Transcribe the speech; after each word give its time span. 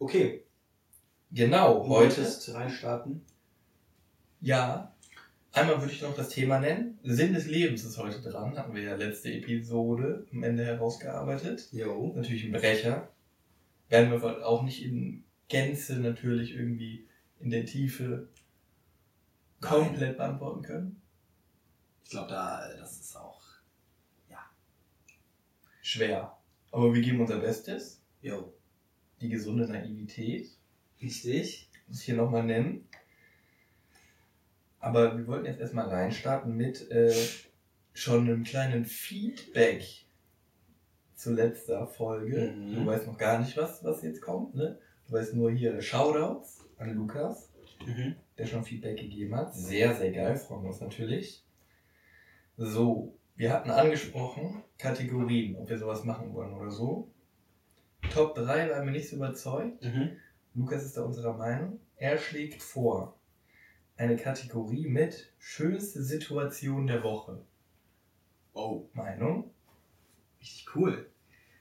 Okay. 0.00 0.44
Genau, 1.30 1.86
heute. 1.86 2.26
reinstarten. 2.48 3.22
Ja. 4.40 4.92
Einmal 5.52 5.80
würde 5.80 5.92
ich 5.92 6.02
noch 6.02 6.16
das 6.16 6.30
Thema 6.30 6.58
nennen. 6.58 6.98
Sinn 7.04 7.34
des 7.34 7.46
Lebens 7.46 7.84
ist 7.84 7.98
heute 7.98 8.20
dran. 8.20 8.56
Hatten 8.56 8.74
wir 8.74 8.82
ja 8.82 8.96
letzte 8.96 9.32
Episode 9.32 10.26
am 10.32 10.42
Ende 10.42 10.64
herausgearbeitet. 10.64 11.68
Jo. 11.70 12.12
Natürlich 12.16 12.44
ein 12.44 12.52
Brecher. 12.52 13.08
Werden 13.88 14.10
wir 14.10 14.46
auch 14.46 14.62
nicht 14.62 14.82
in 14.84 15.22
Gänze 15.48 16.00
natürlich 16.00 16.54
irgendwie 16.54 17.06
in 17.38 17.50
der 17.50 17.66
Tiefe 17.66 18.28
komplett 19.60 20.16
beantworten 20.16 20.62
können. 20.62 21.02
Ich 22.04 22.10
glaube, 22.10 22.30
da, 22.30 22.68
das 22.78 23.00
ist 23.00 23.16
auch. 23.16 23.40
Schwer. 25.82 26.36
Aber 26.70 26.94
wir 26.94 27.02
geben 27.02 27.20
unser 27.20 27.38
Bestes. 27.38 28.00
Jo. 28.22 28.54
Die 29.20 29.28
gesunde 29.28 29.66
Naivität. 29.68 30.50
Richtig. 31.02 31.68
muss 31.88 31.98
ich 32.00 32.04
hier 32.04 32.16
nochmal 32.16 32.44
nennen. 32.44 32.86
Aber 34.78 35.16
wir 35.18 35.26
wollten 35.26 35.46
jetzt 35.46 35.60
erstmal 35.60 35.88
reinstarten 35.88 36.56
mit 36.56 36.90
äh, 36.90 37.14
schon 37.92 38.20
einem 38.22 38.44
kleinen 38.44 38.84
Feedback 38.84 39.84
zu 41.14 41.34
letzter 41.34 41.86
Folge. 41.86 42.52
Mhm. 42.56 42.74
Du 42.76 42.86
weißt 42.86 43.06
noch 43.06 43.18
gar 43.18 43.38
nicht, 43.40 43.56
was, 43.56 43.84
was 43.84 44.02
jetzt 44.02 44.22
kommt, 44.22 44.54
ne? 44.54 44.78
Du 45.06 45.12
weißt 45.12 45.34
nur 45.34 45.50
hier 45.50 45.80
Shoutouts 45.82 46.64
an 46.78 46.94
Lukas, 46.94 47.48
Mhm. 47.86 48.14
der 48.38 48.46
schon 48.46 48.64
Feedback 48.64 48.98
gegeben 48.98 49.34
hat. 49.36 49.54
Sehr, 49.54 49.94
sehr 49.94 50.12
geil, 50.12 50.36
freuen 50.36 50.62
wir 50.62 50.68
uns 50.68 50.80
natürlich. 50.80 51.42
So, 52.56 53.14
wir 53.36 53.52
hatten 53.52 53.70
angesprochen, 53.70 54.62
Kategorien, 54.78 55.56
ob 55.56 55.68
wir 55.70 55.78
sowas 55.78 56.04
machen 56.04 56.32
wollen 56.34 56.52
oder 56.52 56.70
so. 56.70 57.10
Top 58.10 58.34
3 58.34 58.70
waren 58.70 58.84
wir 58.84 58.92
nicht 58.92 59.08
so 59.08 59.16
überzeugt. 59.16 59.82
Mhm. 59.84 60.16
Lukas 60.54 60.84
ist 60.84 60.96
da 60.96 61.02
unserer 61.02 61.36
Meinung. 61.36 61.80
Er 61.96 62.18
schlägt 62.18 62.62
vor 62.62 63.16
eine 63.96 64.16
Kategorie 64.16 64.88
mit 64.88 65.32
schönste 65.38 66.02
Situation 66.02 66.86
der 66.86 67.02
Woche. 67.02 67.40
Oh, 68.52 68.88
Meinung? 68.94 69.50
richtig 70.40 70.74
cool. 70.74 71.06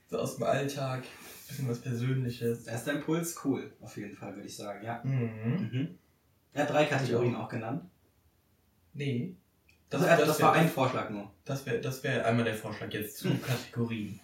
So 0.07 0.17
aus 0.17 0.37
dem 0.37 0.45
Alltag, 0.45 1.03
bisschen 1.47 1.69
was 1.69 1.79
Persönliches. 1.79 2.63
Da 2.63 2.73
ist 2.73 2.85
dein 2.85 3.01
Puls 3.01 3.39
cool, 3.45 3.71
auf 3.81 3.95
jeden 3.97 4.15
Fall, 4.15 4.35
würde 4.35 4.47
ich 4.47 4.55
sagen, 4.55 4.83
ja. 4.83 5.01
Mhm. 5.03 5.69
Mhm. 5.71 5.97
Er 6.53 6.63
hat 6.63 6.71
drei 6.71 6.85
Kategorien 6.85 7.35
auch 7.35 7.49
genannt. 7.49 7.83
Nee. 8.93 9.35
Das, 9.89 10.01
das, 10.01 10.25
das 10.25 10.41
war 10.41 10.53
ein 10.53 10.69
Vorschlag 10.69 11.09
nur. 11.09 11.31
Das 11.45 11.65
wäre 11.65 11.79
das 11.79 12.03
wär 12.03 12.25
einmal 12.25 12.45
der 12.45 12.55
Vorschlag 12.55 12.91
jetzt 12.91 13.17
zu. 13.17 13.29
Kategorien. 13.47 14.19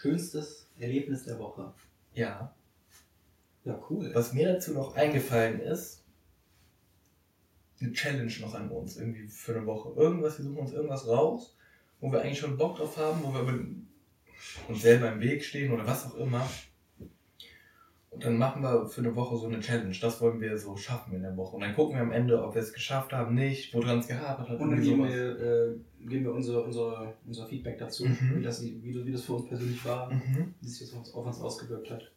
Schönstes 0.00 0.68
Erlebnis 0.78 1.24
der 1.24 1.38
Woche. 1.40 1.72
Ja. 2.14 2.54
Ja, 3.64 3.82
cool. 3.90 4.10
Was 4.14 4.32
mir 4.32 4.52
dazu 4.52 4.72
noch 4.72 4.94
eingefallen 4.94 5.60
ist, 5.60 6.04
eine 7.80 7.92
Challenge 7.92 8.32
noch 8.40 8.54
an 8.54 8.70
uns, 8.70 8.96
irgendwie 8.96 9.26
für 9.26 9.56
eine 9.56 9.66
Woche. 9.66 9.98
Irgendwas, 10.00 10.38
wir 10.38 10.44
suchen 10.44 10.58
uns 10.58 10.72
irgendwas 10.72 11.06
raus, 11.08 11.56
wo 12.00 12.12
wir 12.12 12.20
eigentlich 12.20 12.38
schon 12.38 12.56
Bock 12.56 12.76
drauf 12.76 12.96
haben, 12.96 13.22
wo 13.24 13.34
wir 13.34 13.42
mit 13.42 13.66
uns 14.68 14.82
selber 14.82 15.12
im 15.12 15.20
Weg 15.20 15.44
stehen 15.44 15.72
oder 15.72 15.86
was 15.86 16.06
auch 16.06 16.14
immer. 16.14 16.48
Und 18.10 18.24
dann 18.24 18.38
machen 18.38 18.62
wir 18.62 18.86
für 18.88 19.02
eine 19.02 19.14
Woche 19.14 19.36
so 19.36 19.46
eine 19.46 19.60
Challenge. 19.60 19.94
Das 20.00 20.20
wollen 20.20 20.40
wir 20.40 20.56
so 20.58 20.76
schaffen 20.76 21.12
in 21.14 21.22
der 21.22 21.36
Woche. 21.36 21.56
Und 21.56 21.62
dann 21.62 21.74
gucken 21.74 21.94
wir 21.96 22.02
am 22.02 22.10
Ende, 22.10 22.42
ob 22.42 22.54
wir 22.54 22.62
es 22.62 22.72
geschafft 22.72 23.12
haben, 23.12 23.34
nicht, 23.34 23.72
woran 23.74 23.98
es 23.98 24.08
gehapert 24.08 24.48
hat. 24.48 24.58
Und 24.60 24.70
dann 24.70 24.82
irgendwie 24.82 24.90
geben 24.90 25.08
wir, 25.08 25.38
äh, 25.38 25.76
geben 26.08 26.24
wir 26.24 26.32
unser, 26.32 26.64
unser, 26.64 27.14
unser 27.26 27.46
Feedback 27.46 27.78
dazu, 27.78 28.06
Mhm. 28.06 28.38
wie, 28.38 28.42
das, 28.42 28.62
wie, 28.64 28.92
das- 28.94 29.04
wie 29.04 29.12
das 29.12 29.22
für 29.24 29.34
uns 29.34 29.46
persönlich 29.46 29.84
war, 29.84 30.10
Mhm. 30.12 30.54
wie 30.60 30.68
sich 30.68 30.80
das 30.80 30.92
auf 30.94 30.98
uns, 31.00 31.12
auf 31.14 31.26
uns 31.26 31.40
ausgewirkt 31.40 31.90
hat. 31.90 32.10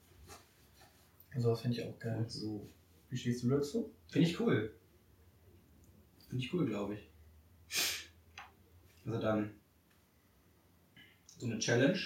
Sowas 1.37 1.61
finde 1.61 1.77
ich 1.77 1.85
auch 1.85 1.99
geil. 1.99 2.17
Und 2.17 2.31
so. 2.31 2.67
Wie 3.09 3.17
stehst 3.17 3.43
du 3.43 3.49
dazu? 3.49 3.91
Finde 4.07 4.27
ich 4.29 4.39
cool. 4.39 4.71
Finde 6.29 6.43
ich 6.45 6.53
cool, 6.53 6.65
glaube 6.65 6.95
ich. 6.95 7.09
Also 9.05 9.19
dann 9.19 9.51
so 11.37 11.47
eine 11.47 11.59
Challenge 11.59 11.99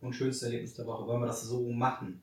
und 0.00 0.12
schönstes 0.14 0.44
Erlebnis 0.44 0.74
der 0.74 0.86
Woche. 0.86 1.06
Wollen 1.06 1.20
wir 1.22 1.26
das 1.26 1.42
so 1.42 1.70
machen? 1.70 2.22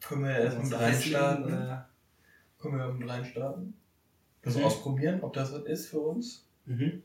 Können 0.00 0.24
wir 0.24 0.30
erstmal 0.30 0.62
Uns 0.62 0.70
mit 0.70 0.80
reinstarten? 0.80 1.44
oder? 1.44 1.88
Können 2.58 2.78
wir 2.78 2.92
mit 2.92 3.08
reinstarten? 3.08 3.74
Das 4.42 4.56
Mhm. 4.56 4.64
ausprobieren, 4.64 5.20
ob 5.22 5.32
das 5.34 5.52
was 5.52 5.64
ist 5.64 5.88
für 5.88 6.00
uns? 6.00 6.46
Mhm. 6.64 7.02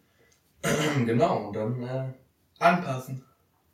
genau, 1.05 1.47
und 1.47 1.53
dann 1.55 1.81
äh, 1.83 2.13
anpassen. 2.59 3.23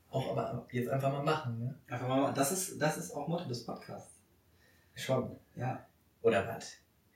Auch 0.10 0.32
aber 0.36 0.68
jetzt 0.72 0.90
einfach 0.90 1.12
mal 1.12 1.24
machen, 1.24 1.60
ne? 1.60 1.80
Einfach 1.88 2.08
mal, 2.08 2.34
das 2.34 2.52
ist, 2.52 2.82
das 2.82 2.98
ist 2.98 3.12
auch 3.12 3.28
Motto 3.28 3.48
des 3.48 3.66
Podcasts. 3.66 4.20
Schon. 4.96 5.38
Ja. 5.56 5.86
Oder 6.22 6.46
was? 6.48 6.74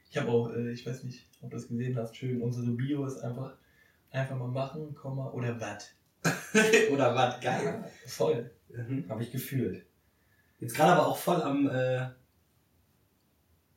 Ich 0.09 0.17
habe 0.17 0.29
auch, 0.29 0.49
äh, 0.51 0.71
ich 0.71 0.85
weiß 0.87 1.03
nicht, 1.03 1.27
ob 1.41 1.49
du 1.49 1.57
das 1.57 1.67
gesehen 1.67 1.97
hast, 1.97 2.15
schön, 2.15 2.41
unsere 2.41 2.71
Bio 2.71 3.05
ist 3.05 3.17
einfach, 3.17 3.57
einfach 4.11 4.37
mal 4.37 4.47
machen, 4.47 4.95
Komma, 4.95 5.29
oder 5.31 5.59
was? 5.59 5.89
oder 6.91 7.15
was? 7.15 7.39
Geil. 7.41 7.83
Voll. 8.07 8.51
Mhm. 8.69 9.05
Habe 9.09 9.23
ich 9.23 9.31
gefühlt. 9.31 9.85
Jetzt 10.59 10.75
gerade 10.75 10.93
aber 10.93 11.07
auch 11.07 11.17
voll 11.17 11.41
am 11.41 11.69
äh, 11.69 12.07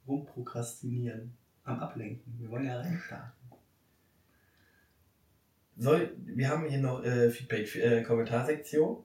rumprokrastinieren, 0.06 1.36
am 1.64 1.80
Ablenken. 1.80 2.34
Wir 2.38 2.50
wollen 2.50 2.66
ja 2.66 2.80
reinstarten. 2.80 3.32
Soll, 5.76 6.12
wir 6.24 6.48
haben 6.48 6.68
hier 6.68 6.78
noch 6.78 7.04
äh, 7.04 7.30
Feedback, 7.30 7.74
äh, 7.76 8.02
Kommentarsektion. 8.02 9.04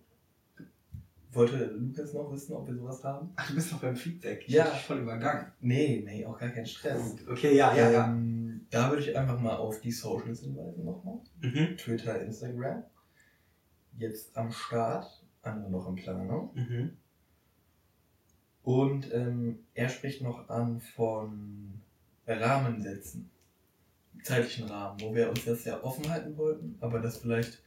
Wollte 1.31 1.65
Lukas 1.65 2.13
noch 2.13 2.31
wissen, 2.31 2.53
ob 2.53 2.67
wir 2.67 2.75
sowas 2.75 3.03
haben? 3.03 3.31
Ach, 3.35 3.47
du 3.47 3.55
bist 3.55 3.71
noch 3.71 3.79
beim 3.81 3.95
Feedback. 3.95 4.43
Ich 4.47 4.53
Ja. 4.53 4.65
hab 4.65 4.73
dich 4.73 4.83
voll 4.83 4.99
übergangen. 4.99 5.51
Nee, 5.61 6.03
nee, 6.05 6.25
auch 6.25 6.37
gar 6.37 6.49
kein 6.49 6.65
Stress. 6.65 7.15
Okay, 7.27 7.55
ja, 7.55 7.75
ja, 7.75 7.89
ja. 7.91 8.05
Ähm, 8.07 8.65
da 8.69 8.89
würde 8.89 9.01
ich 9.03 9.15
einfach 9.17 9.39
mal 9.39 9.55
auf 9.55 9.81
die 9.81 9.91
Socials 9.91 10.41
hinweisen 10.41 10.83
nochmal. 10.85 11.19
Mhm. 11.41 11.75
Twitter, 11.77 12.21
Instagram. 12.21 12.83
Jetzt 13.97 14.35
am 14.35 14.51
Start, 14.51 15.23
andere 15.41 15.69
noch 15.71 15.87
in 15.87 15.95
Planung. 15.95 16.51
Mhm. 16.55 16.97
Und 18.63 19.13
ähm, 19.13 19.59
er 19.73 19.89
spricht 19.89 20.21
noch 20.21 20.49
an 20.49 20.79
von 20.79 21.81
Rahmensätzen. 22.25 23.29
Zeitlichen 24.23 24.69
Rahmen, 24.69 25.01
wo 25.01 25.13
wir 25.13 25.29
uns 25.29 25.43
das 25.43 25.65
ja 25.65 25.83
offen 25.83 26.09
halten 26.09 26.37
wollten, 26.37 26.77
aber 26.79 26.99
das 26.99 27.17
vielleicht 27.17 27.61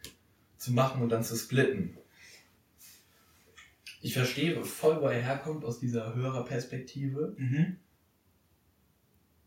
zu 0.56 0.72
machen 0.72 1.02
und 1.02 1.10
dann 1.10 1.22
zu 1.22 1.36
splitten. 1.36 1.98
Ich 4.00 4.14
verstehe 4.14 4.64
voll, 4.64 5.00
wo 5.02 5.06
er 5.06 5.20
herkommt 5.20 5.64
aus 5.64 5.80
dieser 5.80 6.14
Hörerperspektive. 6.14 7.34
Mhm. 7.36 7.76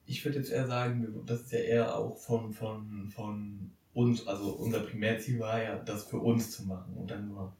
Ich 0.06 0.23
würde 0.25 0.38
jetzt 0.38 0.51
eher 0.51 0.68
sagen, 0.68 1.23
das 1.25 1.41
ist 1.41 1.51
ja 1.51 1.59
eher 1.59 1.95
auch 1.95 2.18
von, 2.18 2.53
von, 2.53 3.09
von 3.09 3.72
uns, 3.94 4.27
also 4.27 4.51
unser 4.51 4.81
Primärziel 4.81 5.39
war 5.39 5.61
ja, 5.61 5.77
das 5.77 6.05
für 6.05 6.19
uns 6.19 6.51
zu 6.51 6.63
machen 6.66 6.95
und 6.95 7.09
dann 7.09 7.27
nur 7.27 7.53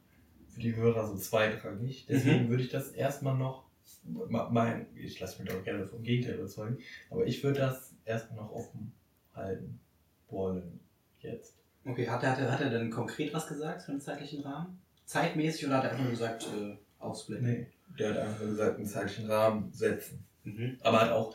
für 0.48 0.60
die 0.60 0.74
Hörer 0.74 1.06
so 1.06 1.16
zweitrangig. 1.16 2.06
Deswegen 2.08 2.48
würde 2.48 2.62
ich 2.62 2.70
das 2.70 2.90
erstmal 2.90 3.36
noch, 3.36 3.64
mein, 4.04 4.86
ich 4.94 5.18
lasse 5.20 5.42
mich 5.42 5.50
doch 5.50 5.62
gerne 5.64 5.86
vom 5.86 6.02
Gegenteil 6.02 6.36
überzeugen, 6.36 6.78
aber 7.10 7.26
ich 7.26 7.42
würde 7.42 7.60
das 7.60 7.94
erstmal 8.04 8.44
noch 8.44 8.52
offen 8.52 8.92
halten 9.34 9.80
wollen. 10.28 10.80
Jetzt. 11.20 11.54
Okay, 11.84 12.08
hat 12.08 12.22
er, 12.22 12.32
hat, 12.32 12.38
er, 12.38 12.52
hat 12.52 12.60
er 12.60 12.70
denn 12.70 12.90
konkret 12.90 13.32
was 13.34 13.46
gesagt 13.46 13.82
für 13.82 13.92
den 13.92 14.00
zeitlichen 14.00 14.42
Rahmen? 14.42 14.80
Zeitmäßig 15.04 15.66
oder 15.66 15.78
hat 15.78 15.84
er 15.84 15.90
einfach 15.90 16.04
nur 16.04 16.12
gesagt, 16.12 16.46
äh, 16.46 16.76
aufsplitten? 16.98 17.46
Nee, 17.46 17.66
der 17.98 18.10
hat 18.10 18.18
einfach 18.18 18.40
gesagt, 18.40 18.76
einen 18.76 18.86
zeitlichen 18.86 19.30
Rahmen 19.30 19.72
setzen. 19.72 20.24
Mhm. 20.44 20.78
Aber 20.82 21.00
hat 21.00 21.10
auch 21.10 21.34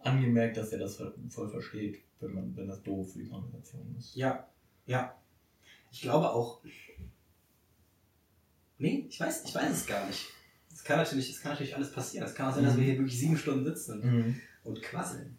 angemerkt, 0.00 0.56
dass 0.56 0.72
er 0.72 0.78
das 0.78 1.00
voll 1.28 1.48
versteht, 1.48 2.02
wenn, 2.22 2.34
man, 2.34 2.56
wenn 2.56 2.68
das 2.68 2.82
doof 2.82 3.12
für 3.12 3.18
die 3.18 3.28
Konversation 3.28 3.94
ist. 3.98 4.14
Ja, 4.14 4.48
ja. 4.86 5.14
Ich 5.90 6.00
glaube 6.02 6.30
auch. 6.30 6.60
Nee, 8.78 9.06
ich 9.08 9.20
weiß, 9.20 9.44
ich 9.44 9.54
weiß 9.54 9.70
es 9.70 9.86
gar 9.86 10.06
nicht. 10.06 10.26
Es 10.72 10.82
kann 10.84 10.98
natürlich, 10.98 11.30
es 11.30 11.40
kann 11.40 11.52
natürlich 11.52 11.76
alles 11.76 11.92
passieren. 11.92 12.26
Es 12.26 12.34
kann 12.34 12.50
auch 12.50 12.54
sein, 12.54 12.64
dass 12.64 12.76
wir 12.76 12.84
hier 12.84 12.98
wirklich 12.98 13.18
sieben 13.18 13.36
Stunden 13.36 13.64
sitzen 13.64 14.00
und, 14.00 14.04
Mhm. 14.10 14.40
und 14.64 14.82
quasseln. 14.82 15.38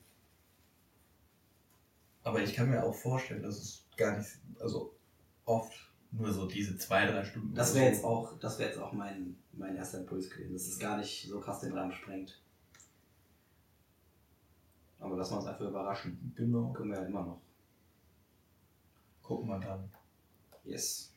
Aber 2.23 2.41
ich 2.41 2.53
kann 2.53 2.69
mir 2.69 2.83
auch 2.83 2.93
vorstellen, 2.95 3.43
dass 3.43 3.57
es 3.57 3.85
gar 3.97 4.17
nicht, 4.17 4.29
also 4.59 4.95
oft 5.45 5.73
nur 6.11 6.31
so 6.31 6.47
diese 6.47 6.77
zwei, 6.77 7.05
drei 7.05 7.25
Stunden. 7.25 7.53
Das 7.55 7.73
wäre 7.75 7.87
so. 7.87 7.91
jetzt 7.91 8.03
auch, 8.05 8.39
das 8.39 8.59
wäre 8.59 8.69
jetzt 8.69 8.79
auch 8.79 8.93
mein, 8.93 9.35
mein 9.51 9.75
erster 9.75 9.99
Impuls 9.99 10.29
gewesen, 10.29 10.53
dass 10.53 10.67
es 10.67 10.79
gar 10.79 10.97
nicht 10.97 11.27
so 11.27 11.39
krass 11.41 11.59
den 11.59 11.73
Rahmen 11.73 11.91
sprengt. 11.91 12.39
Aber 15.03 15.17
lassen 15.17 15.33
wir 15.33 15.37
uns 15.39 15.47
einfach 15.47 15.65
überraschen. 15.65 16.33
Genau. 16.35 16.71
Können 16.71 16.91
wir 16.91 17.01
ja 17.01 17.05
immer 17.05 17.23
noch. 17.23 17.41
Gucken 19.21 19.49
wir 19.49 19.59
dann. 19.59 19.89
Yes. 20.63 21.11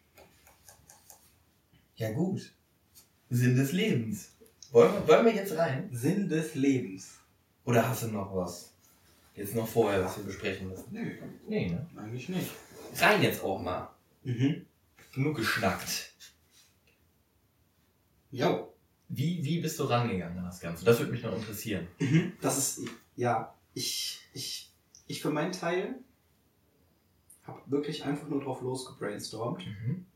Ja, 1.95 2.13
gut. 2.13 2.53
Sinn 3.31 3.57
des 3.57 3.73
Lebens. 3.73 4.33
Wollen 4.73 4.93
wir, 4.93 5.09
wollen 5.09 5.27
wir 5.27 5.35
jetzt 5.35 5.57
rein? 5.57 5.89
Sinn 5.93 6.29
des 6.29 6.55
Lebens. 6.57 7.19
Oder 7.65 7.89
hast 7.89 8.03
du 8.03 8.09
noch 8.09 8.35
was? 8.35 8.73
Jetzt 9.35 9.55
noch 9.55 9.69
vorher, 9.69 10.05
was 10.05 10.17
wir 10.17 10.25
besprechen 10.25 10.69
müssen? 10.69 10.87
Nö, 10.91 11.11
Nee, 11.49 11.69
ne? 11.71 11.87
eigentlich 11.97 12.29
nicht. 12.29 12.51
Rein 12.97 13.23
jetzt 13.23 13.43
auch 13.45 13.61
mal. 13.63 13.89
Mhm. 14.25 14.67
Genug 15.15 15.37
geschnackt. 15.37 16.13
Ja. 18.31 18.67
Wie, 19.09 19.45
wie 19.45 19.61
bist 19.61 19.79
du 19.79 19.85
rangegangen 19.85 20.39
an 20.39 20.45
das 20.45 20.61
Ganze? 20.61 20.85
Das 20.85 20.99
würde 20.99 21.13
mich 21.13 21.23
noch 21.23 21.35
interessieren. 21.37 21.87
Mhm. 22.01 22.33
Das 22.41 22.59
ist, 22.59 22.81
ja, 23.15 23.55
ich, 23.77 24.21
ich, 24.33 24.73
ich 25.07 25.21
für 25.21 25.31
meinen 25.31 25.53
Teil 25.53 26.01
habe 27.45 27.61
wirklich 27.71 28.05
einfach 28.05 28.27
nur 28.27 28.43
drauf 28.43 28.63
losgebrainstormt. 28.63 29.65
Mhm. 29.67 30.07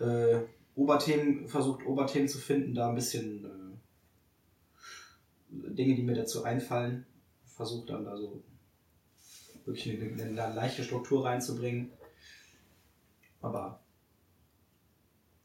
Äh, 0.00 0.40
Oberthemen, 0.74 1.46
versucht 1.46 1.84
Oberthemen 1.84 2.26
zu 2.26 2.38
finden, 2.38 2.74
da 2.74 2.88
ein 2.88 2.94
bisschen 2.94 3.44
äh, 3.44 3.76
Dinge, 5.74 5.94
die 5.94 6.02
mir 6.02 6.14
dazu 6.14 6.42
einfallen, 6.42 7.04
versucht 7.44 7.90
dann 7.90 8.06
da 8.06 8.16
so 8.16 8.42
wirklich 9.66 9.94
eine, 9.94 10.10
eine, 10.10 10.42
eine 10.42 10.54
leichte 10.54 10.82
Struktur 10.82 11.26
reinzubringen. 11.26 11.92
Aber 13.42 13.82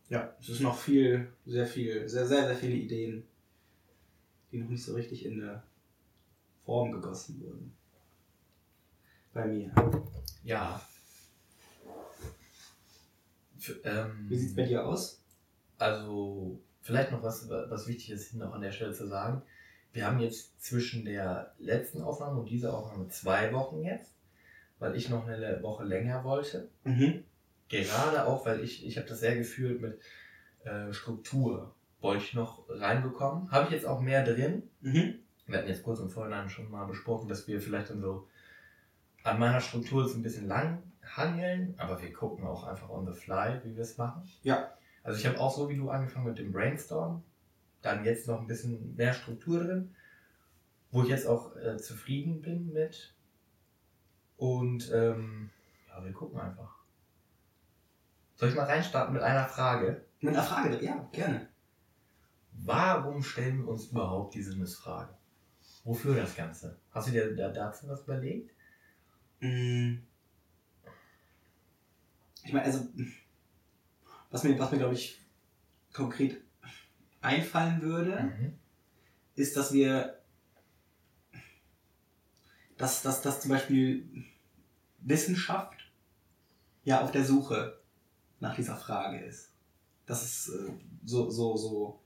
ja, 0.08 0.34
es 0.40 0.48
ist 0.48 0.62
noch 0.62 0.78
viel, 0.78 1.34
sehr 1.46 1.68
viel, 1.68 2.08
sehr, 2.08 2.26
sehr, 2.26 2.46
sehr 2.46 2.56
viele 2.56 2.76
Ideen, 2.76 3.26
die 4.54 4.60
noch 4.60 4.70
nicht 4.70 4.86
so 4.86 4.94
richtig 4.94 5.26
in 5.26 5.42
eine 5.42 5.62
Form 6.66 6.92
gegossen 6.92 7.42
wurden. 7.42 7.76
Bei 9.34 9.46
mir. 9.46 9.72
Ja. 10.44 10.82
F 13.58 13.80
ähm, 13.84 14.26
Wie 14.30 14.38
sieht 14.38 14.50
es 14.50 14.56
bei 14.56 14.64
dir 14.64 14.86
aus? 14.86 15.22
Also, 15.78 16.60
vielleicht 16.82 17.12
noch 17.12 17.22
was, 17.22 17.50
was 17.50 17.88
wichtig 17.88 18.12
ist, 18.12 18.34
noch 18.34 18.54
an 18.54 18.62
der 18.62 18.72
Stelle 18.72 18.94
zu 18.94 19.08
sagen. 19.08 19.42
Wir 19.92 20.06
haben 20.06 20.20
jetzt 20.20 20.62
zwischen 20.62 21.06
der 21.06 21.54
letzten 21.58 22.02
Aufnahme 22.02 22.42
und 22.42 22.50
dieser 22.50 22.74
Aufnahme 22.74 23.08
zwei 23.10 23.54
Wochen 23.54 23.82
jetzt, 23.82 24.14
weil 24.80 24.96
ich 24.96 25.10
noch 25.10 25.28
eine 25.28 25.62
Woche 25.64 25.84
länger 25.86 26.24
wollte. 26.24 26.70
Mhm. 26.84 27.24
Gerade 27.70 28.26
auch, 28.26 28.46
weil 28.46 28.62
ich, 28.62 28.86
ich 28.86 28.98
habe 28.98 29.08
das 29.08 29.20
sehr 29.20 29.36
gefühlt 29.36 29.82
mit 29.82 30.00
äh, 30.64 30.94
Struktur. 30.94 31.74
Wollte 32.02 32.24
ich 32.24 32.34
noch 32.34 32.66
reinbekommen. 32.70 33.50
Habe 33.52 33.66
ich 33.66 33.72
jetzt 33.72 33.86
auch 33.86 34.02
mehr 34.02 34.24
drin. 34.24 34.64
Mhm. 34.82 35.20
Wir 35.48 35.60
hatten 35.60 35.68
jetzt 35.68 35.84
kurz 35.84 36.00
im 36.00 36.10
Vorhinein 36.10 36.50
schon 36.50 36.70
mal 36.72 36.86
besprochen, 36.86 37.30
dass 37.30 37.48
wir 37.48 37.62
vielleicht 37.62 37.90
dann 37.90 38.02
so 38.02 38.28
an 39.24 39.40
meiner 39.40 39.62
Struktur 39.62 40.06
jetzt 40.06 40.16
ein 40.16 40.24
bisschen 40.24 40.48
lang 40.48 40.84
hangeln, 41.04 41.76
aber 41.78 42.02
wir 42.02 42.12
gucken 42.14 42.46
auch 42.46 42.64
einfach 42.64 42.90
on 42.90 43.06
the 43.06 43.20
fly, 43.20 43.60
wie 43.64 43.76
wir 43.76 43.84
es 43.84 43.98
machen. 43.98 44.28
Ja. 44.44 44.72
Also 45.04 45.20
ich 45.20 45.26
habe 45.28 45.40
auch 45.40 45.56
so 45.56 45.70
wie 45.70 45.78
du 45.78 45.90
angefangen 45.90 46.26
mit 46.26 46.40
dem 46.40 46.52
Brainstorm, 46.52 47.24
dann 47.82 48.06
jetzt 48.06 48.28
noch 48.28 48.42
ein 48.42 48.48
bisschen 48.48 48.96
mehr 48.96 49.14
Struktur 49.14 49.64
drin, 49.64 49.96
wo 50.92 51.04
ich 51.04 51.10
jetzt 51.10 51.28
auch 51.28 51.56
äh, 51.58 51.78
zufrieden 51.78 52.42
bin 52.42 52.74
mit. 52.74 53.14
Und 54.38 54.92
ähm, 54.92 55.52
ja, 55.88 56.04
wir 56.04 56.12
gucken 56.12 56.40
einfach. 56.40 56.80
Soll 58.36 58.50
ich 58.50 58.56
mal 58.56 58.66
reinstarten 58.66 59.14
mit 59.14 59.22
einer 59.22 59.46
Frage? 59.46 60.06
Mit 60.20 60.34
einer 60.34 60.44
Frage, 60.44 60.84
ja, 60.84 61.08
gerne. 61.12 61.48
Warum 62.52 63.22
stellen 63.22 63.60
wir 63.60 63.68
uns 63.70 63.92
überhaupt 63.92 64.34
die 64.34 64.42
Sinnesfrage? 64.42 65.14
Wofür 65.86 66.16
das 66.16 66.36
Ganze? 66.36 66.80
Hast 66.92 67.08
du 67.08 67.12
dir 67.12 67.36
da 67.36 67.50
dazu 67.50 67.88
was 67.88 68.02
überlegt? 68.02 68.52
Mm. 69.40 70.00
Ich 72.44 72.52
meine, 72.54 72.66
also, 72.66 72.88
was 74.32 74.44
mir, 74.44 74.58
was 74.60 74.72
mir 74.72 74.80
glaube 74.80 74.96
ich, 74.96 75.22
konkret 75.94 76.42
einfallen 77.22 77.82
würde, 77.82 78.24
Mhm. 78.24 78.60
ist, 79.36 79.56
dass 79.56 79.72
wir, 79.74 80.20
dass, 82.78 83.04
dass, 83.04 83.22
dass 83.22 83.42
zum 83.42 83.52
Beispiel 83.52 84.26
Wissenschaft 85.00 85.92
ja 86.84 87.02
auf 87.02 87.12
der 87.12 87.26
Suche 87.26 87.80
nach 88.40 88.56
dieser 88.56 88.76
Frage 88.76 89.20
ist. 89.24 89.52
Das 90.08 90.24
ist 90.24 90.50
äh, 90.50 90.72
so, 91.04 91.30
so, 91.30 91.58
so, 91.58 92.04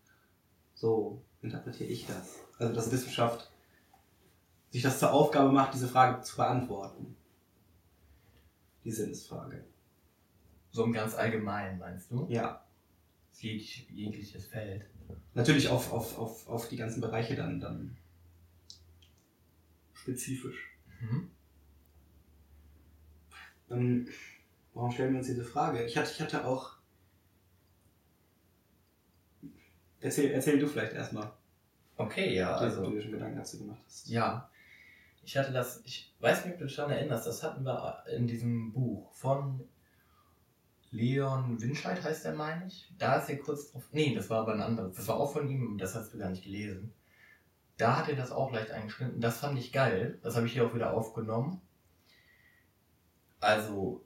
so 0.75 1.21
interpretiere 1.41 1.89
ich 1.89 2.05
das. 2.05 2.35
Also, 2.57 2.73
dass 2.73 2.91
Wissenschaft 2.91 3.49
sich 4.69 4.81
das 4.81 4.99
zur 4.99 5.11
Aufgabe 5.11 5.51
macht, 5.51 5.73
diese 5.73 5.87
Frage 5.87 6.21
zu 6.21 6.35
beantworten. 6.35 7.15
Die 8.83 8.91
Sinnesfrage. 8.91 9.63
So 10.71 10.83
im 10.83 10.93
ganz 10.93 11.15
allgemeinen, 11.15 11.79
meinst 11.79 12.11
du? 12.11 12.27
Ja. 12.29 12.63
Jeg 13.39 13.61
jegliches 13.89 14.45
Feld. 14.47 14.85
Natürlich 15.33 15.69
auf, 15.69 15.91
auf, 15.91 16.17
auf, 16.17 16.47
auf 16.47 16.69
die 16.69 16.75
ganzen 16.75 17.01
Bereiche 17.01 17.35
dann, 17.35 17.59
dann 17.59 17.97
spezifisch. 19.93 20.77
Mhm. 21.01 21.31
Ähm, 23.69 24.07
warum 24.73 24.91
stellen 24.91 25.13
wir 25.13 25.19
uns 25.19 25.27
diese 25.27 25.45
Frage? 25.45 25.83
Ich 25.85 25.97
hatte, 25.97 26.11
ich 26.11 26.21
hatte 26.21 26.45
auch. 26.45 26.73
Erzähl, 30.01 30.31
erzähl 30.31 30.59
du 30.59 30.67
vielleicht 30.67 30.93
erstmal, 30.93 31.31
Okay, 31.99 32.33
ja, 32.33 32.55
also, 32.55 32.85
du 32.85 32.91
dir 32.91 33.01
schon 33.01 33.11
Gedanken 33.11 33.37
dazu 33.37 33.57
gemacht 33.57 33.81
hast. 33.85 34.07
Ja. 34.07 34.49
Ich 35.23 35.37
hatte 35.37 35.51
das, 35.51 35.81
ich 35.85 36.13
weiß 36.19 36.45
nicht, 36.45 36.53
ob 36.53 36.59
du 36.59 36.65
dich 36.65 36.75
daran 36.75 36.91
erinnerst, 36.91 37.27
das 37.27 37.43
hatten 37.43 37.63
wir 37.63 38.03
in 38.15 38.27
diesem 38.27 38.71
Buch 38.71 39.13
von 39.13 39.67
Leon 40.91 41.61
Winscheid 41.61 42.01
heißt 42.03 42.25
der, 42.25 42.33
meine 42.33 42.65
ich. 42.65 42.91
Da 42.97 43.17
ist 43.17 43.29
er 43.29 43.37
kurz 43.37 43.71
drauf. 43.71 43.87
Nee, 43.91 44.15
das 44.15 44.29
war 44.29 44.41
aber 44.41 44.53
ein 44.53 44.61
anderes. 44.61 44.95
Das 44.95 45.07
war 45.07 45.17
auch 45.17 45.31
von 45.31 45.47
ihm, 45.47 45.77
das 45.77 45.95
hast 45.95 46.13
du 46.13 46.17
gar 46.17 46.29
nicht 46.29 46.43
gelesen. 46.43 46.93
Da 47.77 47.97
hat 47.97 48.09
er 48.09 48.15
das 48.15 48.31
auch 48.31 48.51
leicht 48.51 48.71
eingeschnitten. 48.71 49.21
Das 49.21 49.39
fand 49.39 49.57
ich 49.59 49.71
geil. 49.71 50.19
Das 50.23 50.35
habe 50.35 50.47
ich 50.47 50.53
hier 50.53 50.65
auch 50.65 50.73
wieder 50.73 50.93
aufgenommen. 50.93 51.61
Also, 53.39 54.03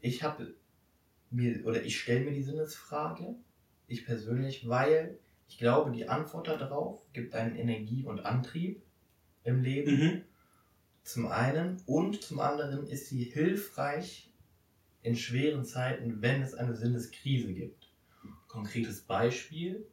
ich 0.00 0.22
habe 0.22 0.54
mir, 1.30 1.64
oder 1.64 1.82
ich 1.82 1.98
stelle 1.98 2.24
mir 2.24 2.32
die 2.32 2.42
Sinnesfrage, 2.42 3.36
ich 3.86 4.04
persönlich, 4.04 4.68
weil 4.68 5.18
ich 5.48 5.58
glaube, 5.58 5.92
die 5.92 6.08
Antwort 6.08 6.48
darauf 6.48 7.00
gibt 7.12 7.34
einen 7.34 7.56
Energie 7.56 8.04
und 8.04 8.20
Antrieb 8.20 8.82
im 9.48 9.62
Leben. 9.62 9.96
Mhm. 9.96 10.22
Zum 11.02 11.26
einen 11.26 11.82
und 11.86 12.22
zum 12.22 12.38
anderen 12.40 12.86
ist 12.86 13.08
sie 13.08 13.24
hilfreich 13.24 14.30
in 15.02 15.16
schweren 15.16 15.64
Zeiten, 15.64 16.20
wenn 16.20 16.42
es 16.42 16.54
eine 16.54 16.74
Sinneskrise 16.74 17.54
gibt. 17.54 17.90
Konkretes 18.46 19.02
Beispiel, 19.02 19.86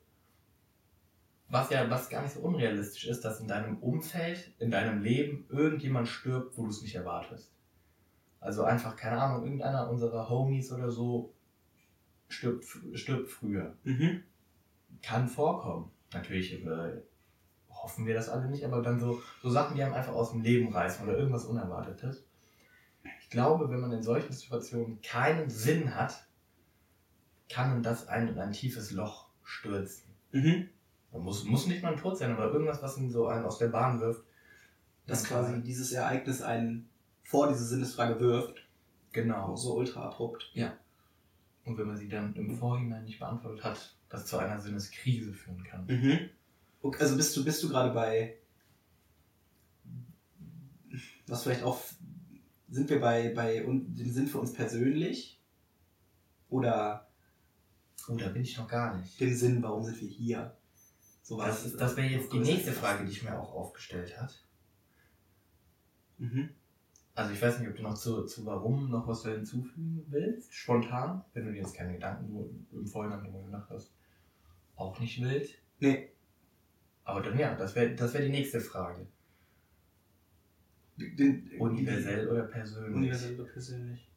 was 1.48 1.70
ja 1.70 1.90
was 1.90 2.10
gar 2.10 2.24
nicht 2.24 2.34
so 2.34 2.42
unrealistisch 2.42 3.06
ist, 3.06 3.22
dass 3.22 3.40
in 3.40 3.48
deinem 3.48 3.78
Umfeld, 3.78 4.52
in 4.60 4.72
deinem 4.72 5.02
Leben 5.02 5.46
irgendjemand 5.50 6.08
stirbt, 6.08 6.58
wo 6.58 6.64
du 6.64 6.70
es 6.70 6.82
nicht 6.82 6.96
erwartest. 6.96 7.52
Also 8.40 8.64
einfach, 8.64 8.96
keine 8.96 9.22
Ahnung, 9.22 9.44
irgendeiner 9.44 9.90
unserer 9.90 10.30
Homies 10.30 10.72
oder 10.72 10.92
so 10.92 11.34
stirbt, 12.28 12.66
stirbt 12.94 13.30
früher. 13.30 13.76
Mhm. 13.84 14.24
Kann 15.02 15.28
vorkommen. 15.28 15.92
Natürlich 16.14 16.54
äh, 16.66 17.02
hoffen 17.86 18.08
wir 18.08 18.16
das 18.16 18.30
alle 18.30 18.48
nicht, 18.48 18.66
aber 18.66 18.82
dann 18.82 19.00
so, 19.00 19.22
so 19.44 19.50
Sachen, 19.52 19.76
die 19.76 19.84
einem 19.84 19.94
einfach 19.94 20.14
aus 20.14 20.32
dem 20.32 20.42
Leben 20.42 20.74
reißen 20.74 21.08
oder 21.08 21.16
irgendwas 21.16 21.46
Unerwartetes. 21.46 22.26
Ich 23.22 23.30
glaube, 23.30 23.70
wenn 23.70 23.80
man 23.80 23.92
in 23.92 24.02
solchen 24.02 24.34
Situationen 24.34 25.02
keinen 25.04 25.52
Sinn 25.52 25.94
hat, 25.94 26.26
kann 27.48 27.84
das 27.84 28.08
einen 28.08 28.30
in 28.30 28.40
ein 28.40 28.54
tiefes 28.54 28.90
Loch 28.90 29.28
stürzen. 29.44 30.10
Mhm. 30.32 30.68
Man 31.12 31.22
muss, 31.22 31.44
muss 31.44 31.68
nicht 31.68 31.84
mal 31.84 31.92
ein 31.92 32.00
Tod 32.00 32.18
sein, 32.18 32.32
aber 32.32 32.52
irgendwas, 32.52 32.82
was 32.82 32.98
ihn 32.98 33.12
so 33.12 33.28
einen 33.28 33.46
aus 33.46 33.60
der 33.60 33.68
Bahn 33.68 34.02
wirft. 34.02 34.24
Dass 35.06 35.24
quasi 35.24 35.62
dieses 35.62 35.92
Ereignis 35.92 36.42
einen 36.42 36.90
vor 37.24 37.48
diese 37.50 37.66
Sinnesfrage 37.66 38.20
wirft. 38.20 38.68
Genau. 39.12 39.56
So 39.56 39.76
ultra 39.76 40.06
abrupt. 40.08 40.52
Und 41.66 41.78
wenn 41.78 41.86
man 41.86 41.98
sie 41.98 42.10
dann 42.10 42.34
im 42.34 42.58
Vorhinein 42.58 43.04
nicht 43.04 43.20
beantwortet 43.20 43.64
hat, 43.64 43.96
das 44.10 44.26
zu 44.26 44.40
einer 44.40 44.60
Sinneskrise 44.60 45.34
führen 45.34 45.64
kann. 45.64 45.86
Mhm. 45.86 46.30
Okay, 46.86 47.02
also 47.02 47.18
bist 47.18 47.36
du, 47.36 47.44
bist 47.44 47.64
du 47.64 47.70
gerade 47.70 47.92
bei. 47.94 48.38
Was 51.28 51.44
vielleicht 51.44 51.64
auch. 51.64 51.82
Sind 52.70 52.90
wir 52.90 53.00
bei, 53.00 53.34
bei 53.34 53.60
dem 53.60 54.12
Sinn 54.12 54.28
für 54.28 54.40
uns 54.40 54.54
persönlich? 54.54 55.42
Oder 56.50 57.08
Oh, 58.08 58.16
da 58.16 58.28
bin 58.30 58.44
ich 58.44 58.56
noch 58.58 58.68
gar 58.68 58.96
nicht. 58.98 59.20
dem 59.20 59.34
Sinn, 59.34 59.64
warum 59.64 59.84
sind 59.84 60.00
wir 60.00 60.08
hier? 60.08 60.56
So 61.24 61.38
was- 61.40 61.48
Das, 61.64 61.66
ist- 61.66 61.82
das 61.82 61.98
wäre 61.98 62.08
jetzt 62.08 62.32
die 62.32 62.40
nächste. 62.40 62.72
Frage, 62.72 63.04
die 63.06 63.12
ich 63.12 63.24
mir 63.24 63.40
auch 63.40 63.52
aufgestellt 63.54 64.20
hat. 64.22 64.46
Mhm. 66.20 66.50
Also 67.16 67.34
ich 67.34 67.42
weiß 67.42 67.60
nicht, 67.60 67.70
ob 67.70 67.76
du 67.76 67.82
noch 67.82 67.96
zu, 67.98 68.26
zu 68.26 68.46
warum 68.46 68.90
noch 68.92 69.08
was 69.08 69.24
hinzufügen 69.26 70.06
willst. 70.10 70.54
Spontan, 70.54 71.24
wenn 71.34 71.46
du 71.46 71.52
dir 71.54 71.62
jetzt 71.62 71.74
keine 71.74 71.94
Gedanken 71.94 72.68
im 72.72 72.86
Vorhinein 72.86 73.24
drüber 73.24 73.42
gemacht 73.42 73.70
hast. 73.72 73.92
Auch 74.76 75.00
nicht 75.00 75.20
wild. 75.22 75.58
Nee, 75.80 76.10
Aber 77.06 77.22
dann 77.22 77.38
ja, 77.38 77.56
das 77.56 77.76
wäre 77.76 77.96
das 77.96 78.14
wär 78.14 78.22
die 78.22 78.30
nächste 78.30 78.60
Frage. 78.60 79.08
den, 80.98 81.52
Universell 81.60 82.28
oder 82.28 82.44
persönlich? 82.44 82.96
Universell 82.96 83.40
oder 83.40 83.50
persönlich? 83.50 84.08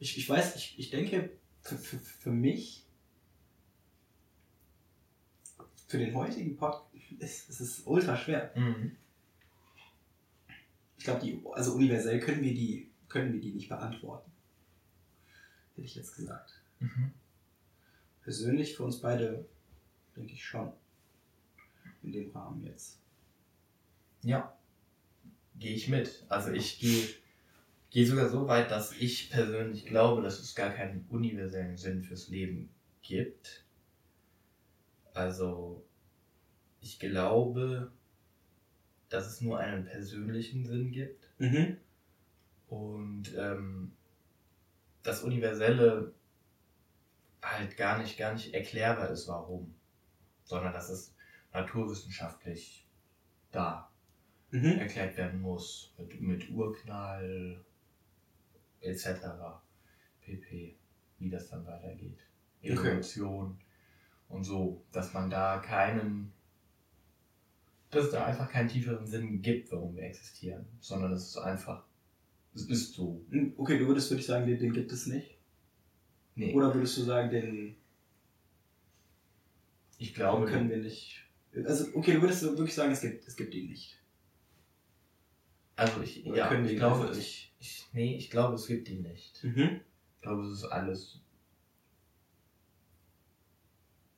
Ich, 0.00 0.18
ich 0.18 0.28
weiß, 0.28 0.56
ich, 0.56 0.78
ich 0.78 0.90
denke, 0.90 1.30
für, 1.62 1.76
für, 1.76 1.98
für 1.98 2.32
mich, 2.32 2.86
für 5.86 5.98
den 5.98 6.14
heutigen 6.14 6.56
Podcast, 6.56 6.86
ist 7.18 7.50
es 7.50 7.60
ist 7.60 7.86
ultra 7.86 8.16
schwer. 8.16 8.52
Mhm. 8.56 8.96
Ich 10.98 11.04
glaube, 11.04 11.20
die, 11.20 11.42
also 11.52 11.74
universell 11.74 12.18
können 12.18 12.42
wir 12.42 12.54
die, 12.54 12.90
können 13.08 13.32
wir 13.32 13.40
die 13.40 13.52
nicht 13.52 13.68
beantworten. 13.68 14.30
hätte 15.74 15.86
ich 15.86 15.94
jetzt 15.94 16.16
gesagt. 16.16 16.60
Mhm. 16.80 17.12
Persönlich 18.22 18.76
für 18.76 18.84
uns 18.84 19.00
beide 19.00 19.46
denke 20.20 20.34
ich 20.34 20.44
schon. 20.44 20.72
In 22.02 22.12
dem 22.12 22.30
Rahmen 22.30 22.64
jetzt. 22.64 22.98
Ja, 24.22 24.56
gehe 25.58 25.74
ich 25.74 25.88
mit. 25.88 26.24
Also 26.28 26.50
ich 26.52 26.78
gehe 26.78 27.08
gehe 27.90 28.06
sogar 28.06 28.28
so 28.28 28.46
weit, 28.46 28.70
dass 28.70 28.92
ich 28.92 29.30
persönlich 29.30 29.84
glaube, 29.86 30.22
dass 30.22 30.38
es 30.38 30.54
gar 30.54 30.70
keinen 30.70 31.06
universellen 31.08 31.76
Sinn 31.76 32.02
fürs 32.02 32.28
Leben 32.28 32.70
gibt. 33.02 33.64
Also 35.12 35.84
ich 36.80 36.98
glaube, 36.98 37.90
dass 39.08 39.26
es 39.26 39.40
nur 39.40 39.58
einen 39.58 39.84
persönlichen 39.84 40.64
Sinn 40.64 40.92
gibt 40.92 41.28
Mhm. 41.38 41.78
und 42.68 43.34
ähm, 43.36 43.92
das 45.02 45.22
Universelle 45.22 46.12
halt 47.42 47.76
gar 47.76 47.98
nicht, 47.98 48.18
gar 48.18 48.34
nicht 48.34 48.52
erklärbar 48.54 49.10
ist, 49.10 49.26
warum, 49.26 49.74
sondern 50.50 50.72
dass 50.72 50.90
es 50.90 51.14
naturwissenschaftlich 51.52 52.86
da 53.52 53.86
Mhm. 54.52 54.80
erklärt 54.80 55.16
werden 55.16 55.40
muss 55.40 55.94
mit, 55.96 56.20
mit 56.20 56.50
Urknall 56.50 57.64
etc. 58.80 59.04
pp. 60.22 60.76
Wie 61.18 61.30
das 61.30 61.48
dann 61.50 61.64
weitergeht. 61.64 62.18
Okay. 62.60 62.72
Evolution 62.72 63.60
und 64.28 64.42
so, 64.42 64.82
dass 64.90 65.12
man 65.14 65.30
da 65.30 65.58
keinen, 65.58 66.32
dass 67.90 68.06
es 68.06 68.10
da 68.10 68.24
einfach 68.24 68.50
keinen 68.50 68.68
tieferen 68.68 69.06
Sinn 69.06 69.40
gibt, 69.40 69.70
warum 69.70 69.94
wir 69.94 70.02
existieren, 70.02 70.66
sondern 70.80 71.12
es 71.12 71.28
ist 71.28 71.38
einfach, 71.38 71.84
es 72.52 72.62
ist 72.68 72.94
so. 72.94 73.24
Hm, 73.30 73.54
Okay, 73.56 73.78
du 73.78 73.86
würdest 73.86 74.10
wirklich 74.10 74.26
sagen, 74.26 74.46
den, 74.48 74.58
den 74.58 74.72
gibt 74.72 74.90
es 74.90 75.06
nicht? 75.06 75.38
Nee, 76.34 76.52
Oder 76.54 76.74
würdest 76.74 76.96
du 76.98 77.02
sagen, 77.02 77.30
den, 77.30 77.76
ich 80.00 80.14
glaube, 80.14 80.46
können 80.46 80.70
wir 80.70 80.78
nicht. 80.78 81.22
Also, 81.54 81.86
okay, 81.94 82.14
du 82.14 82.22
würdest 82.22 82.42
wirklich 82.42 82.74
sagen, 82.74 82.90
es 82.90 83.02
gibt, 83.02 83.28
es 83.28 83.36
gibt 83.36 83.54
ihn 83.54 83.68
nicht. 83.68 84.02
also 85.76 86.00
ich, 86.00 86.24
Oder 86.24 86.36
ja, 86.38 86.48
können 86.48 86.66
ich 86.66 86.76
glaube, 86.76 87.14
nicht? 87.14 87.52
ich, 87.58 87.86
nee, 87.92 88.16
ich 88.16 88.30
glaube, 88.30 88.54
es 88.54 88.66
gibt 88.66 88.88
ihn 88.88 89.02
nicht. 89.02 89.44
Mhm. 89.44 89.80
Ich 90.16 90.22
glaube, 90.22 90.42
es 90.44 90.52
ist 90.52 90.64
alles. 90.64 91.20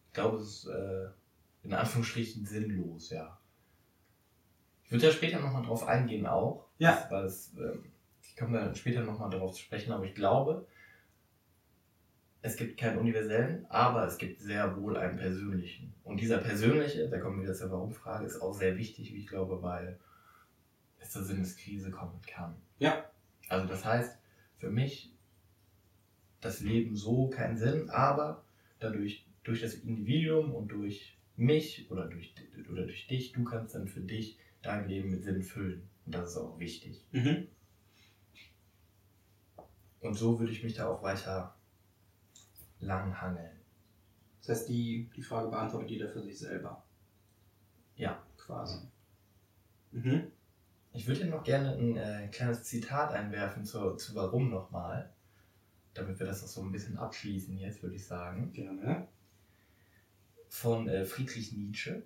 Ich 0.06 0.12
glaube, 0.12 0.36
es 0.36 0.48
ist 0.48 0.66
äh, 0.66 1.08
in 1.64 1.74
Anführungsstrichen 1.74 2.46
sinnlos, 2.46 3.10
ja. 3.10 3.40
Ich 4.84 4.92
würde 4.92 5.06
ja 5.06 5.12
später 5.12 5.40
nochmal 5.40 5.64
drauf 5.64 5.88
eingehen 5.88 6.26
auch. 6.26 6.68
Ja. 6.78 7.06
Weil 7.10 7.24
es, 7.24 7.54
ähm, 7.56 7.90
ich 8.22 8.36
komme 8.36 8.56
da 8.56 8.72
später 8.74 9.02
nochmal 9.02 9.30
drauf 9.30 9.54
zu 9.54 9.62
sprechen, 9.62 9.90
aber 9.90 10.04
ich 10.04 10.14
glaube, 10.14 10.68
es 12.42 12.56
gibt 12.56 12.78
keinen 12.78 12.98
universellen, 12.98 13.64
aber 13.68 14.04
es 14.04 14.18
gibt 14.18 14.40
sehr 14.40 14.76
wohl 14.76 14.96
einen 14.96 15.16
persönlichen. 15.16 15.94
Und 16.02 16.20
dieser 16.20 16.38
persönliche, 16.38 17.08
da 17.08 17.18
kommen 17.18 17.36
wir 17.36 17.44
wieder 17.44 17.54
zur 17.54 17.70
Warum-Frage, 17.70 18.26
ist 18.26 18.40
auch 18.40 18.52
sehr 18.52 18.76
wichtig, 18.76 19.14
wie 19.14 19.20
ich 19.20 19.28
glaube, 19.28 19.62
weil 19.62 19.98
es 20.98 21.10
zur 21.10 21.22
Sinneskrise 21.22 21.92
kommen 21.92 22.20
kann. 22.26 22.56
Ja. 22.80 23.04
Also 23.48 23.68
das 23.68 23.84
heißt, 23.84 24.18
für 24.58 24.70
mich 24.70 25.14
das 26.40 26.60
Leben 26.60 26.96
so 26.96 27.28
keinen 27.28 27.56
Sinn, 27.56 27.88
aber 27.90 28.44
dadurch, 28.80 29.24
durch 29.44 29.60
das 29.60 29.74
Individuum 29.74 30.52
und 30.52 30.68
durch 30.68 31.16
mich 31.36 31.88
oder 31.90 32.06
durch, 32.08 32.34
oder 32.70 32.82
durch 32.82 33.06
dich, 33.06 33.32
du 33.32 33.44
kannst 33.44 33.76
dann 33.76 33.86
für 33.86 34.00
dich 34.00 34.38
dein 34.62 34.88
Leben 34.88 35.10
mit 35.10 35.22
Sinn 35.22 35.42
füllen. 35.42 35.88
Und 36.04 36.14
das 36.14 36.30
ist 36.30 36.36
auch 36.36 36.58
wichtig. 36.58 37.06
Mhm. 37.12 37.46
Und 40.00 40.14
so 40.14 40.40
würde 40.40 40.52
ich 40.52 40.64
mich 40.64 40.74
da 40.74 40.88
auch 40.88 41.04
weiter 41.04 41.54
langhangeln. 42.82 43.58
Das 44.40 44.50
heißt, 44.50 44.68
die, 44.68 45.08
die 45.16 45.22
Frage 45.22 45.48
beantwortet 45.48 45.90
jeder 45.90 46.08
für 46.08 46.20
sich 46.20 46.38
selber. 46.38 46.84
Ja. 47.96 48.22
Quasi. 48.36 48.78
Mhm. 49.92 50.32
Ich 50.92 51.06
würde 51.06 51.22
hier 51.22 51.30
noch 51.30 51.44
gerne 51.44 51.76
ein 51.76 51.96
äh, 51.96 52.28
kleines 52.28 52.64
Zitat 52.64 53.12
einwerfen 53.12 53.64
zu, 53.64 53.94
zu 53.94 54.14
Warum 54.14 54.50
nochmal. 54.50 55.12
Damit 55.94 56.18
wir 56.18 56.26
das 56.26 56.42
auch 56.42 56.48
so 56.48 56.62
ein 56.62 56.72
bisschen 56.72 56.98
abschließen 56.98 57.56
jetzt, 57.58 57.82
würde 57.82 57.96
ich 57.96 58.06
sagen. 58.06 58.52
Gerne. 58.52 59.08
Von 60.48 60.88
äh, 60.88 61.04
Friedrich 61.04 61.52
Nietzsche, 61.52 62.02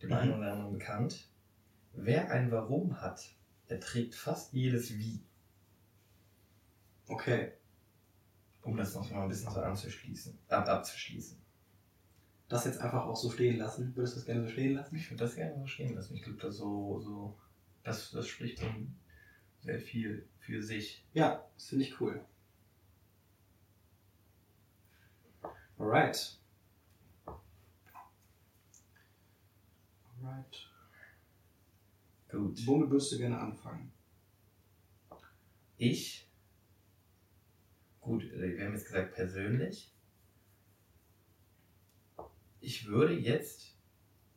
dem 0.00 0.10
Mhm. 0.10 0.16
einen 0.16 0.34
oder 0.38 0.52
anderen 0.52 0.72
bekannt. 0.72 1.28
Wer 1.92 2.30
ein 2.30 2.50
Warum 2.50 3.00
hat, 3.00 3.34
erträgt 3.66 4.14
fast 4.14 4.52
jedes 4.52 4.96
Wie. 4.96 5.20
Okay. 7.08 7.52
Um 8.64 8.76
das 8.76 8.94
noch 8.94 9.10
mal 9.10 9.22
ein 9.24 9.28
bisschen 9.28 9.50
so 9.50 9.60
anzuschließen, 9.60 10.38
ab, 10.48 10.66
abzuschließen. 10.66 11.38
Das 12.48 12.64
jetzt 12.64 12.80
einfach 12.80 13.04
auch 13.04 13.16
so 13.16 13.30
stehen 13.30 13.58
lassen. 13.58 13.94
Würdest 13.94 14.14
du 14.14 14.20
das 14.20 14.26
gerne 14.26 14.42
so 14.42 14.48
stehen 14.48 14.74
lassen? 14.74 14.96
Ich 14.96 15.10
würde 15.10 15.24
das 15.24 15.34
gerne 15.34 15.58
so 15.58 15.66
stehen 15.66 15.94
lassen. 15.94 16.14
Ich 16.14 16.22
glaube, 16.22 16.38
das 16.40 16.56
so, 16.56 17.00
so, 17.00 17.38
das, 17.82 18.10
das 18.10 18.26
spricht 18.26 18.58
so 18.58 18.66
sehr 19.60 19.78
viel 19.78 20.26
für 20.38 20.62
sich. 20.62 21.04
Ja, 21.12 21.46
das 21.54 21.66
finde 21.66 21.84
ich 21.84 22.00
cool. 22.00 22.24
Alright. 25.78 26.38
Alright. 30.22 30.70
Gut. 32.30 32.66
Womit 32.66 32.90
würdest 32.90 33.12
du 33.12 33.18
gerne 33.18 33.38
anfangen? 33.38 33.92
Ich, 35.76 36.23
gut, 38.04 38.22
äh, 38.32 38.56
wir 38.56 38.64
haben 38.64 38.74
jetzt 38.74 38.86
gesagt 38.86 39.14
persönlich. 39.14 39.92
Ich 42.60 42.86
würde 42.86 43.14
jetzt 43.14 43.76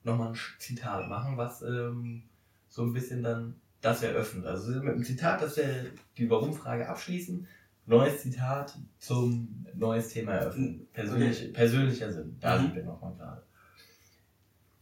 nochmal 0.03 0.29
ein 0.29 0.39
Zitat 0.59 1.07
machen, 1.07 1.37
was 1.37 1.61
ähm, 1.61 2.23
so 2.67 2.83
ein 2.83 2.93
bisschen 2.93 3.23
dann 3.23 3.59
das 3.81 4.03
eröffnet. 4.03 4.45
Also 4.45 4.71
mit 4.71 4.93
einem 4.93 5.03
Zitat, 5.03 5.41
dass 5.41 5.57
wir 5.57 5.91
die 6.17 6.29
Warum-Frage 6.29 6.89
abschließen. 6.89 7.47
Neues 7.85 8.21
Zitat 8.21 8.77
zum 8.97 9.65
neues 9.73 10.09
Thema 10.09 10.33
eröffnen. 10.33 10.87
Persönlich, 10.91 11.53
Persönlicher 11.53 12.11
Sinn. 12.11 12.37
Da 12.39 12.57
Mhm. 12.57 12.61
sind 12.63 12.75
wir 12.75 12.83
nochmal 12.83 13.15
gerade. 13.15 13.43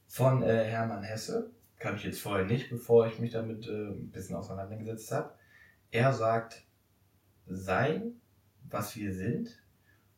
Von 0.08 0.42
äh, 0.42 0.64
Hermann 0.66 1.04
Hesse. 1.04 1.52
Kann 1.78 1.98
ich 1.98 2.04
jetzt 2.04 2.22
vorher 2.22 2.46
nicht, 2.46 2.70
bevor 2.70 3.06
ich 3.06 3.20
mich 3.20 3.32
damit 3.32 3.68
äh, 3.68 3.90
ein 3.90 4.10
bisschen 4.10 4.36
auseinandergesetzt 4.36 5.12
habe. 5.12 5.36
Er 5.92 6.14
sagt, 6.14 6.64
sein, 7.48 8.20
was 8.70 8.96
wir 8.96 9.14
sind 9.14 9.62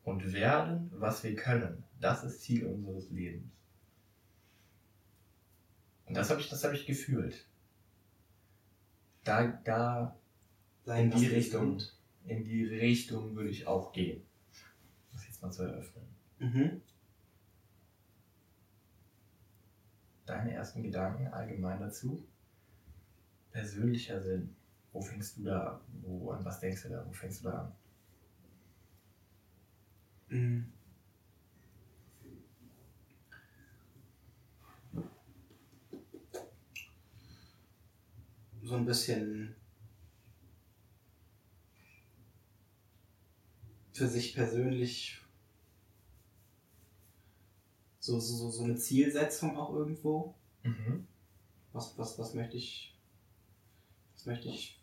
und 0.04 0.32
werden, 0.32 0.90
was 0.94 1.22
wir 1.24 1.34
können. 1.34 1.84
Das 2.00 2.24
ist 2.24 2.42
Ziel 2.42 2.66
unseres 2.66 3.10
Lebens. 3.10 3.52
Und 6.06 6.16
das 6.16 6.30
habe 6.30 6.40
ich, 6.40 6.48
das 6.48 6.64
habe 6.64 6.74
ich 6.74 6.86
gefühlt. 6.86 7.46
Da, 9.24 9.46
da 9.64 10.16
Sein, 10.84 11.12
in 11.12 11.18
die 11.18 11.26
Richtung, 11.26 11.82
in 12.24 12.44
die 12.44 12.64
Richtung 12.64 13.36
würde 13.36 13.50
ich 13.50 13.66
auch 13.66 13.92
gehen. 13.92 14.22
Das 15.12 15.26
jetzt 15.26 15.42
mal 15.42 15.50
zu 15.50 15.64
eröffnen. 15.64 16.06
Mhm. 16.38 16.82
Deine 20.24 20.52
ersten 20.52 20.82
Gedanken 20.82 21.26
allgemein 21.28 21.80
dazu? 21.80 22.26
Persönlicher 23.50 24.20
Sinn. 24.20 24.54
Wo 24.92 25.00
fängst 25.00 25.36
du 25.36 25.44
da 25.44 25.74
an? 25.74 25.80
Wo, 26.02 26.30
an 26.30 26.44
was 26.44 26.60
denkst 26.60 26.82
du 26.82 26.88
da? 26.90 27.04
Wo 27.06 27.12
fängst 27.12 27.40
du 27.40 27.48
da 27.50 27.62
an? 27.62 27.72
Mhm. 30.30 30.72
So 38.62 38.76
ein 38.76 38.84
bisschen 38.84 39.56
für 43.92 44.08
sich 44.08 44.34
persönlich 44.34 45.20
so, 48.00 48.18
so, 48.20 48.34
so- 48.36 48.50
so 48.50 48.64
eine 48.64 48.76
Zielsetzung 48.76 49.56
auch 49.56 49.74
irgendwo. 49.74 50.34
Mhm. 50.62 51.06
Was, 51.72 51.96
was, 51.98 52.18
was 52.18 52.34
möchte 52.34 52.56
ich, 52.56 52.96
was 54.14 54.26
möchte 54.26 54.48
ich 54.48 54.80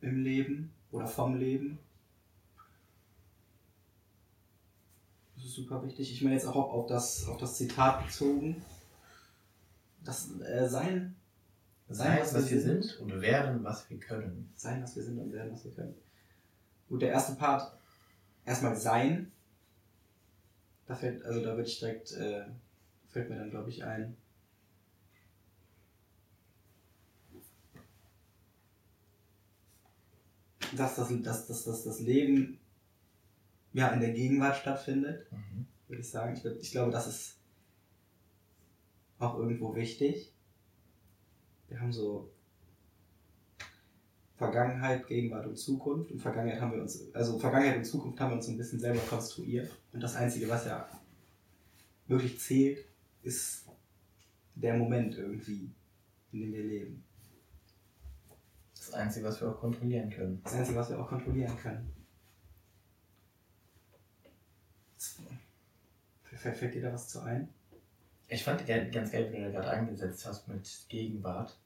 im 0.00 0.22
Leben 0.22 0.72
oder 0.90 1.06
vom 1.06 1.36
Leben? 1.36 1.78
Das 5.31 5.31
ist 5.31 5.31
super 5.48 5.82
wichtig. 5.84 6.12
Ich 6.12 6.22
meine 6.22 6.34
jetzt 6.34 6.46
auch 6.46 6.56
auf, 6.56 6.86
das, 6.86 7.26
auf 7.26 7.38
das 7.38 7.56
Zitat 7.56 8.06
bezogen. 8.06 8.62
Das 10.04 10.30
äh, 10.40 10.68
Sein, 10.68 11.16
Sein, 11.88 12.18
was, 12.20 12.50
wir 12.50 12.60
sind 12.60 12.98
und 13.00 13.20
werden, 13.20 13.62
was 13.62 13.88
wir 13.88 13.98
können. 13.98 14.52
Sein, 14.56 14.82
was 14.82 14.96
wir 14.96 15.02
sind 15.02 15.18
und 15.18 15.32
werden, 15.32 15.52
was 15.52 15.64
wir 15.64 15.72
können. 15.72 15.94
Gut, 16.88 17.02
der 17.02 17.10
erste 17.10 17.34
Part, 17.34 17.72
erstmal 18.44 18.76
Sein. 18.76 19.30
Da 20.86 20.96
fällt, 20.96 21.24
also 21.24 21.40
da 21.40 21.56
würde 21.56 21.68
ich 21.68 21.78
direkt, 21.78 22.12
äh, 22.12 22.44
fällt 23.08 23.30
mir 23.30 23.36
dann 23.36 23.50
glaube 23.50 23.70
ich 23.70 23.84
ein. 23.84 24.16
Dass 30.76 30.96
das, 30.96 31.08
dass, 31.22 31.46
dass, 31.46 31.64
dass 31.64 31.84
das 31.84 32.00
Leben 32.00 32.58
ja, 33.72 33.88
in 33.88 34.00
der 34.00 34.12
Gegenwart 34.12 34.56
stattfindet, 34.56 35.30
Mhm. 35.32 35.66
würde 35.88 36.02
ich 36.02 36.10
sagen. 36.10 36.34
Ich, 36.36 36.44
ich 36.44 36.70
glaube, 36.72 36.90
das 36.90 37.06
ist 37.06 37.38
auch 39.18 39.38
irgendwo 39.38 39.74
wichtig. 39.74 40.32
Wir 41.68 41.80
haben 41.80 41.92
so 41.92 42.30
Vergangenheit, 44.36 45.06
Gegenwart 45.06 45.46
und 45.46 45.56
Zukunft. 45.56 46.10
Und 46.10 46.18
Vergangenheit 46.20 46.60
haben 46.60 46.72
wir 46.72 46.82
uns, 46.82 47.14
also 47.14 47.38
Vergangenheit 47.38 47.76
und 47.76 47.84
Zukunft 47.84 48.18
haben 48.20 48.30
wir 48.30 48.36
uns 48.36 48.46
so 48.46 48.52
ein 48.52 48.58
bisschen 48.58 48.80
selber 48.80 49.00
konstruiert. 49.00 49.70
Und 49.92 50.02
das 50.02 50.16
Einzige, 50.16 50.48
was 50.48 50.66
ja 50.66 50.88
wirklich 52.08 52.38
zählt, 52.40 52.84
ist 53.22 53.66
der 54.54 54.76
Moment 54.76 55.16
irgendwie, 55.16 55.70
in 56.32 56.40
dem 56.40 56.52
wir 56.52 56.64
leben. 56.64 57.04
Das 58.74 58.92
Einzige, 58.94 59.26
was 59.26 59.40
wir 59.40 59.48
auch 59.50 59.60
kontrollieren 59.60 60.10
können. 60.10 60.40
Das 60.42 60.54
Einzige, 60.54 60.76
was 60.76 60.90
wir 60.90 61.00
auch 61.00 61.08
kontrollieren 61.08 61.56
können. 61.56 61.88
Fällt, 66.42 66.74
dir 66.74 66.82
da 66.82 66.92
was 66.92 67.08
zu 67.08 67.20
ein? 67.20 67.48
Ich 68.26 68.42
fand 68.42 68.66
ganz 68.66 69.12
geil, 69.12 69.30
wie 69.30 69.36
du 69.36 69.44
da 69.44 69.50
gerade 69.50 69.70
eingesetzt 69.70 70.26
hast 70.26 70.48
mit 70.48 70.68
Gegenwart. 70.88 71.56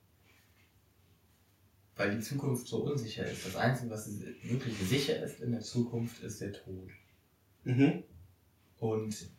Weil 1.95 2.15
die 2.15 2.21
Zukunft 2.21 2.67
so 2.67 2.85
unsicher 2.85 3.25
ist. 3.25 3.47
Das 3.47 3.57
Einzige, 3.57 3.91
was 3.91 4.11
wirklich 4.43 4.77
sicher 4.77 5.23
ist 5.23 5.41
in 5.41 5.53
der 5.53 5.63
Zukunft, 5.63 6.23
ist 6.23 6.43
der 6.43 6.53
Tod. 6.53 6.91
Mhm. 7.65 8.03
Und 8.79 9.31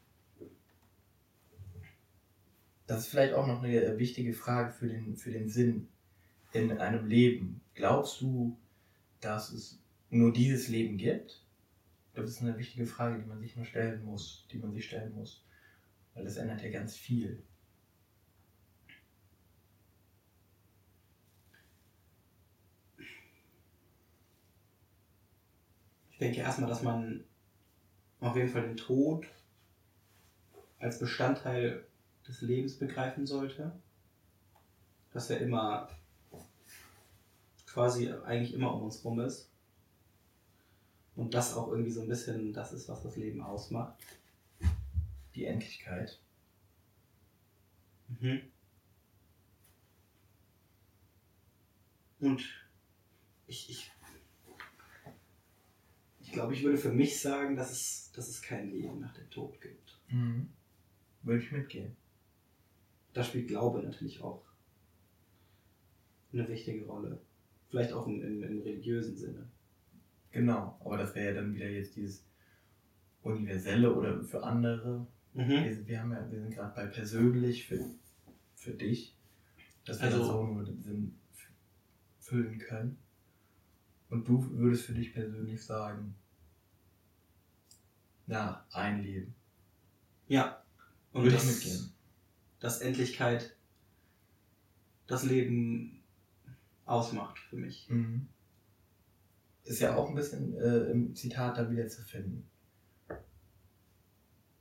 das 2.87 3.01
ist 3.01 3.07
vielleicht 3.07 3.33
auch 3.33 3.45
noch 3.45 3.61
eine 3.61 3.99
wichtige 3.99 4.33
Frage 4.33 4.71
für 4.71 4.87
den, 4.87 5.15
für 5.17 5.31
den 5.31 5.49
Sinn 5.49 5.87
in 6.53 6.71
einem 6.79 7.05
Leben. 7.05 7.61
Glaubst 7.75 8.21
du, 8.21 8.57
dass 9.21 9.51
es 9.51 9.79
nur 10.09 10.33
dieses 10.33 10.67
Leben 10.67 10.97
gibt? 10.97 11.43
Das 12.21 12.31
ist 12.31 12.41
eine 12.41 12.57
wichtige 12.57 12.87
Frage, 12.87 13.19
die 13.19 13.27
man 13.27 13.39
sich 13.39 13.55
nur 13.55 13.65
stellen 13.65 14.03
muss, 14.03 14.47
die 14.51 14.57
man 14.57 14.73
sich 14.73 14.85
stellen 14.85 15.13
muss. 15.13 15.45
Weil 16.13 16.25
das 16.25 16.37
ändert 16.37 16.63
ja 16.63 16.71
ganz 16.71 16.95
viel. 16.97 17.43
Ich 26.09 26.17
denke 26.17 26.39
erstmal, 26.39 26.67
dass 26.67 26.81
man 26.81 27.23
auf 28.19 28.35
jeden 28.35 28.49
Fall 28.49 28.63
den 28.63 28.77
Tod 28.77 29.27
als 30.79 30.97
Bestandteil 30.97 31.85
des 32.27 32.41
Lebens 32.41 32.79
begreifen 32.79 33.27
sollte. 33.27 33.79
Dass 35.13 35.29
er 35.29 35.39
immer 35.39 35.87
quasi 37.67 38.11
eigentlich 38.11 38.55
immer 38.55 38.73
um 38.73 38.81
uns 38.81 39.05
rum 39.05 39.19
ist. 39.19 39.51
Und 41.17 41.33
das 41.33 41.55
auch 41.55 41.69
irgendwie 41.69 41.89
so 41.89 42.01
ein 42.01 42.07
bisschen 42.07 42.53
das 42.53 42.71
ist, 42.73 42.87
was 42.89 43.01
das 43.01 43.17
Leben 43.17 43.41
ausmacht. 43.41 43.97
Die 45.33 45.45
Endlichkeit. 45.45 46.19
Mhm. 48.07 48.41
Und 52.19 52.43
ich, 53.47 53.69
ich, 53.69 53.91
ich 56.21 56.31
glaube, 56.31 56.53
ich 56.53 56.63
würde 56.63 56.77
für 56.77 56.91
mich 56.91 57.19
sagen, 57.19 57.55
dass 57.55 57.71
es, 57.71 58.11
dass 58.11 58.27
es 58.27 58.41
kein 58.41 58.69
Leben 58.69 58.99
nach 58.99 59.13
dem 59.15 59.29
Tod 59.31 59.59
gibt. 59.59 59.99
Mhm. 60.09 60.49
Würde 61.23 61.43
ich 61.43 61.51
mitgehen. 61.51 61.97
Da 63.13 63.23
spielt 63.23 63.47
Glaube 63.47 63.81
natürlich 63.81 64.21
auch 64.21 64.43
eine 66.31 66.47
wichtige 66.47 66.85
Rolle. 66.85 67.19
Vielleicht 67.69 67.91
auch 67.91 68.05
im, 68.05 68.21
im, 68.21 68.43
im 68.43 68.61
religiösen 68.61 69.17
Sinne. 69.17 69.49
Genau, 70.37 70.79
aber 70.85 70.97
das 70.97 71.15
wäre 71.15 71.33
ja 71.33 71.41
dann 71.41 71.55
wieder 71.55 71.67
jetzt 71.67 71.95
dieses 71.95 72.23
Universelle 73.23 73.91
oder 73.91 74.23
für 74.23 74.43
andere. 74.43 75.07
Mhm. 75.33 75.49
Wir, 75.49 75.73
sind- 75.75 75.87
wir, 75.87 75.99
haben 75.99 76.11
ja, 76.11 76.31
wir 76.31 76.39
sind 76.41 76.53
gerade 76.53 76.75
bei 76.75 76.85
persönlich 76.85 77.65
für, 77.67 77.83
für 78.53 78.71
dich, 78.75 79.15
dass 79.83 79.97
wir 79.99 80.05
Also- 80.05 80.19
das 80.19 80.27
so 80.27 80.45
nur 80.45 80.63
den 80.63 80.79
Sinn 80.79 81.19
füllen 82.19 82.59
können. 82.59 82.99
Und 84.09 84.27
du 84.27 84.47
würdest 84.51 84.85
für 84.85 84.93
dich 84.93 85.11
persönlich 85.11 85.65
sagen, 85.65 86.13
na, 88.27 88.63
ein 88.71 89.01
Leben. 89.01 89.33
Ja. 90.27 90.63
Und 91.13 91.23
Würde 91.23 91.35
ich 91.37 91.41
das, 91.41 91.51
mitgehen. 91.55 91.91
dass 92.59 92.81
Endlichkeit 92.81 93.55
das 95.07 95.23
Leben 95.23 96.03
ausmacht 96.85 97.39
für 97.39 97.55
mich. 97.55 97.89
Mhm. 97.89 98.27
Ist 99.67 99.81
ja 99.81 99.97
auch 99.97 100.07
ein 100.07 100.15
bisschen 100.15 100.55
äh, 100.57 100.91
im 100.91 101.13
Zitat 101.13 101.57
da 101.57 101.69
wieder 101.69 101.87
zu 101.89 102.01
finden. 102.01 102.49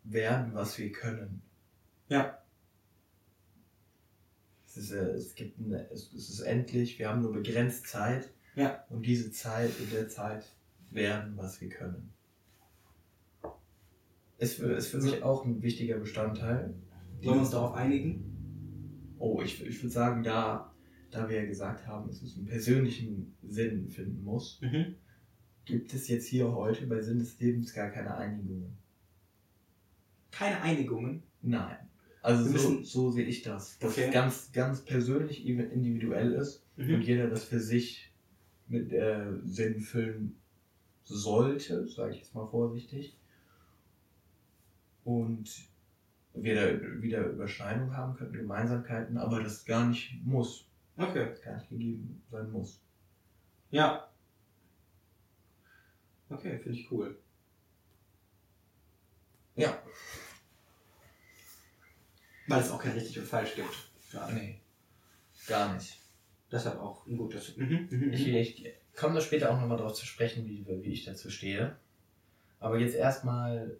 Werden, 0.03 0.53
was 0.53 0.77
wir 0.79 0.91
können. 0.91 1.43
Ja. 2.09 2.43
Es 4.67 4.77
ist, 4.77 4.91
äh, 4.91 5.11
es, 5.13 5.37
gibt 5.37 5.61
eine, 5.61 5.89
es, 5.91 6.13
es 6.13 6.29
ist 6.29 6.41
endlich, 6.41 6.99
wir 6.99 7.09
haben 7.09 7.23
nur 7.23 7.33
begrenzt 7.33 7.87
Zeit. 7.87 8.31
Ja. 8.57 8.85
Und 8.91 9.07
diese 9.07 9.31
Zeit, 9.31 9.71
in 9.79 9.91
der 9.91 10.09
Zeit 10.09 10.53
werden, 10.91 11.37
was 11.37 11.61
wir 11.61 11.69
können. 11.69 12.13
Ist 14.39 14.55
für, 14.55 14.73
ist 14.73 14.89
für 14.89 14.99
mich 14.99 15.23
auch 15.23 15.45
ein 15.45 15.63
wichtiger 15.63 15.99
Bestandteil. 15.99 16.75
Sollen 17.23 17.37
wir 17.37 17.41
uns 17.43 17.51
darauf 17.51 17.75
einigen? 17.75 19.15
Oh, 19.19 19.41
ich, 19.41 19.65
ich 19.65 19.81
würde 19.83 19.93
sagen, 19.93 20.25
da, 20.25 20.75
da 21.17 21.29
wir 21.29 21.37
ja 21.43 21.47
gesagt 21.47 21.87
haben, 21.87 22.07
dass 22.09 22.23
es 22.23 22.37
einen 22.37 22.47
persönlichen 22.47 23.35
Sinn 23.43 23.89
finden 23.89 24.23
muss, 24.25 24.61
Mhm. 24.63 24.95
gibt 25.65 25.93
es 25.95 26.09
jetzt 26.09 26.27
hier 26.29 26.53
heute 26.55 26.87
bei 26.87 27.01
Sinn 27.03 27.19
des 27.19 27.39
Lebens 27.41 27.73
gar 27.75 27.91
keine 27.91 28.15
Einigungen. 28.17 28.77
Keine 30.31 30.61
Einigungen. 30.61 31.23
Nein. 31.43 31.77
Also 32.23 32.57
so, 32.59 32.83
so 32.83 33.11
sehe 33.11 33.25
ich 33.25 33.43
das. 33.43 33.79
Dass 33.79 33.93
Okay. 33.93 34.07
es 34.09 34.13
ganz, 34.13 34.53
ganz 34.53 34.85
persönlich 34.85 35.47
individuell 35.47 36.33
ist 36.33 36.65
und 36.77 36.89
Mhm. 36.89 37.01
jeder 37.03 37.29
das 37.29 37.45
für 37.45 37.61
sich 37.61 38.13
mit 38.69 38.93
äh, 38.93 39.27
Sinn 39.45 39.81
füllen 39.81 40.37
sollte, 41.05 41.87
sage 41.87 42.15
ich 42.15 42.19
jetzt 42.19 42.35
mal 42.35 42.47
vorsichtig. 42.49 43.17
Und 45.05 45.49
wir 46.35 46.55
da 46.55 47.01
wieder 47.01 47.25
Überschneidungen 47.27 47.97
haben 47.97 48.17
könnten, 48.17 48.37
Gemeinsamkeiten, 48.37 49.17
aber 49.17 49.43
das 49.43 49.65
gar 49.65 49.89
nicht 49.89 50.21
muss, 50.25 50.67
Okay. 50.97 51.35
gar 51.45 51.57
nicht 51.57 51.69
gegeben 51.69 52.23
sein 52.31 52.51
muss. 52.51 52.81
Ja. 53.71 54.11
Okay, 56.29 56.59
finde 56.59 56.79
ich 56.79 56.91
cool. 56.91 57.19
Ja. 59.55 59.83
Weil 62.49 62.61
es 62.61 62.71
auch 62.71 62.83
kein 62.83 62.93
richtig 62.93 63.19
und 63.19 63.27
falsch 63.27 63.55
gibt. 63.55 63.91
Ja. 64.13 64.31
Nee. 64.31 64.61
Gar 65.47 65.75
nicht. 65.75 66.01
Deshalb 66.51 66.79
auch 66.79 67.07
ein 67.07 67.17
gutes. 67.17 67.57
Mhm. 67.57 67.89
Mhm. 67.91 68.13
Ich, 68.13 68.29
ich 68.29 68.75
komme 68.95 69.15
da 69.15 69.21
später 69.21 69.51
auch 69.51 69.61
nochmal 69.61 69.79
drauf 69.79 69.95
zu 69.95 70.07
sprechen, 70.07 70.47
wie, 70.47 70.67
wie 70.67 70.93
ich 70.93 71.05
dazu 71.05 71.31
stehe. 71.31 71.77
Aber 72.59 72.79
jetzt 72.79 72.95
erstmal 72.95 73.79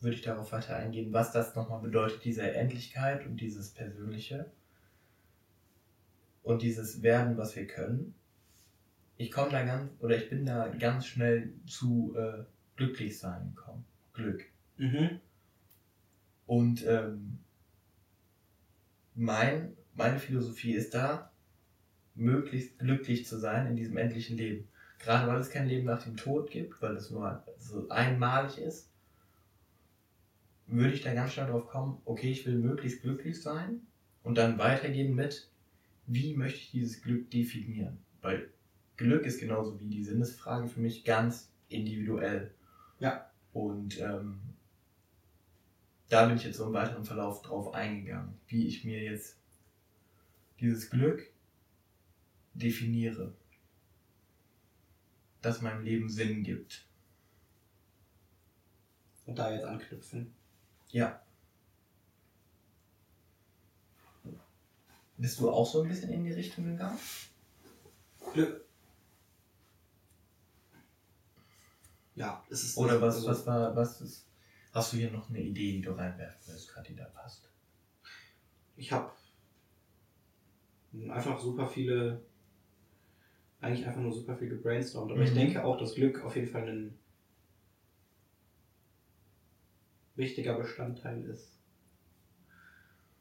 würde 0.00 0.16
ich 0.16 0.22
darauf 0.22 0.52
weiter 0.52 0.76
eingehen, 0.76 1.12
was 1.12 1.32
das 1.32 1.54
nochmal 1.54 1.80
bedeutet, 1.80 2.24
diese 2.24 2.42
Endlichkeit 2.42 3.26
und 3.26 3.40
dieses 3.40 3.70
Persönliche. 3.70 4.50
Und 6.46 6.62
dieses 6.62 7.02
Werden, 7.02 7.36
was 7.36 7.56
wir 7.56 7.66
können. 7.66 8.14
Ich 9.16 9.32
komme 9.32 9.50
da 9.50 9.64
ganz, 9.64 9.90
oder 9.98 10.16
ich 10.16 10.30
bin 10.30 10.46
da 10.46 10.68
ganz 10.68 11.04
schnell 11.04 11.52
zu 11.66 12.14
äh, 12.16 12.44
glücklich 12.76 13.18
sein 13.18 13.52
gekommen. 13.56 13.84
Glück. 14.12 14.44
Mhm. 14.76 15.18
Und 16.46 16.86
ähm, 16.86 17.38
mein, 19.16 19.76
meine 19.94 20.20
Philosophie 20.20 20.74
ist 20.74 20.94
da, 20.94 21.32
möglichst 22.14 22.78
glücklich 22.78 23.26
zu 23.26 23.40
sein 23.40 23.66
in 23.66 23.74
diesem 23.74 23.96
endlichen 23.96 24.36
Leben. 24.36 24.68
Gerade 25.00 25.26
weil 25.26 25.40
es 25.40 25.50
kein 25.50 25.66
Leben 25.66 25.86
nach 25.86 26.04
dem 26.04 26.16
Tod 26.16 26.52
gibt, 26.52 26.80
weil 26.80 26.94
es 26.94 27.10
nur 27.10 27.42
so 27.58 27.88
einmalig 27.88 28.58
ist, 28.58 28.88
würde 30.68 30.94
ich 30.94 31.02
da 31.02 31.12
ganz 31.12 31.32
schnell 31.32 31.48
drauf 31.48 31.66
kommen, 31.66 32.00
okay, 32.04 32.30
ich 32.30 32.46
will 32.46 32.54
möglichst 32.54 33.02
glücklich 33.02 33.42
sein 33.42 33.80
und 34.22 34.38
dann 34.38 34.58
weitergehen 34.58 35.12
mit, 35.12 35.50
wie 36.06 36.34
möchte 36.34 36.58
ich 36.58 36.70
dieses 36.70 37.02
Glück 37.02 37.30
definieren? 37.30 37.98
Weil 38.22 38.50
Glück 38.96 39.24
ist 39.24 39.40
genauso 39.40 39.78
wie 39.80 39.86
die 39.86 40.04
Sinnesfrage 40.04 40.68
für 40.68 40.80
mich 40.80 41.04
ganz 41.04 41.50
individuell. 41.68 42.54
Ja. 42.98 43.30
Und 43.52 44.00
ähm, 44.00 44.40
da 46.08 46.26
bin 46.26 46.36
ich 46.36 46.44
jetzt 46.44 46.58
so 46.58 46.66
im 46.66 46.72
weiteren 46.72 47.04
Verlauf 47.04 47.42
drauf 47.42 47.74
eingegangen, 47.74 48.34
wie 48.48 48.66
ich 48.66 48.84
mir 48.84 49.02
jetzt 49.02 49.36
dieses 50.60 50.90
Glück 50.90 51.30
definiere, 52.54 53.34
das 55.42 55.62
meinem 55.62 55.84
Leben 55.84 56.08
Sinn 56.08 56.42
gibt. 56.42 56.86
Und 59.26 59.38
da 59.38 59.52
jetzt 59.52 59.64
anknüpfen. 59.64 60.32
Ja. 60.90 61.25
Bist 65.18 65.40
du 65.40 65.50
auch 65.50 65.66
so 65.66 65.82
ein 65.82 65.88
bisschen 65.88 66.10
in 66.10 66.24
die 66.24 66.32
Richtung 66.32 66.64
gegangen? 66.64 66.98
Glück. 68.32 68.64
ja, 72.16 72.42
es 72.50 72.64
ist. 72.64 72.76
Oder 72.78 73.00
was, 73.00 73.16
also- 73.16 73.28
was 73.28 73.46
war, 73.46 73.76
was 73.76 74.00
ist. 74.00 74.26
Hast 74.72 74.92
du 74.92 74.98
hier 74.98 75.10
noch 75.10 75.30
eine 75.30 75.40
Idee, 75.40 75.72
die 75.72 75.80
du 75.80 75.92
reinwerfen 75.92 76.38
willst, 76.46 76.68
gerade 76.68 76.88
die 76.88 76.96
da 76.96 77.06
passt? 77.06 77.48
Ich 78.76 78.92
habe 78.92 79.10
einfach 81.08 81.40
super 81.40 81.66
viele, 81.66 82.22
eigentlich 83.62 83.86
einfach 83.86 84.02
nur 84.02 84.12
super 84.12 84.36
viel 84.36 84.50
gebrainstormt. 84.50 85.12
Aber 85.12 85.22
ich 85.22 85.30
Mhm. 85.30 85.36
denke 85.36 85.64
auch, 85.64 85.78
dass 85.78 85.94
Glück 85.94 86.22
auf 86.22 86.36
jeden 86.36 86.48
Fall 86.48 86.68
ein 86.68 86.98
wichtiger 90.14 90.58
Bestandteil 90.58 91.24
ist. 91.24 91.58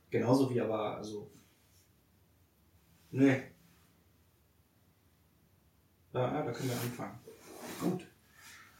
Genauso 0.09 0.49
wie 0.49 0.59
aber, 0.59 0.97
also. 0.97 1.31
Nee. 3.15 3.43
Ja, 6.11 6.43
da 6.43 6.51
können 6.51 6.69
wir 6.69 6.81
anfangen. 6.81 7.17
Gut. 7.79 8.05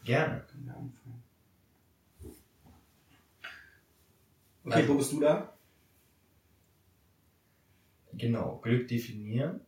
Gerne. 0.04 0.39
Da 0.39 0.45
können 0.52 0.65
wir 0.65 0.76
anfangen. 0.76 1.24
Okay, 4.65 4.74
Also- 4.74 4.89
wo 4.93 4.98
bist 4.98 5.12
du 5.13 5.19
da? 5.21 5.58
Genau, 8.12 8.58
Glück 8.58 8.89
definieren. 8.89 9.62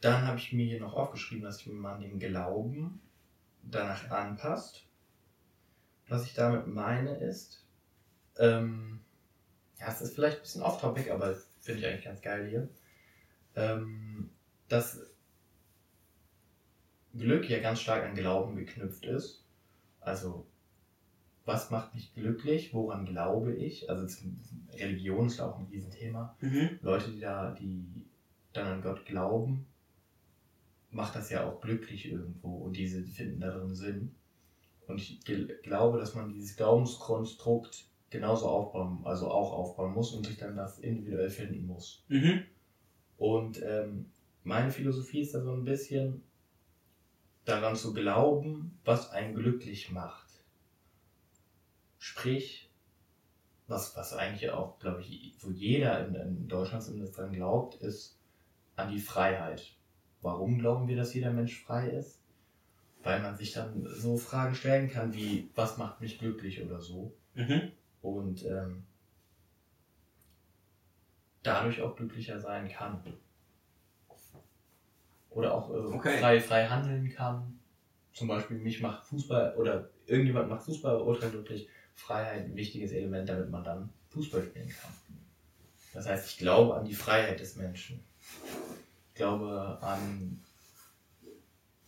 Dann 0.00 0.26
habe 0.26 0.38
ich 0.38 0.54
mir 0.54 0.64
hier 0.64 0.80
noch 0.80 0.94
aufgeschrieben, 0.94 1.44
dass 1.44 1.66
man 1.66 2.00
den 2.00 2.18
Glauben 2.18 3.02
danach 3.62 4.10
anpasst. 4.10 4.86
Was 6.08 6.24
ich 6.24 6.32
damit 6.32 6.66
meine 6.68 7.16
ist, 7.18 7.66
ähm, 8.38 9.00
ja, 9.78 9.88
es 9.88 10.00
ist 10.00 10.14
vielleicht 10.14 10.38
ein 10.38 10.42
bisschen 10.42 10.62
off-topic, 10.62 11.10
aber 11.10 11.36
finde 11.62 11.80
ich 11.80 11.86
eigentlich 11.86 12.04
ganz 12.04 12.20
geil 12.20 12.48
hier, 12.50 12.68
ähm, 13.56 14.30
dass 14.68 15.00
Glück 17.14 17.48
ja 17.48 17.60
ganz 17.60 17.80
stark 17.80 18.04
an 18.04 18.14
Glauben 18.14 18.56
geknüpft 18.56 19.04
ist. 19.06 19.44
Also, 20.00 20.46
was 21.44 21.70
macht 21.70 21.94
mich 21.94 22.14
glücklich? 22.14 22.72
Woran 22.74 23.06
glaube 23.06 23.54
ich? 23.54 23.88
Also, 23.90 24.06
zum- 24.06 24.40
Religion 24.72 25.26
ist 25.26 25.40
auch 25.40 25.58
ein 25.58 25.66
Riesenthema. 25.66 26.36
Mhm. 26.40 26.78
Leute, 26.80 27.10
die 27.10 27.20
da, 27.20 27.50
die 27.52 28.06
dann 28.54 28.66
an 28.66 28.82
Gott 28.82 29.04
glauben, 29.04 29.66
macht 30.90 31.14
das 31.14 31.30
ja 31.30 31.46
auch 31.46 31.60
glücklich 31.60 32.10
irgendwo 32.10 32.56
und 32.58 32.76
diese 32.76 33.02
die 33.02 33.10
finden 33.10 33.40
darin 33.40 33.74
Sinn. 33.74 34.14
Und 34.86 34.98
ich 35.00 35.20
glaube, 35.62 35.98
dass 35.98 36.14
man 36.14 36.32
dieses 36.32 36.56
Glaubenskonstrukt 36.56 37.86
genauso 38.12 38.46
aufbauen, 38.46 39.00
also 39.04 39.30
auch 39.30 39.52
aufbauen 39.52 39.92
muss 39.92 40.12
und 40.12 40.26
sich 40.26 40.36
dann 40.36 40.54
das 40.54 40.78
individuell 40.78 41.30
finden 41.30 41.66
muss. 41.66 42.04
Mhm. 42.08 42.44
Und 43.16 43.60
ähm, 43.62 44.10
meine 44.44 44.70
Philosophie 44.70 45.22
ist 45.22 45.34
da 45.34 45.42
so 45.42 45.52
ein 45.52 45.64
bisschen 45.64 46.22
daran 47.44 47.74
zu 47.74 47.92
glauben, 47.92 48.78
was 48.84 49.10
einen 49.10 49.34
glücklich 49.34 49.90
macht. 49.90 50.28
Sprich, 51.98 52.70
was, 53.66 53.96
was 53.96 54.12
eigentlich 54.12 54.50
auch, 54.50 54.78
glaube 54.78 55.00
ich, 55.00 55.34
wo 55.40 55.50
jeder 55.50 56.06
in, 56.06 56.14
in 56.14 56.48
Deutschland 56.48 56.82
zumindest 56.82 57.16
dran 57.16 57.32
glaubt, 57.32 57.76
ist 57.76 58.18
an 58.76 58.90
die 58.90 59.00
Freiheit. 59.00 59.76
Warum 60.20 60.58
glauben 60.58 60.88
wir, 60.88 60.96
dass 60.96 61.14
jeder 61.14 61.32
Mensch 61.32 61.62
frei 61.62 61.88
ist? 61.90 62.20
Weil 63.02 63.20
man 63.20 63.36
sich 63.36 63.52
dann 63.52 63.84
so 63.86 64.16
Fragen 64.16 64.54
stellen 64.54 64.88
kann 64.88 65.14
wie, 65.14 65.50
was 65.54 65.78
macht 65.78 66.00
mich 66.00 66.18
glücklich 66.18 66.62
oder 66.62 66.80
so. 66.80 67.14
Mhm. 67.34 67.72
Und 68.02 68.44
ähm, 68.44 68.84
dadurch 71.42 71.80
auch 71.80 71.96
glücklicher 71.96 72.38
sein 72.38 72.68
kann. 72.68 73.02
Oder 75.30 75.54
auch 75.54 75.70
äh, 75.70 75.74
Okay. 75.94 76.18
frei, 76.18 76.40
frei 76.40 76.66
handeln 76.66 77.08
kann. 77.10 77.58
Zum 78.12 78.28
Beispiel 78.28 78.58
mich 78.58 78.80
macht 78.82 79.06
Fußball 79.06 79.56
oder 79.56 79.88
irgendjemand 80.06 80.48
macht 80.48 80.64
Fußball 80.64 81.00
ultra 81.00 81.28
glücklich. 81.28 81.68
Freiheit 81.94 82.44
ein 82.44 82.56
wichtiges 82.56 82.92
Element, 82.92 83.28
damit 83.28 83.50
man 83.50 83.64
dann 83.64 83.90
Fußball 84.10 84.42
spielen 84.42 84.68
kann. 84.68 84.92
Das 85.94 86.06
heißt, 86.06 86.26
ich 86.30 86.38
glaube 86.38 86.74
an 86.74 86.84
die 86.84 86.94
Freiheit 86.94 87.40
des 87.40 87.56
Menschen. 87.56 88.00
Ich 89.08 89.14
glaube 89.14 89.78
an 89.82 90.42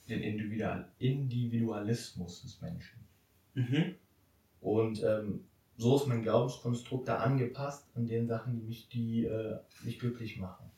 den 0.09 0.23
Individual 0.23 0.87
Individualismus 0.99 2.43
des 2.43 2.61
Menschen. 2.61 2.99
Mhm. 3.55 3.95
Und 4.61 5.03
ähm, 5.03 5.45
so 5.77 5.97
ist 5.97 6.07
mein 6.07 6.23
Glaubenskonstrukt 6.23 7.09
da 7.09 7.19
angepasst 7.19 7.87
an 7.95 8.07
den 8.07 8.27
Sachen, 8.27 8.55
die 8.55 8.63
mich, 8.63 8.89
die, 8.89 9.25
äh, 9.25 9.59
mich 9.83 9.99
glücklich 9.99 10.39
machen. 10.39 10.71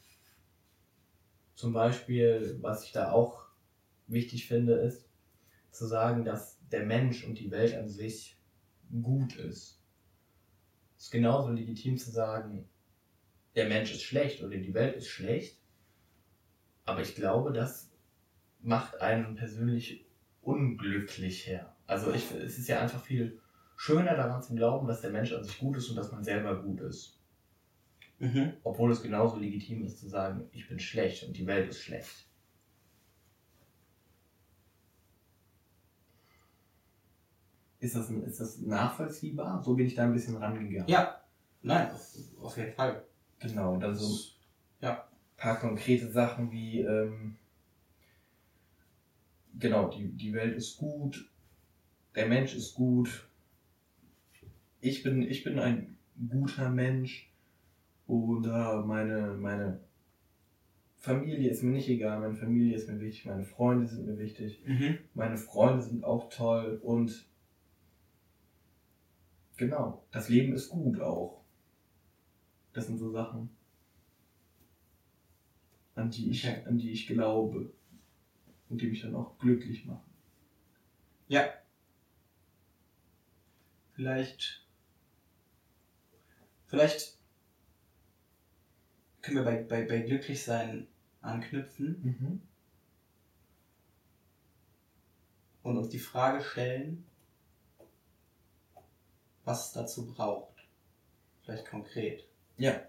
Zum 1.54 1.72
Beispiel, 1.72 2.58
was 2.60 2.84
ich 2.84 2.92
da 2.92 3.12
auch 3.12 3.44
wichtig 4.06 4.46
finde, 4.46 4.74
ist 4.74 5.08
zu 5.70 5.86
sagen, 5.86 6.24
dass 6.24 6.58
der 6.70 6.84
Mensch 6.84 7.24
und 7.24 7.38
die 7.38 7.50
Welt 7.50 7.74
an 7.74 7.88
sich 7.88 8.38
gut 9.02 9.36
ist. 9.36 9.82
Es 10.96 11.04
ist 11.04 11.10
genauso 11.10 11.50
legitim 11.50 11.98
zu 11.98 12.10
sagen, 12.10 12.68
der 13.54 13.68
Mensch 13.68 13.92
ist 13.92 14.02
schlecht 14.02 14.42
oder 14.42 14.56
die 14.56 14.74
Welt 14.74 14.96
ist 14.96 15.08
schlecht. 15.08 15.58
Aber 16.84 17.00
ich 17.02 17.14
glaube, 17.14 17.52
das 17.52 17.90
macht 18.60 19.00
einen 19.00 19.34
persönlich 19.34 20.06
unglücklicher. 20.42 21.74
Also 21.86 22.12
ich, 22.12 22.30
es 22.32 22.58
ist 22.58 22.68
ja 22.68 22.80
einfach 22.80 23.02
viel 23.02 23.40
schöner 23.76 24.16
daran 24.16 24.42
zu 24.42 24.54
glauben, 24.54 24.88
dass 24.88 25.02
der 25.02 25.10
Mensch 25.10 25.32
an 25.32 25.44
sich 25.44 25.58
gut 25.58 25.76
ist 25.76 25.88
und 25.90 25.96
dass 25.96 26.10
man 26.10 26.24
selber 26.24 26.62
gut 26.62 26.80
ist. 26.80 27.20
Mhm. 28.18 28.54
Obwohl 28.64 28.90
es 28.90 29.02
genauso 29.02 29.36
legitim 29.36 29.84
ist 29.84 29.98
zu 29.98 30.08
sagen, 30.08 30.48
ich 30.52 30.68
bin 30.68 30.78
schlecht 30.78 31.24
und 31.24 31.36
die 31.36 31.46
Welt 31.46 31.68
ist 31.68 31.80
schlecht. 31.82 32.26
Ist 37.78 37.94
das, 37.94 38.10
ist 38.10 38.40
das 38.40 38.58
nachvollziehbar? 38.58 39.62
So 39.62 39.74
bin 39.74 39.86
ich 39.86 39.94
da 39.94 40.04
ein 40.04 40.12
bisschen 40.14 40.36
rangegangen. 40.36 40.88
Ja. 40.88 41.20
Nein, 41.62 41.90
auf, 41.90 42.16
auf 42.40 42.56
jeden 42.56 42.72
Fall. 42.72 43.04
Genau, 43.40 43.76
dann 43.76 43.94
so 43.94 44.30
Ja. 44.80 45.02
ein 45.02 45.36
paar 45.36 45.60
konkrete 45.60 46.10
Sachen 46.10 46.50
wie, 46.50 46.80
ähm, 46.80 47.36
genau, 49.58 49.88
die, 49.90 50.08
die 50.08 50.32
Welt 50.32 50.56
ist 50.56 50.78
gut, 50.78 51.30
der 52.14 52.28
Mensch 52.28 52.54
ist 52.54 52.74
gut, 52.74 53.28
ich 54.80 55.02
bin, 55.02 55.22
ich 55.22 55.44
bin 55.44 55.58
ein 55.58 55.96
guter 56.28 56.70
Mensch 56.70 57.32
oder 58.06 58.84
meine, 58.84 59.34
meine 59.34 59.80
Familie 60.96 61.50
ist 61.50 61.62
mir 61.62 61.72
nicht 61.72 61.88
egal, 61.88 62.20
meine 62.20 62.34
Familie 62.34 62.74
ist 62.74 62.88
mir 62.88 63.00
wichtig, 63.00 63.26
meine 63.26 63.44
Freunde 63.44 63.86
sind 63.86 64.06
mir 64.06 64.18
wichtig, 64.18 64.62
Mhm. 64.66 64.98
meine 65.14 65.36
Freunde 65.36 65.82
sind 65.82 66.04
auch 66.04 66.28
toll 66.30 66.80
und 66.82 67.26
genau, 69.56 70.04
das 70.10 70.28
Leben 70.28 70.52
ist 70.52 70.68
gut 70.68 71.00
auch. 71.00 71.44
Das 72.72 72.86
sind 72.86 72.98
so 72.98 73.10
Sachen, 73.10 73.50
an 75.94 76.10
die 76.10 76.30
ich, 76.30 76.46
an 76.66 76.76
die 76.76 76.90
ich 76.90 77.06
glaube 77.06 77.72
und 78.68 78.80
die 78.80 78.88
mich 78.88 79.00
dann 79.02 79.14
auch 79.14 79.38
glücklich 79.38 79.86
machen. 79.86 80.10
Ja. 81.28 81.48
Vielleicht. 83.94 84.65
Vielleicht 86.66 87.16
können 89.22 89.38
wir 89.38 89.44
bei, 89.44 89.62
bei, 89.62 89.84
bei 89.84 90.00
Glücklichsein 90.00 90.86
anknüpfen 91.20 92.02
Mhm. 92.02 92.42
und 95.62 95.76
uns 95.78 95.88
die 95.88 95.98
Frage 95.98 96.42
stellen, 96.42 97.04
was 99.44 99.68
es 99.68 99.72
dazu 99.72 100.06
braucht. 100.06 100.56
Vielleicht 101.42 101.66
konkret. 101.66 102.28
Ja. 102.56 102.80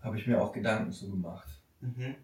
Habe 0.00 0.18
ich 0.18 0.26
mir 0.26 0.42
auch 0.42 0.52
Gedanken 0.52 0.92
zu 0.92 1.10
gemacht. 1.10 1.48
Mhm. 1.80 2.16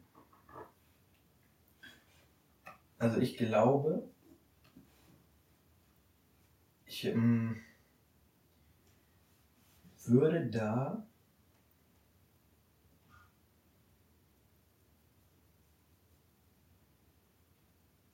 Also 2.98 3.20
ich 3.20 3.36
glaube, 3.36 4.08
ich 6.86 7.04
ähm, 7.04 7.62
würde 10.10 10.46
da 10.46 11.06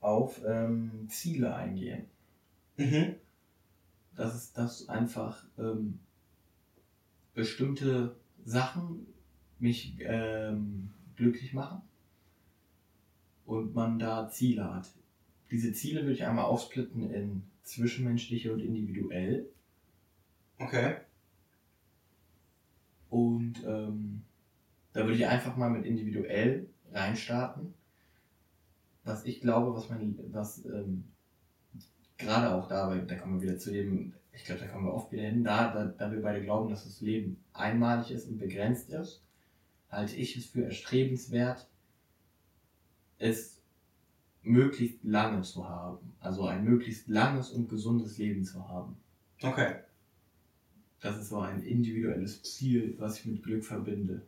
auf 0.00 0.42
ähm, 0.46 1.06
Ziele 1.08 1.54
eingehen. 1.54 2.06
Mhm. 2.76 3.14
Das 4.16 4.34
ist 4.34 4.56
das 4.56 4.88
einfach 4.88 5.44
ähm, 5.58 5.98
bestimmte 7.34 8.14
Sachen 8.44 9.06
mich 9.58 9.96
ähm, 10.00 10.90
glücklich 11.16 11.54
machen 11.54 11.82
und 13.46 13.74
man 13.74 13.98
da 13.98 14.28
Ziele 14.28 14.72
hat. 14.72 14.92
Diese 15.50 15.72
Ziele 15.72 16.02
würde 16.02 16.12
ich 16.12 16.24
einmal 16.24 16.44
aufsplitten 16.44 17.10
in 17.10 17.42
zwischenmenschliche 17.62 18.52
und 18.52 18.60
individuell. 18.60 19.48
Okay. 20.58 20.96
Und 23.14 23.62
ähm, 23.64 24.22
da 24.92 25.02
würde 25.02 25.14
ich 25.14 25.24
einfach 25.24 25.56
mal 25.56 25.70
mit 25.70 25.86
individuell 25.86 26.66
reinstarten. 26.90 27.72
was 29.04 29.24
ich 29.24 29.40
glaube, 29.40 29.72
was 29.72 29.88
man, 29.88 30.18
was 30.32 30.64
ähm, 30.64 31.04
gerade 32.18 32.52
auch 32.52 32.66
da, 32.66 32.88
weil 32.88 33.06
da 33.06 33.14
kommen 33.14 33.40
wir 33.40 33.48
wieder 33.48 33.58
zu 33.58 33.70
dem, 33.70 34.14
ich 34.32 34.42
glaube, 34.42 34.62
da 34.62 34.66
kommen 34.66 34.86
wir 34.86 34.94
oft 34.94 35.12
wieder 35.12 35.22
hin, 35.22 35.44
da, 35.44 35.72
da, 35.72 35.84
da 35.84 36.10
wir 36.10 36.22
beide 36.22 36.42
glauben, 36.42 36.68
dass 36.68 36.86
das 36.86 37.02
Leben 37.02 37.36
einmalig 37.52 38.10
ist 38.10 38.26
und 38.26 38.38
begrenzt 38.38 38.90
ist, 38.90 39.22
halte 39.90 40.16
ich 40.16 40.36
es 40.36 40.46
für 40.46 40.64
erstrebenswert, 40.64 41.68
es 43.18 43.62
möglichst 44.42 45.04
lange 45.04 45.42
zu 45.42 45.68
haben. 45.68 46.14
Also 46.18 46.46
ein 46.46 46.64
möglichst 46.64 47.06
langes 47.06 47.52
und 47.52 47.68
gesundes 47.68 48.18
Leben 48.18 48.44
zu 48.44 48.68
haben. 48.68 48.96
Okay. 49.40 49.76
Das 51.04 51.18
ist 51.18 51.28
so 51.28 51.40
ein 51.40 51.62
individuelles 51.62 52.42
Ziel, 52.42 52.94
was 52.98 53.18
ich 53.18 53.26
mit 53.26 53.42
Glück 53.42 53.62
verbinde. 53.62 54.22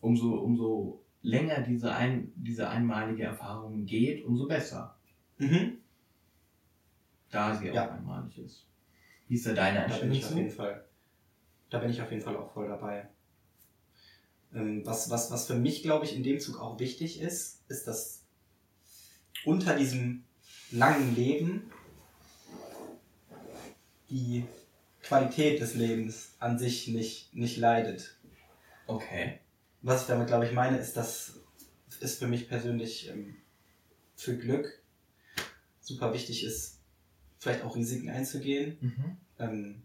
Umso, 0.00 0.36
umso 0.36 1.02
länger 1.22 1.62
diese, 1.62 1.92
ein, 1.92 2.30
diese 2.36 2.68
einmalige 2.68 3.24
Erfahrung 3.24 3.86
geht, 3.86 4.24
umso 4.24 4.46
besser. 4.46 4.96
Mhm. 5.38 5.78
Da 7.32 7.56
sie 7.56 7.70
auch 7.72 7.74
Ja. 7.74 7.90
einmalig 7.90 8.38
ist. 8.38 8.68
Wie 9.26 9.34
ist 9.34 9.46
da 9.46 9.52
deine 9.52 9.80
Da 9.80 9.84
bin 9.86 10.12
Einstellung 10.12 10.14
ich 10.16 10.24
auf 10.24 10.36
jeden? 10.36 10.50
Fall. 10.50 10.84
Da 11.70 11.78
bin 11.80 11.90
ich 11.90 12.00
auf 12.00 12.10
jeden 12.12 12.22
Fall 12.22 12.36
auch 12.36 12.52
voll 12.52 12.68
dabei. 12.68 13.08
Ähm, 14.54 14.86
was, 14.86 15.10
was, 15.10 15.32
was 15.32 15.48
für 15.48 15.56
mich, 15.56 15.82
glaube 15.82 16.04
ich, 16.04 16.14
in 16.14 16.22
dem 16.22 16.38
Zug 16.38 16.60
auch 16.60 16.78
wichtig 16.78 17.20
ist, 17.20 17.64
ist, 17.68 17.88
dass 17.88 18.22
unter 19.44 19.74
diesem 19.76 20.22
langen 20.70 21.16
Leben 21.16 21.62
die 24.14 24.46
Qualität 25.02 25.60
des 25.60 25.74
Lebens 25.74 26.36
an 26.38 26.56
sich 26.58 26.86
nicht, 26.88 27.34
nicht 27.34 27.56
leidet. 27.56 28.16
Okay. 28.86 29.40
Was 29.82 30.02
ich 30.02 30.06
damit, 30.06 30.28
glaube 30.28 30.46
ich, 30.46 30.52
meine, 30.52 30.78
ist, 30.78 30.96
dass 30.96 31.40
es 32.00 32.16
für 32.16 32.28
mich 32.28 32.48
persönlich 32.48 33.08
ähm, 33.08 33.36
für 34.14 34.38
Glück 34.38 34.82
super 35.80 36.14
wichtig 36.14 36.44
ist, 36.44 36.80
vielleicht 37.38 37.62
auch 37.64 37.74
Risiken 37.76 38.08
einzugehen, 38.08 38.78
Mhm. 38.80 39.16
ähm, 39.38 39.82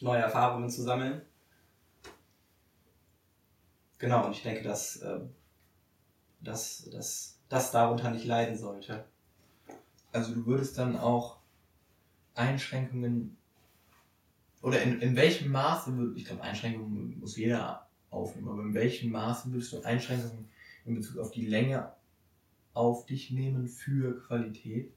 neue 0.00 0.20
Erfahrungen 0.20 0.68
zu 0.68 0.82
sammeln. 0.82 1.22
Genau, 3.98 4.26
und 4.26 4.32
ich 4.32 4.42
denke, 4.42 4.62
dass, 4.62 4.96
äh, 4.96 5.20
dass, 6.40 6.88
dass 6.90 7.38
das 7.48 7.70
darunter 7.70 8.10
nicht 8.10 8.24
leiden 8.24 8.58
sollte. 8.58 9.04
Also 10.12 10.34
du 10.34 10.44
würdest 10.46 10.76
dann 10.76 10.96
auch 10.96 11.39
Einschränkungen 12.40 13.36
oder 14.62 14.82
in, 14.82 15.00
in 15.00 15.16
welchem 15.16 15.50
Maße, 15.52 15.90
würd- 15.92 16.16
ich 16.16 16.24
glaube 16.24 16.42
Einschränkungen 16.42 17.18
muss 17.20 17.36
jeder 17.36 17.88
aufnehmen, 18.10 18.48
aber 18.48 18.62
in 18.62 18.74
welchem 18.74 19.10
Maße 19.10 19.52
würdest 19.52 19.72
du 19.72 19.82
Einschränkungen 19.82 20.48
in 20.84 20.94
Bezug 20.94 21.18
auf 21.18 21.30
die 21.30 21.46
Länge 21.46 21.92
auf 22.74 23.06
dich 23.06 23.30
nehmen 23.30 23.68
für 23.68 24.18
Qualität? 24.26 24.92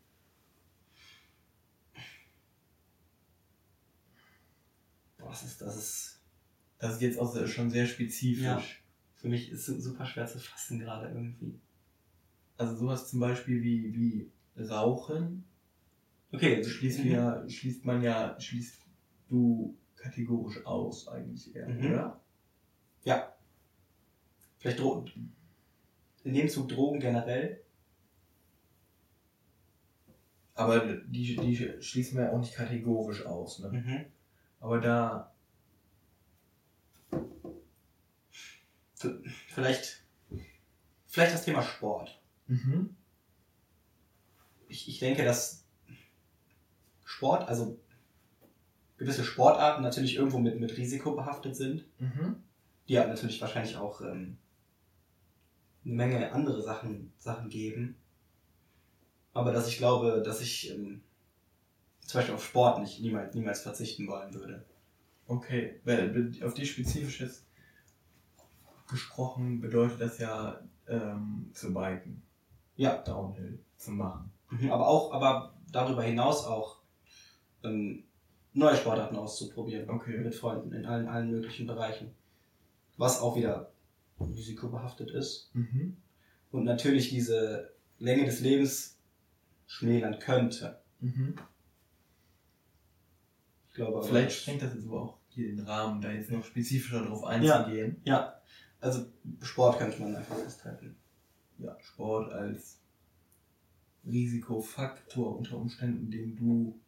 Boah, 5.17 5.29
das 5.29 5.43
ist, 5.43 5.61
das 5.61 5.77
ist, 5.77 6.19
Das 6.79 6.93
ist 6.95 7.01
jetzt 7.01 7.19
auch 7.19 7.47
schon 7.47 7.69
sehr 7.69 7.85
spezifisch. 7.87 8.43
Ja. 8.43 8.61
für 9.15 9.29
mich 9.29 9.49
ist 9.51 9.65
su- 9.65 9.79
super 9.79 10.05
schwer 10.05 10.27
zu 10.27 10.39
fassen 10.39 10.79
gerade 10.79 11.07
irgendwie. 11.07 11.59
Also 12.57 12.75
sowas 12.75 13.09
zum 13.09 13.19
Beispiel 13.19 13.61
wie, 13.63 13.93
wie 13.95 14.31
Rauchen 14.61 15.45
Okay, 16.33 16.57
Also 16.57 16.69
schließt, 16.69 16.99
mhm. 17.05 17.11
ja, 17.11 17.47
schließt 17.49 17.85
man 17.85 18.01
ja, 18.01 18.39
schließt 18.39 18.81
du 19.29 19.77
kategorisch 19.95 20.65
aus 20.65 21.07
eigentlich 21.07 21.55
eher, 21.55 21.67
Mhm. 21.69 21.85
oder? 21.85 22.21
Ja. 23.03 23.35
Vielleicht 24.57 24.79
Dro 24.79 25.05
in 26.23 26.33
dem 26.33 26.47
Zug 26.49 26.69
Drogen 26.69 26.99
generell. 26.99 27.61
Aber 30.55 30.79
die, 31.05 31.35
die 31.35 31.81
schließen 31.81 32.17
wir 32.17 32.25
ja 32.25 32.31
auch 32.31 32.39
nicht 32.39 32.53
kategorisch 32.55 33.25
aus. 33.25 33.59
Ne? 33.59 33.69
Mhm. 33.71 34.05
Aber 34.59 34.79
da, 34.79 35.33
Vielleicht, 39.47 40.03
vielleicht 41.07 41.33
das 41.33 41.43
Thema 41.45 41.61
Sport. 41.61 42.21
mhm. 42.47 42.95
Ich, 44.69 44.87
ich 44.87 44.99
denke, 44.99 45.23
dass 45.25 45.62
Sport, 47.23 47.47
also 47.47 47.79
gewisse 48.97 49.23
Sportarten 49.23 49.81
natürlich 49.81 50.15
irgendwo 50.17 50.39
mit, 50.39 50.59
mit 50.59 50.75
Risiko 50.77 51.15
behaftet 51.15 51.55
sind. 51.55 51.85
Mhm. 51.99 52.43
die 52.89 52.93
ja 52.93 53.07
natürlich 53.07 53.39
wahrscheinlich 53.39 53.77
auch 53.77 54.01
ähm, 54.01 54.37
eine 55.85 55.93
Menge 55.93 56.31
andere 56.33 56.61
Sachen, 56.61 57.13
Sachen 57.17 57.49
geben. 57.49 57.95
Aber 59.33 59.53
dass 59.53 59.69
ich 59.69 59.77
glaube, 59.77 60.21
dass 60.23 60.41
ich 60.41 60.69
ähm, 60.71 61.01
zum 62.01 62.19
Beispiel 62.19 62.35
auf 62.35 62.45
Sport 62.45 62.81
nicht 62.81 62.99
niemals, 62.99 63.33
niemals 63.33 63.61
verzichten 63.61 64.05
wollen 64.07 64.33
würde. 64.33 64.65
okay, 65.27 65.79
weil 65.85 66.33
auf 66.43 66.53
die 66.53 66.65
spezifisches 66.65 67.45
gesprochen 68.89 69.61
bedeutet 69.61 70.01
das 70.01 70.19
ja 70.19 70.59
ähm, 70.87 71.49
zu 71.53 71.73
biken, 71.73 72.21
Ja, 72.75 72.97
Downhill 72.97 73.59
zu 73.77 73.91
machen. 73.91 74.29
mhm. 74.49 74.71
aber 74.71 74.87
auch, 74.87 75.13
aber 75.13 75.55
darüber 75.71 76.03
hinaus 76.03 76.45
auch 76.45 76.82
ähm, 77.63 78.03
neue 78.53 78.75
Sportarten 78.75 79.15
auszuprobieren. 79.15 79.89
Okay. 79.89 80.17
Mit 80.19 80.35
Freunden 80.35 80.71
in 80.73 80.85
allen, 80.85 81.07
allen 81.07 81.31
möglichen 81.31 81.67
Bereichen. 81.67 82.13
Was 82.97 83.19
auch 83.19 83.35
wieder 83.35 83.71
risikobehaftet 84.19 85.11
ist. 85.11 85.49
Mhm. 85.53 85.97
Und 86.51 86.63
natürlich 86.65 87.09
diese 87.09 87.73
Länge 87.97 88.25
des 88.25 88.39
Lebens 88.41 88.99
schmälern 89.65 90.19
könnte. 90.19 90.79
Mhm. 90.99 91.35
Ich 93.69 93.73
glaube 93.73 94.03
Vielleicht 94.03 94.41
sprengt 94.41 94.61
das 94.61 94.75
jetzt 94.75 94.85
aber 94.85 95.01
auch 95.01 95.17
hier 95.29 95.47
den 95.47 95.61
Rahmen, 95.61 95.99
da 95.99 96.11
jetzt 96.11 96.29
noch 96.29 96.45
spezifischer 96.45 97.03
drauf 97.03 97.23
einzugehen. 97.23 97.99
Ja, 98.03 98.39
also 98.79 99.07
Sport 99.41 99.79
könnte 99.79 99.99
man 99.99 100.15
einfach 100.15 100.35
festhalten. 100.35 100.95
ja, 101.57 101.75
Sport 101.79 102.31
als 102.31 102.79
Risikofaktor 104.05 105.37
unter 105.37 105.57
Umständen, 105.57 106.11
den 106.11 106.35
du 106.35 106.79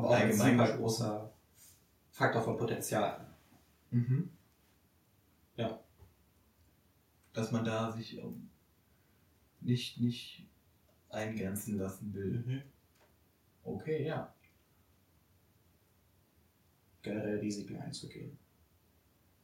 Aber 0.00 0.10
auch 0.10 0.14
ein 0.14 0.22
Allgemein 0.22 0.58
super 0.58 0.76
großer 0.76 1.32
Faktor 2.10 2.42
von 2.42 2.56
Potenzial. 2.56 3.26
mhm. 3.90 4.30
Ja. 5.56 5.78
dass 7.32 7.52
man 7.52 7.64
da 7.64 7.92
sich 7.92 8.18
ähm, 8.18 8.48
nicht, 9.60 10.00
nicht 10.00 10.48
eingrenzen 11.10 11.76
lassen 11.78 12.14
will. 12.14 12.64
Okay, 13.62 14.06
ja. 14.06 14.34
Generell 17.02 17.38
Risiken 17.40 17.76
einzugehen. 17.78 18.38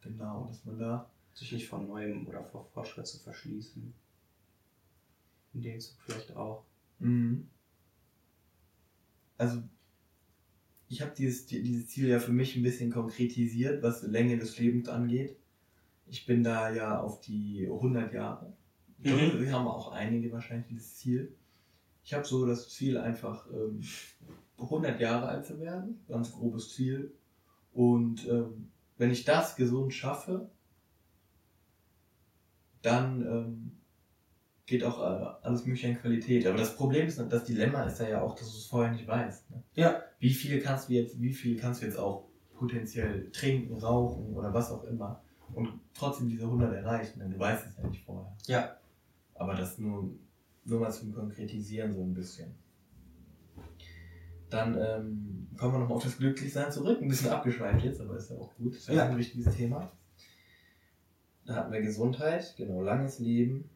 Genau, 0.01 0.47
dass 0.47 0.65
man 0.65 0.79
da. 0.79 1.11
Sich 1.35 1.53
nicht 1.53 1.69
von 1.69 1.87
Neuem 1.87 2.27
oder 2.27 2.43
vor 2.45 2.65
Fortschritt 2.73 3.07
zu 3.07 3.19
verschließen. 3.19 3.93
In 5.53 5.63
dem 5.63 5.81
Zug 5.81 6.01
vielleicht 6.01 6.35
auch. 6.35 6.65
Mhm. 6.99 7.51
Also, 9.37 9.63
ich 10.89 11.03
habe 11.03 11.13
dieses, 11.17 11.47
die- 11.47 11.63
dieses 11.63 11.89
Ziel 11.89 12.09
ja 12.09 12.19
für 12.21 12.33
mich 12.33 12.57
ein 12.57 12.63
bisschen 12.63 12.91
konkretisiert, 12.93 13.83
was 13.83 14.01
die 14.03 14.07
Länge 14.07 14.39
des 14.39 14.59
Lebens 14.59 14.89
angeht. 14.89 15.37
Ich 16.09 16.27
bin 16.27 16.45
da 16.45 16.73
ja 16.73 17.01
auf 17.01 17.21
die 17.21 17.67
100 17.69 18.13
Jahre. 18.13 18.53
Mhm. 18.99 19.41
Wir 19.41 19.53
haben 19.53 19.67
auch 19.67 19.93
einige 19.93 20.31
wahrscheinlich 20.33 20.69
dieses 20.69 20.97
Ziel. 20.97 21.35
Ich 22.05 22.15
habe 22.15 22.25
so 22.25 22.47
das 22.47 22.69
Ziel, 22.71 22.97
einfach 22.99 23.49
ähm, 23.53 23.83
100 24.59 25.01
Jahre 25.01 25.27
alt 25.29 25.45
zu 25.45 25.59
werden. 25.59 26.01
Ganz 26.09 26.31
grobes 26.33 26.73
Ziel. 26.75 27.13
Und 27.73 28.27
ähm, 28.29 28.69
wenn 28.97 29.11
ich 29.11 29.25
das 29.25 29.57
gesund 29.57 29.93
schaffe, 29.93 30.49
dann 32.83 33.23
ähm, 33.23 33.76
geht 34.67 34.83
auch 34.85 34.99
äh, 35.01 35.27
alles 35.47 35.65
mögliche 35.65 35.89
an 35.89 35.99
Qualität. 36.01 36.47
Aber 36.47 36.59
das 36.59 36.77
Problem 36.77 37.07
ist, 37.07 37.19
das 37.29 37.45
Dilemma 37.45 37.85
ist 37.85 38.01
ja 38.01 38.21
auch, 38.21 38.35
dass 38.35 38.51
du 38.51 38.59
es 38.59 38.67
vorher 38.67 38.93
nicht 38.93 39.07
weißt. 39.07 39.51
Ne? 39.51 39.63
Ja. 39.75 40.03
Wie 40.19 40.35
viel 40.35 40.61
kannst 40.61 40.89
du 40.89 40.95
jetzt, 40.95 41.21
wie 41.21 41.33
viel 41.33 41.57
kannst 41.59 41.83
du 41.83 41.87
jetzt 41.87 41.99
auch 41.99 42.27
potenziell 42.55 43.31
trinken, 43.31 43.75
rauchen 43.77 44.35
oder 44.35 44.53
was 44.53 44.71
auch 44.71 44.85
immer 44.85 45.23
und 45.55 45.69
trotzdem 45.95 46.29
diese 46.29 46.45
100 46.45 46.75
erreichen, 46.75 47.21
denn 47.21 47.31
du 47.31 47.39
weißt 47.39 47.67
es 47.67 47.77
ja 47.77 47.87
nicht 47.89 48.05
vorher. 48.05 48.35
Ja. 48.47 48.77
Aber 49.35 49.55
das 49.55 49.79
nur, 49.79 50.11
nur 50.65 50.81
mal 50.81 50.91
zum 50.91 51.15
Konkretisieren 51.15 51.93
so 51.93 52.03
ein 52.03 52.15
bisschen. 52.15 52.55
Dann 54.51 54.75
ähm, 54.79 55.49
kommen 55.59 55.75
wir 55.75 55.79
nochmal 55.81 55.97
auf 55.97 56.05
das 56.05 56.19
Glücklichsein 56.19 56.73
zurück. 56.73 57.01
Ein 57.01 57.09
bisschen 57.09 57.31
abgeschweift 57.31 57.85
jetzt, 57.85 58.01
aber 58.01 58.17
ist 58.17 58.31
ja 58.31 58.37
auch 58.37 58.55
gut. 58.57 58.75
Ist 58.75 58.89
ja, 58.89 58.95
Ja. 58.95 59.09
ein 59.09 59.19
wichtiges 59.19 59.55
Thema. 59.55 59.93
Da 61.45 61.55
hatten 61.57 61.73
wir 61.73 61.81
Gesundheit, 61.83 62.55
genau, 62.57 62.83
langes 62.83 63.19
Leben. 63.19 63.69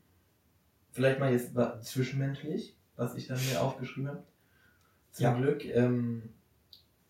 Vielleicht 0.93 1.21
mal 1.21 1.33
jetzt 1.33 1.55
zwischenmenschlich, 1.83 2.77
was 2.97 3.15
ich 3.15 3.27
dann 3.27 3.39
mir 3.51 3.63
aufgeschrieben 3.63 4.09
habe. 4.09 4.25
Zum 5.13 5.25
Ja. 5.25 5.35
Glück 5.35 5.65
ähm, 5.65 6.31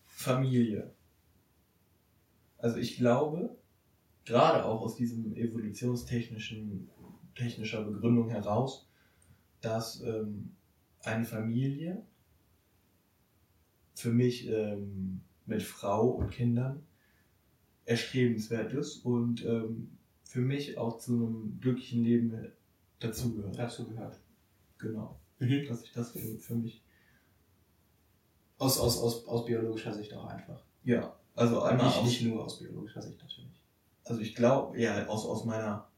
Familie. 0.06 0.92
Also 2.58 2.76
ich 2.76 2.96
glaube, 2.96 3.56
gerade 4.24 4.64
auch 4.64 4.82
aus 4.82 4.96
diesem 4.96 5.34
evolutionstechnischen 5.34 6.90
technischer 7.34 7.82
Begründung 7.84 8.28
heraus, 8.28 8.88
dass 9.60 10.02
ähm, 10.02 10.56
eine 11.02 11.24
Familie 11.24 12.04
für 13.94 14.12
mich 14.12 14.48
ähm, 14.48 15.22
mit 15.46 15.62
Frau 15.62 16.08
und 16.10 16.30
Kindern 16.30 16.82
erstrebenswert 17.86 18.72
ist 18.72 19.04
und 19.04 19.44
ähm, 19.44 19.90
für 20.22 20.40
mich 20.40 20.78
auch 20.78 20.98
zu 20.98 21.12
einem 21.14 21.58
glücklichen 21.60 22.04
Leben 22.04 22.52
dazugehört. 23.00 23.58
Dazu 23.58 23.86
gehört. 23.86 24.20
Genau. 24.78 25.18
Mhm. 25.38 25.66
Dass 25.68 25.82
ich 25.82 25.92
das 25.92 26.12
für, 26.12 26.38
für 26.38 26.54
mich. 26.54 26.82
Aus, 28.58 28.78
aus, 28.78 28.98
aus, 28.98 29.26
aus 29.26 29.46
biologischer 29.46 29.92
Sicht 29.92 30.12
auch 30.14 30.26
einfach. 30.26 30.62
Ja. 30.84 31.16
Also 31.34 31.62
einmal 31.62 31.86
nicht, 31.86 31.96
aus, 31.96 32.04
nicht 32.04 32.22
nur 32.22 32.44
aus 32.44 32.58
biologischer 32.58 33.00
Sicht 33.02 33.20
natürlich. 33.20 33.62
also 34.04 34.20
ich 34.20 34.34
glaube, 34.34 34.78
ja, 34.78 35.06
aus, 35.06 35.24
aus 35.24 35.44
meiner 35.44 35.90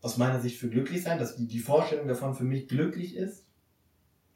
aus 0.00 0.18
meiner 0.18 0.40
Sicht 0.40 0.58
für 0.58 0.68
glücklich 0.68 1.02
sein, 1.02 1.18
dass 1.18 1.36
die, 1.36 1.46
die 1.46 1.60
Vorstellung 1.60 2.08
davon 2.08 2.34
für 2.34 2.44
mich 2.44 2.66
glücklich 2.66 3.14
ist. 3.16 3.46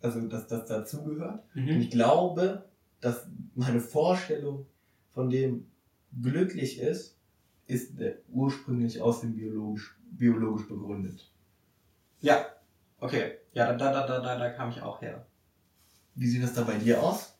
Also 0.01 0.21
dass 0.29 0.47
das 0.47 0.67
dazugehört. 0.67 1.43
Und 1.55 1.69
ich 1.69 1.91
glaube, 1.91 2.69
dass 3.01 3.27
meine 3.55 3.81
Vorstellung 3.81 4.67
von 5.11 5.29
dem 5.29 5.67
glücklich 6.23 6.79
ist, 6.79 7.19
ist 7.67 7.95
ursprünglich 8.29 9.03
aus 9.03 9.23
dem 9.23 9.35
biologisch, 9.35 9.99
biologisch 10.13 10.69
begründet. 10.69 11.33
Ja, 12.21 12.47
okay. 12.99 13.39
Ja, 13.53 13.73
da, 13.73 13.93
da, 13.93 14.07
da, 14.07 14.21
da, 14.21 14.39
da 14.39 14.51
kam 14.51 14.71
ich 14.71 14.83
auch 14.83 15.01
her. 15.01 15.27
Wie 16.15 16.27
sieht 16.27 16.43
das 16.43 16.55
da 16.55 16.63
bei 16.65 16.79
dir 16.79 17.03
aus? 17.03 17.39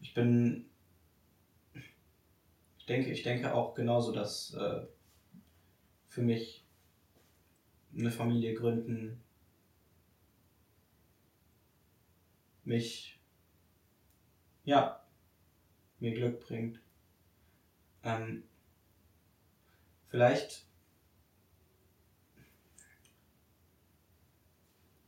Ich 0.00 0.14
bin. 0.14 0.70
Ich 2.78 2.86
denke, 2.86 3.10
ich 3.10 3.22
denke 3.22 3.54
auch 3.54 3.74
genauso, 3.74 4.12
dass 4.12 4.52
äh, 4.54 4.86
für 6.08 6.22
mich 6.22 6.66
eine 7.96 8.10
Familie 8.10 8.54
gründen 8.54 9.22
mich 12.64 13.20
ja 14.64 15.04
mir 16.00 16.14
Glück 16.14 16.40
bringt. 16.46 16.80
Ähm, 18.02 18.44
vielleicht 20.14 20.64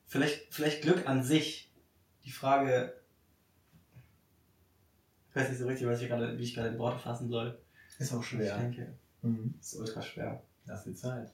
vielleicht 0.08 0.52
vielleicht 0.52 0.82
Glück 0.82 1.06
an 1.08 1.22
sich. 1.22 1.70
Die 2.24 2.32
Frage 2.32 2.92
ich 5.28 5.36
weiß 5.36 5.48
nicht 5.50 5.58
so 5.58 5.66
richtig, 5.68 5.86
was 5.86 6.00
ich 6.02 6.08
gerade, 6.08 6.36
wie 6.36 6.42
ich 6.42 6.54
gerade 6.54 6.70
in 6.70 6.78
Worte 6.78 6.98
fassen 6.98 7.28
soll. 7.28 7.56
Ist 8.00 8.12
auch 8.12 8.20
Ich 8.22 8.26
schwer. 8.30 8.58
denke, 8.58 8.98
Mhm. 9.22 9.54
ist 9.60 9.74
ultra 9.76 10.02
schwer. 10.02 10.42
Lass 10.64 10.82
dir 10.82 10.94
Zeit. 10.96 11.32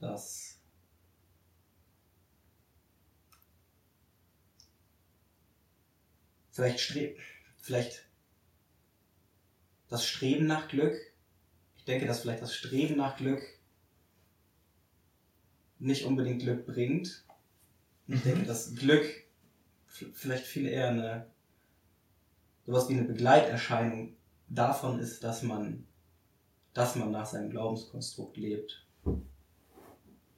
dass 0.00 0.53
vielleicht 6.54 6.80
stre 6.80 7.14
vielleicht 7.60 8.06
das 9.88 10.06
Streben 10.06 10.46
nach 10.46 10.68
Glück. 10.68 10.96
Ich 11.76 11.84
denke, 11.84 12.06
dass 12.06 12.20
vielleicht 12.20 12.42
das 12.42 12.54
Streben 12.54 12.96
nach 12.96 13.16
Glück 13.16 13.42
nicht 15.78 16.04
unbedingt 16.04 16.42
Glück 16.42 16.64
bringt. 16.64 17.24
Ich 18.06 18.16
Mhm. 18.16 18.22
denke, 18.22 18.44
dass 18.44 18.74
Glück 18.74 19.06
vielleicht 19.86 20.46
viel 20.46 20.66
eher 20.66 20.88
eine 20.88 21.30
sowas 22.66 22.88
wie 22.88 22.94
eine 22.94 23.04
Begleiterscheinung 23.04 24.16
davon 24.48 24.98
ist, 24.98 25.22
dass 25.22 25.42
man 25.42 25.86
dass 26.72 26.96
man 26.96 27.12
nach 27.12 27.26
seinem 27.26 27.50
Glaubenskonstrukt 27.50 28.36
lebt. 28.36 28.84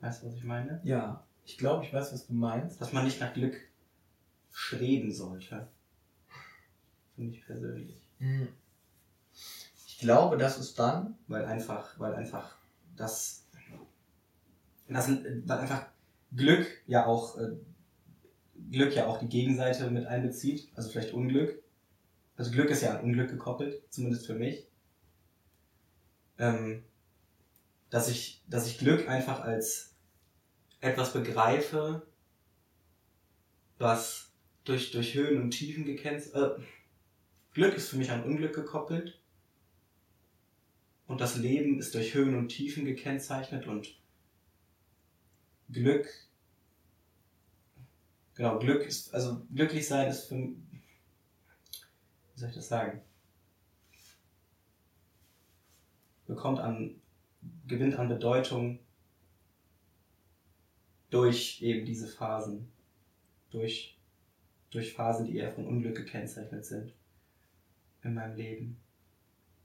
Weißt 0.00 0.22
du, 0.22 0.26
was 0.26 0.34
ich 0.34 0.44
meine? 0.44 0.80
Ja, 0.84 1.26
ich 1.44 1.56
glaube, 1.56 1.84
ich 1.84 1.92
weiß, 1.92 2.12
was 2.12 2.26
du 2.26 2.34
meinst. 2.34 2.78
Dass 2.80 2.92
man 2.92 3.04
nicht 3.04 3.20
nach 3.20 3.32
Glück 3.32 3.56
streben 4.52 5.12
sollte. 5.12 5.68
Finde 7.16 7.34
ich 7.34 7.44
persönlich. 7.44 8.08
Mhm. 8.18 8.48
Ich 9.86 9.98
glaube, 9.98 10.36
das 10.36 10.58
ist 10.58 10.78
dann. 10.78 11.16
Weil 11.26 11.44
einfach, 11.46 11.98
weil 11.98 12.14
einfach 12.14 12.56
das, 12.96 13.46
das 14.88 15.08
weil 15.08 15.58
einfach 15.58 15.86
Glück 16.34 16.66
ja 16.86 17.06
auch, 17.06 17.38
äh, 17.38 17.56
Glück 18.70 18.94
ja 18.94 19.06
auch 19.06 19.18
die 19.18 19.28
Gegenseite 19.28 19.90
mit 19.90 20.06
einbezieht, 20.06 20.70
also 20.74 20.90
vielleicht 20.90 21.14
Unglück. 21.14 21.62
Also 22.36 22.50
Glück 22.50 22.68
ist 22.70 22.82
ja 22.82 22.96
an 22.96 23.04
Unglück 23.04 23.30
gekoppelt, 23.30 23.82
zumindest 23.90 24.26
für 24.26 24.34
mich. 24.34 24.68
Ähm, 26.38 26.84
dass 27.88 28.08
ich, 28.08 28.44
dass 28.46 28.66
ich 28.66 28.78
Glück 28.78 29.08
einfach 29.08 29.40
als 29.40 29.94
etwas 30.80 31.14
begreife, 31.14 32.06
was 33.78 34.32
durch, 34.64 34.90
durch 34.90 35.14
Höhen 35.14 35.40
und 35.40 35.50
Tiefen 35.52 35.84
gekennzeichnet, 35.84 36.58
äh, 36.58 36.62
Glück 37.56 37.74
ist 37.74 37.88
für 37.88 37.96
mich 37.96 38.10
an 38.10 38.22
Unglück 38.22 38.54
gekoppelt. 38.54 39.18
Und 41.06 41.22
das 41.22 41.36
Leben 41.38 41.78
ist 41.78 41.94
durch 41.94 42.12
Höhen 42.12 42.34
und 42.34 42.48
Tiefen 42.48 42.84
gekennzeichnet 42.84 43.66
und 43.66 43.98
Glück, 45.70 46.06
genau, 48.34 48.58
Glück 48.58 48.84
ist, 48.84 49.14
also 49.14 49.40
glücklich 49.54 49.88
sein 49.88 50.06
ist 50.10 50.24
für, 50.24 50.34
wie 50.34 50.82
soll 52.34 52.50
ich 52.50 52.54
das 52.56 52.68
sagen? 52.68 53.00
Bekommt 56.26 56.60
an, 56.60 57.00
gewinnt 57.66 57.98
an 57.98 58.10
Bedeutung 58.10 58.80
durch 61.08 61.62
eben 61.62 61.86
diese 61.86 62.06
Phasen. 62.06 62.70
Durch, 63.48 63.96
durch 64.68 64.92
Phasen, 64.92 65.24
die 65.24 65.36
eher 65.36 65.52
von 65.52 65.66
Unglück 65.66 65.96
gekennzeichnet 65.96 66.66
sind 66.66 66.92
in 68.06 68.14
meinem 68.14 68.36
Leben. 68.36 68.76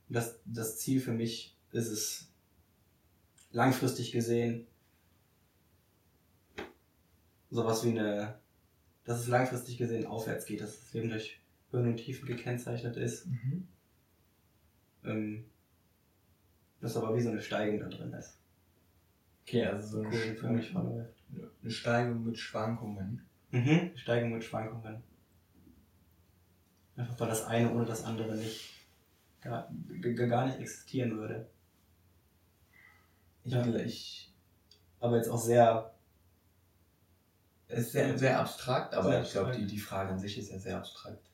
Und 0.10 0.16
das, 0.16 0.40
das 0.46 0.78
Ziel 0.80 1.00
für 1.00 1.14
mich 1.14 1.56
ist 1.72 1.88
es, 1.88 2.28
langfristig 3.54 4.12
gesehen, 4.12 4.66
sowas 7.50 7.84
wie 7.84 7.90
eine, 7.90 8.36
dass 9.04 9.20
es 9.20 9.28
langfristig 9.28 9.78
gesehen 9.78 10.06
aufwärts 10.06 10.46
geht, 10.46 10.62
dass 10.62 10.80
das 10.80 10.94
Leben 10.94 11.10
durch 11.10 11.40
Höhen 11.72 11.88
und 11.88 11.98
Tiefen 11.98 12.26
gekennzeichnet 12.28 12.96
ist, 12.98 13.26
Mhm. 13.28 13.68
ähm, 15.04 15.46
dass 16.80 16.96
aber 16.98 17.16
wie 17.16 17.22
so 17.22 17.30
eine 17.30 17.42
Steigung 17.42 17.80
da 17.80 17.88
drin 17.90 18.14
ist. 18.14 18.38
Okay, 19.46 19.66
also 19.66 19.88
so 19.88 20.00
eine, 20.00 20.10
Cool, 20.10 20.36
für 20.36 20.50
mich 20.50 20.70
verläuft. 20.72 21.14
eine 21.62 21.72
Steigung 21.72 22.26
mit 22.26 22.38
Schwankungen. 22.38 23.26
Mhm. 23.52 23.92
Steigung 23.96 24.34
mit 24.34 24.44
Schwankungen. 24.44 25.04
Einfach 27.02 27.20
weil 27.20 27.30
das 27.30 27.46
eine 27.46 27.74
ohne 27.74 27.86
das 27.86 28.04
andere 28.04 28.36
nicht, 28.36 28.74
gar, 29.42 29.68
gar 30.14 30.46
nicht 30.46 30.60
existieren 30.60 31.18
würde. 31.18 31.50
Ich, 33.44 33.52
Ja. 33.52 33.66
ich 33.66 34.32
Aber 35.00 35.18
jetzt 35.18 35.30
auch 35.30 35.42
sehr, 35.42 35.96
ist 37.70 37.92
sehr, 37.92 38.16
sehr 38.20 38.40
abstrakt, 38.40 38.94
aber 38.94 39.10
Sehr 39.10 39.22
ich 39.24 39.32
glaube, 39.32 39.52
die, 39.52 39.66
die 39.66 39.80
Frage 39.80 40.12
an 40.12 40.20
sich 40.20 40.38
ist 40.38 40.52
ja 40.52 40.60
sehr 40.60 40.78
abstrakt. 40.78 41.32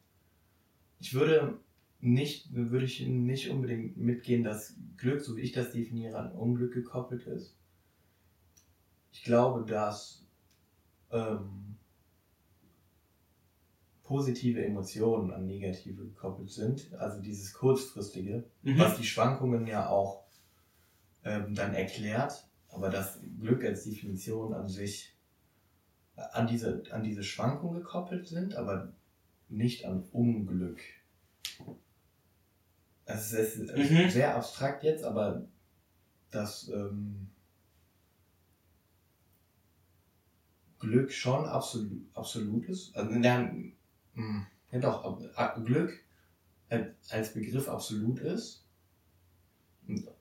Ich 0.99 1.13
würde 1.13 1.60
nicht, 1.99 2.53
würde 2.53 2.86
ich 2.86 3.01
nicht 3.06 3.49
unbedingt 3.49 3.97
mitgehen, 3.97 4.43
dass 4.45 4.75
Glück, 4.95 5.19
so 5.19 5.36
wie 5.36 5.41
ich 5.41 5.51
das 5.51 5.73
definiere, 5.73 6.17
an 6.17 6.32
Unglück 6.32 6.73
gekoppelt 6.73 7.27
ist. 7.27 7.58
Ich 9.12 9.23
glaube, 9.23 9.65
dass 9.65 10.24
ähm, 11.11 11.66
positive 14.08 14.64
Emotionen 14.66 15.32
an 15.32 15.45
negative 15.45 16.05
gekoppelt 16.05 16.49
sind, 16.49 16.93
also 16.93 17.22
dieses 17.22 17.53
kurzfristige, 17.53 18.45
Mhm. 18.64 18.80
was 18.80 18.97
die 18.97 19.03
Schwankungen 19.05 19.68
ja 19.68 19.89
auch 19.89 20.24
ähm, 21.26 21.53
dann 21.53 21.74
erklärt, 21.74 22.47
aber 22.70 22.89
das 22.89 23.20
Glück 23.39 23.64
als 23.66 23.84
Definition 23.84 24.53
an 24.53 24.70
sich 24.70 25.14
an 26.16 26.47
diese, 26.47 26.84
an 26.91 27.03
diese 27.03 27.24
Schwankung 27.24 27.74
gekoppelt 27.74 28.28
sind, 28.28 28.55
aber 28.55 28.91
nicht 29.49 29.86
an 29.86 30.03
Unglück. 30.12 30.80
Es 33.05 33.32
ist, 33.34 33.58
es 33.58 33.70
ist 33.70 33.91
Mhm. 33.91 34.10
sehr 34.10 34.36
abstrakt 34.36 34.84
jetzt, 34.84 35.03
aber 35.03 35.45
das 36.32 36.70
ähm, 36.70 37.30
Glück 40.80 41.12
schon 41.12 41.45
absolut, 41.45 42.01
absolut 42.14 42.66
ist. 42.68 42.95
Also, 42.95 43.12
mh, 44.18 44.47
ja 44.72 44.80
doch, 44.80 45.03
Glück 45.63 46.03
als 47.09 47.34
Begriff 47.34 47.70
absolut 47.70 48.20
ist. 48.20 48.65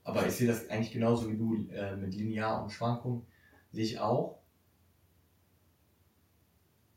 Aber 0.05 0.26
ich 0.26 0.34
sehe 0.34 0.47
das 0.47 0.68
eigentlich 0.68 0.92
genauso 0.92 1.30
wie 1.30 1.36
du 1.36 1.68
äh, 1.70 1.97
mit 1.97 2.14
Linear 2.14 2.62
und 2.62 2.70
Schwankung, 2.70 3.26
sehe 3.72 3.84
ich 3.84 3.99
auch. 3.99 4.40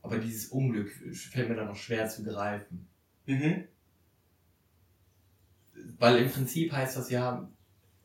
Aber 0.03 0.17
Aber 0.17 0.19
dieses 0.19 0.49
Unglück 0.49 0.91
fällt 1.13 1.49
mir 1.49 1.55
dann 1.55 1.67
noch 1.67 1.75
schwer 1.75 2.07
zu 2.07 2.23
greifen. 2.23 2.87
Mhm. 3.25 3.67
Weil 5.97 6.17
im 6.17 6.31
Prinzip 6.31 6.71
heißt 6.71 6.97
das 6.97 7.09
ja, 7.09 7.49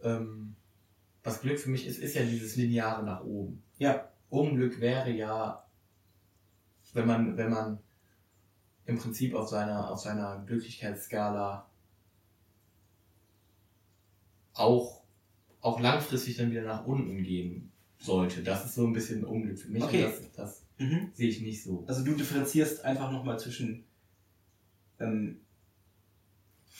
ähm, 0.02 0.56
was 1.22 1.40
Glück 1.40 1.58
für 1.58 1.70
mich 1.70 1.86
ist, 1.86 1.98
ist 1.98 2.14
ja 2.14 2.24
dieses 2.24 2.56
Lineare 2.56 3.04
nach 3.04 3.22
oben. 3.22 3.62
Ja. 3.78 4.10
Unglück 4.30 4.80
wäre 4.80 5.10
ja, 5.10 5.64
wenn 6.92 7.06
man, 7.06 7.36
wenn 7.36 7.50
man 7.50 7.78
im 8.86 8.98
Prinzip 8.98 9.34
auf 9.34 9.48
seiner, 9.48 9.90
auf 9.90 9.98
seiner 10.00 10.42
Glücklichkeitsskala 10.46 11.66
auch, 14.54 15.02
auch 15.60 15.80
langfristig 15.80 16.36
dann 16.36 16.50
wieder 16.50 16.62
nach 16.62 16.86
unten 16.86 17.22
gehen 17.22 17.72
sollte. 17.98 18.42
Das 18.42 18.64
ist 18.66 18.74
so 18.74 18.86
ein 18.86 18.92
bisschen 18.92 19.24
Unglück 19.24 19.58
für 19.58 19.68
mich. 19.68 19.82
Okay. 19.82 20.02
Das, 20.02 20.32
das 20.32 20.60
Mhm. 20.76 21.10
sehe 21.14 21.28
ich 21.28 21.40
nicht 21.40 21.62
so. 21.62 21.84
Also 21.86 22.04
du 22.04 22.14
differenzierst 22.16 22.84
einfach 22.84 23.12
nochmal 23.12 23.38
zwischen 23.38 23.84
ähm, 24.98 25.40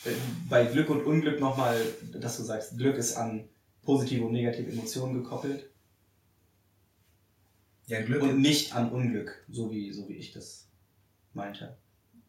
äh, 0.03 0.11
bei 0.49 0.65
Glück 0.65 0.89
und 0.89 1.05
Unglück 1.05 1.39
nochmal, 1.39 1.79
dass 2.11 2.35
du 2.35 2.43
sagst, 2.43 2.77
Glück 2.77 2.97
ist 2.97 3.15
an 3.15 3.47
positive 3.83 4.25
und 4.25 4.33
negative 4.33 4.69
Emotionen 4.69 5.13
gekoppelt 5.23 5.69
Ja, 7.87 8.01
Glück. 8.01 8.21
und 8.23 8.41
nicht 8.41 8.75
an 8.75 8.91
Unglück, 8.91 9.45
so 9.49 9.71
wie, 9.71 9.93
so 9.93 10.09
wie 10.09 10.15
ich 10.15 10.33
das 10.33 10.67
meinte. 11.33 11.77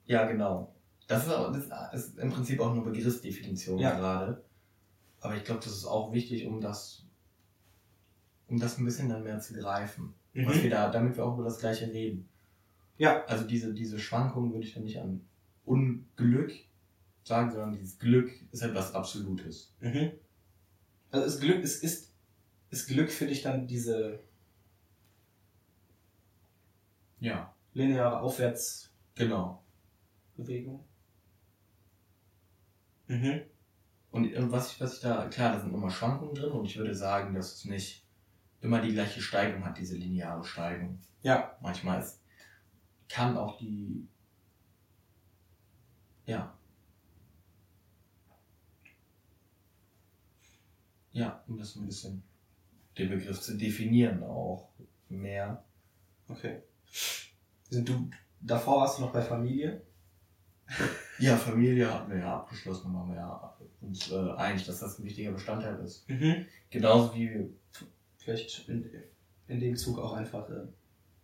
Ja, 0.07 0.25
genau. 0.27 0.75
Das 1.09 1.25
ist, 1.27 1.33
auch, 1.33 1.53
das 1.53 1.67
ist 2.07 2.19
im 2.19 2.31
Prinzip 2.31 2.59
auch 2.61 2.73
eine 2.73 2.81
Begriffsdefinition 2.81 3.79
Ja. 3.79 3.97
gerade. 3.97 4.45
Aber 5.21 5.37
ich 5.37 5.45
glaube, 5.45 5.61
das 5.63 5.73
ist 5.73 5.85
auch 5.85 6.13
wichtig, 6.13 6.47
um 6.47 6.61
das, 6.61 7.05
um 8.49 8.59
das 8.59 8.79
ein 8.79 8.85
bisschen 8.85 9.09
dann 9.09 9.23
mehr 9.23 9.39
zu 9.41 9.55
greifen. 9.55 10.15
Was 10.35 10.63
wir 10.63 10.69
da, 10.69 10.91
damit 10.91 11.17
wir 11.17 11.25
auch 11.25 11.35
über 11.35 11.45
das 11.45 11.59
Gleiche 11.61 11.87
reden. 11.87 12.29
Ja. 12.99 13.25
Also 13.25 13.45
diese, 13.47 13.73
diese 13.73 13.99
Schwankungen 13.99 14.53
würde 14.53 14.67
ich 14.67 14.75
dann 14.75 14.85
nicht 14.85 15.01
an 15.01 15.27
Unglück 15.65 16.53
sagen, 17.25 17.51
sondern 17.51 17.73
dieses 17.73 17.99
Glück 17.99 18.31
ist 18.53 18.63
etwas 18.63 18.93
Absolutes. 18.95 19.75
Mhm. 19.81 20.13
Also 21.11 21.27
ist 21.27 21.41
Glück, 21.41 21.63
ist, 21.63 21.83
ist, 21.83 22.13
ist 22.71 22.87
Glück 22.89 23.11
für 23.11 23.27
dich 23.27 23.43
dann 23.43 23.67
diese 23.67 24.21
Ja. 27.21 27.55
lineare 27.75 28.21
Aufwärtsbewegung? 28.21 28.93
Genau. 29.15 29.63
Mhm. 33.09 33.43
Und, 34.11 34.35
und 34.35 34.53
was, 34.53 34.73
ich, 34.73 34.81
was 34.81 34.95
ich 34.95 35.01
da, 35.01 35.29
klar, 35.29 35.53
da 35.53 35.61
sind 35.61 35.75
immer 35.75 35.91
Schwankungen 35.91 36.35
drin 36.35 36.53
und 36.53 36.65
ich 36.65 36.77
würde 36.77 36.95
sagen, 36.95 37.35
dass 37.35 37.55
es 37.55 37.65
nicht 37.65 38.07
immer 38.61 38.81
die 38.81 38.93
gleiche 38.93 39.21
Steigung 39.21 39.65
hat, 39.65 39.79
diese 39.79 39.97
lineare 39.97 40.45
Steigung. 40.45 40.99
Ja. 41.23 41.57
Manchmal 41.61 42.01
ist, 42.01 42.21
kann 43.09 43.37
auch 43.37 43.59
die, 43.59 44.09
ja. 46.27 46.57
Ja, 51.13 51.43
um 51.47 51.59
das 51.59 51.77
ein 51.77 51.87
bisschen, 51.87 52.23
den 52.99 53.09
Begriff 53.09 53.41
zu 53.41 53.57
definieren 53.57 54.23
auch 54.23 54.69
mehr. 55.09 55.65
Okay. 56.29 56.63
Sind 57.71 57.89
du, 57.89 58.11
davor 58.41 58.81
warst 58.81 58.99
du 58.99 59.03
noch 59.03 59.13
bei 59.13 59.23
Familie? 59.23 59.86
Ja, 61.19 61.37
Familie 61.37 61.93
hatten 61.93 62.11
wir 62.11 62.19
ja 62.19 62.37
abgeschlossen, 62.39 62.93
haben 62.93 63.11
wir 63.11 63.17
ja 63.17 63.57
uns 63.81 64.11
äh, 64.11 64.33
einig, 64.33 64.67
dass 64.67 64.81
das 64.81 64.99
ein 64.99 65.05
wichtiger 65.05 65.33
Bestandteil 65.33 65.79
ist. 65.85 66.09
Mhm. 66.09 66.47
Genauso 66.71 67.15
wie 67.15 67.51
Vielleicht 68.27 68.69
in, 68.69 68.91
in 69.47 69.61
dem 69.61 69.77
Zug 69.77 70.01
auch 70.01 70.13
einfach 70.13 70.51
äh, 70.51 70.67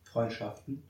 Freundschaften. 0.05 0.85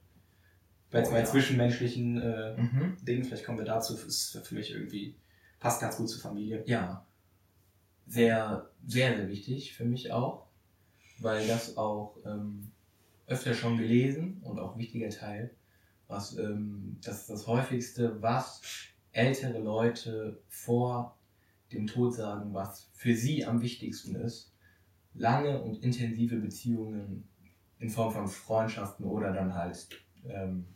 Bei 0.90 1.02
Oh, 1.02 1.10
bei 1.10 1.20
ja. 1.20 1.24
zwischenmenschlichen 1.24 2.20
äh, 2.20 2.60
mhm. 2.60 2.98
Dingen, 3.00 3.24
vielleicht 3.24 3.46
kommen 3.46 3.56
wir 3.56 3.64
dazu, 3.64 3.96
ist 3.96 4.38
für 4.44 4.54
mich 4.54 4.72
irgendwie, 4.72 5.16
passt 5.58 5.80
ganz 5.80 5.96
gut 5.96 6.10
zur 6.10 6.20
Familie. 6.20 6.62
Ja, 6.66 7.06
sehr, 8.06 8.68
sehr, 8.86 9.16
sehr 9.16 9.28
wichtig 9.30 9.72
für 9.72 9.86
mich 9.86 10.12
auch, 10.12 10.48
weil 11.18 11.48
das 11.48 11.78
auch 11.78 12.18
ähm, 12.26 12.70
öfter 13.26 13.54
schon 13.54 13.78
gelesen 13.78 14.42
und 14.42 14.58
auch 14.58 14.76
wichtiger 14.76 15.08
Teil, 15.08 15.54
was 16.12 16.36
ähm, 16.38 16.98
das 17.04 17.22
ist 17.22 17.30
das 17.30 17.46
häufigste, 17.48 18.22
was 18.22 18.60
ältere 19.12 19.58
Leute 19.58 20.40
vor 20.48 21.16
dem 21.72 21.86
Tod 21.86 22.14
sagen, 22.14 22.54
was 22.54 22.88
für 22.92 23.16
sie 23.16 23.44
am 23.44 23.60
wichtigsten 23.62 24.14
ist, 24.14 24.52
lange 25.14 25.60
und 25.62 25.82
intensive 25.82 26.36
Beziehungen 26.36 27.28
in 27.78 27.88
Form 27.90 28.12
von 28.12 28.28
Freundschaften 28.28 29.04
oder 29.06 29.32
dann 29.32 29.54
halt 29.54 29.88
ähm, 30.28 30.66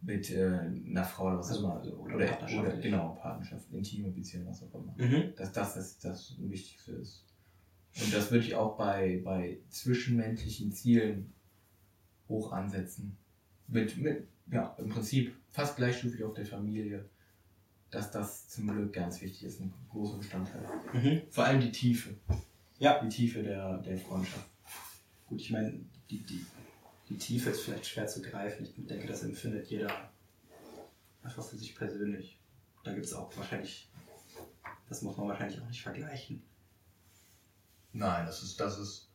mit 0.00 0.30
äh, 0.30 0.44
einer 0.46 1.04
Frau 1.04 1.26
oder 1.28 1.38
was 1.38 1.50
Also, 1.50 1.66
auch 1.68 1.82
immer. 1.82 1.94
oder 1.96 1.98
Oder, 2.02 2.14
oder, 2.14 2.26
partnerschaftlich. 2.26 2.82
genau, 2.82 3.14
Partnerschaft, 3.20 3.72
intime 3.72 4.10
Beziehung, 4.10 4.46
was 4.46 4.62
auch 4.62 4.74
immer. 4.74 4.94
Mhm. 4.98 5.34
Dass 5.36 5.52
das 5.52 5.74
das, 5.74 5.98
das 5.98 6.36
Wichtigste 6.38 6.92
ist. 6.92 7.24
Und 8.02 8.12
das 8.12 8.30
würde 8.30 8.44
ich 8.44 8.54
auch 8.54 8.76
bei, 8.76 9.22
bei 9.24 9.58
zwischenmenschlichen 9.70 10.72
Zielen 10.72 11.32
hoch 12.28 12.52
ansetzen. 12.52 13.16
Mit, 13.66 13.96
mit, 13.96 14.28
ja, 14.50 14.74
im 14.78 14.88
Prinzip 14.88 15.34
fast 15.50 15.76
gleichstufig 15.76 16.22
auf 16.22 16.34
der 16.34 16.46
Familie, 16.46 17.08
dass 17.90 18.10
das 18.10 18.48
zum 18.48 18.68
Glück 18.68 18.92
ganz 18.92 19.20
wichtig 19.20 19.44
ist, 19.44 19.60
ein 19.60 19.72
großer 19.90 20.18
Bestandteil. 20.18 20.66
Mhm. 20.92 21.22
Vor 21.30 21.44
allem 21.44 21.60
die 21.60 21.72
Tiefe. 21.72 22.14
Ja. 22.78 23.02
Die 23.02 23.08
Tiefe 23.08 23.42
der, 23.42 23.78
der 23.78 23.96
Freundschaft. 23.98 24.48
Gut, 25.26 25.40
ich 25.40 25.50
meine, 25.50 25.80
die, 26.10 26.18
die, 26.18 26.44
die 27.08 27.16
Tiefe 27.16 27.50
ist 27.50 27.62
vielleicht 27.62 27.86
schwer 27.86 28.06
zu 28.06 28.20
greifen. 28.20 28.64
Ich 28.64 28.74
denke, 28.86 29.06
das 29.06 29.22
empfindet 29.22 29.68
jeder 29.68 30.10
einfach 31.22 31.44
für 31.44 31.56
sich 31.56 31.74
persönlich. 31.74 32.38
Da 32.82 32.92
gibt 32.92 33.06
es 33.06 33.14
auch 33.14 33.34
wahrscheinlich, 33.36 33.88
das 34.88 35.02
muss 35.02 35.16
man 35.16 35.28
wahrscheinlich 35.28 35.60
auch 35.60 35.68
nicht 35.68 35.82
vergleichen. 35.82 36.42
Nein, 37.92 38.26
das 38.26 38.42
ist, 38.42 38.60
das 38.60 38.78
ist, 38.78 39.08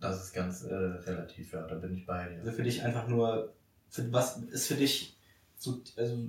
das 0.00 0.24
ist 0.24 0.32
ganz 0.32 0.62
äh, 0.62 0.74
relativ, 0.74 1.52
ja, 1.52 1.62
da 1.66 1.76
bin 1.76 1.94
ich 1.94 2.06
bei 2.06 2.28
dir. 2.28 2.38
Also 2.38 2.52
für 2.52 2.62
dich 2.62 2.82
einfach 2.82 3.08
nur, 3.08 3.54
für, 3.88 4.12
was 4.12 4.38
ist 4.38 4.66
für 4.68 4.74
dich 4.74 5.16
so, 5.56 5.82
also, 5.96 6.28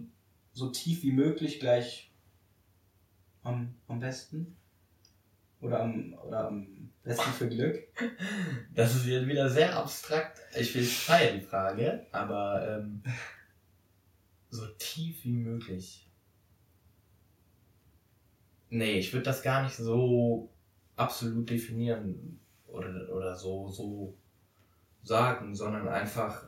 so 0.53 0.69
tief 0.69 1.03
wie 1.03 1.11
möglich 1.11 1.59
gleich 1.59 2.11
am, 3.43 3.75
am 3.87 3.99
besten? 3.99 4.55
Oder 5.59 5.81
am, 5.81 6.13
oder 6.13 6.47
am 6.47 6.91
besten 7.03 7.31
für 7.31 7.49
Glück? 7.49 7.87
Das 8.73 8.95
ist 8.95 9.07
wieder 9.07 9.49
sehr 9.49 9.75
abstrakt. 9.75 10.39
Ich 10.55 10.73
will 10.75 10.83
feiern 10.83 11.39
die 11.39 11.45
Frage, 11.45 12.05
aber 12.11 12.77
ähm, 12.77 13.01
so 14.51 14.67
tief 14.77 15.23
wie 15.23 15.31
möglich. 15.31 16.07
Nee, 18.69 18.99
ich 18.99 19.13
würde 19.13 19.23
das 19.23 19.41
gar 19.41 19.63
nicht 19.63 19.75
so 19.75 20.51
absolut 20.95 21.49
definieren 21.49 22.39
oder, 22.67 23.13
oder 23.13 23.35
so, 23.35 23.67
so 23.69 24.13
sagen, 25.03 25.55
sondern 25.55 25.87
einfach. 25.87 26.45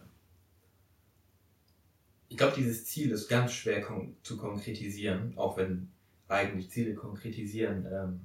Ich 2.28 2.38
glaube, 2.38 2.55
dieses 2.55 2.86
Ziel 2.86 3.11
ist 3.11 3.28
ganz 3.28 3.53
schwer 3.53 3.82
kon 3.82 4.15
zu 4.22 4.38
konkretisieren, 4.38 5.34
auch 5.38 5.57
wenn 5.57 5.91
eigentlich 6.28 6.70
Ziele 6.70 6.93
konkretisieren 6.93 7.88
ähm, 7.91 8.22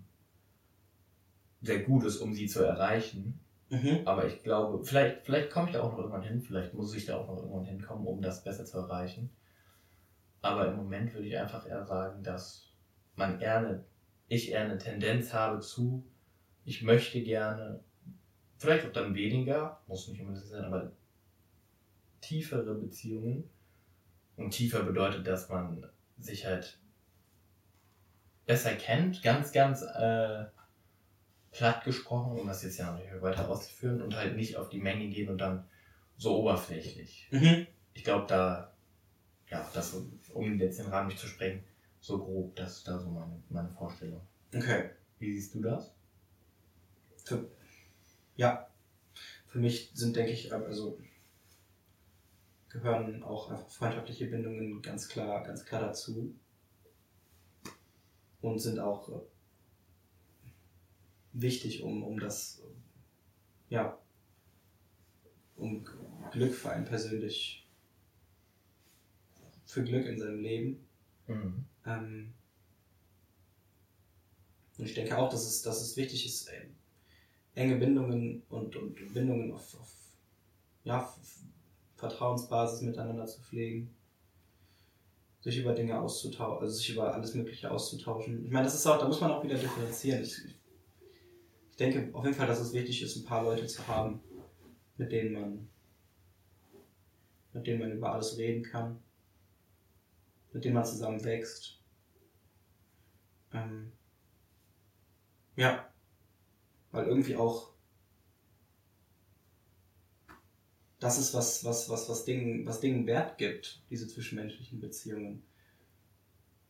sehr 1.62 1.80
gut 1.80 2.04
ist, 2.04 2.18
um 2.18 2.34
sie 2.34 2.46
zu 2.46 2.62
erreichen. 2.62 3.40
Mhm. 3.70 4.02
Aber 4.04 4.26
ich 4.26 4.42
glaube, 4.42 4.84
vielleicht, 4.84 5.24
vielleicht 5.24 5.50
komme 5.50 5.68
ich 5.68 5.72
da 5.72 5.82
auch 5.82 5.92
noch 5.92 5.98
irgendwann 5.98 6.22
hin, 6.22 6.42
vielleicht 6.42 6.74
muss 6.74 6.94
ich 6.94 7.06
da 7.06 7.16
auch 7.16 7.28
noch 7.28 7.38
irgendwann 7.38 7.64
hinkommen, 7.64 8.06
um 8.06 8.20
das 8.20 8.44
besser 8.44 8.66
zu 8.66 8.78
erreichen. 8.78 9.30
Aber 10.42 10.68
im 10.68 10.76
Moment 10.76 11.14
würde 11.14 11.26
ich 11.26 11.38
einfach 11.38 11.66
eher 11.66 11.86
sagen, 11.86 12.22
dass 12.22 12.70
man 13.16 13.40
eher 13.40 13.58
eine, 13.58 13.84
ich 14.28 14.50
eher 14.50 14.60
eine 14.60 14.76
Tendenz 14.76 15.32
habe 15.32 15.60
zu, 15.60 16.04
ich 16.64 16.82
möchte 16.82 17.22
gerne, 17.22 17.80
vielleicht 18.58 18.86
auch 18.86 18.92
dann 18.92 19.14
weniger, 19.14 19.80
muss 19.86 20.08
nicht 20.08 20.20
unbedingt 20.20 20.46
sein, 20.46 20.64
aber 20.64 20.92
tiefere 22.20 22.74
Beziehungen. 22.74 23.48
Und 24.36 24.50
tiefer 24.50 24.82
bedeutet, 24.82 25.26
dass 25.26 25.48
man 25.48 25.86
sich 26.18 26.44
halt 26.44 26.78
besser 28.46 28.74
kennt, 28.74 29.22
ganz, 29.22 29.52
ganz 29.52 29.82
äh, 29.82 30.44
platt 31.52 31.84
gesprochen, 31.84 32.38
um 32.38 32.46
das 32.48 32.62
jetzt 32.64 32.78
ja 32.78 32.90
noch 32.90 32.98
nicht 32.98 33.22
weiter 33.22 33.48
auszuführen 33.48 34.02
und 34.02 34.16
halt 34.16 34.36
nicht 34.36 34.56
auf 34.56 34.68
die 34.70 34.80
Menge 34.80 35.08
gehen 35.08 35.28
und 35.28 35.38
dann 35.38 35.64
so 36.16 36.36
oberflächlich. 36.40 37.28
Mhm. 37.30 37.66
Ich 37.92 38.02
glaube, 38.02 38.26
da, 38.26 38.72
ja, 39.50 39.68
das, 39.72 39.92
so- 39.92 40.10
um 40.32 40.58
jetzt 40.58 40.80
den 40.80 40.86
Rahmen 40.86 41.08
nicht 41.08 41.20
zu 41.20 41.28
sprengen, 41.28 41.62
so 42.00 42.18
grob, 42.18 42.56
das 42.56 42.78
ist 42.78 42.88
da 42.88 42.98
so 42.98 43.08
meine, 43.10 43.40
meine 43.50 43.70
Vorstellung. 43.70 44.20
Okay. 44.54 44.90
Wie 45.20 45.32
siehst 45.32 45.54
du 45.54 45.62
das? 45.62 45.94
Für, 47.24 47.50
ja. 48.36 48.68
Für 49.46 49.58
mich 49.58 49.90
sind, 49.94 50.16
denke 50.16 50.32
ich, 50.32 50.52
also 50.52 50.98
gehören 52.68 53.22
auch 53.22 53.68
freundschaftliche 53.70 54.26
Bindungen 54.26 54.82
ganz 54.82 55.08
klar, 55.08 55.44
ganz 55.44 55.64
klar 55.64 55.80
dazu. 55.80 56.34
Und 58.40 58.58
sind 58.58 58.78
auch 58.78 59.08
äh, 59.08 59.20
wichtig, 61.32 61.82
um, 61.82 62.02
um 62.02 62.18
das, 62.18 62.60
ja, 63.70 63.98
um 65.56 65.84
Glück 66.32 66.52
für 66.52 66.70
einen 66.70 66.84
persönlich, 66.84 67.66
für 69.64 69.84
Glück 69.84 70.06
in 70.06 70.18
seinem 70.18 70.40
Leben. 70.40 70.86
Mhm. 71.28 71.64
Ähm, 71.86 72.34
und 74.76 74.84
ich 74.84 74.94
denke 74.94 75.16
auch, 75.16 75.30
dass 75.30 75.46
es, 75.46 75.62
dass 75.62 75.80
es 75.80 75.96
wichtig 75.96 76.26
ist, 76.26 76.48
äh, 76.48 76.66
enge 77.54 77.76
Bindungen 77.76 78.42
und, 78.48 78.74
und 78.76 79.14
Bindungen 79.14 79.52
auf, 79.52 79.78
auf 79.80 79.92
ja, 80.84 81.12
Vertrauensbasis 81.96 82.82
miteinander 82.82 83.26
zu 83.26 83.40
pflegen. 83.40 83.94
Sich 85.40 85.58
über 85.58 85.74
Dinge 85.74 86.00
auszutauschen, 86.00 86.62
also 86.62 86.74
sich 86.74 86.90
über 86.90 87.14
alles 87.14 87.34
Mögliche 87.34 87.70
auszutauschen. 87.70 88.44
Ich 88.46 88.50
meine, 88.50 88.64
das 88.64 88.74
ist 88.74 88.86
auch, 88.86 88.98
da 88.98 89.06
muss 89.06 89.20
man 89.20 89.30
auch 89.30 89.44
wieder 89.44 89.56
differenzieren. 89.56 90.22
Ich, 90.22 90.42
ich 91.70 91.76
denke 91.76 92.14
auf 92.16 92.24
jeden 92.24 92.36
Fall, 92.36 92.46
dass 92.46 92.60
es 92.60 92.72
wichtig 92.72 93.02
ist, 93.02 93.16
ein 93.16 93.24
paar 93.24 93.42
Leute 93.42 93.66
zu 93.66 93.86
haben, 93.86 94.20
mit 94.96 95.12
denen 95.12 95.32
man, 95.34 95.68
mit 97.52 97.66
denen 97.66 97.80
man 97.80 97.92
über 97.92 98.12
alles 98.12 98.38
reden 98.38 98.62
kann, 98.62 99.02
mit 100.52 100.64
denen 100.64 100.74
man 100.74 100.86
zusammen 100.86 101.22
wächst. 101.24 101.78
Ähm, 103.52 103.92
ja, 105.56 105.86
weil 106.94 107.06
irgendwie 107.06 107.34
auch 107.34 107.70
das 111.00 111.18
ist 111.18 111.34
was, 111.34 111.64
was, 111.64 111.90
was, 111.90 112.08
was 112.08 112.24
Dingen, 112.24 112.64
was 112.66 112.80
Dingen 112.80 113.06
Wert 113.06 113.36
gibt, 113.36 113.82
diese 113.90 114.06
zwischenmenschlichen 114.06 114.78
Beziehungen. 114.80 115.42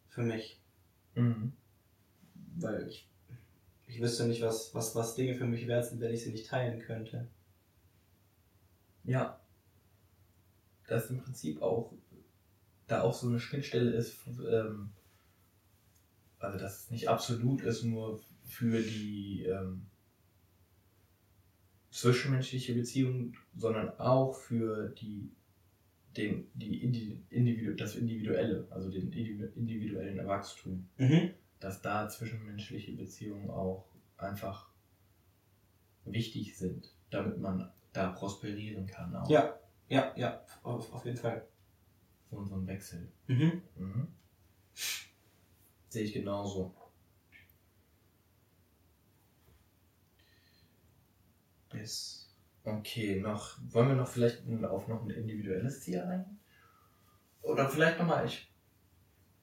Für 0.09 0.23
mich. 0.23 0.61
Mhm. 1.15 1.53
Weil 2.57 2.89
ich, 2.89 3.07
ich 3.87 4.01
wüsste 4.01 4.27
nicht, 4.27 4.41
was, 4.41 4.75
was, 4.75 4.97
was 4.97 5.15
Dinge 5.15 5.35
für 5.35 5.45
mich 5.45 5.67
wert 5.67 5.85
sind, 5.85 6.01
wenn 6.01 6.15
ich 6.15 6.25
sie 6.25 6.33
nicht 6.33 6.47
teilen 6.47 6.81
könnte. 6.81 7.29
Ja. 9.05 9.39
Dass 10.87 11.11
im 11.11 11.21
Prinzip 11.21 11.61
auch 11.61 11.93
da 12.87 13.03
auch 13.03 13.15
so 13.15 13.29
eine 13.29 13.41
Schnittstelle 13.41 13.91
ist, 13.91 14.17
ähm, 14.27 14.91
also 16.39 16.59
dass 16.59 16.85
es 16.85 16.91
nicht 16.91 17.09
absolut 17.09 17.61
ist, 17.61 17.85
nur 17.85 18.21
für 18.45 18.81
die 18.81 19.45
ähm, 19.45 19.87
zwischenmenschliche 21.95 22.75
Beziehung, 22.75 23.35
sondern 23.57 23.89
auch 24.01 24.35
für 24.35 24.89
die, 24.89 25.31
den, 26.17 26.49
die 26.55 26.83
Indi 26.83 27.23
Individu 27.31 27.75
das 27.75 27.95
Individuelle, 27.95 28.67
also 28.71 28.91
den 28.91 29.13
individu- 29.13 29.53
individuellen 29.55 30.27
Wachstum, 30.27 30.89
Mhm. 30.99 31.31
dass 31.61 31.81
da 31.83 32.09
zwischenmenschliche 32.09 32.93
Beziehungen 32.93 33.49
auch 33.49 33.87
einfach 34.17 34.69
wichtig 36.05 36.59
sind, 36.59 36.91
damit 37.11 37.39
man 37.39 37.71
da 37.93 38.11
prosperieren 38.11 38.87
kann. 38.87 39.15
Auch. 39.15 39.31
Ja, 39.31 39.59
ja, 39.89 40.13
ja, 40.17 40.45
auf, 40.65 40.93
auf 40.93 41.05
jeden 41.05 41.17
Fall. 41.17 41.47
So, 42.31 42.45
so 42.45 42.57
ein 42.57 42.67
Wechsel. 42.67 43.09
Mhm. 43.29 43.63
Mhm. 43.79 44.09
Sehe 45.89 46.03
ich 46.03 46.13
genauso. 46.13 46.75
Yes. 51.85 52.31
Okay, 52.65 53.21
noch, 53.21 53.59
wollen 53.69 53.89
wir 53.89 53.95
noch 53.95 54.09
vielleicht 54.09 54.43
auf 54.65 54.89
noch 54.89 55.03
ein 55.03 55.11
individuelles 55.11 55.83
Ziel 55.83 56.01
ein? 56.01 56.39
Oder 57.43 57.69
vielleicht 57.69 57.99
nochmal, 57.99 58.25
ich. 58.25 58.51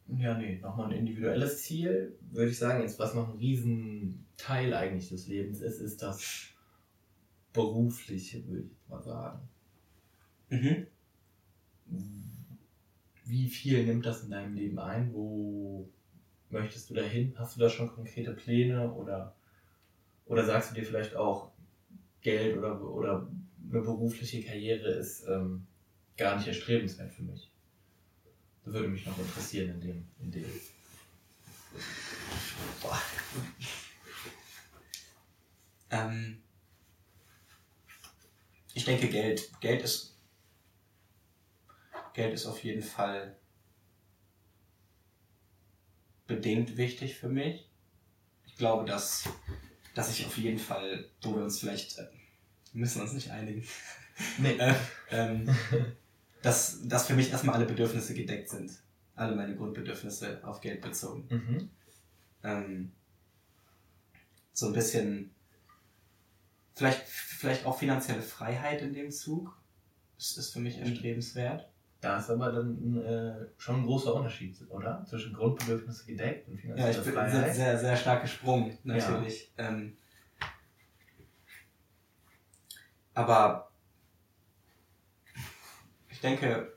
Ja, 0.08 0.36
nee, 0.36 0.58
nochmal 0.58 0.88
ein 0.88 0.98
individuelles 0.98 1.62
Ziel, 1.62 2.18
würde 2.32 2.50
ich 2.50 2.58
sagen, 2.58 2.82
jetzt 2.82 2.98
was 2.98 3.14
noch 3.14 3.30
ein 3.30 3.38
riesen 3.38 4.26
Teil 4.38 4.74
eigentlich 4.74 5.10
des 5.10 5.28
Lebens 5.28 5.62
ist, 5.62 5.80
ist 5.80 6.02
das 6.02 6.48
berufliche, 7.54 8.44
würde 8.48 8.64
ich 8.64 8.90
mal 8.90 9.04
sagen. 9.04 9.48
Mhm. 10.50 10.88
Wie 13.26 13.50
viel 13.50 13.86
nimmt 13.86 14.08
das 14.08 14.24
in 14.24 14.32
deinem 14.32 14.56
Leben 14.56 14.80
ein? 14.80 15.14
Wo 15.14 15.88
möchtest 16.50 16.90
du 16.90 16.96
dahin? 16.96 17.36
Hast 17.38 17.56
du 17.56 17.60
da 17.60 17.70
schon 17.70 17.94
konkrete 17.94 18.34
Pläne 18.34 18.92
oder, 18.94 19.36
oder 20.26 20.44
sagst 20.44 20.72
du 20.72 20.76
dir 20.76 20.84
vielleicht 20.84 21.16
auch, 21.16 21.51
Geld 22.22 22.58
oder, 22.58 22.82
oder 22.82 23.28
eine 23.70 23.82
berufliche 23.82 24.44
Karriere 24.44 24.92
ist 24.92 25.26
ähm, 25.28 25.66
gar 26.18 26.38
nicht 26.38 26.48
erstrebenswert 26.48 27.14
für 27.14 27.24
mich? 27.24 27.52
Das 28.64 28.74
würde 28.74 28.90
mich 28.90 29.06
noch 29.06 29.18
interessieren 29.18 29.70
in 29.70 29.82
dem. 29.82 30.08
In 30.20 30.32
dem. 30.32 30.46
Boah. 32.82 33.02
Ähm, 35.90 36.42
ich 38.74 38.86
denke, 38.86 39.10
Geld, 39.10 39.52
Geld 39.60 39.82
ist, 39.82 40.18
Geld 42.14 42.34
ist 42.34 42.46
auf 42.46 42.64
jeden 42.64 42.84
Fall 42.84 43.38
bedingt 46.28 46.78
wichtig 46.78 47.16
für 47.16 47.28
mich. 47.28 47.70
Ich 48.46 48.56
glaube, 48.56 48.86
dass, 48.86 49.28
dass 49.94 50.10
ich 50.10 50.26
auf 50.26 50.38
jeden 50.38 50.60
Fall, 50.60 51.10
wo 51.22 51.36
wir 51.36 51.44
uns 51.44 51.60
vielleicht, 51.60 51.98
äh, 51.98 52.08
wir 52.74 52.82
müssen 52.82 53.02
uns 53.02 53.14
nicht 53.14 53.32
einigen, 53.32 53.66
Nee. 54.38 54.58
äh, 54.58 54.74
ähm, 55.10 55.54
dass, 56.42 56.80
dass 56.88 57.08
für 57.08 57.14
mich 57.14 57.32
erstmal 57.32 57.56
alle 57.56 57.66
Bedürfnisse 57.66 58.14
gedeckt 58.14 58.50
sind. 58.50 58.72
Alle 59.16 59.36
meine 59.36 59.56
Grundbedürfnisse 59.56 60.42
auf 60.44 60.62
Geld 60.62 60.82
bezogen 60.82 61.28
Mhm. 61.30 61.70
ähm, 62.44 62.92
so 64.54 64.68
ein 64.68 64.74
bisschen, 64.74 65.32
vielleicht, 66.76 67.02
vielleicht 67.08 67.66
auch 67.66 67.80
finanzielle 67.80 68.22
Freiheit 68.22 68.82
in 68.82 68.94
dem 68.94 69.12
Zug. 69.12 69.58
Das 70.18 70.38
ist 70.38 70.54
für 70.54 70.60
mich 70.60 70.78
erstrebenswert. 70.78 71.71
Da 72.02 72.18
ist 72.18 72.32
aber 72.32 72.52
dann 72.52 72.98
äh, 72.98 73.48
schon 73.60 73.82
ein 73.82 73.86
großer 73.86 74.16
Unterschied, 74.16 74.58
oder? 74.70 75.06
Zwischen 75.08 75.34
Grundbedürfnisse 75.34 76.08
gedeckt 76.08 76.48
und 76.48 76.56
Ja, 76.56 76.62
finanzielle 76.62 76.92
ich 76.92 77.04
bin 77.04 77.14
Freiheit. 77.14 77.32
sehr, 77.32 77.54
sehr, 77.54 77.78
sehr 77.78 77.96
stark 77.96 78.22
gesprungen, 78.24 78.78
natürlich. 78.84 79.54
Ähm, 79.58 79.98
aber 83.14 83.72
ich 86.10 86.20
denke, 86.22 86.74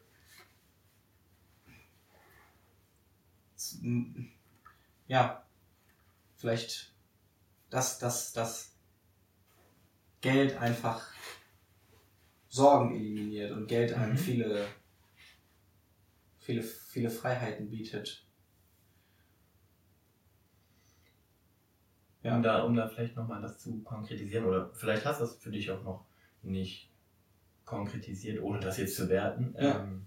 ja, 5.07 5.47
vielleicht, 6.37 6.93
dass, 7.71 7.99
dass, 7.99 8.35
dass 8.35 8.75
Geld 10.21 10.57
einfach 10.59 11.07
Sorgen 12.49 12.95
eliminiert 12.95 13.53
und 13.53 13.67
Geld 13.67 13.95
einem 13.95 14.13
Mhm. 14.13 14.19
viele, 14.19 14.67
viele, 16.45 16.63
viele 16.63 17.09
Freiheiten 17.09 17.71
bietet. 17.71 18.27
Ja. 22.23 22.37
Um, 22.37 22.43
da, 22.43 22.63
um 22.63 22.75
da 22.75 22.87
vielleicht 22.87 23.17
nochmal 23.17 23.43
das 23.43 23.59
zu 23.59 23.83
konkretisieren, 23.83 24.45
oder 24.45 24.71
vielleicht 24.75 25.05
hast 25.05 25.21
du 25.21 25.25
es 25.25 25.37
für 25.37 25.51
dich 25.51 25.71
auch 25.71 25.83
noch 25.83 26.07
nicht 26.43 26.91
konkretisiert, 27.65 28.43
ohne 28.43 28.61
das 28.61 28.77
jetzt 28.77 28.97
zu 28.97 29.09
werten. 29.09 29.55
Ja. 29.59 29.83
Ähm, 29.83 30.07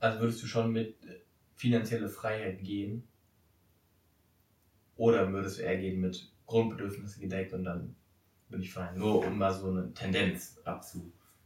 also 0.00 0.20
würdest 0.20 0.42
du 0.42 0.46
schon 0.46 0.72
mit 0.72 1.02
äh, 1.04 1.20
finanzielle 1.54 2.08
Freiheit 2.08 2.62
gehen? 2.62 3.06
Oder 4.96 5.32
würdest 5.32 5.58
du 5.58 5.62
eher 5.62 5.78
gehen 5.78 6.00
mit 6.00 6.32
Grundbedürfnisse 6.46 7.20
gedeckt 7.20 7.52
und 7.52 7.64
dann 7.64 7.96
bin 8.48 8.60
ich 8.60 8.72
fein? 8.72 8.96
Nur 8.98 9.24
um 9.24 9.38
mal 9.38 9.52
so 9.52 9.70
eine 9.70 9.92
Tendenz 9.94 10.60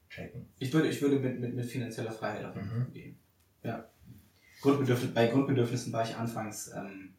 abzuchecken. 0.09 0.46
Ich 0.59 0.72
würde, 0.72 0.88
ich 0.88 1.00
würde 1.02 1.18
mit, 1.18 1.40
mit, 1.40 1.54
mit 1.54 1.66
finanzieller 1.66 2.11
Freiheit 2.12 2.44
auf 2.44 2.54
jeden 2.56 2.66
Mhm. 2.68 2.82
Fall 2.82 2.90
gehen. 2.92 3.18
Ja. 3.62 3.88
Grundbedürfnis, 4.61 5.14
bei 5.14 5.26
Grundbedürfnissen 5.28 5.92
war 5.92 6.04
ich 6.04 6.16
anfangs, 6.16 6.72
ähm, 6.74 7.14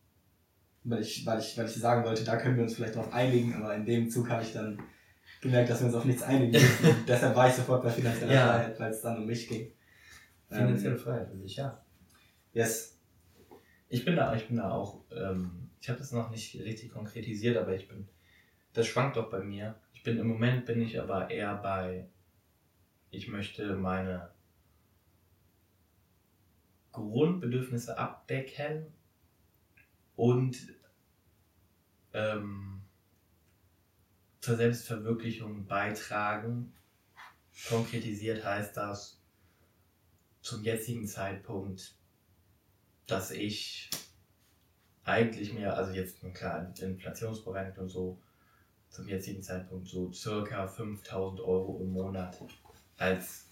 weil, 0.84 1.02
ich, 1.02 1.26
weil, 1.26 1.40
ich, 1.40 1.58
weil 1.58 1.66
ich 1.66 1.76
sagen 1.76 2.04
wollte, 2.04 2.24
da 2.24 2.38
können 2.38 2.58
wir 2.58 2.64
uns 2.64 2.76
vielleicht 2.76 2.96
drauf 2.96 3.14
einigen, 3.14 3.54
aber 3.54 3.76
in 3.76 3.86
dem 3.86 4.10
Zug 4.10 4.30
habe 4.30 4.44
ich 4.44 4.54
dann 4.54 4.82
gemerkt, 5.42 5.70
dass 5.70 5.80
wir 5.80 5.88
uns 5.88 5.96
auf 5.96 6.06
nichts 6.06 6.24
einigen 6.24 6.52
müssen. 6.52 6.96
Deshalb 7.08 7.36
war 7.36 7.48
ich 7.48 7.56
sofort 7.56 7.84
bei 7.84 7.90
finanzieller 7.90 8.34
Ja. 8.34 8.48
Freiheit, 8.48 8.80
weil 8.80 8.92
es 8.92 9.02
dann 9.02 9.18
um 9.20 9.26
mich 9.26 9.48
ging. 9.48 9.72
Finanzielle 10.50 10.96
Ähm, 10.96 11.00
Freiheit, 11.02 11.32
will 11.32 11.46
ich, 11.46 11.56
ja. 11.58 11.82
yes. 12.54 12.98
Ich 13.88 14.04
bin 14.04 14.16
da, 14.16 14.36
ich 14.36 14.48
bin 14.48 14.58
da 14.58 14.72
auch, 14.72 15.02
ähm, 15.12 15.70
ich 15.80 15.90
habe 15.90 16.00
das 16.00 16.12
noch 16.12 16.30
nicht 16.32 16.56
richtig 16.60 16.92
konkretisiert, 16.92 17.56
aber 17.58 17.74
ich 17.76 17.88
bin, 17.88 18.08
das 18.74 18.88
schwankt 18.88 19.16
doch 19.16 19.30
bei 19.30 19.40
mir. 19.40 19.76
Ich 19.94 20.04
bin 20.04 20.18
im 20.18 20.28
Moment 20.28 20.66
bin 20.66 20.82
ich 20.82 21.00
aber 21.00 21.30
eher 21.30 21.56
bei, 21.56 22.08
ich 23.12 23.28
möchte 23.28 23.76
meine 23.76 24.32
Grundbedürfnisse 26.92 27.98
abdecken 27.98 28.94
und 30.16 30.58
ähm, 32.14 32.82
zur 34.42 34.56
Selbstverwirklichung 34.56 35.66
beitragen. 35.66 36.74
Konkretisiert 37.68 38.44
heißt 38.44 38.76
das 38.78 39.22
zum 40.42 40.64
jetzigen 40.64 41.08
Zeitpunkt 41.08 42.00
dass 43.10 43.32
ich 43.32 43.90
eigentlich 45.04 45.54
mir, 45.54 45.76
also 45.76 45.92
jetzt 45.94 46.22
klar, 46.34 46.72
inflationsbereinigt 46.80 47.80
und 47.80 47.90
so, 47.90 48.22
zum 48.90 49.08
jetzigen 49.08 49.42
Zeitpunkt 49.42 49.88
so 49.88 50.12
circa 50.12 50.68
5000 50.68 51.42
Euro 51.42 51.80
im 51.82 51.92
Monat 51.92 52.40
als, 53.00 53.48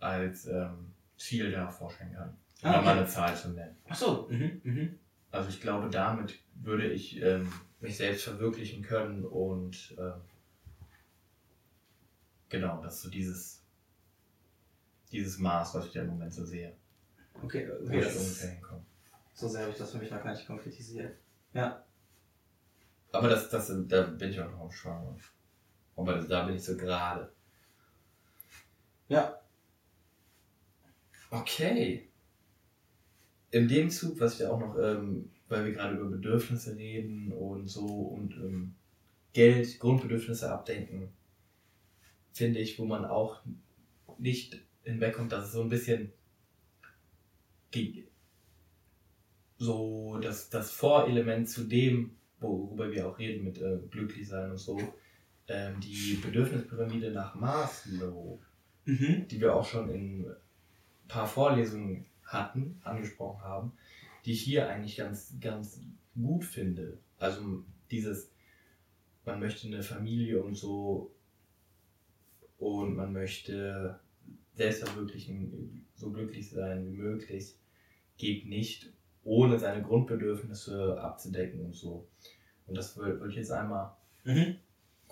als 0.00 0.46
ähm, 0.46 0.92
Ziel 1.16 1.50
da 1.52 1.68
vorstellen 1.70 2.12
kann. 2.14 2.28
Um 2.62 2.68
Ah, 2.68 2.76
okay. 2.76 2.84
mal 2.84 2.98
eine 2.98 3.06
Zahl 3.06 3.34
zu 3.36 3.48
nennen. 3.50 3.76
Ach 3.88 3.94
so. 3.96 4.28
Mhm. 4.30 4.60
Mhm. 4.64 4.98
Also 5.30 5.48
ich 5.48 5.60
glaube, 5.60 5.88
damit 5.88 6.38
würde 6.54 6.90
ich 6.90 7.20
ähm, 7.22 7.50
mich 7.80 7.96
selbst 7.96 8.24
verwirklichen 8.24 8.82
können 8.82 9.24
und 9.24 9.94
ähm, 9.98 10.20
genau, 12.48 12.82
das 12.82 12.96
ist 12.96 13.02
so 13.02 13.10
dieses, 13.10 13.62
dieses 15.12 15.38
Maß, 15.38 15.74
was 15.74 15.86
ich 15.86 15.92
da 15.92 16.02
im 16.02 16.08
Moment 16.08 16.34
so 16.34 16.44
sehe, 16.44 16.76
Okay, 17.42 17.70
okay 17.70 18.00
das, 18.00 18.16
ungefähr 18.16 18.50
hinkomme. 18.50 18.84
so 19.32 19.48
sehr 19.48 19.62
habe 19.62 19.70
ich 19.72 19.78
das 19.78 19.92
für 19.92 19.98
mich 19.98 20.10
noch 20.10 20.22
gar 20.22 20.32
nicht 20.34 20.46
konkretisiert. 20.46 21.16
Ja. 21.54 21.82
Aber 23.12 23.28
das, 23.28 23.48
das, 23.48 23.72
da 23.88 24.02
bin 24.02 24.30
ich 24.30 24.40
auch 24.40 24.50
noch 24.50 24.60
am 24.60 24.70
Schwanger. 24.70 25.16
Aber 26.00 26.18
da 26.18 26.44
bin 26.44 26.56
ich 26.56 26.64
so 26.64 26.76
gerade. 26.76 27.32
Ja. 29.08 29.40
Okay. 31.30 32.08
In 33.50 33.68
dem 33.68 33.90
Zug, 33.90 34.20
was 34.20 34.38
wir 34.38 34.52
auch 34.52 34.60
noch, 34.60 34.78
ähm, 34.78 35.30
weil 35.48 35.64
wir 35.64 35.72
gerade 35.72 35.96
über 35.96 36.08
Bedürfnisse 36.08 36.76
reden 36.76 37.32
und 37.32 37.68
so 37.68 37.86
und 37.86 38.34
ähm, 38.34 38.74
Geld, 39.32 39.78
Grundbedürfnisse 39.80 40.50
abdenken, 40.50 41.08
finde 42.32 42.60
ich, 42.60 42.78
wo 42.78 42.84
man 42.84 43.04
auch 43.04 43.42
nicht 44.18 44.60
hinwegkommt, 44.84 45.32
dass 45.32 45.46
es 45.46 45.52
so 45.52 45.62
ein 45.62 45.68
bisschen 45.68 46.12
so 49.58 50.18
das, 50.20 50.50
das 50.50 50.72
Vorelement 50.72 51.48
zu 51.48 51.64
dem, 51.64 52.16
worüber 52.40 52.90
wir 52.90 53.08
auch 53.08 53.18
reden 53.18 53.44
mit 53.44 53.58
äh, 53.58 53.78
glücklich 53.90 54.26
sein 54.26 54.50
und 54.50 54.58
so, 54.58 54.78
ähm, 55.50 55.80
die 55.80 56.14
Bedürfnispyramide 56.22 57.10
nach 57.10 57.34
Maslow 57.34 58.38
Mhm. 58.86 59.28
die 59.28 59.40
wir 59.40 59.54
auch 59.54 59.66
schon 59.66 59.90
in 59.90 60.24
ein 60.26 60.36
paar 61.06 61.26
Vorlesungen 61.26 62.06
hatten, 62.24 62.80
angesprochen 62.82 63.42
haben, 63.42 63.72
die 64.24 64.32
ich 64.32 64.42
hier 64.42 64.68
eigentlich 64.68 64.96
ganz, 64.96 65.34
ganz 65.40 65.80
gut 66.14 66.44
finde. 66.44 66.98
Also 67.18 67.62
dieses, 67.90 68.32
man 69.24 69.38
möchte 69.38 69.66
eine 69.66 69.82
Familie 69.82 70.42
und 70.42 70.54
so 70.54 71.14
und 72.58 72.96
man 72.96 73.12
möchte 73.12 74.00
selbst 74.54 74.82
verwirklichen, 74.82 75.86
so 75.94 76.10
glücklich 76.10 76.50
sein 76.50 76.86
wie 76.86 76.96
möglich, 76.96 77.54
geht 78.16 78.46
nicht, 78.46 78.92
ohne 79.24 79.58
seine 79.58 79.82
Grundbedürfnisse 79.82 81.00
abzudecken 81.00 81.60
und 81.60 81.74
so. 81.74 82.08
Und 82.66 82.76
das 82.76 82.96
würde 82.96 83.28
ich 83.28 83.36
jetzt 83.36 83.52
einmal 83.52 83.94
Mhm. 84.24 84.56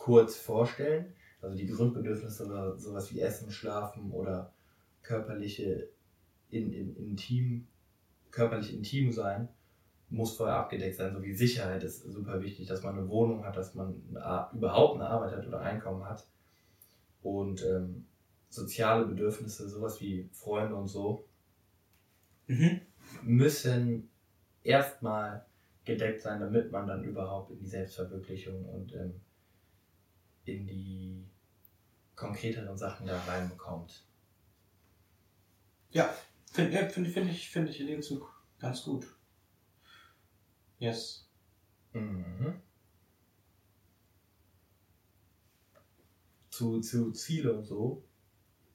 Kurz 0.08 0.36
vorstellen. 0.36 1.12
Also 1.42 1.54
die 1.54 1.66
Grundbedürfnisse 1.66 2.46
oder 2.46 2.78
sowas 2.78 3.12
wie 3.12 3.20
Essen, 3.20 3.50
Schlafen 3.50 4.10
oder 4.10 4.54
körperliche 5.02 5.90
in, 6.48 6.72
in, 6.72 6.96
intim, 6.96 7.66
körperlich 8.30 8.72
intim 8.72 9.12
sein, 9.12 9.50
muss 10.08 10.34
vorher 10.34 10.56
abgedeckt 10.56 10.96
sein, 10.96 11.12
so 11.12 11.22
wie 11.22 11.34
Sicherheit 11.34 11.84
ist 11.84 12.04
super 12.04 12.40
wichtig, 12.40 12.66
dass 12.66 12.82
man 12.82 12.96
eine 12.96 13.06
Wohnung 13.10 13.44
hat, 13.44 13.58
dass 13.58 13.74
man 13.74 14.02
eine, 14.08 14.48
überhaupt 14.54 14.94
eine 14.94 15.10
Arbeit 15.10 15.36
hat 15.36 15.46
oder 15.46 15.60
Einkommen 15.60 16.06
hat. 16.06 16.26
Und 17.22 17.62
ähm, 17.66 18.06
soziale 18.48 19.04
Bedürfnisse, 19.04 19.68
sowas 19.68 20.00
wie 20.00 20.30
Freunde 20.32 20.74
und 20.74 20.88
so, 20.88 21.26
Mhm. 22.46 22.80
müssen 23.24 24.08
erstmal 24.64 25.44
gedeckt 25.84 26.22
sein, 26.22 26.40
damit 26.40 26.72
man 26.72 26.86
dann 26.86 27.04
überhaupt 27.04 27.50
in 27.50 27.58
die 27.58 27.66
Selbstverwirklichung 27.66 28.64
und 28.64 28.94
ähm, 28.94 29.20
in 30.48 30.66
die 30.66 31.28
konkreteren 32.16 32.76
Sachen 32.76 33.06
da 33.06 33.20
reinbekommt. 33.24 34.04
Ja. 35.90 36.12
Finde 36.52 36.88
find, 36.90 37.08
find 37.08 37.30
ich, 37.30 37.50
find 37.50 37.68
ich 37.68 37.80
in 37.80 37.86
dem 37.86 38.02
Zug 38.02 38.42
ganz 38.58 38.82
gut. 38.82 39.06
Yes. 40.78 41.28
Mhm. 41.92 42.60
Zu, 46.50 46.80
zu 46.80 47.12
Ziele 47.12 47.52
und 47.52 47.64
so 47.64 48.04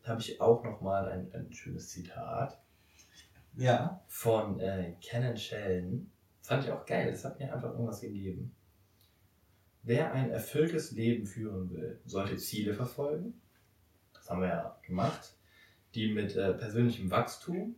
habe 0.03 0.21
ich 0.21 0.39
auch 0.39 0.63
nochmal 0.63 1.09
ein, 1.09 1.33
ein 1.33 1.51
schönes 1.53 1.89
Zitat 1.89 2.61
Ja. 3.55 4.03
von 4.07 4.59
äh, 4.59 4.95
Canon 5.01 5.37
Sheldon. 5.37 6.11
Fand 6.41 6.65
ich 6.65 6.71
auch 6.71 6.85
geil, 6.85 7.11
das 7.11 7.23
hat 7.25 7.39
mir 7.39 7.53
einfach 7.53 7.71
irgendwas 7.71 8.01
gegeben. 8.01 8.55
Wer 9.83 10.13
ein 10.13 10.31
erfülltes 10.31 10.91
Leben 10.91 11.25
führen 11.25 11.69
will, 11.69 11.99
sollte 12.05 12.37
Ziele 12.37 12.73
verfolgen. 12.73 13.41
Das 14.13 14.29
haben 14.29 14.41
wir 14.41 14.47
ja 14.47 14.79
gemacht. 14.81 15.35
Die 15.93 16.11
mit 16.11 16.35
äh, 16.35 16.53
persönlichem 16.53 17.11
Wachstum, 17.11 17.75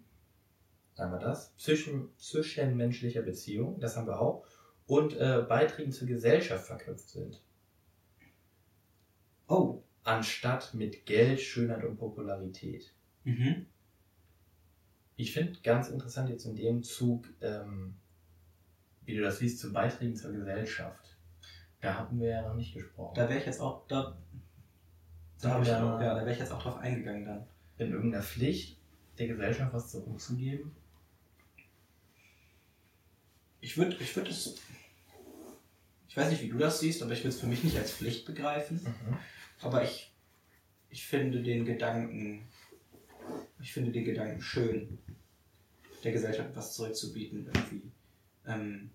einmal 0.96 1.20
das, 1.20 1.58
zwischen, 1.58 2.10
zwischenmenschlicher 2.18 3.24
Beziehung, 3.24 3.80
das 3.80 3.98
haben 3.98 4.08
wir 4.08 4.22
auch, 4.22 4.46
und 4.86 5.18
äh, 5.18 5.44
Beiträgen 5.50 5.92
zur 5.92 6.08
Gesellschaft 6.08 6.68
verknüpft 6.68 7.10
sind. 7.10 7.42
Oh. 9.48 9.82
Anstatt 10.04 10.76
mit 10.76 11.08
Geld, 11.08 11.42
Schönheit 11.42 11.84
und 11.84 11.98
Popularität. 11.98 12.94
Mhm. 13.24 13.66
Ich 15.16 15.34
finde 15.34 15.60
ganz 15.64 15.90
interessant 15.90 16.30
jetzt 16.30 16.46
in 16.46 16.56
dem 16.56 16.84
Zug, 16.84 17.26
ähm, 17.42 17.96
wie 19.04 19.16
du 19.16 19.24
das 19.24 19.40
siehst, 19.40 19.58
zu 19.58 19.74
Beiträgen 19.74 20.16
zur 20.16 20.32
Gesellschaft. 20.32 21.15
Da 21.86 22.00
hatten 22.00 22.20
wir 22.20 22.30
ja 22.30 22.42
noch 22.42 22.56
nicht 22.56 22.74
gesprochen. 22.74 23.14
Da 23.16 23.30
wäre 23.30 23.40
ich 23.40 23.46
jetzt 23.46 23.62
auch, 23.62 23.86
da, 23.88 24.18
da, 25.40 25.50
hab 25.52 25.62
ich 25.62 25.72
auch, 25.72 26.02
ja, 26.02 26.16
da 26.16 26.22
wäre 26.22 26.32
ich 26.32 26.40
jetzt 26.40 26.52
auch 26.52 26.62
drauf 26.62 26.78
eingegangen 26.78 27.26
dann. 27.26 27.46
in 27.78 27.94
irgendeiner 27.94 28.24
Pflicht 28.24 28.80
der 29.20 29.28
Gesellschaft 29.28 29.72
was 29.72 29.92
zurückzugeben. 29.92 30.76
Ich 33.62 33.78
würde 33.78 33.96
ich 34.00 34.16
würd 34.16 34.30
es, 34.30 34.56
ich 36.08 36.18
weiß 36.18 36.32
nicht, 36.32 36.42
wie 36.42 36.50
du 36.50 36.58
das 36.58 36.80
siehst, 36.80 37.04
aber 37.04 37.12
ich 37.12 37.20
würde 37.20 37.30
es 37.30 37.40
für 37.40 37.48
mich 37.48 37.64
nicht 37.64 37.78
als 37.78 37.92
Pflicht 37.92 38.26
begreifen. 38.26 38.82
Aber 39.62 39.84
ich, 39.84 40.12
ich 40.90 41.06
finde 41.06 41.44
den 41.44 41.66
Gedanken, 41.66 42.48
ich 43.62 43.74
finde 43.74 43.92
den 43.92 44.06
Gedanken 44.06 44.42
schön, 44.42 44.98
der 46.04 46.12
Gesellschaft 46.12 46.50
was 46.56 46.74
zurückzubieten, 46.74 47.46
irgendwie 47.46 47.92
ähm, 48.48 48.92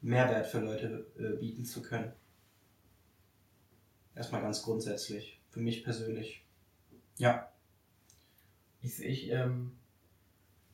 Mehrwert 0.00 0.46
für 0.46 0.60
Leute 0.60 1.06
äh, 1.18 1.38
bieten 1.38 1.64
zu 1.64 1.82
können. 1.82 2.12
Erstmal 4.14 4.42
ganz 4.42 4.62
grundsätzlich, 4.62 5.40
für 5.50 5.60
mich 5.60 5.84
persönlich. 5.84 6.44
Ja. 7.18 7.50
Ich, 8.80 9.02
ich 9.02 9.30
ähm, 9.30 9.76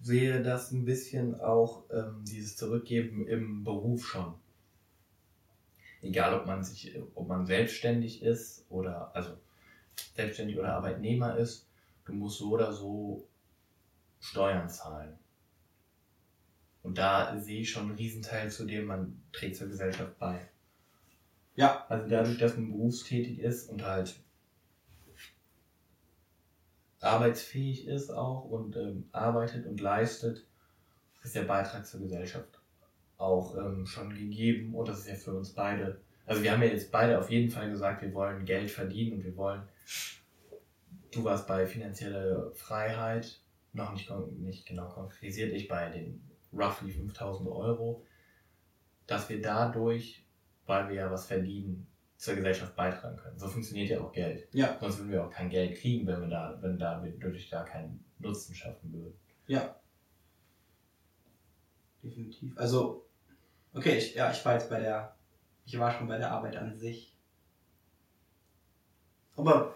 sehe 0.00 0.42
das 0.42 0.70
ein 0.70 0.84
bisschen 0.84 1.40
auch, 1.40 1.84
ähm, 1.90 2.24
dieses 2.24 2.56
Zurückgeben 2.56 3.26
im 3.26 3.64
Beruf 3.64 4.06
schon. 4.06 4.34
Egal, 6.02 6.38
ob 6.38 6.46
man 6.46 6.64
sich, 6.64 6.96
ob 7.14 7.28
man 7.28 7.46
selbstständig 7.46 8.22
ist 8.22 8.66
oder, 8.68 9.14
also 9.14 9.36
selbstständig 10.14 10.58
oder 10.58 10.74
Arbeitnehmer 10.74 11.36
ist, 11.36 11.68
du 12.04 12.12
musst 12.12 12.38
so 12.38 12.50
oder 12.50 12.72
so 12.72 13.28
Steuern 14.20 14.68
zahlen. 14.68 15.18
Und 16.83 16.99
da 16.99 17.39
sehe 17.39 17.61
ich 17.61 17.70
schon 17.70 17.85
einen 17.85 17.97
Riesenteil 17.97 18.51
zu 18.51 18.64
dem, 18.64 18.87
man 18.87 19.22
trägt 19.33 19.57
zur 19.57 19.68
Gesellschaft 19.68 20.18
bei. 20.18 20.49
Ja. 21.55 21.87
Also 21.89 22.09
dadurch, 22.09 22.39
dass 22.39 22.57
man 22.57 22.72
berufstätig 22.72 23.39
ist 23.39 23.68
und 23.68 23.85
halt 23.85 24.14
arbeitsfähig 27.01 27.87
ist 27.87 28.11
auch 28.11 28.45
und 28.45 28.76
ähm, 28.76 29.09
arbeitet 29.12 29.66
und 29.66 29.80
leistet, 29.80 30.47
ist 31.22 31.35
der 31.35 31.43
Beitrag 31.43 31.87
zur 31.87 32.01
Gesellschaft 32.01 32.61
auch 33.18 33.57
ähm, 33.57 33.87
schon 33.87 34.11
gegeben 34.14 34.74
und 34.74 34.89
das 34.89 35.01
ist 35.01 35.09
ja 35.09 35.14
für 35.14 35.35
uns 35.35 35.53
beide. 35.53 36.01
Also 36.26 36.43
wir 36.43 36.53
haben 36.53 36.62
ja 36.62 36.68
jetzt 36.68 36.91
beide 36.91 37.18
auf 37.18 37.30
jeden 37.30 37.51
Fall 37.51 37.70
gesagt, 37.70 38.03
wir 38.03 38.14
wollen 38.14 38.45
Geld 38.45 38.70
verdienen 38.70 39.18
und 39.18 39.24
wir 39.24 39.37
wollen. 39.37 39.62
Du 41.12 41.24
warst 41.24 41.47
bei 41.47 41.66
finanzielle 41.66 42.53
Freiheit 42.55 43.41
noch 43.72 43.93
nicht, 43.93 44.11
nicht 44.39 44.66
genau 44.66 44.89
konkretisiert, 44.89 45.53
ich 45.53 45.68
bei 45.68 45.89
den 45.91 46.22
roughly 46.53 46.92
5000 46.92 47.48
Euro, 47.48 48.05
dass 49.07 49.28
wir 49.28 49.40
dadurch, 49.40 50.24
weil 50.66 50.88
wir 50.88 50.96
ja 50.96 51.11
was 51.11 51.26
verdienen, 51.26 51.86
zur 52.16 52.36
Gesellschaft 52.36 52.76
beitragen 52.76 53.16
können. 53.16 53.38
So 53.38 53.48
funktioniert 53.48 53.90
ja 53.90 54.00
auch 54.00 54.12
Geld. 54.12 54.46
Ja. 54.53 54.78
Sonst 54.78 54.98
würden 54.98 55.11
wir 55.11 55.26
auch 55.26 55.30
kein 55.30 55.50
Geld 55.50 55.76
kriegen, 55.76 56.07
wenn 56.07 56.20
wir 56.20 56.28
da, 56.28 56.57
wenn 56.61 56.78
da 56.78 57.03
wir 57.03 57.11
dadurch 57.18 57.50
da 57.50 57.64
keinen 57.64 58.05
Nutzen 58.18 58.55
schaffen 58.55 58.92
würden. 58.92 59.18
Ja. 59.48 59.74
Definitiv. 62.03 62.57
Also, 62.57 63.05
okay, 63.74 63.98
ich, 63.98 64.14
ja, 64.14 64.30
ich 64.30 64.44
war 64.44 64.55
jetzt 64.55 64.70
bei 64.70 64.78
der, 64.78 65.16
ich 65.64 65.76
war 65.78 65.90
schon 65.90 66.07
bei 66.07 66.18
der 66.18 66.30
Arbeit 66.30 66.57
an 66.57 66.76
sich. 66.76 67.16
Aber 69.36 69.74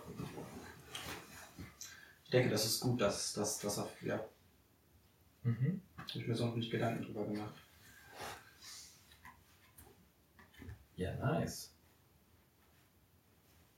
ich 2.25 2.31
denke, 2.31 2.51
das 2.51 2.65
ist 2.65 2.81
gut, 2.81 3.01
dass 3.01 3.33
das, 3.33 3.59
das 3.59 3.83
ja, 4.03 4.21
Mhm. 5.47 5.81
Habe 6.11 6.21
ich 6.21 6.29
mir 6.29 6.35
so 6.35 6.47
noch 6.47 6.57
nicht 6.57 6.71
Gedanken 6.71 7.05
drüber 7.05 7.25
gemacht. 7.25 7.55
Ja, 10.97 11.15
nice. 11.17 11.75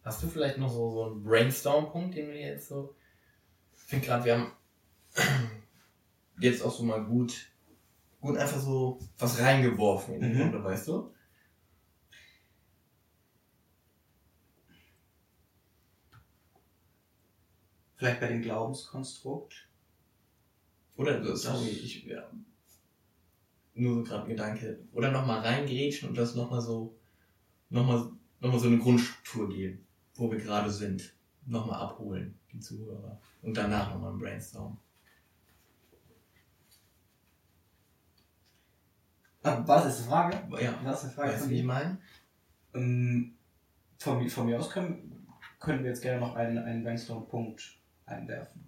Hast 0.04 0.22
du 0.22 0.28
vielleicht 0.28 0.58
noch 0.58 0.70
so, 0.70 0.90
so 0.90 1.04
einen 1.04 1.22
Brainstorm-Punkt, 1.24 2.14
den 2.16 2.28
wir 2.28 2.40
jetzt 2.40 2.68
so. 2.68 2.94
Ich 3.76 3.82
finde 3.82 4.06
gerade, 4.06 4.24
wir 4.24 4.38
haben 4.38 4.52
jetzt 6.40 6.62
auch 6.62 6.70
so 6.72 6.84
mal 6.84 7.04
gut, 7.04 7.50
gut 8.20 8.36
einfach 8.38 8.60
so 8.60 9.00
was 9.18 9.40
reingeworfen 9.40 10.14
in 10.14 10.20
die 10.20 10.28
Mhm. 10.28 10.42
Runde, 10.42 10.64
weißt 10.64 10.88
du? 10.88 11.12
Vielleicht 17.96 18.20
bei 18.20 18.28
dem 18.28 18.42
Glaubenskonstrukt. 18.42 19.67
Oder, 20.98 21.24
so, 21.24 21.34
sorry, 21.36 21.68
ich, 21.68 22.04
ja, 22.04 22.28
nur 23.74 23.94
so 23.94 24.02
gerade 24.02 24.24
ein 24.24 24.28
Gedanke. 24.30 24.80
Oder 24.92 25.12
nochmal 25.12 25.40
reingrätschen 25.40 26.08
und 26.08 26.18
das 26.18 26.34
nochmal 26.34 26.60
so, 26.60 26.98
nochmal, 27.70 28.10
nochmal 28.40 28.58
so 28.58 28.66
eine 28.66 28.78
Grundstruktur 28.78 29.48
geben, 29.48 29.86
wo 30.16 30.30
wir 30.30 30.38
gerade 30.38 30.70
sind. 30.70 31.14
Nochmal 31.46 31.80
abholen, 31.80 32.38
die 32.52 32.58
Zuhörer. 32.60 33.18
Und 33.42 33.56
danach 33.56 33.94
nochmal 33.94 34.12
ein 34.12 34.18
Brainstorm. 34.18 34.76
Ah, 39.44 39.62
das 39.66 39.84
jetzt 39.84 39.98
eine 40.00 40.08
Frage? 40.08 40.62
Ja, 40.62 40.72
War 40.82 40.90
das 40.92 41.04
eine 41.04 41.12
Frage 41.12 41.28
weißt 41.30 41.38
von 41.42 41.48
du, 41.48 41.54
wie 41.54 41.58
ich 41.58 41.62
mir? 41.62 41.66
meine? 41.68 41.98
Ähm, 42.74 43.38
von, 43.98 44.18
mir- 44.18 44.30
von 44.30 44.46
mir 44.46 44.58
aus 44.58 44.68
können, 44.70 45.26
können 45.60 45.84
wir 45.84 45.90
jetzt 45.90 46.02
gerne 46.02 46.20
noch 46.20 46.34
einen, 46.34 46.58
einen 46.58 46.82
Brainstorm-Punkt 46.82 47.78
einwerfen. 48.04 48.67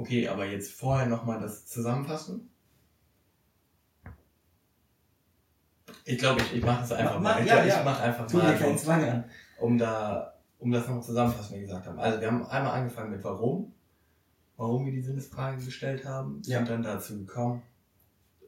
Okay, 0.00 0.28
aber 0.28 0.46
jetzt 0.46 0.72
vorher 0.72 1.06
nochmal 1.06 1.38
das 1.40 1.66
zusammenfassen. 1.66 2.48
Ich 6.06 6.16
glaube, 6.16 6.40
ich, 6.40 6.54
ich 6.54 6.64
mache 6.64 6.80
das 6.80 6.92
einfach 6.92 7.20
Mach- 7.20 7.34
mal. 7.34 7.40
Ich, 7.42 7.46
ja, 7.48 7.56
glaub, 7.56 7.66
ja. 7.66 7.78
ich 7.80 7.84
mache 7.84 8.02
einfach 8.02 8.26
Tu 8.26 8.38
mal, 8.38 8.78
Zwang 8.78 9.04
an. 9.04 9.24
um 9.60 9.76
da, 9.76 10.38
um 10.58 10.70
das 10.70 10.88
noch 10.88 11.02
zusammenfassen, 11.02 11.56
wie 11.58 11.60
gesagt 11.60 11.86
haben. 11.86 11.98
Also 11.98 12.18
wir 12.18 12.28
haben 12.28 12.46
einmal 12.46 12.72
angefangen 12.80 13.10
mit 13.10 13.22
warum, 13.22 13.74
warum 14.56 14.86
wir 14.86 14.92
die 14.92 15.02
Sinnesfrage 15.02 15.62
gestellt 15.62 16.06
haben, 16.06 16.40
Ja. 16.46 16.58
sind 16.58 16.70
dann 16.70 16.82
dazu 16.82 17.18
gekommen, 17.18 17.60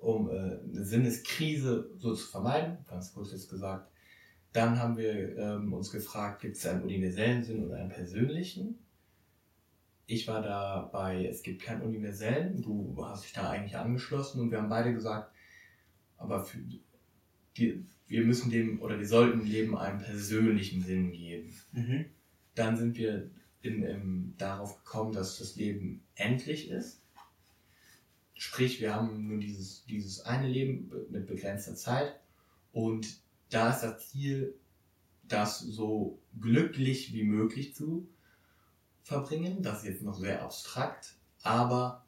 um 0.01 0.31
äh, 0.31 0.33
eine 0.33 0.85
Sinneskrise 0.85 1.91
so 1.99 2.15
zu 2.15 2.27
vermeiden, 2.29 2.79
ganz 2.89 3.13
kurz 3.13 3.33
jetzt 3.33 3.51
gesagt. 3.51 3.91
Dann 4.55 4.79
haben 4.79 4.97
wir 4.97 5.37
ähm, 5.37 5.75
uns 5.75 5.91
gefragt, 5.91 6.41
gibt 6.41 6.57
es 6.57 6.67
einen 6.67 6.83
universellen 6.85 7.45
Sinn 7.45 7.63
oder 7.67 7.77
einen 7.77 7.91
persönlichen? 7.91 8.79
Ich 10.07 10.27
war 10.29 10.43
da 10.43 10.91
bei, 10.93 11.27
es 11.27 11.43
gibt 11.43 11.63
keinen 11.63 11.83
universellen, 11.83 12.61
du 12.61 12.97
hast 13.07 13.25
dich 13.25 13.33
da 13.33 13.51
eigentlich 13.51 13.77
angeschlossen 13.77 14.41
und 14.41 14.51
wir 14.51 14.59
haben 14.59 14.69
beide 14.69 14.93
gesagt, 14.93 15.33
aber 16.19 16.45
für 16.45 16.59
die, 17.57 17.85
wir 18.07 18.25
müssen 18.25 18.51
dem 18.51 18.83
oder 18.83 18.99
wir 18.99 19.07
sollten 19.07 19.39
dem 19.41 19.49
Leben 19.49 19.77
einen 19.77 20.01
persönlichen 20.01 20.83
Sinn 20.83 21.13
geben. 21.13 21.55
Mhm. 21.73 22.05
Dann 22.55 22.77
sind 22.77 22.97
wir 22.97 23.31
in, 23.63 23.83
im, 23.83 24.35
darauf 24.37 24.85
gekommen, 24.85 25.13
dass 25.13 25.39
das 25.39 25.57
Leben 25.57 26.03
endlich 26.15 26.69
ist. 26.69 27.01
Sprich, 28.35 28.81
wir 28.81 28.95
haben 28.95 29.29
nur 29.29 29.39
dieses, 29.39 29.85
dieses 29.87 30.21
eine 30.27 30.49
Leben 30.49 30.89
be- 30.89 31.07
mit 31.11 31.27
begrenzter 31.27 31.77
Zeit 31.77 32.19
und 32.73 33.21
da 33.51 33.71
ist 33.71 33.83
das 33.83 34.11
Ziel, 34.11 34.55
das 35.29 35.61
so 35.61 36.19
glücklich 36.41 37.15
wie 37.15 37.23
möglich 37.23 37.75
zu 37.75 38.09
verbringen. 39.03 39.63
Das 39.63 39.79
ist 39.79 39.89
jetzt 39.89 40.03
noch 40.03 40.15
sehr 40.15 40.43
abstrakt, 40.43 41.17
aber 41.43 42.05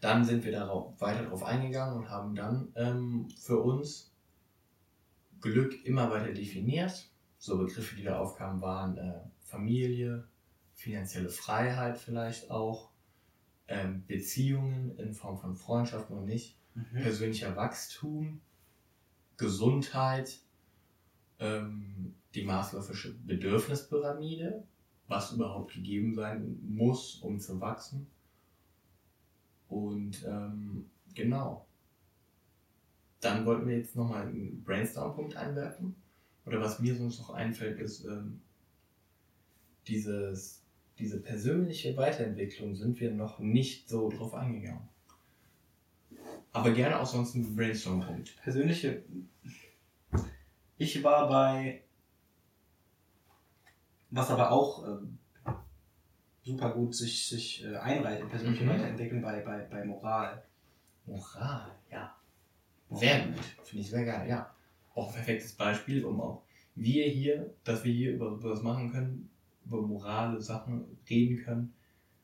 dann 0.00 0.24
sind 0.24 0.44
wir 0.44 0.52
darauf, 0.52 1.00
weiter 1.00 1.22
darauf 1.24 1.42
eingegangen 1.42 1.96
und 1.96 2.10
haben 2.10 2.34
dann 2.34 2.72
ähm, 2.76 3.28
für 3.40 3.58
uns 3.58 4.14
Glück 5.40 5.84
immer 5.84 6.10
weiter 6.10 6.32
definiert. 6.32 7.10
So 7.38 7.58
Begriffe, 7.58 7.96
die 7.96 8.02
da 8.02 8.18
aufkamen, 8.18 8.60
waren 8.60 8.96
äh, 8.96 9.20
Familie, 9.42 10.28
finanzielle 10.74 11.28
Freiheit 11.28 11.98
vielleicht 11.98 12.50
auch, 12.50 12.90
ähm, 13.68 14.04
Beziehungen 14.06 14.96
in 14.98 15.14
Form 15.14 15.38
von 15.38 15.54
Freundschaften 15.54 16.16
und 16.16 16.24
nicht, 16.24 16.58
Mhm. 16.78 17.02
persönlicher 17.02 17.56
Wachstum, 17.56 18.40
Gesundheit, 19.36 20.38
ähm, 21.38 22.14
die 22.34 22.44
maßläufische 22.44 23.14
Bedürfnispyramide, 23.14 24.64
was 25.08 25.32
überhaupt 25.32 25.74
gegeben 25.74 26.14
sein 26.14 26.58
muss, 26.68 27.16
um 27.16 27.40
zu 27.40 27.60
wachsen. 27.60 28.06
Und 29.68 30.24
ähm, 30.26 30.86
genau. 31.14 31.66
Dann 33.20 33.44
wollten 33.46 33.66
wir 33.66 33.76
jetzt 33.76 33.96
nochmal 33.96 34.26
einen 34.26 34.62
Brainstorm-Punkt 34.62 35.36
einwerfen. 35.36 35.96
Oder 36.46 36.60
was 36.60 36.78
mir 36.78 36.94
sonst 36.94 37.18
noch 37.18 37.30
einfällt, 37.30 37.80
ist 37.80 38.04
ähm, 38.04 38.40
dieses, 39.86 40.62
diese 40.98 41.20
persönliche 41.20 41.96
Weiterentwicklung 41.96 42.76
sind 42.76 43.00
wir 43.00 43.10
noch 43.10 43.38
nicht 43.38 43.88
so 43.88 44.08
drauf 44.08 44.34
eingegangen. 44.34 44.88
Aber 46.52 46.70
gerne 46.72 47.00
auch 47.00 47.06
sonst 47.06 47.34
ein 47.34 47.56
Brainstorm-Punkt. 47.56 48.36
Persönliche. 48.42 49.02
Ich 50.76 51.02
war 51.02 51.28
bei. 51.28 51.82
Was 54.10 54.30
aber 54.30 54.50
auch 54.50 54.86
ähm, 54.86 55.18
super 56.42 56.70
gut 56.72 56.94
sich, 56.94 57.26
sich 57.28 57.64
äh, 57.64 57.76
einreiht 57.76 58.20
in 58.20 58.28
persönliche 58.28 58.64
Mhm. 58.64 58.68
Weiterentwicklung 58.70 59.22
bei, 59.22 59.40
bei, 59.40 59.60
bei 59.70 59.84
Moral. 59.84 60.42
Moral, 61.06 61.72
ja. 61.90 62.14
Sehr 62.90 63.26
gut. 63.26 63.44
Finde 63.64 63.82
ich 63.82 63.90
sehr 63.90 64.04
geil, 64.04 64.28
ja. 64.28 64.50
Auch 64.94 65.08
ein 65.08 65.14
perfektes 65.14 65.52
Beispiel, 65.54 66.04
um 66.04 66.20
auch 66.20 66.42
wir 66.74 67.04
hier, 67.06 67.54
dass 67.64 67.84
wir 67.84 67.92
hier 67.92 68.12
über 68.14 68.42
was 68.42 68.62
machen 68.62 68.90
können, 68.90 69.30
über 69.66 69.82
morale 69.82 70.40
Sachen 70.40 70.84
reden 71.08 71.44
können. 71.44 71.74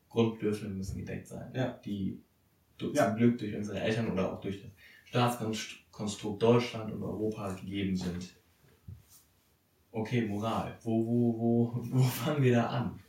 Grundbedürfnisse 0.09 0.73
müssen 0.73 0.97
gedeckt 0.97 1.27
sein. 1.27 1.51
Ja. 1.53 1.79
Die 1.85 2.21
du- 2.77 2.91
Ja. 2.93 3.07
zum 3.09 3.17
Glück 3.17 3.37
durch 3.37 3.55
unsere 3.55 3.79
Eltern 3.79 4.11
oder 4.11 4.33
auch 4.33 4.41
durch 4.41 4.61
das 4.61 4.71
Staatskonstrukt 5.05 6.41
Deutschland 6.41 6.91
und 6.91 7.03
Europa 7.03 7.53
gegeben 7.53 7.95
sind. 7.95 8.35
Okay, 9.95 10.27
Moral. 10.27 10.77
Wo, 10.83 11.05
wo, 11.07 11.39
wo, 11.39 11.81
wo 11.89 12.03
fangen 12.03 12.43
wir 12.43 12.55
da 12.55 12.67
an? 12.67 12.99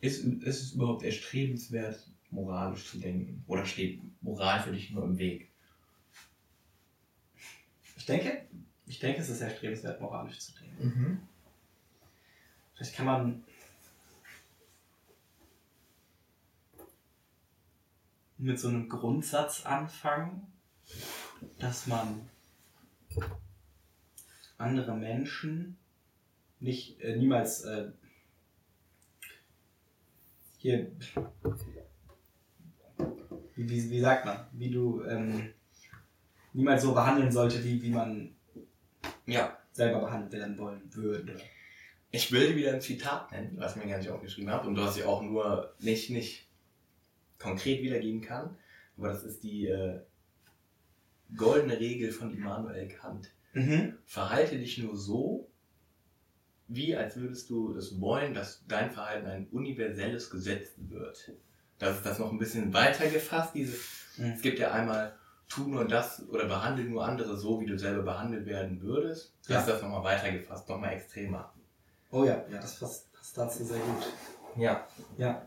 Ist, 0.00 0.24
ist 0.24 0.62
es 0.62 0.72
überhaupt 0.74 1.02
erstrebenswert, 1.02 2.08
moralisch 2.30 2.86
zu 2.86 3.00
denken? 3.00 3.42
Oder 3.48 3.66
steht 3.66 4.00
Moral 4.22 4.62
für 4.62 4.70
dich 4.70 4.92
nur 4.92 5.02
im 5.02 5.18
Weg? 5.18 5.50
Ich 7.96 8.06
denke, 8.06 8.46
ich 8.86 9.00
denke, 9.00 9.20
es 9.20 9.30
ist 9.30 9.40
erstrebenswert, 9.40 10.00
moralisch 10.00 10.38
zu 10.38 10.52
denken. 10.52 10.84
Mhm. 10.84 11.20
Vielleicht 12.74 12.94
kann 12.94 13.06
man 13.06 13.44
mit 18.38 18.60
so 18.60 18.68
einem 18.68 18.88
Grundsatz 18.88 19.66
anfangen, 19.66 20.46
dass 21.58 21.88
man 21.88 22.30
andere 24.58 24.96
Menschen 24.96 25.78
nicht 26.60 27.00
äh, 27.00 27.16
niemals 27.16 27.62
äh, 27.64 27.90
hier 30.58 30.92
wie, 33.56 33.90
wie, 33.90 34.00
sagt 34.00 34.24
man, 34.26 34.46
wie 34.52 34.70
du 34.70 35.02
ähm, 35.04 35.52
niemals 36.52 36.82
so 36.82 36.92
behandeln 36.92 37.30
sollte, 37.32 37.62
wie, 37.64 37.82
wie 37.82 37.90
man 37.90 38.34
Ja. 39.26 39.58
selber 39.72 40.00
behandelt 40.00 40.32
werden 40.32 40.58
wollen 40.58 40.82
würde. 40.94 41.40
Ich 42.10 42.32
will 42.32 42.48
dir 42.48 42.56
wieder 42.56 42.74
ein 42.74 42.80
Zitat 42.80 43.30
nennen, 43.32 43.54
was 43.56 43.76
ich 43.76 43.82
mir 43.82 43.88
gar 43.88 43.98
nicht 43.98 44.10
aufgeschrieben 44.10 44.50
habe 44.50 44.68
und 44.68 44.76
was 44.76 44.96
ich 44.96 45.04
auch 45.04 45.22
nur 45.22 45.74
nicht, 45.78 46.10
nicht 46.10 46.48
konkret 47.38 47.82
wiedergeben 47.82 48.20
kann. 48.20 48.56
Aber 48.96 49.08
das 49.08 49.24
ist 49.24 49.42
die 49.42 49.66
äh, 49.66 50.00
goldene 51.36 51.78
Regel 51.78 52.12
von 52.12 52.32
Immanuel 52.34 52.88
Kant. 52.88 53.30
Mhm. 53.52 53.94
Verhalte 54.06 54.58
dich 54.58 54.78
nur 54.78 54.96
so, 54.96 55.48
wie 56.68 56.94
als 56.96 57.16
würdest 57.16 57.50
du 57.50 57.74
es 57.74 58.00
wollen, 58.00 58.32
dass 58.34 58.64
dein 58.68 58.90
Verhalten 58.90 59.26
ein 59.26 59.48
universelles 59.48 60.30
Gesetz 60.30 60.70
wird. 60.76 61.32
Das 61.78 61.96
ist 61.96 62.06
das 62.06 62.18
noch 62.18 62.30
ein 62.30 62.38
bisschen 62.38 62.72
weiter 62.72 63.08
gefasst. 63.08 63.54
Dieses, 63.54 63.80
Mhm. 64.16 64.32
Es 64.32 64.42
gibt 64.42 64.58
ja 64.58 64.72
einmal, 64.72 65.14
tu 65.48 65.68
nur 65.68 65.86
das 65.86 66.28
oder 66.28 66.44
behandle 66.46 66.84
nur 66.84 67.04
andere 67.04 67.36
so, 67.36 67.60
wie 67.60 67.66
du 67.66 67.78
selber 67.78 68.02
behandelt 68.02 68.44
werden 68.44 68.82
würdest. 68.82 69.32
Das 69.42 69.48
Ja. 69.50 69.60
ist 69.60 69.68
das 69.68 69.82
nochmal 69.82 70.02
weiter 70.04 70.30
gefasst, 70.32 70.68
nochmal 70.68 70.92
extremer. 70.94 71.54
Oh 72.10 72.24
ja, 72.24 72.44
ja, 72.50 72.58
das 72.60 72.78
passt, 72.78 73.12
passt 73.12 73.38
dazu 73.38 73.64
sehr 73.64 73.78
gut. 73.78 74.06
Ja. 74.56 74.86
Ja, 75.16 75.46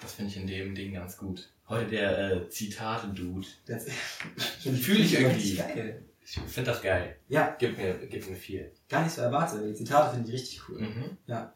Das 0.00 0.14
finde 0.14 0.30
ich 0.30 0.36
in 0.36 0.46
dem 0.46 0.74
Ding 0.74 0.94
ganz 0.94 1.16
gut. 1.16 1.52
Heute 1.68 1.90
der 1.90 2.18
äh, 2.32 2.48
Zitate-Dude. 2.48 3.46
das 3.66 3.84
Fühl 4.62 5.00
ich 5.00 5.14
irgendwie. 5.18 5.56
geil. 5.56 6.04
Ich 6.24 6.38
finde 6.38 6.70
das 6.70 6.82
geil. 6.82 7.16
Ja, 7.28 7.56
Gib 7.58 7.76
mir, 7.76 8.06
gib 8.06 8.28
mir 8.28 8.36
viel. 8.36 8.72
gar 8.88 9.02
nicht 9.02 9.12
so 9.14 9.22
erwartet. 9.22 9.64
Die 9.68 9.74
Zitate 9.74 10.14
finde 10.14 10.28
ich 10.28 10.34
richtig 10.34 10.68
cool. 10.68 10.80
Mhm. 10.80 11.16
Ja. 11.26 11.54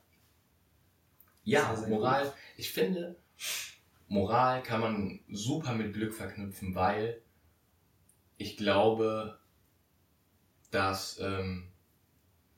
Ja, 1.44 1.84
Moral. 1.88 2.32
Ich 2.56 2.72
finde, 2.72 3.16
Moral 4.08 4.62
kann 4.62 4.80
man 4.80 5.20
super 5.30 5.74
mit 5.74 5.92
Glück 5.92 6.14
verknüpfen, 6.14 6.74
weil 6.74 7.20
ich 8.36 8.56
glaube, 8.56 9.38
dass 10.70 11.18
ähm, 11.20 11.68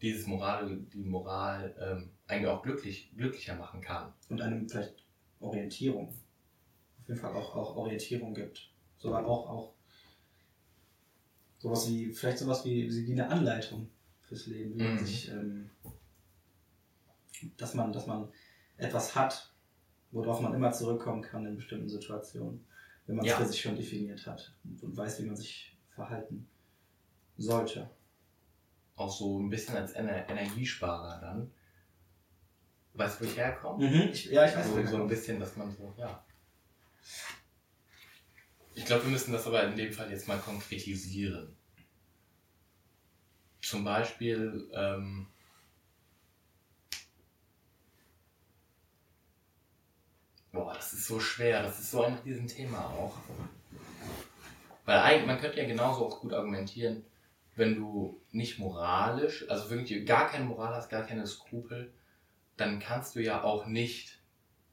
dieses 0.00 0.26
Moral, 0.26 0.78
die 0.92 1.04
Moral 1.04 1.74
ähm, 1.80 2.10
eigentlich 2.26 2.48
auch 2.48 2.62
glücklich, 2.62 3.12
glücklicher 3.16 3.56
machen 3.56 3.80
kann. 3.80 4.12
Und 4.28 4.40
einem 4.40 4.68
vielleicht 4.68 5.05
Orientierung. 5.40 6.08
Auf 7.00 7.08
jeden 7.08 7.20
Fall 7.20 7.34
auch, 7.34 7.54
auch 7.54 7.76
Orientierung 7.76 8.34
gibt. 8.34 8.70
Sogar 8.98 9.24
auch, 9.26 9.48
auch 9.48 9.74
sowas 11.58 11.88
wie, 11.88 12.12
vielleicht 12.12 12.38
sowas 12.38 12.64
wie, 12.64 12.90
wie 13.06 13.12
eine 13.12 13.28
Anleitung 13.28 13.90
fürs 14.22 14.46
Leben, 14.46 14.74
wie 14.74 14.82
man 14.82 14.94
Mhm. 14.94 14.98
sich, 14.98 15.28
ähm, 15.30 15.70
dass 17.56 17.74
man, 17.74 17.92
dass 17.92 18.06
man 18.06 18.28
etwas 18.76 19.14
hat, 19.14 19.52
worauf 20.10 20.40
man 20.40 20.54
immer 20.54 20.72
zurückkommen 20.72 21.22
kann 21.22 21.46
in 21.46 21.56
bestimmten 21.56 21.88
Situationen, 21.88 22.66
wenn 23.06 23.16
man 23.16 23.24
es 23.24 23.32
Ja. 23.32 23.38
für 23.38 23.46
sich 23.46 23.60
schon 23.60 23.76
definiert 23.76 24.26
hat 24.26 24.54
und, 24.64 24.96
weiß, 24.96 25.22
wie 25.22 25.26
man 25.26 25.36
sich 25.36 25.76
verhalten 25.94 26.48
sollte. 27.36 27.90
Auch 28.96 29.12
so 29.12 29.38
ein 29.38 29.50
bisschen 29.50 29.76
als 29.76 29.92
Ener 29.92 30.28
Energiesparer 30.28 31.20
dann. 31.20 31.52
Weißt 32.96 33.20
du, 33.20 33.24
wo 33.24 33.28
ich 33.28 33.36
herkomme? 33.36 33.88
Mhm. 33.88 34.08
Ich, 34.10 34.26
ja, 34.26 34.46
ich 34.46 34.56
weiß, 34.56 34.66
so, 34.66 34.72
wo 34.72 34.80
du 34.80 34.86
so 34.86 34.96
ein 34.96 35.08
bisschen, 35.08 35.38
dass 35.38 35.56
man 35.56 35.70
so, 35.70 35.94
ja. 35.98 36.24
Ich 38.74 38.84
glaube, 38.84 39.04
wir 39.04 39.10
müssen 39.10 39.32
das 39.32 39.46
aber 39.46 39.62
in 39.64 39.76
dem 39.76 39.92
Fall 39.92 40.10
jetzt 40.10 40.28
mal 40.28 40.38
konkretisieren. 40.38 41.56
Zum 43.60 43.84
Beispiel, 43.84 44.70
ähm, 44.74 45.26
boah, 50.52 50.72
das 50.74 50.92
ist 50.92 51.06
so 51.06 51.20
schwer, 51.20 51.62
das 51.62 51.78
ist 51.78 51.90
so 51.90 52.02
ein 52.02 52.14
Riesenthema 52.24 52.78
auch. 52.78 53.16
Weil 54.84 54.98
eigentlich, 55.00 55.26
man 55.26 55.40
könnte 55.40 55.58
ja 55.60 55.66
genauso 55.66 56.06
auch 56.06 56.20
gut 56.20 56.32
argumentieren, 56.32 57.04
wenn 57.56 57.74
du 57.74 58.22
nicht 58.30 58.58
moralisch, 58.58 59.48
also 59.50 59.68
wirklich 59.70 60.06
gar 60.06 60.28
keine 60.28 60.44
Moral 60.44 60.74
hast, 60.74 60.88
gar 60.88 61.04
keine 61.04 61.26
Skrupel, 61.26 61.92
dann 62.56 62.80
kannst 62.80 63.16
du 63.16 63.22
ja 63.22 63.42
auch 63.42 63.66
nicht 63.66 64.22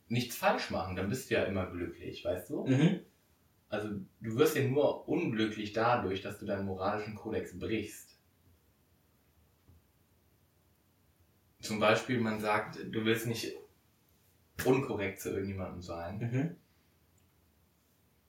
nichts 0.08 0.36
falsch 0.36 0.70
machen. 0.70 0.96
Dann 0.96 1.10
bist 1.10 1.30
du 1.30 1.36
ja 1.36 1.44
immer 1.44 1.66
glücklich, 1.66 2.24
weißt 2.24 2.50
du? 2.50 2.66
Mhm. 2.66 3.00
Also 3.70 3.90
du 4.22 4.36
wirst 4.36 4.56
ja 4.56 4.64
nur 4.64 5.08
unglücklich 5.10 5.74
dadurch, 5.74 6.22
dass 6.22 6.38
du 6.38 6.46
deinen 6.46 6.66
moralischen 6.66 7.16
Kodex 7.16 7.58
brichst. 7.58 8.20
Zum 11.62 11.80
Beispiel, 11.80 12.20
man 12.20 12.40
sagt, 12.40 12.78
du 12.78 13.06
willst 13.06 13.26
nicht 13.26 13.56
unkorrekt 14.66 15.22
zu 15.22 15.30
irgendjemandem 15.30 15.82
sein. 15.82 16.18
Mhm. 16.20 16.56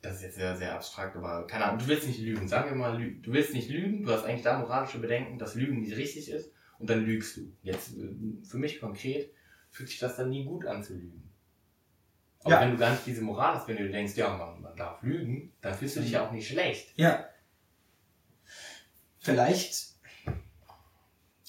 Das 0.01 0.17
ist 0.17 0.23
jetzt 0.23 0.37
sehr, 0.37 0.57
sehr 0.57 0.75
abstrakt, 0.75 1.17
aber 1.17 1.47
keine 1.47 1.65
Ahnung, 1.65 1.79
du 1.79 1.89
willst 1.89 2.07
nicht 2.07 2.21
lügen. 2.21 2.47
Sagen 2.47 2.71
wir 2.71 2.77
mal, 2.77 2.99
du 2.99 3.33
willst 3.33 3.55
nicht 3.55 3.71
lügen, 3.71 4.05
du 4.05 4.13
hast 4.13 4.25
eigentlich 4.25 4.43
da 4.43 4.59
moralische 4.59 4.99
Bedenken, 4.99 5.39
dass 5.39 5.55
Lügen 5.55 5.81
nicht 5.81 5.97
richtig 5.97 6.31
ist 6.31 6.53
und 6.79 6.89
dann 6.89 7.05
lügst 7.05 7.37
du. 7.37 7.53
Jetzt 7.63 7.97
äh, 7.97 8.15
für 8.45 8.59
mich 8.59 8.81
konkret 8.81 9.34
fühlt 9.75 9.89
sich 9.89 9.99
das 9.99 10.14
dann 10.16 10.31
nie 10.31 10.45
gut 10.45 10.64
an 10.66 10.85
zu 10.85 10.95
lügen. 10.95 11.29
Aber 12.45 12.51
Ja. 12.55 12.61
wenn 12.61 12.70
du 12.70 12.77
gar 12.79 12.93
nicht 12.93 13.07
diese 13.07 13.22
Moral 13.22 13.57
hast, 13.57 13.66
wenn 13.66 13.77
du 13.77 13.91
denkst, 13.91 14.14
ja, 14.14 14.37
man, 14.37 14.61
man 14.62 14.77
darf 14.77 15.03
lügen, 15.03 15.53
dann 15.61 15.75
fühlst 15.75 15.97
du 15.97 16.01
dich 16.01 16.12
ja 16.12 16.25
auch 16.27 16.31
nicht 16.31 16.47
schlecht. 16.47 16.97
Ja. 16.97 17.29
Vielleicht, 19.18 19.95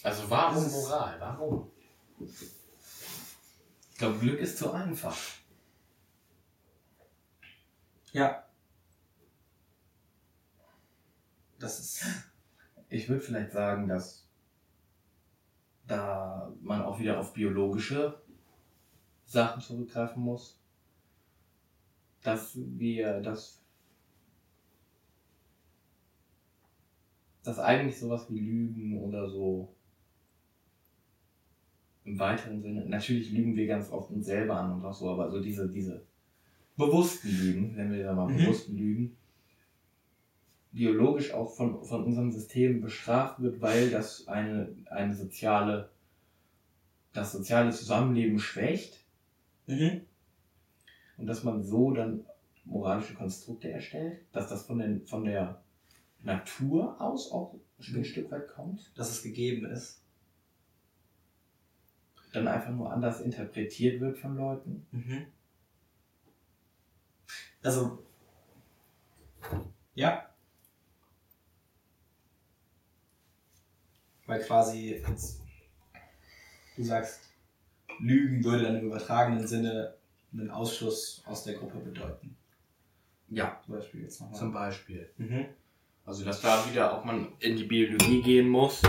Also 0.01 0.29
warum 0.29 0.71
Moral? 0.71 1.19
Warum? 1.19 1.71
Ich 3.91 3.97
glaube, 3.97 4.17
Glück 4.19 4.39
ist 4.39 4.57
zu 4.57 4.71
einfach. 4.71 5.15
ja. 8.11 8.41
Das 11.59 11.79
ist. 11.79 12.05
Ich 12.89 13.07
würde 13.09 13.21
vielleicht 13.21 13.51
sagen, 13.51 13.87
dass 13.87 14.24
da 15.87 16.51
man 16.61 16.81
auch 16.81 16.99
wieder 16.99 17.19
auf 17.19 17.33
biologische 17.33 18.19
Sachen 19.25 19.61
zurückgreifen 19.61 20.23
muss. 20.23 20.59
Dass 22.23 22.53
wir 22.55 23.21
das. 23.21 23.61
Dass 27.43 27.59
eigentlich 27.59 27.99
sowas 27.99 28.25
wie 28.29 28.39
Lügen 28.39 28.99
oder 28.99 29.29
so 29.29 29.75
im 32.05 32.19
weiteren 32.19 32.61
Sinne, 32.61 32.85
natürlich 32.85 33.31
lügen 33.31 33.55
wir 33.55 33.67
ganz 33.67 33.91
oft 33.91 34.11
uns 34.11 34.25
selber 34.27 34.57
an 34.59 34.73
und 34.73 34.85
auch 34.85 34.93
so, 34.93 35.09
aber 35.09 35.29
so 35.29 35.41
diese, 35.41 35.69
diese 35.69 36.03
bewussten 36.77 37.29
Lügen, 37.29 37.75
wenn 37.75 37.91
wir 37.91 38.03
da 38.03 38.13
mal 38.13 38.27
Mhm. 38.27 38.37
bewussten 38.37 38.77
Lügen, 38.77 39.17
biologisch 40.75 41.33
auch 41.33 41.55
von, 41.55 41.83
von 41.85 42.03
unserem 42.03 42.31
System 42.31 42.81
bestraft 42.81 43.41
wird, 43.41 43.61
weil 43.61 43.89
das 43.89 44.27
eine, 44.27 44.75
eine 44.91 45.15
soziale, 45.15 45.89
das 47.13 47.31
soziale 47.31 47.71
Zusammenleben 47.71 48.39
schwächt 48.39 49.01
Mhm. 49.67 50.01
und 51.17 51.25
dass 51.25 51.43
man 51.43 51.63
so 51.63 51.89
dann 51.91 52.23
moralische 52.65 53.15
Konstrukte 53.15 53.71
erstellt, 53.71 54.19
dass 54.31 54.47
das 54.47 54.67
von, 54.67 54.77
den, 54.77 55.07
von 55.07 55.25
der 55.25 55.63
Natur 56.21 57.01
aus 57.01 57.31
auch 57.31 57.55
ein 57.79 58.05
Stück 58.05 58.29
weit 58.29 58.47
kommt, 58.49 58.91
Dass 58.95 59.09
es 59.09 59.23
gegeben 59.23 59.65
ist. 59.65 60.03
dann 62.33 62.47
einfach 62.47 62.71
nur 62.71 62.91
anders 62.91 63.21
interpretiert 63.21 64.01
wird 64.01 64.17
von 64.19 64.35
Leuten. 64.35 64.85
Mhm. 64.91 65.25
Also. 67.63 68.03
Ja. 69.95 70.29
Weil 74.25 74.41
quasi 74.43 74.95
jetzt, 74.95 75.41
du 76.75 76.83
sagst, 76.83 77.29
Lügen 77.99 78.43
würde 78.43 78.63
dann 78.63 78.77
im 78.77 78.87
übertragenen 78.87 79.47
Sinne 79.47 79.95
einen 80.33 80.49
Ausschluss 80.49 81.21
aus 81.25 81.43
der 81.43 81.53
Gruppe 81.55 81.79
bedeuten. 81.79 82.35
Ja, 83.29 83.59
Zum 83.65 83.75
Beispiel 83.75 84.01
jetzt 84.01 84.21
nochmal. 84.21 84.39
zum 84.39 84.51
Beispiel. 84.53 85.09
Mhm. 85.17 85.45
Also 86.05 86.23
dass 86.25 86.41
da 86.41 86.69
wieder 86.69 86.93
auch 86.93 87.03
man 87.03 87.33
in 87.39 87.55
die 87.55 87.63
Biologie 87.63 88.21
gehen 88.21 88.47
muss. 88.49 88.81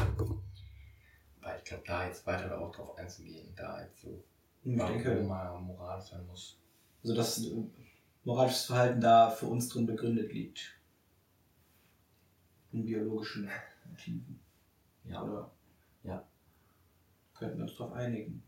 Weil 1.41 1.59
ich 1.59 1.64
glaube, 1.64 1.84
da 1.87 2.07
jetzt 2.07 2.26
weiter 2.26 2.49
darauf 2.49 2.74
drauf 2.74 2.99
einzugehen, 2.99 3.49
da 3.57 3.80
jetzt 3.82 4.03
so 4.03 4.22
Ich 4.64 4.76
denke, 4.76 5.22
mal 5.22 5.59
Moral 5.61 6.01
sein 6.03 6.26
muss. 6.26 6.59
also 7.03 7.14
dass 7.14 7.43
äh, 7.45 7.53
moralisches 8.24 8.64
Verhalten 8.66 9.01
da 9.01 9.30
für 9.30 9.47
uns 9.47 9.68
drin 9.68 9.87
begründet 9.87 10.32
liegt. 10.32 10.74
In 12.72 12.84
biologischen 12.84 13.49
Motiven. 13.89 14.41
Ja. 15.07 15.23
Oder? 15.23 15.51
Ja. 16.05 16.27
Könnten 17.35 17.59
wir 17.59 17.65
uns 17.65 17.77
darauf 17.77 17.93
einigen. 17.93 18.43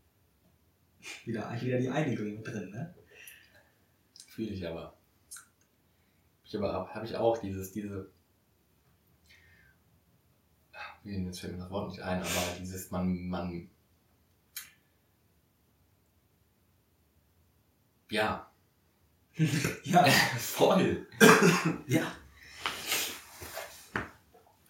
Wieder, 1.25 1.49
wieder 1.61 1.79
die 1.79 1.89
Einigung 1.89 2.35
mit 2.35 2.47
drin, 2.47 2.69
ne? 2.71 2.93
Fühle 4.27 4.51
ich 4.51 4.67
aber. 4.67 4.97
Ich 6.43 6.57
aber 6.57 6.93
habe 6.93 7.05
ich 7.05 7.15
auch 7.15 7.37
dieses, 7.37 7.71
diese. 7.71 8.11
Jetzt 11.03 11.39
fällt 11.39 11.53
mir 11.53 11.59
das 11.59 11.69
Wort 11.69 11.89
nicht 11.89 12.01
ein, 12.01 12.19
aber 12.19 12.57
dieses, 12.59 12.91
man, 12.91 13.27
man. 13.27 13.69
Ja, 18.09 18.49
Ja, 19.83 20.03
voll. 20.37 21.07
ja. 21.87 22.11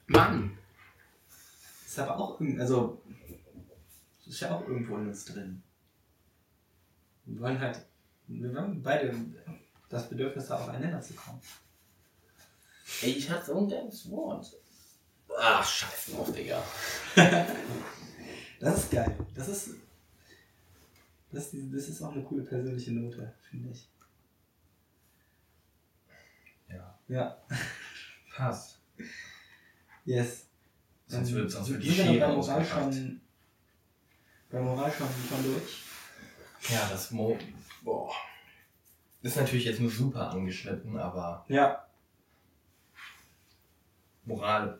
Mann. 0.08 0.49
Ist 1.90 1.98
aber 1.98 2.20
auch 2.20 2.40
irgendwie, 2.40 2.62
also, 2.62 3.02
ist 4.28 4.40
ja 4.42 4.56
auch 4.56 4.62
irgendwo 4.68 4.96
in 4.98 5.08
uns 5.08 5.26
drin. 5.26 5.64
Wir 7.26 7.42
wollen 7.42 7.60
halt, 7.60 7.84
wir 8.28 8.54
haben 8.56 8.84
beide 8.84 9.12
das 9.90 10.08
Bedürfnis, 10.08 10.46
da 10.50 10.60
aufeinander 10.60 11.02
zu 11.02 11.16
kommen. 11.16 11.42
Ey, 13.02 13.14
ich 13.14 13.28
hatte 13.28 13.48
so 13.48 13.58
ein 13.58 13.68
geiles 13.68 14.08
Wort. 14.12 14.56
Ach, 15.36 15.68
scheiß 15.68 16.12
drauf, 16.14 16.32
Digga. 16.32 16.64
Das 18.60 18.78
ist 18.84 18.92
geil. 18.92 19.16
Das 19.34 19.48
ist, 19.48 19.70
das, 21.32 21.54
ist- 21.54 21.74
das 21.74 21.88
ist 21.90 22.02
auch 22.04 22.12
eine 22.12 22.24
coole 22.24 22.44
persönliche 22.44 22.92
Note, 22.92 23.34
finde 23.50 23.70
ich. 23.72 23.90
Ja. 26.70 27.00
Ja, 27.08 27.38
Passt. 28.36 28.80
yes. 30.06 30.49
Sonst 31.10 31.34
wird- 31.34 31.51
sonst 31.51 31.70
wird 31.72 31.84
die 31.84 31.91
Schere 31.91 32.20
bei 32.20 32.28
Moral 32.36 32.64
schon, 32.66 33.22
bei 34.51 34.60
Moral 34.62 34.91
schon, 34.91 35.07
schon 35.28 35.43
durch. 35.43 35.84
Ja, 36.70 36.88
das 36.89 37.12
Mo. 37.12 37.38
Boah. 37.84 38.12
Ist 39.22 39.36
natürlich 39.36 39.66
jetzt 39.66 39.80
nur 39.82 39.89
super 39.91 40.30
angeschnitten, 40.30 40.97
aber 40.97 41.45
Ja. 41.49 41.86
Moral, 44.26 44.80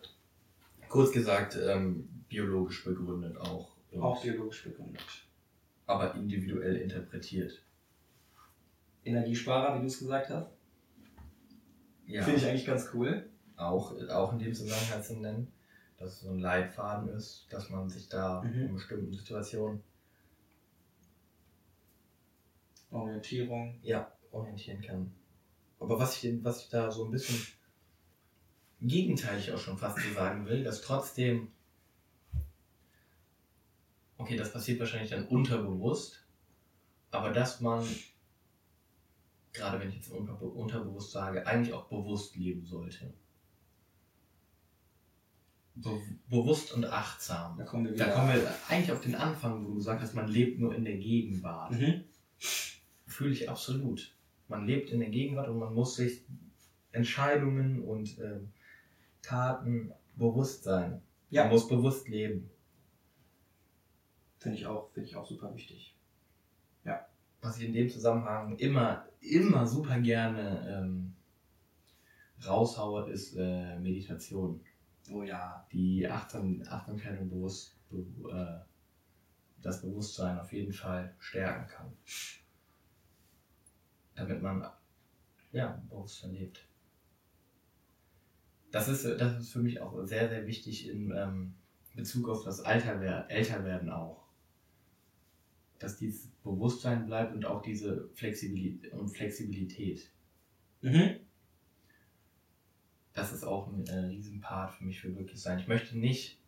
kurz 0.88 1.11
gesagt, 1.11 1.57
ähm, 1.61 2.07
biologisch 2.30 2.84
begründet 2.84 3.36
auch. 3.38 3.71
Auch 3.99 4.21
biologisch 4.21 4.63
begründet. 4.63 5.03
aber 5.88 6.13
individuell 6.13 6.75
interpretiert. 6.75 7.63
Energiesparer, 9.03 9.75
wie 9.75 9.82
du 9.82 9.88
es 9.88 9.97
gesagt 9.97 10.30
hast. 10.30 10.51
Ja. 12.05 12.21
Finde 12.21 12.39
ich 12.39 12.45
eigentlich 12.45 12.65
ganz 12.67 12.89
cool. 12.93 13.27
auch, 13.57 13.95
auch 14.09 14.32
in 14.34 14.39
dem 14.39 14.53
Zusammenhang 14.53 15.01
zu 15.01 15.15
nennen, 15.15 15.51
dass 15.99 16.13
es 16.13 16.19
so 16.21 16.29
ein 16.31 16.39
Leitfaden 16.39 17.09
ist, 17.09 17.47
dass 17.49 17.69
man 17.69 17.89
sich 17.89 18.07
da 18.09 18.41
Mhm. 18.41 18.61
in 18.61 18.73
bestimmten 18.73 19.11
Situationen 19.13 19.83
Orientierung. 22.91 23.77
ja, 23.83 24.11
orientieren 24.31 24.81
kann. 24.81 25.11
Aber 25.79 25.99
was 25.99 26.23
ich, 26.23 26.43
was 26.43 26.63
ich 26.63 26.69
da 26.69 26.91
so 26.91 27.05
ein 27.05 27.11
bisschen 27.11 27.39
gegenteilig 28.81 29.51
auch 29.51 29.59
schon 29.59 29.77
fast 29.77 29.99
so 29.99 30.13
sagen 30.13 30.45
will, 30.45 30.63
dass 30.63 30.81
trotzdem, 30.81 31.51
okay, 34.17 34.37
das 34.37 34.51
passiert 34.53 34.79
wahrscheinlich 34.79 35.09
dann 35.09 35.27
unterbewusst, 35.27 36.25
aber 37.11 37.31
dass 37.31 37.61
man, 37.61 37.85
gerade 39.53 39.79
wenn 39.79 39.89
ich 39.89 39.95
jetzt 39.97 40.11
unter, 40.11 40.41
unterbewusst 40.41 41.11
sage, 41.11 41.45
eigentlich 41.45 41.73
auch 41.73 41.87
bewusst 41.89 42.35
leben 42.35 42.65
sollte. 42.65 43.13
Be 45.82 46.01
bewusst 46.30 46.73
und 46.73 46.86
achtsam. 46.86 47.57
Da 47.57 47.63
kommen 47.63 47.86
wir 47.86 47.93
wieder. 47.93 48.05
Da 48.05 48.11
kommen 48.11 48.34
wir 48.34 48.53
eigentlich 48.67 48.91
auf 48.91 49.01
den 49.01 49.15
Anfang, 49.15 49.63
wo 49.63 49.69
du 49.69 49.75
gesagt 49.75 50.01
hast, 50.01 50.13
man 50.13 50.27
lebt 50.27 50.59
nur 50.59 50.75
in 50.75 50.84
der 50.84 50.97
Gegenwart. 50.97 51.71
Mhm. 51.71 52.03
Fühle 53.07 53.32
ich 53.32 53.49
absolut. 53.49 54.15
Man 54.47 54.65
lebt 54.65 54.89
in 54.89 54.99
der 54.99 55.09
Gegenwart 55.09 55.47
und 55.47 55.59
man 55.59 55.73
muss 55.73 55.95
sich 55.95 56.23
Entscheidungen 56.91 57.84
und 57.84 58.17
ähm, 58.19 58.51
Taten 59.21 59.91
bewusst 60.15 60.63
sein. 60.63 61.01
Ja. 61.30 61.43
Man 61.43 61.53
muss 61.53 61.67
bewusst 61.67 62.07
leben. 62.07 62.49
Finde 64.39 64.57
ich 64.57 64.65
auch, 64.65 64.91
finde 64.91 65.09
ich 65.09 65.15
auch 65.15 65.25
super 65.25 65.53
wichtig. 65.53 65.95
Was 67.41 67.57
ich 67.57 67.67
in 67.67 67.73
dem 67.73 67.89
Zusammenhang 67.89 68.57
immer, 68.57 69.05
immer 69.21 69.65
super 69.65 69.99
gerne 69.99 70.82
ähm, 70.84 71.13
raushaue, 72.45 73.09
ist 73.09 73.36
äh, 73.38 73.80
Meditation. 73.80 74.59
Oh 75.12 75.24
ja. 75.24 75.68
Die 75.72 76.07
Achtsam, 76.07 76.64
Achtsamkeit 76.68 77.20
und 77.20 77.30
bewusst, 77.30 77.78
be, 77.89 78.05
äh, 78.32 78.70
das 79.62 79.82
Bewusstsein 79.82 80.39
auf 80.39 80.51
jeden 80.53 80.74
Fall 80.74 81.16
stärken 81.20 81.68
kann. 81.68 81.91
Damit 84.16 84.41
man 84.41 84.66
ja, 85.51 85.82
bewusster 85.89 86.28
lebt. 86.28 86.66
Das 88.72 88.88
ist, 88.88 89.03
das 89.03 89.39
ist 89.39 89.51
für 89.51 89.60
mich 89.60 89.82
auch 89.82 90.05
sehr, 90.05 90.30
sehr 90.30 90.45
wichtig 90.45 90.88
in 90.88 91.12
ähm, 91.12 91.55
Bezug 91.95 92.30
auf 92.30 92.43
das 92.43 92.62
Alter, 92.62 93.30
Älterwerden 93.30 93.89
auch. 93.89 94.28
Dass 95.80 95.97
dieses 95.97 96.28
Bewusstsein 96.43 97.05
bleibt 97.05 97.34
und 97.34 97.45
auch 97.45 97.62
diese 97.62 98.10
Flexibilität. 98.14 98.93
Und 98.93 99.10
Flexibilität. 99.10 100.12
Mhm. 100.82 101.16
Das 103.20 103.34
ist 103.34 103.43
auch 103.43 103.67
ein 103.67 103.86
äh, 103.88 103.99
Riesenpart 104.05 104.76
für 104.76 104.86
mich 104.86 105.01
für 105.01 105.13
wirklich 105.13 105.41
sein. 105.41 105.59
Ich 105.59 105.67
möchte 105.67 105.97
nicht 105.97 106.39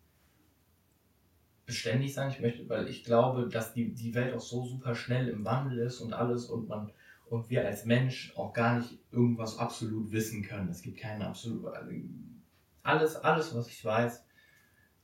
beständig 1.66 2.14
sein, 2.14 2.32
ich 2.32 2.40
möchte, 2.40 2.68
weil 2.70 2.88
ich 2.88 3.04
glaube, 3.04 3.50
dass 3.50 3.74
die, 3.74 3.94
die 3.94 4.16
Welt 4.16 4.34
auch 4.34 4.40
so 4.40 4.66
super 4.66 4.96
schnell 4.96 5.28
im 5.28 5.44
Wandel 5.44 5.80
ist 5.80 6.00
und 6.00 6.14
alles 6.14 6.46
und 6.46 6.70
man 6.70 6.92
und 7.30 7.50
wir 7.50 7.66
als 7.66 7.86
Mensch 7.86 8.34
auch 8.36 8.54
gar 8.54 8.80
nicht 8.80 9.00
irgendwas 9.12 9.58
absolut 9.58 10.12
wissen 10.12 10.44
können. 10.44 10.70
Es 10.70 10.82
gibt 10.82 10.98
keine 10.98 11.28
absolut 11.28 11.66
alles, 12.84 13.16
alles, 13.18 13.54
was 13.54 13.68
ich 13.68 13.84
weiß, 13.84 14.26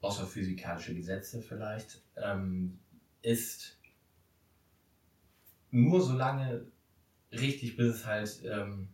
außer 0.01 0.25
physikalische 0.25 0.95
Gesetze 0.95 1.41
vielleicht, 1.41 2.01
ähm, 2.15 2.79
ist 3.21 3.77
nur 5.71 6.01
so 6.01 6.13
lange 6.13 6.65
richtig, 7.31 7.75
bis 7.75 7.95
es 7.95 8.05
halt 8.05 8.41
ähm, 8.45 8.89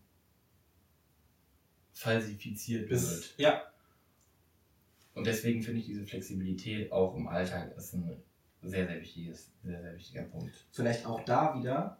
falsifiziert 1.93 2.89
wird. 2.89 2.89
Bis, 2.89 3.33
ja. 3.37 3.63
Und 5.13 5.27
deswegen 5.27 5.61
finde 5.61 5.79
ich 5.79 5.85
diese 5.85 6.05
Flexibilität 6.05 6.91
auch 6.91 7.15
im 7.15 7.27
Alltag 7.27 7.75
ist 7.77 7.93
ein 7.93 8.17
sehr, 8.63 8.87
sehr 8.87 9.01
wichtiges, 9.01 9.51
sehr, 9.63 9.81
sehr 9.81 9.95
wichtiger 9.95 10.23
Punkt. 10.23 10.53
Vielleicht 10.71 11.05
auch 11.05 11.23
da 11.23 11.57
wieder 11.59 11.97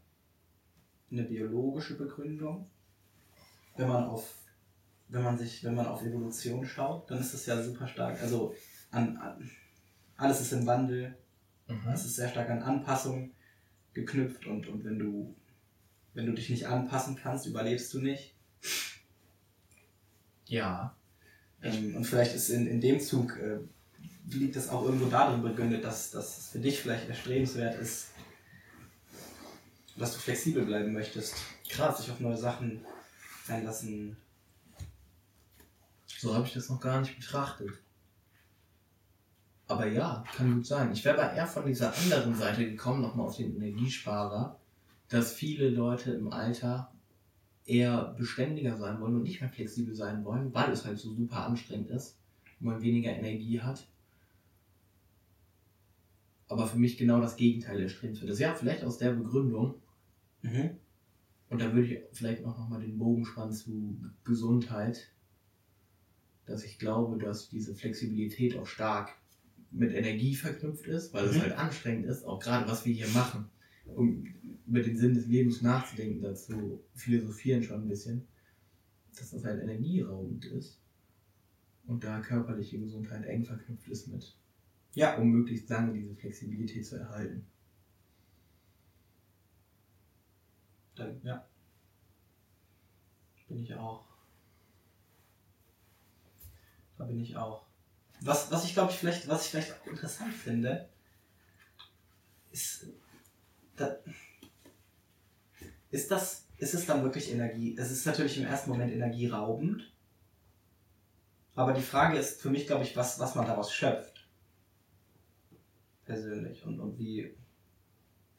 eine 1.12 1.24
biologische 1.24 1.96
Begründung. 1.96 2.68
Wenn 3.78 3.88
man 3.88 4.06
auf, 4.06 4.34
wenn 5.10 5.24
man 5.24 5.38
sich, 5.38 5.64
wenn 5.64 5.76
man 5.76 5.86
auf 5.86 6.02
Evolution 6.02 6.66
schaut, 6.66 7.10
dann 7.10 7.20
ist 7.20 7.34
das 7.34 7.46
ja 7.46 7.62
super 7.62 7.88
stark. 7.88 8.20
Also 8.22 8.56
an, 8.92 9.18
an 9.18 9.50
alles 10.18 10.42
ist 10.42 10.54
im 10.54 10.66
Wandel, 10.66 11.16
Mhm. 11.68 11.90
es 11.94 12.06
ist 12.06 12.16
sehr 12.18 12.28
stark 12.30 12.50
an 12.50 12.62
Anpassung 12.62 13.32
geknüpft 13.94 14.46
und, 14.48 14.68
und 14.68 14.84
wenn 14.84 15.00
du 15.00 15.34
wenn 16.14 16.26
du 16.28 16.34
dich 16.34 16.50
nicht 16.50 16.68
anpassen 16.68 17.16
kannst, 17.16 17.48
überlebst 17.48 17.92
du 17.94 18.00
nicht. 18.00 18.36
Ja, 20.48 20.96
Ähm, 21.64 21.96
und 21.96 22.04
vielleicht 22.06 22.36
ist 22.36 22.50
in, 22.50 22.68
in 22.68 22.82
dem 22.82 23.00
Zug, 23.00 23.38
äh, 23.38 23.60
liegt 24.30 24.56
es 24.56 24.70
auch 24.70 24.84
irgendwo 24.84 25.06
darin 25.06 25.42
begründet, 25.42 25.84
dass, 25.84 26.12
dass 26.12 26.38
es 26.38 26.50
für 26.50 26.60
dich 26.60 26.80
vielleicht 26.82 27.08
erstrebenswert 27.08 27.80
ist, 27.80 28.10
dass 29.96 30.14
du 30.14 30.20
flexibel 30.20 30.66
bleiben 30.66 30.94
möchtest. 30.94 31.36
krass. 31.70 32.00
Sich 32.00 32.12
auf 32.12 32.20
neue 32.20 32.38
Sachen 32.38 32.86
einlassen. 33.48 34.18
So 36.08 36.34
habe 36.34 36.48
ich 36.48 36.54
das 36.54 36.70
noch 36.70 36.80
gar 36.80 37.02
nicht 37.02 37.18
betrachtet. 37.18 37.72
Aber 39.68 39.88
ja, 39.88 40.24
kann 40.36 40.54
gut 40.54 40.66
sein. 40.66 40.92
Ich 40.92 41.04
wäre 41.06 41.22
aber 41.22 41.34
eher 41.34 41.48
von 41.48 41.66
dieser 41.66 41.96
anderen 41.96 42.36
Seite 42.36 42.66
gekommen, 42.66 43.02
nochmal 43.02 43.28
auf 43.28 43.38
den 43.38 43.56
Energiesparer, 43.56 44.60
dass 45.10 45.34
viele 45.34 45.70
Leute 45.70 46.12
im 46.12 46.32
Alter 46.32 46.93
eher 47.66 48.14
beständiger 48.18 48.76
sein 48.78 49.00
wollen 49.00 49.16
und 49.16 49.24
nicht 49.24 49.42
mehr 49.42 49.50
flexibel 49.50 49.96
sein 49.96 50.24
wollen, 50.26 50.54
weil 50.54 50.72
es 50.72 50.86
halt 50.86 51.00
so 51.00 51.14
super 51.14 51.46
anstrengend 51.46 51.90
ist 51.90 52.18
und 52.60 52.68
man 52.68 52.82
weniger 52.82 53.12
Energie 53.12 53.62
hat. 53.62 53.88
Aber 56.50 56.68
für 56.68 56.78
mich 56.78 56.98
genau 56.98 57.22
das 57.22 57.36
Gegenteil 57.38 57.80
erstrebenswert 57.80 58.30
ist. 58.30 58.40
Ja, 58.40 58.54
vielleicht 58.54 58.84
aus 58.84 58.98
der 58.98 59.12
Begründung, 59.12 59.76
Mhm. 60.42 60.72
und 61.50 61.62
da 61.62 61.74
würde 61.74 61.88
ich 61.88 62.00
vielleicht 62.12 62.44
auch 62.44 62.58
nochmal 62.58 62.82
den 62.82 62.98
Bogen 62.98 63.26
spannen 63.26 63.54
zu 63.54 63.98
Gesundheit, 64.26 65.10
dass 66.46 66.66
ich 66.66 66.78
glaube, 66.80 67.18
dass 67.18 67.48
diese 67.48 67.74
Flexibilität 67.74 68.58
auch 68.58 68.68
stark 68.68 69.16
mit 69.72 69.94
Energie 69.94 70.36
verknüpft 70.36 70.86
ist, 70.88 71.14
weil 71.14 71.26
es 71.26 71.38
Mhm. 71.38 71.42
halt 71.42 71.54
anstrengend 71.54 72.06
ist, 72.06 72.26
auch 72.26 72.40
gerade 72.40 72.70
was 72.70 72.86
wir 72.86 72.94
hier 72.94 73.08
machen, 73.08 73.50
um 73.86 74.26
über 74.68 74.82
den 74.82 74.98
Sinn 74.98 75.14
des 75.14 75.28
Lebens 75.28 75.62
nachzudenken, 75.62 76.22
dazu 76.22 76.84
philosophieren 76.94 77.64
schon 77.64 77.84
ein 77.84 77.88
bisschen, 77.90 78.28
dass 79.16 79.32
das 79.32 79.44
halt 79.44 79.62
energieraubend 79.62 80.46
ist 80.46 80.80
und 81.86 82.04
da 82.04 82.20
körperliche 82.22 82.80
Gesundheit 82.80 83.26
eng 83.26 83.44
verknüpft 83.46 83.88
ist 83.90 84.08
mit, 84.08 84.36
Ja. 84.96 85.18
um 85.18 85.30
möglichst 85.30 85.70
lange 85.70 85.94
diese 85.94 86.16
Flexibilität 86.16 86.86
zu 86.86 86.96
erhalten. 86.96 87.46
Dann, 90.96 91.20
ja. 91.24 91.46
Bin 93.48 93.60
ich 93.60 93.76
auch. 93.76 94.06
Da 96.98 97.06
bin 97.06 97.20
ich 97.20 97.36
auch. 97.36 97.66
Was, 98.22 98.50
was 98.52 98.64
ich 98.64 98.74
glaube 98.74 98.92
ich 98.92 98.98
vielleicht, 98.98 99.28
was 99.28 99.46
ich 99.46 99.52
vielleicht 99.52 99.74
auch 99.74 99.88
interessant 99.88 100.34
finde, 100.34 100.90
ist, 102.52 102.88
da, 103.76 103.98
ist 105.92 106.12
das, 106.12 106.46
ist 106.58 106.74
es 106.74 106.86
dann 106.86 107.04
wirklich 107.04 107.32
Energie? 107.32 107.76
Es 107.78 107.92
ist 107.92 108.06
natürlich 108.06 108.38
im 108.38 108.46
ersten 108.46 108.72
Moment 108.72 108.92
energieraubend. 108.92 109.92
Aber 111.56 111.74
die 111.74 111.82
Frage 111.82 112.18
ist 112.18 112.42
für 112.42 112.50
mich, 112.50 112.66
glaube 112.66 112.84
ich, 112.84 112.96
was, 112.96 113.20
was 113.20 113.36
man 113.36 113.46
daraus 113.46 113.72
schöpft. 113.72 114.28
Persönlich. 116.06 116.66
Und, 116.66 116.80
und 116.80 116.98
wie, 116.98 117.36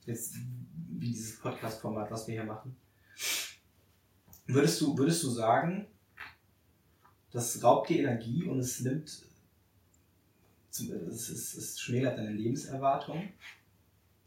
jetzt, 0.05 0.35
wie 0.89 1.13
dieses 1.13 1.39
Podcast-Format, 1.39 2.11
was 2.11 2.27
wir 2.27 2.35
hier 2.35 2.45
machen. 2.45 2.77
Würdest 4.47 4.81
du, 4.81 4.99
würdest 4.99 5.23
du 5.23 5.31
sagen, 5.31 5.87
das 7.31 7.63
raubt 7.63 7.89
dir 7.89 8.01
Energie 8.01 8.45
und 8.45 8.59
es 8.59 8.81
nimmt, 8.81 9.27
es, 10.71 11.29
es, 11.29 11.55
es 11.55 11.81
schmälert 11.81 12.19
deine 12.19 12.33
Lebenserwartung? 12.33 13.29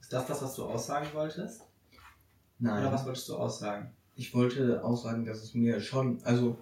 Ist 0.08 0.14
das 0.14 0.26
das, 0.26 0.42
was 0.42 0.56
du 0.56 0.64
aussagen 0.64 1.08
wolltest? 1.12 1.64
Nein. 2.60 2.82
Oder 2.82 2.94
was 2.94 3.06
wolltest 3.06 3.28
du 3.28 3.36
aussagen? 3.36 3.92
Ich 4.16 4.34
wollte 4.34 4.82
auch 4.82 4.96
sagen, 4.96 5.26
dass 5.26 5.44
es 5.44 5.54
mir 5.54 5.82
schon, 5.82 6.24
also, 6.24 6.58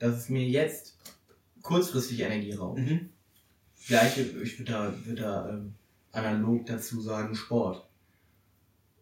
dass 0.00 0.16
es 0.16 0.28
mir 0.28 0.44
jetzt 0.44 0.96
kurzfristig 1.62 2.18
Energie 2.18 2.54
raubt. 2.54 2.80
Mhm. 2.80 3.10
Gleiche, 3.86 4.22
ich 4.22 4.58
würde 4.58 4.72
da, 4.72 4.92
würd 5.04 5.20
da 5.20 5.50
ähm, 5.50 5.74
analog 6.10 6.66
dazu 6.66 7.00
sagen, 7.00 7.36
Sport. 7.36 7.86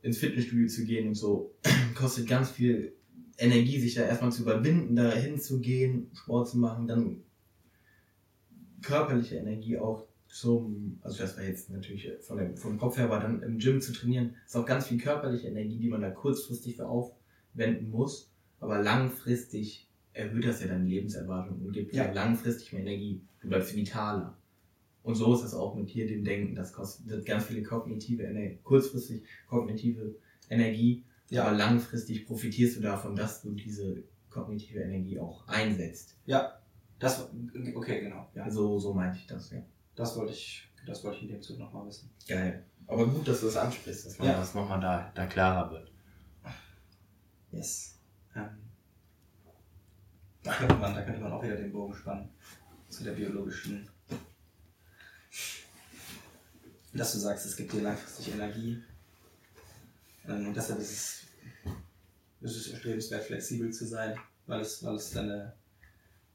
Ins 0.02 0.18
Fitnessstudio 0.18 0.68
zu 0.68 0.84
gehen 0.84 1.08
und 1.08 1.14
so, 1.14 1.54
kostet 1.94 2.28
ganz 2.28 2.50
viel 2.50 2.92
Energie, 3.38 3.80
sich 3.80 3.94
da 3.94 4.02
erstmal 4.02 4.32
zu 4.32 4.42
überwinden, 4.42 4.96
da 4.96 5.10
hinzugehen, 5.12 6.10
Sport 6.12 6.50
zu 6.50 6.58
machen, 6.58 6.88
dann 6.88 7.22
körperliche 8.82 9.36
Energie 9.36 9.78
auch 9.78 10.06
zum, 10.40 10.98
also 11.02 11.18
das 11.18 11.36
war 11.36 11.44
jetzt 11.44 11.70
natürlich 11.70 12.10
von 12.20 12.36
dem, 12.36 12.56
vom 12.56 12.78
Kopf 12.78 12.98
her, 12.98 13.06
aber 13.06 13.20
dann 13.20 13.42
im 13.42 13.58
Gym 13.58 13.80
zu 13.80 13.92
trainieren, 13.92 14.34
ist 14.44 14.56
auch 14.56 14.66
ganz 14.66 14.86
viel 14.88 14.98
körperliche 14.98 15.48
Energie, 15.48 15.78
die 15.78 15.88
man 15.88 16.02
da 16.02 16.10
kurzfristig 16.10 16.76
für 16.76 16.86
aufwenden 16.86 17.90
muss, 17.90 18.30
aber 18.60 18.82
langfristig 18.82 19.88
erhöht 20.12 20.46
das 20.46 20.60
ja 20.60 20.66
deine 20.68 20.84
Lebenserwartung 20.84 21.60
und 21.62 21.72
gibt 21.72 21.94
Ja. 21.94 22.06
dir 22.08 22.14
langfristig 22.14 22.72
mehr 22.72 22.82
Energie. 22.82 23.22
Du 23.40 23.48
bleibst 23.48 23.74
vitaler. 23.74 24.36
Und 25.02 25.14
so 25.14 25.32
ist 25.34 25.42
es 25.42 25.54
auch 25.54 25.74
mit 25.74 25.88
hier 25.88 26.06
dem 26.06 26.24
Denken. 26.24 26.54
Das 26.54 26.72
kostet 26.72 27.24
ganz 27.24 27.44
viele 27.44 27.62
kognitive 27.62 28.24
Energie, 28.24 28.58
kurzfristig 28.62 29.22
kognitive 29.48 30.16
Energie, 30.50 31.04
Ja. 31.30 31.44
aber 31.44 31.56
langfristig 31.56 32.26
profitierst 32.26 32.76
du 32.76 32.80
davon, 32.80 33.14
dass 33.16 33.42
du 33.42 33.52
diese 33.52 34.02
kognitive 34.30 34.80
Energie 34.80 35.18
auch 35.18 35.46
einsetzt. 35.48 36.18
Das, 36.98 37.30
okay, 37.74 38.00
genau. 38.00 38.26
Ja. 38.34 38.50
So, 38.50 38.78
so 38.78 38.94
meinte 38.94 39.18
ich 39.18 39.26
das, 39.26 39.50
ja. 39.50 39.62
Das 39.96 40.14
wollte 40.16 40.32
ich, 40.32 40.68
das 40.86 41.02
wollte 41.02 41.16
ich 41.18 41.22
in 41.24 41.28
dem 41.30 41.42
Zug 41.42 41.58
nochmal 41.58 41.86
wissen. 41.86 42.10
Geil. 42.28 42.64
Aber 42.86 43.06
gut, 43.08 43.26
dass 43.26 43.40
du 43.40 43.46
das 43.46 43.56
ansprichst, 43.56 44.06
dass 44.06 44.18
man 44.18 44.28
Ja. 44.28 44.38
das 44.38 44.54
nochmal 44.54 44.80
da, 44.80 45.10
da 45.14 45.26
klarer 45.26 45.70
wird. 45.72 45.92
Yes. 47.50 47.98
Ähm, 48.36 48.58
da, 50.42 50.52
könnte 50.52 50.74
man, 50.76 50.94
da 50.94 51.02
könnte 51.02 51.20
man 51.20 51.32
auch 51.32 51.42
wieder 51.42 51.56
den 51.56 51.72
Bogen 51.72 51.94
spannen 51.94 52.28
zu 52.88 53.02
der 53.02 53.12
biologischen. 53.12 53.88
Dass 56.92 57.12
du 57.12 57.18
sagst, 57.18 57.46
es 57.46 57.56
gibt 57.56 57.72
dir 57.72 57.82
langfristig 57.82 58.34
Energie. 58.34 58.82
Ähm, 60.28 60.48
und 60.48 60.54
deshalb 60.56 60.78
ist 60.80 60.92
es, 60.92 61.22
ist 62.42 62.56
es 62.56 62.68
erstrebenswert, 62.72 63.24
flexibel 63.24 63.72
zu 63.72 63.86
sein, 63.86 64.16
weil 64.46 64.60
es, 64.60 64.82
weil 64.84 64.94
es 64.94 65.10
deine, 65.10 65.54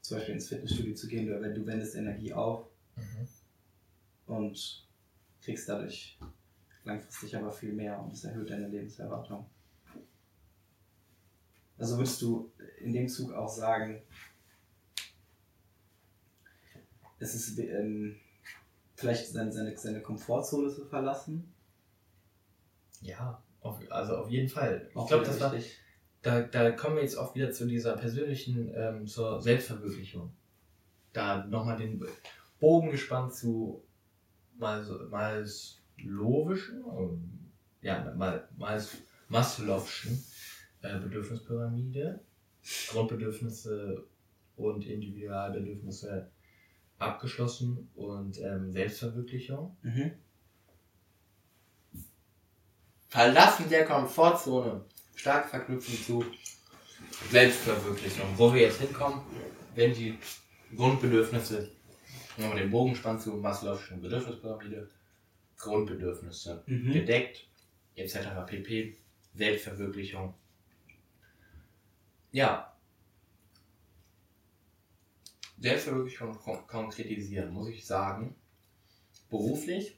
zum 0.01 0.17
Beispiel 0.17 0.35
ins 0.35 0.47
Fitnessstudio 0.49 0.95
zu 0.95 1.07
gehen, 1.07 1.27
du, 1.27 1.53
du 1.53 1.65
wendest 1.65 1.95
Energie 1.95 2.33
auf 2.33 2.67
und 4.31 4.87
kriegst 5.41 5.67
dadurch 5.67 6.17
langfristig 6.83 7.35
aber 7.35 7.51
viel 7.51 7.73
mehr 7.73 7.99
und 7.99 8.13
es 8.13 8.23
erhöht 8.23 8.49
deine 8.49 8.67
Lebenserwartung. 8.67 9.45
Also 11.77 11.97
würdest 11.97 12.21
du 12.21 12.51
in 12.79 12.93
dem 12.93 13.07
Zug 13.07 13.33
auch 13.33 13.49
sagen, 13.49 14.01
es 17.19 17.35
ist 17.35 17.57
ähm, 17.59 18.19
vielleicht 18.95 19.27
seine, 19.27 19.51
seine, 19.51 19.77
seine 19.77 20.01
Komfortzone 20.01 20.69
zu 20.69 20.85
verlassen? 20.85 21.53
Ja, 23.01 23.41
auf, 23.61 23.79
also 23.89 24.17
auf 24.17 24.29
jeden 24.29 24.49
Fall. 24.49 24.87
Ich 24.89 25.07
glaube, 25.07 25.25
das 25.25 25.39
war, 25.39 25.53
da, 26.21 26.41
da 26.41 26.71
kommen 26.71 26.95
wir 26.95 27.03
jetzt 27.03 27.15
auch 27.15 27.35
wieder 27.35 27.51
zu 27.51 27.65
dieser 27.65 27.97
persönlichen, 27.97 28.71
ähm, 28.75 29.07
zur 29.07 29.41
Selbstverwirklichung. 29.41 30.31
Da 31.13 31.45
nochmal 31.45 31.77
den 31.77 32.03
Bogen 32.59 32.91
gespannt 32.91 33.33
zu 33.33 33.83
mal, 34.61 34.85
ähm, 36.71 37.39
ja, 37.81 38.13
mal 38.15 38.47
Maslow'schen 39.29 40.23
äh, 40.81 40.99
Bedürfnispyramide, 40.99 42.19
Grundbedürfnisse 42.89 44.03
und 44.55 44.85
Individualbedürfnisse 44.85 46.31
abgeschlossen 46.97 47.89
und 47.95 48.39
ähm, 48.39 48.71
Selbstverwirklichung. 48.71 49.75
Mhm. 49.81 50.11
Verlassen 53.09 53.69
der 53.69 53.85
Komfortzone. 53.85 54.85
Stark 55.15 55.49
verknüpfen 55.49 55.95
zu 55.95 56.23
Selbstverwirklichung. 57.29 58.27
Wo 58.37 58.53
wir 58.53 58.61
jetzt 58.61 58.79
hinkommen, 58.79 59.21
wenn 59.75 59.93
die 59.93 60.17
Grundbedürfnisse, 60.75 61.69
man 62.49 62.57
den 62.57 62.71
Bogen 62.71 62.95
spannt 62.95 63.21
zu 63.21 63.31
Maslow'schen 63.33 64.01
Bedürfnispyramide, 64.01 64.89
Grundbedürfnisse 65.57 66.63
Mhm. 66.65 66.91
gedeckt, 66.93 67.47
etc. 67.95 68.17
pp. 68.47 68.97
Selbstverwirklichung. 69.35 70.33
Ja. 72.31 72.73
Selbstverwirklichung 75.59 76.37
kon 76.39 76.65
konkretisieren, 76.67 77.51
muss 77.51 77.69
ich 77.69 77.85
sagen. 77.85 78.35
Beruflich 79.29 79.97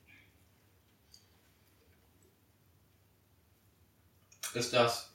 ist 4.54 4.74
das. 4.74 5.12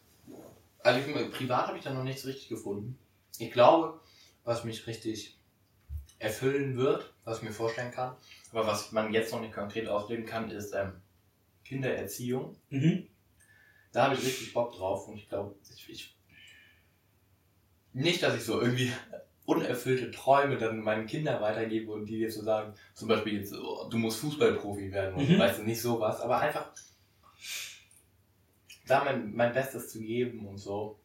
Also 0.80 1.00
ich, 1.00 1.30
privat 1.32 1.68
habe 1.68 1.78
ich 1.78 1.84
da 1.84 1.92
noch 1.92 2.04
nichts 2.04 2.26
richtig 2.26 2.48
gefunden. 2.48 2.98
Ich 3.38 3.52
glaube, 3.52 4.00
was 4.44 4.64
mich 4.64 4.86
richtig 4.86 5.37
erfüllen 6.18 6.76
wird, 6.76 7.12
was 7.24 7.38
ich 7.38 7.44
mir 7.44 7.52
vorstellen 7.52 7.92
kann, 7.92 8.16
aber 8.52 8.66
was 8.66 8.92
man 8.92 9.12
jetzt 9.12 9.32
noch 9.32 9.40
nicht 9.40 9.54
konkret 9.54 9.88
ausleben 9.88 10.26
kann, 10.26 10.50
ist 10.50 10.74
ähm, 10.74 10.94
Kindererziehung. 11.64 12.56
Mhm. 12.70 13.06
Da 13.92 14.04
habe 14.04 14.14
ich 14.14 14.24
richtig 14.24 14.52
Bock 14.52 14.72
drauf 14.74 15.08
und 15.08 15.16
ich 15.16 15.28
glaube, 15.28 15.54
ich, 15.74 15.88
ich 15.88 16.16
nicht, 17.92 18.22
dass 18.22 18.34
ich 18.34 18.44
so 18.44 18.60
irgendwie 18.60 18.92
unerfüllte 19.46 20.10
Träume 20.10 20.58
dann 20.58 20.80
meinen 20.80 21.06
Kindern 21.06 21.40
weitergebe 21.40 21.90
und 21.90 22.06
die 22.06 22.18
jetzt 22.18 22.34
so 22.34 22.42
sagen, 22.42 22.74
zum 22.94 23.08
Beispiel 23.08 23.38
jetzt, 23.38 23.54
oh, 23.54 23.88
du 23.88 23.96
musst 23.96 24.20
Fußballprofi 24.20 24.92
werden 24.92 25.14
und 25.14 25.28
Mhm. 25.28 25.38
weißt 25.38 25.60
du, 25.60 25.62
nicht 25.62 25.80
sowas, 25.80 26.20
aber 26.20 26.38
einfach 26.38 26.70
da 28.86 29.04
mein, 29.04 29.34
mein 29.34 29.52
Bestes 29.52 29.90
zu 29.90 30.00
geben 30.00 30.46
und 30.46 30.58
so 30.58 30.98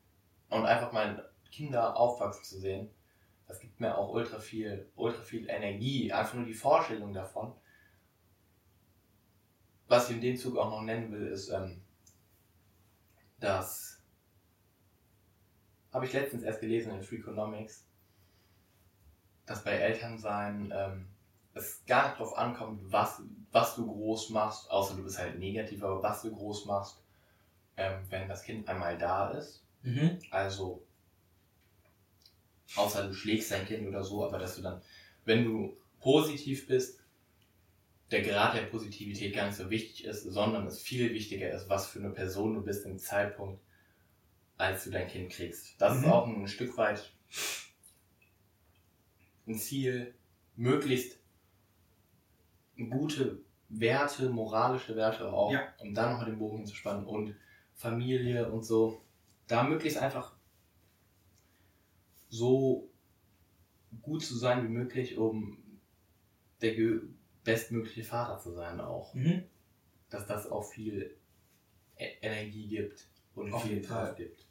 und 0.50 0.66
einfach 0.66 0.92
meine 0.92 1.30
Kinder 1.52 1.96
aufwachsen 1.98 2.44
zu 2.44 2.60
sehen, 2.60 2.90
das 3.54 3.60
gibt 3.60 3.80
mir 3.80 3.96
auch 3.96 4.10
ultra 4.12 4.40
viel, 4.40 4.90
ultra 4.96 5.22
viel 5.22 5.48
Energie, 5.48 6.12
einfach 6.12 6.34
nur 6.34 6.46
die 6.46 6.56
Vorstellung 6.56 7.14
davon. 7.14 7.54
Was 9.88 10.10
ich 10.10 10.16
in 10.16 10.22
dem 10.22 10.38
Zug 10.38 10.58
auch 10.58 10.72
noch 10.72 10.82
nennen 10.82 11.12
will, 11.12 11.28
ist, 11.28 11.50
ähm, 11.50 11.84
dass 13.40 14.02
habe 15.94 16.08
ich 16.08 16.14
letztens 16.14 16.42
erst 16.42 16.62
gelesen 16.62 16.96
in 16.96 17.04
Freakonomics, 17.04 17.86
dass 19.46 19.64
bei 19.64 19.74
Elternsein 19.74 20.74
ähm, 20.76 21.08
es 21.54 21.86
gar 21.86 22.08
nicht 22.08 22.20
darauf 22.20 22.36
ankommt, 22.36 22.92
was, 22.92 23.22
was 23.52 23.76
du 23.76 23.86
groß 23.86 24.32
machst, 24.32 24.72
außer 24.72 24.96
du 24.96 25.04
bist 25.04 25.20
halt 25.20 25.38
negativ, 25.38 25.84
aber 25.84 26.02
was 26.02 26.24
du 26.24 26.36
groß 26.36 26.66
machst, 26.66 27.04
ähm, 27.78 28.02
wenn 28.10 28.28
das 28.28 28.42
Kind 28.42 28.68
einmal 28.68 28.98
da 28.98 29.30
ist. 29.30 29.64
Mhm. 29.84 30.18
Also, 30.32 30.84
außer 32.76 33.08
du 33.08 33.14
schlägst 33.14 33.52
dein 33.52 33.66
Kind 33.66 33.88
oder 33.88 34.04
so, 34.04 34.26
aber 34.26 34.40
dass 34.40 34.56
du 34.56 34.62
dann, 34.62 34.82
wenn 35.26 35.46
du 35.46 35.78
positiv 36.00 36.68
bist, 36.68 37.00
der 38.12 38.22
Grad 38.22 38.56
der 38.56 38.64
Positivität 38.64 39.34
gar 39.34 39.48
nicht 39.48 39.56
so 39.58 39.70
wichtig 39.70 40.06
ist, 40.06 40.24
sondern 40.24 40.68
es 40.68 40.80
viel 40.82 41.12
wichtiger 41.14 41.52
ist, 41.52 41.70
was 41.70 41.88
für 41.88 42.00
eine 42.00 42.12
Person 42.12 42.54
du 42.54 42.62
bist 42.62 42.86
im 42.86 43.00
Zeitpunkt, 43.00 43.62
als 44.58 44.84
du 44.84 44.92
dein 44.92 45.08
Kind 45.08 45.32
kriegst. 45.32 45.82
Das 45.82 45.98
ist 45.98 46.04
Mhm. 46.06 46.12
auch 46.12 46.28
ein 46.28 46.48
Stück 46.48 46.78
weit 46.78 47.12
ein 49.48 49.56
Ziel, 49.56 50.14
möglichst 50.56 51.20
gute 52.90 53.40
Werte, 53.70 54.30
moralische 54.30 54.96
Werte 54.96 55.32
auch, 55.32 55.52
Ja. 55.52 55.74
um 55.80 55.94
da 55.94 56.12
nochmal 56.12 56.28
den 56.28 56.40
Bogen 56.40 56.58
hinzuspannen 56.58 57.06
und 57.06 57.36
Familie 57.76 58.52
und 58.52 58.64
so, 58.64 59.04
da 59.48 59.64
möglichst 59.64 59.98
einfach 59.98 60.36
so 62.34 62.90
gut 64.02 64.24
zu 64.26 64.36
sein 64.36 64.64
wie 64.64 64.70
möglich, 64.70 65.18
um 65.18 65.58
der 66.62 66.74
bestmögliche 67.44 68.04
Vater 68.04 68.40
zu 68.40 68.52
sein 68.54 68.82
auch. 68.82 69.14
Mhm. 69.14 69.44
Dass 70.10 70.26
das 70.26 70.50
auch 70.50 70.64
viel 70.64 71.16
E- 72.00 72.18
Energie 72.22 72.68
gibt 72.68 73.08
und 73.36 73.54
Auf 73.54 73.64
viel. 73.64 73.82
Kraft 73.82 74.18
gibt. 74.18 74.48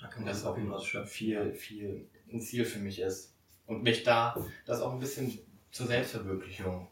Da 0.00 0.06
kann 0.08 0.24
man 0.24 0.32
das 0.32 0.44
auch 0.44 0.56
immer 0.56 0.76
rausschöpfen. 0.76 1.10
viel, 1.10 1.52
viel 1.54 2.08
ein 2.32 2.40
Ziel 2.40 2.64
für 2.64 2.78
mich 2.78 2.98
ist. 2.98 3.34
Und 3.66 3.82
mich 3.82 4.04
da, 4.04 4.34
das 4.64 4.80
auch 4.80 4.94
ein 4.94 5.00
bisschen 5.00 5.38
zur 5.70 5.86
Selbstverwirklichung 5.86 6.88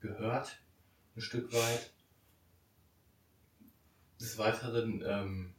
gehört, 0.00 0.58
ein 1.16 1.20
Stück 1.20 1.52
weit. 1.52 1.92
Des 4.20 4.36
Weiteren 4.36 5.02
ähm, 5.06 5.54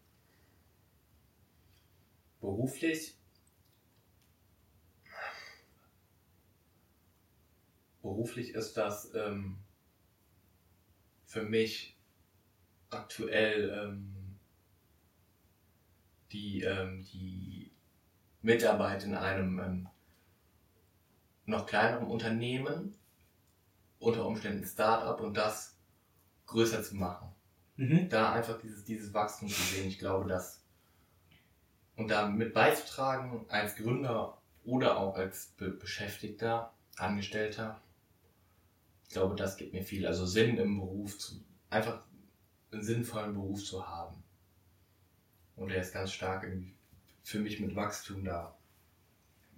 beruflich. 2.42 3.16
Beruflich 8.06 8.54
ist 8.54 8.78
das 8.78 9.12
ähm, 9.16 9.58
für 11.26 11.42
mich 11.42 11.98
aktuell 12.92 13.72
ähm, 13.72 14.38
die, 16.32 16.62
ähm, 16.62 17.04
die 17.12 17.72
Mitarbeit 18.44 19.06
in 19.06 19.16
einem 19.16 19.60
ähm, 19.60 19.90
noch 21.48 21.66
kleineren 21.66 22.06
Unternehmen, 22.06 22.96
unter 23.98 24.28
Umständen 24.28 24.68
Start-up 24.68 25.20
und 25.22 25.36
das 25.36 25.76
größer 26.46 26.84
zu 26.84 26.96
machen. 26.98 27.34
Mhm. 27.78 28.08
Da 28.10 28.34
einfach 28.34 28.60
dieses, 28.60 28.84
dieses 28.84 29.16
Wachstum 29.16 29.50
zu 29.50 29.64
sehen, 29.64 29.88
ich 29.88 29.98
glaube, 29.98 30.30
dass 30.30 30.64
und 31.96 32.10
da 32.10 32.28
mit 32.28 32.54
beizutragen 32.54 33.48
als 33.50 33.76
Gründer 33.76 34.40
oder 34.64 34.98
auch 34.98 35.16
als 35.16 35.48
Be 35.58 35.72
Beschäftigter, 35.72 36.72
Angestellter, 36.98 37.82
ich 39.08 39.14
glaube, 39.14 39.36
das 39.36 39.58
gibt 39.58 39.74
mir 39.74 39.84
viel. 39.84 40.06
Also 40.06 40.26
Sinn 40.26 40.58
im 40.58 40.80
Beruf, 40.80 41.18
zu, 41.18 41.44
einfach 41.70 42.04
einen 42.72 42.84
sinnvollen 42.84 43.34
Beruf 43.34 43.64
zu 43.64 43.88
haben. 43.88 44.24
Und 45.56 45.70
der 45.70 45.82
ist 45.82 45.94
ganz 45.94 46.12
stark 46.12 46.46
für 47.24 47.40
mich 47.40 47.60
mit 47.60 47.76
Wachstum 47.76 48.24
da 48.26 48.58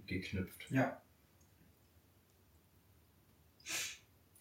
geknüpft. 0.06 0.69
Ja. 0.69 1.02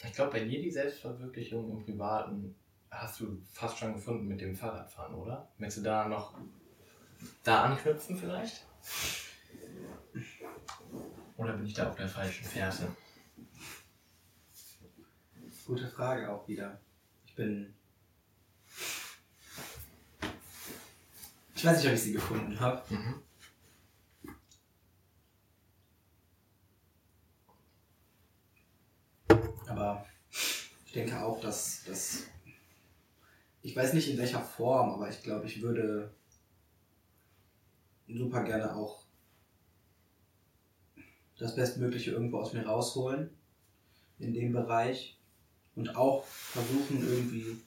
Ich 0.05 0.13
glaube, 0.13 0.33
bei 0.33 0.45
dir 0.45 0.61
die 0.61 0.71
Selbstverwirklichung 0.71 1.71
im 1.71 1.85
Privaten 1.85 2.55
hast 2.91 3.21
du 3.21 3.43
fast 3.53 3.79
schon 3.79 3.95
gefunden 3.95 4.29
mit 4.29 4.41
dem 4.41 4.55
Fahrradfahren, 4.55 5.15
oder? 5.15 5.49
Möchtest 5.59 5.79
du 5.79 5.83
da 5.83 6.07
noch 6.09 6.39
da 7.43 7.65
anknüpfen 7.65 8.17
vielleicht? 8.17 8.67
Oder 11.37 11.55
bin 11.55 11.67
ich 11.67 11.75
da 11.75 11.89
auf 11.89 11.97
der 11.97 12.09
falschen 12.09 12.45
Fährte? 12.45 12.89
Gute 15.67 15.89
Frage 15.89 16.31
auch 16.31 16.47
wieder. 16.47 16.81
Ich 17.27 17.35
bin. 17.35 17.75
Ich 21.57 21.65
weiß 21.65 21.79
nicht, 21.79 21.89
ob 21.89 21.95
ich 21.95 22.03
sie 22.03 22.13
gefunden 22.13 22.61
habe. 22.61 22.83
Mhm. 22.95 23.23
Aber 29.67 30.07
ich 30.85 30.93
denke 30.93 31.21
auch, 31.21 31.41
dass, 31.41 31.83
dass. 31.85 32.29
Ich 33.63 33.75
weiß 33.75 33.93
nicht 33.95 34.09
in 34.09 34.19
welcher 34.19 34.43
Form, 34.43 34.91
aber 34.91 35.09
ich 35.09 35.21
glaube, 35.25 35.47
ich 35.47 35.61
würde 35.63 36.15
super 38.07 38.45
gerne 38.45 38.73
auch 38.77 39.05
das 41.39 41.57
Bestmögliche 41.57 42.13
irgendwo 42.13 42.39
aus 42.39 42.53
mir 42.53 42.65
rausholen 42.65 43.37
in 44.21 44.33
dem 44.33 44.53
Bereich 44.53 45.16
und 45.77 45.95
auch 45.95 46.25
versuchen, 46.25 47.07
irgendwie 47.07 47.59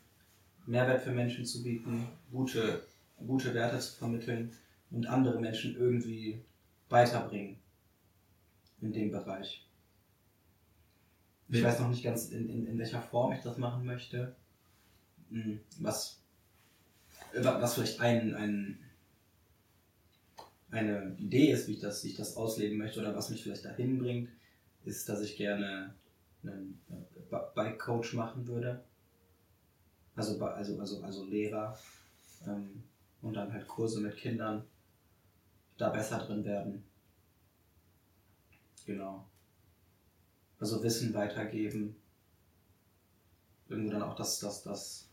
Mehrwert 0.65 1.02
für 1.02 1.11
Menschen 1.11 1.45
zu 1.45 1.64
bieten, 1.64 2.07
gute, 2.31 2.84
gute 3.26 3.53
Werte 3.53 3.80
zu 3.80 3.95
vermitteln 3.95 4.52
und 4.91 5.07
andere 5.07 5.40
Menschen 5.40 5.76
irgendwie 5.77 6.41
weiterbringen 6.90 7.57
in 8.81 8.91
dem 8.91 9.11
Bereich. 9.11 9.65
Ich 11.52 11.64
weiß 11.64 11.80
noch 11.80 11.90
nicht 11.90 12.03
ganz, 12.03 12.30
in, 12.30 12.49
in, 12.49 12.68
in 12.68 12.77
welcher 12.77 13.02
Form 13.02 13.31
ich 13.34 13.41
das 13.41 13.57
machen 13.57 13.86
möchte. 13.86 14.36
Hm, 15.31 15.60
Was, 15.80 16.19
was 17.34 17.73
vielleicht 17.73 17.99
ein, 17.99 18.36
ein, 18.36 18.80
eine 20.72 21.15
Idee 21.18 21.52
ist, 21.52 21.68
wie 21.68 21.73
ich, 21.73 21.80
das, 21.80 22.03
wie 22.03 22.10
ich 22.10 22.15
das 22.15 22.38
ausleben 22.38 22.77
möchte 22.77 22.99
oder 22.99 23.15
was 23.15 23.30
mich 23.31 23.41
vielleicht 23.41 23.65
dahin 23.65 23.98
bringt, 23.98 24.30
ist, 24.86 25.10
dass 25.10 25.22
ich 25.22 25.38
gerne 25.38 25.95
einen 26.44 26.80
Ba- 27.30 27.51
Bike-Coach 27.56 28.14
machen 28.14 28.47
würde. 28.47 28.84
Also, 30.15 30.43
also, 30.43 30.80
also, 30.80 31.01
also 31.01 31.26
Lehrer. 31.26 31.77
Ähm, 32.45 32.84
und 33.22 33.34
dann 33.34 33.51
halt 33.51 33.68
Kurse 33.68 33.99
mit 34.01 34.15
Kindern 34.15 34.65
da 35.77 35.89
besser 35.89 36.19
drin 36.19 36.43
werden. 36.45 36.84
Genau. 38.85 39.27
Also 40.60 40.81
Wissen 40.84 41.14
weitergeben. 41.14 41.95
Irgendwo 43.68 43.91
dann 43.91 44.03
auch 44.03 44.15
das, 44.15 44.39
das, 44.39 44.64
das 44.64 45.10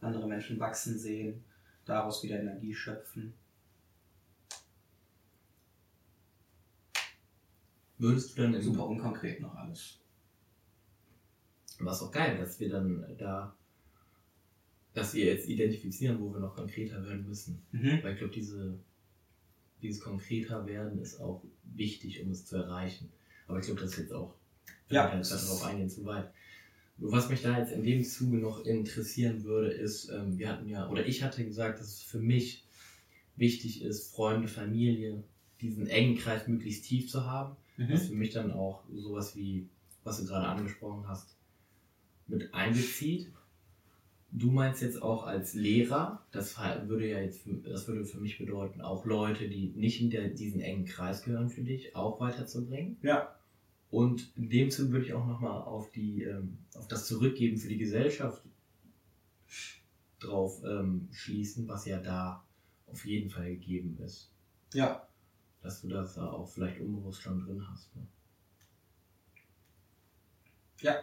andere 0.00 0.26
Menschen 0.26 0.58
wachsen 0.58 0.98
sehen, 0.98 1.44
daraus 1.84 2.22
wieder 2.22 2.40
Energie 2.40 2.74
schöpfen. 2.74 3.34
Würdest 7.98 8.36
du 8.36 8.42
dann 8.42 8.60
Super 8.60 8.86
unkonkret 8.86 9.40
noch 9.40 9.54
alles. 9.54 9.98
War 11.80 11.92
es 11.92 12.00
auch 12.02 12.10
geil, 12.12 12.38
dass 12.38 12.58
wir 12.60 12.68
dann 12.70 13.04
da, 13.18 13.54
dass 14.94 15.14
wir 15.14 15.26
jetzt 15.26 15.48
identifizieren, 15.48 16.20
wo 16.20 16.32
wir 16.32 16.40
noch 16.40 16.54
konkreter 16.56 17.02
werden 17.04 17.26
müssen. 17.26 17.62
Mhm. 17.72 18.00
Weil 18.02 18.12
ich 18.14 18.18
glaube, 18.18 18.32
diese, 18.34 18.78
dieses 19.82 20.00
konkreter 20.00 20.66
werden 20.66 20.98
ist 21.00 21.20
auch 21.20 21.42
wichtig, 21.74 22.22
um 22.22 22.30
es 22.30 22.46
zu 22.46 22.56
erreichen. 22.56 23.10
Aber 23.46 23.58
ich 23.58 23.66
glaube, 23.66 23.80
das 23.80 23.90
ist 23.92 23.98
jetzt 23.98 24.12
auch, 24.12 24.34
wenn 24.88 24.96
Ja, 24.96 25.08
ist- 25.18 25.30
darauf 25.30 25.64
eingehen, 25.64 25.90
zu 25.90 26.04
weit. 26.04 26.30
Was 26.98 27.28
mich 27.28 27.42
da 27.42 27.58
jetzt 27.58 27.72
in 27.72 27.84
dem 27.84 28.02
Zuge 28.04 28.38
noch 28.38 28.64
interessieren 28.64 29.44
würde, 29.44 29.70
ist, 29.70 30.08
ähm, 30.08 30.38
wir 30.38 30.48
hatten 30.50 30.66
ja, 30.66 30.88
oder 30.88 31.04
ich 31.06 31.22
hatte 31.22 31.44
gesagt, 31.44 31.78
dass 31.78 31.88
es 31.88 32.00
für 32.02 32.18
mich 32.20 32.64
wichtig 33.36 33.82
ist, 33.82 34.14
Freunde, 34.14 34.48
Familie, 34.48 35.22
diesen 35.60 35.86
engen 35.88 36.16
Kreis 36.16 36.48
möglichst 36.48 36.84
tief 36.86 37.10
zu 37.10 37.26
haben. 37.26 37.56
was 37.78 38.04
Mhm. 38.04 38.06
für 38.08 38.14
mich 38.14 38.30
dann 38.30 38.50
auch 38.52 38.84
sowas 38.90 39.36
wie, 39.36 39.68
was 40.02 40.18
du 40.18 40.24
gerade 40.24 40.46
angesprochen 40.48 41.06
hast, 41.06 41.35
mit 42.26 42.52
einbezieht. 42.54 43.32
Du 44.32 44.50
meinst 44.50 44.82
jetzt 44.82 45.00
auch 45.00 45.24
als 45.24 45.54
Lehrer, 45.54 46.26
das 46.32 46.58
würde 46.58 47.08
ja 47.08 47.20
jetzt, 47.20 47.42
für- 47.42 47.54
das 47.54 47.86
würde 47.88 48.04
für 48.04 48.18
mich 48.20 48.38
bedeuten, 48.38 48.80
auch 48.82 49.06
Leute, 49.06 49.48
die 49.48 49.68
nicht 49.68 50.00
in 50.02 50.10
der, 50.10 50.28
diesen 50.28 50.60
engen 50.60 50.84
Kreis 50.84 51.22
gehören 51.22 51.48
für 51.48 51.62
dich, 51.62 51.94
auch 51.96 52.20
weiterzubringen. 52.20 52.96
Ja. 53.02 53.34
Und 53.90 54.32
in 54.36 54.50
dem 54.50 54.70
Zuge 54.70 54.92
würde 54.92 55.06
ich 55.06 55.14
auch 55.14 55.26
nochmal 55.26 55.62
auf 55.62 55.90
die, 55.92 56.24
ähm, 56.24 56.58
auf 56.74 56.88
das 56.88 57.06
Zurückgeben 57.06 57.56
für 57.56 57.68
die 57.68 57.78
Gesellschaft 57.78 58.42
drauf 60.18 60.60
ähm, 60.64 61.08
schließen, 61.12 61.68
was 61.68 61.86
ja 61.86 61.98
da 62.00 62.42
auf 62.88 63.04
jeden 63.06 63.30
Fall 63.30 63.50
gegeben 63.50 63.96
ist 64.04 64.30
Ja. 64.74 65.06
dass 65.62 65.80
du 65.82 65.88
das 65.88 66.14
da 66.14 66.30
auch 66.30 66.48
vielleicht 66.48 66.80
unbewusst 66.80 67.22
schon 67.22 67.40
drin 67.44 67.64
hast. 67.70 67.94
Ne? 67.96 68.06
Ja. 70.80 70.96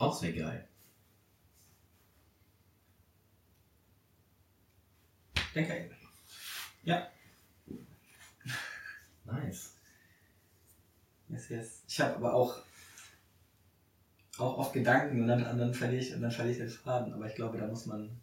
Auch 0.00 0.14
sehr 0.18 0.32
geil. 0.32 0.66
Denke 5.54 5.90
Nice. 9.26 9.76
Yes, 11.28 11.48
yes. 11.50 11.82
Ich 11.86 12.00
habe 12.00 12.16
aber 12.16 12.32
auch, 12.32 12.62
auch 14.38 14.56
oft 14.56 14.72
Gedanken 14.72 15.20
und 15.20 15.28
dann, 15.28 15.44
und 15.46 15.58
dann 15.58 15.74
verliere 15.74 16.00
ich 16.00 16.14
und 16.14 16.22
dann 16.22 16.30
verliere 16.30 16.54
ich 16.54 16.58
den 16.62 16.70
Faden. 16.70 17.12
Aber 17.12 17.26
ich 17.26 17.34
glaube, 17.34 17.58
da 17.58 17.66
muss 17.66 17.84
man. 17.84 18.18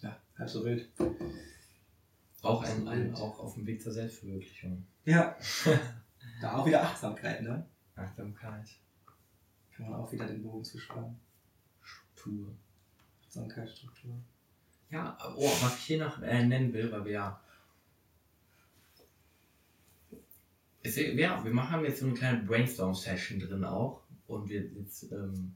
Ja, 0.00 0.18
halb 0.38 0.48
so 0.48 0.64
wild. 0.64 0.88
Auch, 2.40 2.64
ein, 2.64 2.88
ein, 2.88 3.14
auch 3.16 3.38
auf 3.38 3.54
dem 3.54 3.66
Weg 3.66 3.82
zur 3.82 3.92
Selbstverwirklichung. 3.92 4.86
Ja. 5.04 5.36
da 6.40 6.56
auch 6.56 6.64
wieder 6.64 6.82
Achtsamkeit, 6.82 7.42
ne? 7.42 7.66
Achtsamkeit. 7.96 8.68
Kann 9.76 9.90
man 9.90 10.00
auch 10.00 10.12
wieder 10.12 10.26
den 10.26 10.42
Bogen. 10.42 10.64
Struktur. 10.64 12.54
Achtsamkeit, 13.22 13.68
Struktur. 13.68 14.14
Ja, 14.90 15.18
oh, 15.36 15.50
was 15.62 15.76
ich 15.76 15.84
hier 15.84 15.98
noch 15.98 16.22
äh, 16.22 16.44
nennen 16.44 16.72
will, 16.72 16.90
weil 16.92 17.04
wir 17.04 17.12
ja. 17.12 17.40
Ist, 20.82 20.96
ja, 20.98 21.42
wir 21.42 21.52
machen 21.52 21.84
jetzt 21.84 22.00
so 22.00 22.06
eine 22.06 22.14
kleine 22.14 22.42
Brainstorm-Session 22.44 23.40
drin 23.40 23.64
auch. 23.64 24.02
Und 24.26 24.48
wir 24.48 24.62
jetzt 24.62 25.10
ähm, 25.12 25.54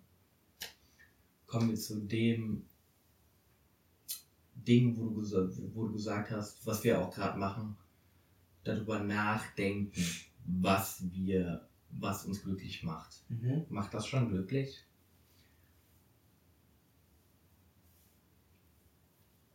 kommen 1.47 1.71
wir 1.71 1.77
zu 1.77 2.01
dem 2.01 2.65
Ding, 4.55 4.97
wo 4.97 5.09
du, 5.09 5.23
wo 5.75 5.87
du 5.87 5.93
gesagt 5.93 6.31
hast, 6.31 6.67
was 6.67 6.83
wir 6.85 7.01
auch 7.01 7.15
gerade 7.15 7.39
machen, 7.39 7.77
darüber 8.65 9.01
nachdenken, 9.01 9.93
was 10.45 11.03
wir, 11.13 11.68
was 11.91 12.25
uns 12.25 12.43
glücklich 12.43 12.83
macht. 12.83 13.23
Mhm. 13.29 13.67
Macht 13.69 13.95
das 13.95 14.07
schon 14.07 14.29
glücklich? 14.29 14.85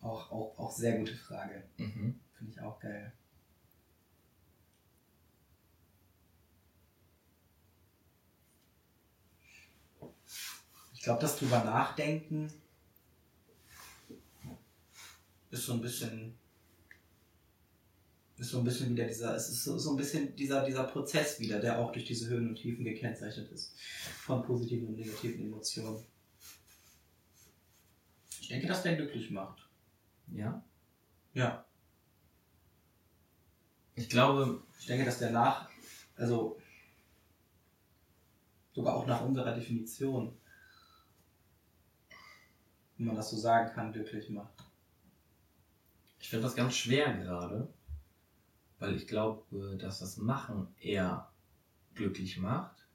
Auch, 0.02 0.32
auch, 0.32 0.60
auch 0.60 0.72
sehr 0.72 0.98
gute 1.00 1.16
Frage. 1.16 1.64
Mhm. 1.78 2.20
Finde 2.34 2.52
ich 2.52 2.60
auch 2.62 2.80
geil. 2.80 3.14
Ich 10.94 11.02
glaube, 11.02 11.22
das 11.22 11.38
drüber 11.38 11.64
nachdenken 11.64 12.52
ist 15.52 15.66
so 15.66 15.74
ein 15.74 15.82
bisschen 15.82 16.38
ist 18.44 18.52
so 18.52 18.58
ein 18.60 18.64
bisschen 18.64 18.90
wieder 18.90 19.06
dieser, 19.06 19.36
es 19.36 19.50
ist 19.50 19.64
so, 19.64 19.78
so 19.78 19.92
ein 19.92 19.96
bisschen 19.96 20.36
dieser, 20.36 20.66
dieser 20.66 20.84
Prozess 20.84 21.40
wieder, 21.40 21.60
der 21.60 21.80
auch 21.80 21.92
durch 21.92 22.06
diese 22.06 22.28
Höhen 22.28 22.50
und 22.50 22.56
Tiefen 22.56 22.84
gekennzeichnet 22.84 23.50
ist. 23.52 23.80
Von 24.26 24.44
positiven 24.44 24.88
und 24.88 24.96
negativen 24.96 25.46
Emotionen. 25.46 26.06
Ich 28.42 28.50
denke, 28.50 28.68
dass 28.68 28.84
der 28.84 28.98
glücklich 28.98 29.32
macht. 29.32 29.70
Ja. 30.28 30.64
Ja. 31.34 31.66
Ich 33.96 34.10
glaube, 34.10 34.62
Ich 34.80 34.88
denke, 34.88 35.06
dass 35.06 35.20
der 35.20 35.32
nach, 35.32 35.70
also 36.18 36.60
sogar 38.74 38.96
auch 38.96 39.06
nach 39.06 39.22
unserer 39.22 39.56
Definition, 39.56 40.38
wenn 42.98 43.08
man 43.08 43.16
das 43.16 43.30
so 43.30 43.38
sagen 43.38 43.74
kann, 43.74 43.94
glücklich 43.94 44.30
macht. 44.30 44.54
Ich 46.20 46.30
finde 46.30 46.44
das 46.44 46.56
ganz 46.56 46.76
schwer 46.76 47.14
gerade, 47.18 47.74
weil 48.84 48.98
ich 48.98 49.08
glaube, 49.08 49.78
dass 49.78 50.00
das 50.00 50.18
Machen 50.18 50.68
eher 50.82 51.30
glücklich 51.96 52.38
macht, 52.38 52.86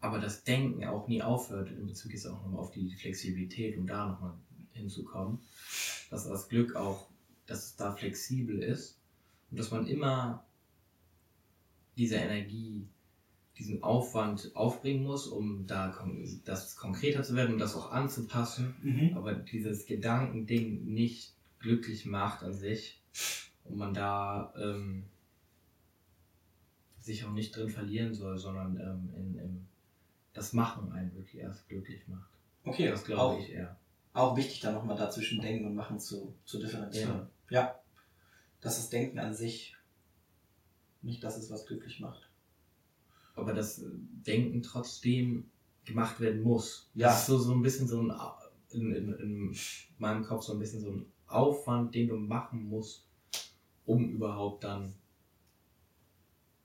aber 0.00 0.20
das 0.20 0.44
Denken 0.44 0.84
auch 0.84 1.08
nie 1.08 1.20
aufhört, 1.20 1.68
in 1.72 1.88
Bezug 1.88 2.12
jetzt 2.12 2.26
auch 2.26 2.40
nochmal 2.44 2.60
auf 2.60 2.70
die 2.70 2.94
Flexibilität, 2.94 3.76
um 3.76 3.88
da 3.88 4.06
nochmal 4.06 4.34
hinzukommen, 4.72 5.40
dass 6.10 6.28
das 6.28 6.48
Glück 6.48 6.76
auch 6.76 7.08
dass 7.46 7.66
es 7.66 7.76
da 7.76 7.92
flexibel 7.92 8.62
ist 8.62 9.00
und 9.50 9.58
dass 9.58 9.72
man 9.72 9.88
immer 9.88 10.46
diese 11.96 12.14
Energie, 12.14 12.86
diesen 13.58 13.82
Aufwand 13.82 14.52
aufbringen 14.54 15.02
muss, 15.02 15.26
um 15.26 15.66
da 15.66 16.06
das 16.44 16.76
konkreter 16.76 17.24
zu 17.24 17.34
werden 17.34 17.54
und 17.54 17.58
das 17.58 17.74
auch 17.74 17.90
anzupassen. 17.90 18.76
Mhm. 18.80 19.16
Aber 19.16 19.34
dieses 19.34 19.86
Gedankending 19.86 20.84
nicht 20.84 21.34
glücklich 21.58 22.06
macht 22.06 22.44
an 22.44 22.54
sich 22.54 23.02
und 23.72 23.78
man 23.78 23.94
da 23.94 24.52
ähm, 24.58 25.04
sich 27.00 27.24
auch 27.24 27.32
nicht 27.32 27.56
drin 27.56 27.70
verlieren 27.70 28.14
soll, 28.14 28.36
sondern 28.38 28.76
ähm, 28.76 29.14
in, 29.16 29.38
in 29.38 29.66
das 30.34 30.52
Machen 30.52 30.92
einen 30.92 31.14
wirklich 31.14 31.40
erst 31.42 31.68
glücklich 31.68 32.06
macht. 32.06 32.30
Okay, 32.64 32.88
Das 32.90 33.04
glaube 33.04 33.40
ich 33.42 33.50
eher. 33.50 33.76
auch 34.12 34.36
wichtig, 34.36 34.60
da 34.60 34.72
nochmal 34.72 34.96
dazwischen 34.96 35.40
Denken 35.40 35.66
und 35.66 35.74
Machen 35.74 35.98
zu, 35.98 36.34
zu 36.44 36.58
differenzieren. 36.60 37.28
Ja. 37.50 37.74
Dass 38.60 38.76
das 38.76 38.90
Denken 38.90 39.18
an 39.18 39.34
sich 39.34 39.74
nicht 41.00 41.24
das 41.24 41.36
ist, 41.38 41.50
was 41.50 41.66
glücklich 41.66 41.98
macht. 41.98 42.30
aber 43.34 43.54
das 43.54 43.82
Denken 44.26 44.62
trotzdem 44.62 45.50
gemacht 45.86 46.20
werden 46.20 46.42
muss. 46.42 46.90
Ja. 46.94 47.08
Das 47.08 47.20
ist 47.22 47.26
so, 47.26 47.38
so 47.38 47.52
ein 47.54 47.62
bisschen 47.62 47.88
so 47.88 48.02
ein, 48.02 48.12
in, 48.70 48.92
in, 48.94 49.12
in 49.14 49.56
meinem 49.98 50.22
Kopf 50.24 50.44
so 50.44 50.52
ein 50.52 50.58
bisschen 50.60 50.80
so 50.80 50.90
ein 50.92 51.06
Aufwand, 51.26 51.94
den 51.94 52.08
du 52.08 52.16
machen 52.16 52.62
musst, 52.68 53.06
um 53.86 54.08
überhaupt 54.10 54.64
dann 54.64 54.94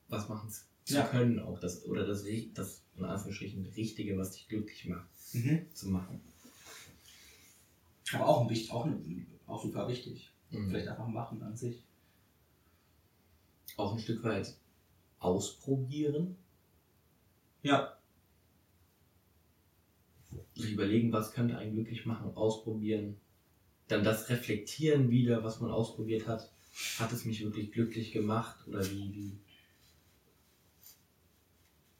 was 0.10 0.30
machen 0.30 0.50
zu 0.86 0.94
Ja. 0.96 1.06
können, 1.08 1.40
auch 1.40 1.60
das, 1.60 1.86
oder 1.86 2.06
das, 2.06 2.24
das 2.54 2.82
in 2.96 3.04
Anführungsstrichen 3.06 3.66
Richtige, 3.76 4.18
was 4.18 4.32
dich 4.32 4.48
glücklich 4.48 4.86
macht, 4.86 5.08
Mhm. 5.34 5.66
zu 5.74 5.90
machen. 5.90 6.22
Aber 8.14 8.28
auch, 8.28 8.42
ein, 8.44 8.50
wichtig- 8.50 8.72
auch, 8.72 8.88
auch 9.48 9.62
super 9.64 9.88
wichtig. 9.90 10.32
Mhm. 10.52 10.70
Vielleicht 10.70 10.88
einfach 10.88 11.08
machen 11.08 11.42
an 11.44 11.58
sich. 11.58 11.84
Auch 13.76 13.92
ein 13.94 14.00
Stück 14.00 14.24
weit 14.24 14.56
ausprobieren, 15.20 16.38
Ja. 17.64 17.98
sich 20.56 20.72
überlegen, 20.72 21.12
was 21.12 21.34
könnte 21.34 21.58
einen 21.58 21.74
glücklich 21.74 22.06
machen, 22.06 22.36
ausprobieren, 22.36 23.20
dann 23.90 24.04
das 24.04 24.30
reflektieren 24.30 25.10
wieder, 25.10 25.44
was 25.44 25.60
man 25.60 25.72
ausprobiert 25.72 26.28
hat. 26.28 26.52
Hat 27.00 27.12
es 27.12 27.26
mich 27.26 27.44
wirklich 27.44 27.72
glücklich 27.72 28.12
gemacht 28.12 28.68
oder 28.68 28.84
wie, 28.86 29.14
wie 29.14 29.40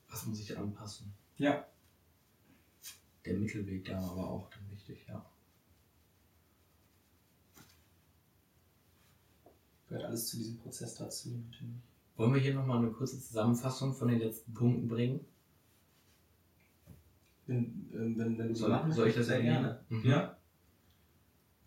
was 0.10 0.26
muss 0.26 0.40
ich 0.40 0.58
anpassen? 0.58 1.14
Ja. 1.38 1.68
Der 3.26 3.36
Mittelweg 3.36 3.86
da 3.86 4.00
aber 4.00 4.30
auch 4.30 4.50
dann 4.50 4.70
wichtig, 4.72 5.06
ja. 5.08 5.26
Gehört 9.88 10.06
alles 10.06 10.28
zu 10.28 10.38
diesem 10.38 10.58
Prozess 10.58 10.96
dazu, 10.96 11.30
natürlich. 11.30 11.82
Wollen 12.16 12.34
wir 12.34 12.42
hier 12.42 12.56
nochmal 12.56 12.80
eine 12.80 12.92
kurze 12.92 13.20
Zusammenfassung 13.20 13.94
von 13.94 14.08
den 14.08 14.20
letzten 14.20 14.54
Punkten 14.54 14.88
bringen? 14.88 15.26
Wenn, 17.46 17.90
ähm, 17.94 18.18
wenn, 18.18 18.38
wenn 18.38 18.48
du 18.50 18.56
so 18.56 18.62
Soll, 18.62 18.72
machen 18.72 18.92
soll 18.92 19.08
ich 19.08 19.16
das 19.16 19.28
sehr 19.28 19.42
gerne. 19.42 19.86
Mhm. 19.90 20.06
Ja. 20.06 20.38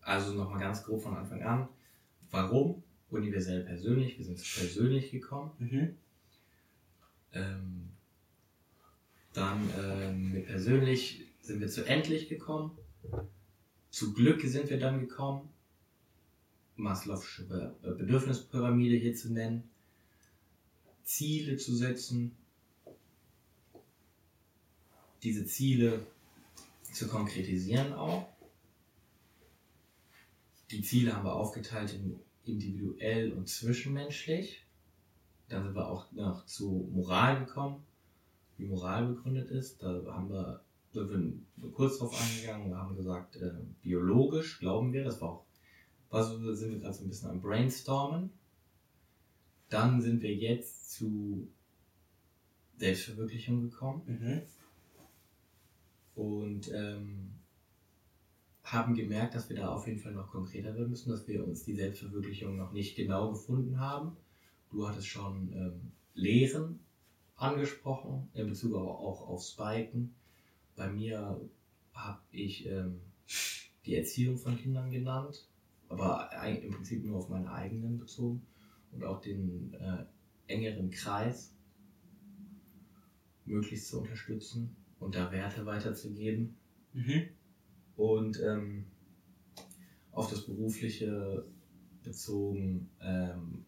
Also 0.02 0.34
nochmal 0.34 0.60
ganz 0.60 0.82
grob 0.82 1.02
von 1.02 1.16
Anfang 1.16 1.42
an. 1.42 1.68
Warum? 2.30 2.82
Universell 3.10 3.64
persönlich. 3.64 4.18
Wir 4.18 4.24
sind 4.24 4.38
zu 4.38 4.60
persönlich 4.60 5.10
gekommen. 5.10 5.50
Mhm. 5.58 5.96
Ähm, 7.32 7.88
dann 9.32 9.68
ähm, 9.78 10.32
mit 10.32 10.46
persönlich 10.46 11.26
sind 11.40 11.60
wir 11.60 11.68
zu 11.68 11.84
endlich 11.86 12.28
gekommen. 12.28 12.76
Zu 13.90 14.12
Glück 14.12 14.42
sind 14.42 14.70
wir 14.70 14.78
dann 14.78 15.00
gekommen. 15.00 15.48
Maslow'sche 16.76 17.42
äh, 17.82 17.94
Bedürfnispyramide 17.94 18.96
hier 18.96 19.14
zu 19.14 19.32
nennen. 19.32 19.68
Ziele 21.04 21.56
zu 21.56 21.74
setzen. 21.74 22.36
Diese 25.22 25.44
Ziele 25.44 26.06
zu 26.92 27.08
konkretisieren 27.08 27.92
auch. 27.92 28.26
Die 30.70 30.82
Ziele 30.82 31.14
haben 31.14 31.24
wir 31.24 31.34
aufgeteilt 31.34 31.92
in 31.94 32.20
individuell 32.52 33.32
und 33.32 33.48
zwischenmenschlich. 33.48 34.66
Dann 35.48 35.64
sind 35.64 35.74
wir 35.74 35.88
auch 35.88 36.10
noch 36.12 36.46
zu 36.46 36.88
Moral 36.92 37.44
gekommen, 37.44 37.82
wie 38.56 38.66
Moral 38.66 39.08
begründet 39.08 39.50
ist. 39.50 39.82
Da 39.82 40.02
haben 40.06 40.30
wir, 40.30 40.62
da 40.92 41.06
sind 41.06 41.46
wir 41.56 41.70
kurz 41.72 41.98
drauf 41.98 42.14
eingegangen. 42.20 42.68
Wir 42.70 42.76
haben 42.76 42.96
gesagt, 42.96 43.36
äh, 43.36 43.52
biologisch 43.82 44.58
glauben 44.60 44.92
wir, 44.92 45.04
das 45.04 45.20
war 45.20 45.30
auch, 45.30 45.44
also 46.10 46.54
sind 46.54 46.72
wir 46.72 46.78
gerade 46.80 46.94
so 46.94 47.04
ein 47.04 47.08
bisschen 47.08 47.30
am 47.30 47.40
Brainstormen. 47.40 48.30
Dann 49.68 50.00
sind 50.02 50.22
wir 50.22 50.34
jetzt 50.34 50.90
zu 50.92 51.48
Selbstverwirklichung 52.78 53.62
gekommen 53.70 54.02
Mhm. 54.06 54.42
und 56.14 56.70
ähm, 56.72 57.32
haben 58.72 58.94
gemerkt, 58.94 59.34
dass 59.34 59.48
wir 59.48 59.56
da 59.56 59.68
auf 59.68 59.86
jeden 59.86 59.98
Fall 59.98 60.12
noch 60.12 60.30
konkreter 60.30 60.74
werden 60.74 60.90
müssen, 60.90 61.10
dass 61.10 61.26
wir 61.26 61.46
uns 61.46 61.64
die 61.64 61.74
Selbstverwirklichung 61.74 62.56
noch 62.56 62.72
nicht 62.72 62.96
genau 62.96 63.30
gefunden 63.30 63.78
haben. 63.78 64.16
Du 64.70 64.86
hattest 64.86 65.08
schon 65.08 65.52
ähm, 65.52 65.92
Lehren 66.14 66.80
angesprochen, 67.36 68.28
in 68.34 68.48
Bezug 68.48 68.74
auch, 68.74 69.00
auch 69.00 69.28
auf 69.28 69.42
Spiken. 69.42 70.14
Bei 70.76 70.88
mir 70.88 71.40
habe 71.94 72.20
ich 72.30 72.66
ähm, 72.66 73.00
die 73.86 73.96
Erziehung 73.96 74.38
von 74.38 74.56
Kindern 74.56 74.90
genannt, 74.90 75.48
aber 75.88 76.30
im 76.46 76.70
Prinzip 76.72 77.04
nur 77.04 77.18
auf 77.18 77.28
meine 77.28 77.50
eigenen 77.50 77.98
bezogen 77.98 78.42
und 78.92 79.04
auch 79.04 79.20
den 79.20 79.74
äh, 79.74 80.04
engeren 80.46 80.90
Kreis 80.90 81.52
möglichst 83.44 83.88
zu 83.88 84.00
unterstützen 84.00 84.76
und 85.00 85.14
da 85.14 85.32
Werte 85.32 85.66
weiterzugeben 85.66 86.56
Mhm. 86.92 87.28
Und 88.00 88.40
ähm, 88.40 88.86
auf 90.12 90.30
das 90.30 90.46
Berufliche 90.46 91.44
bezogen 92.02 92.88
ähm, 93.00 93.64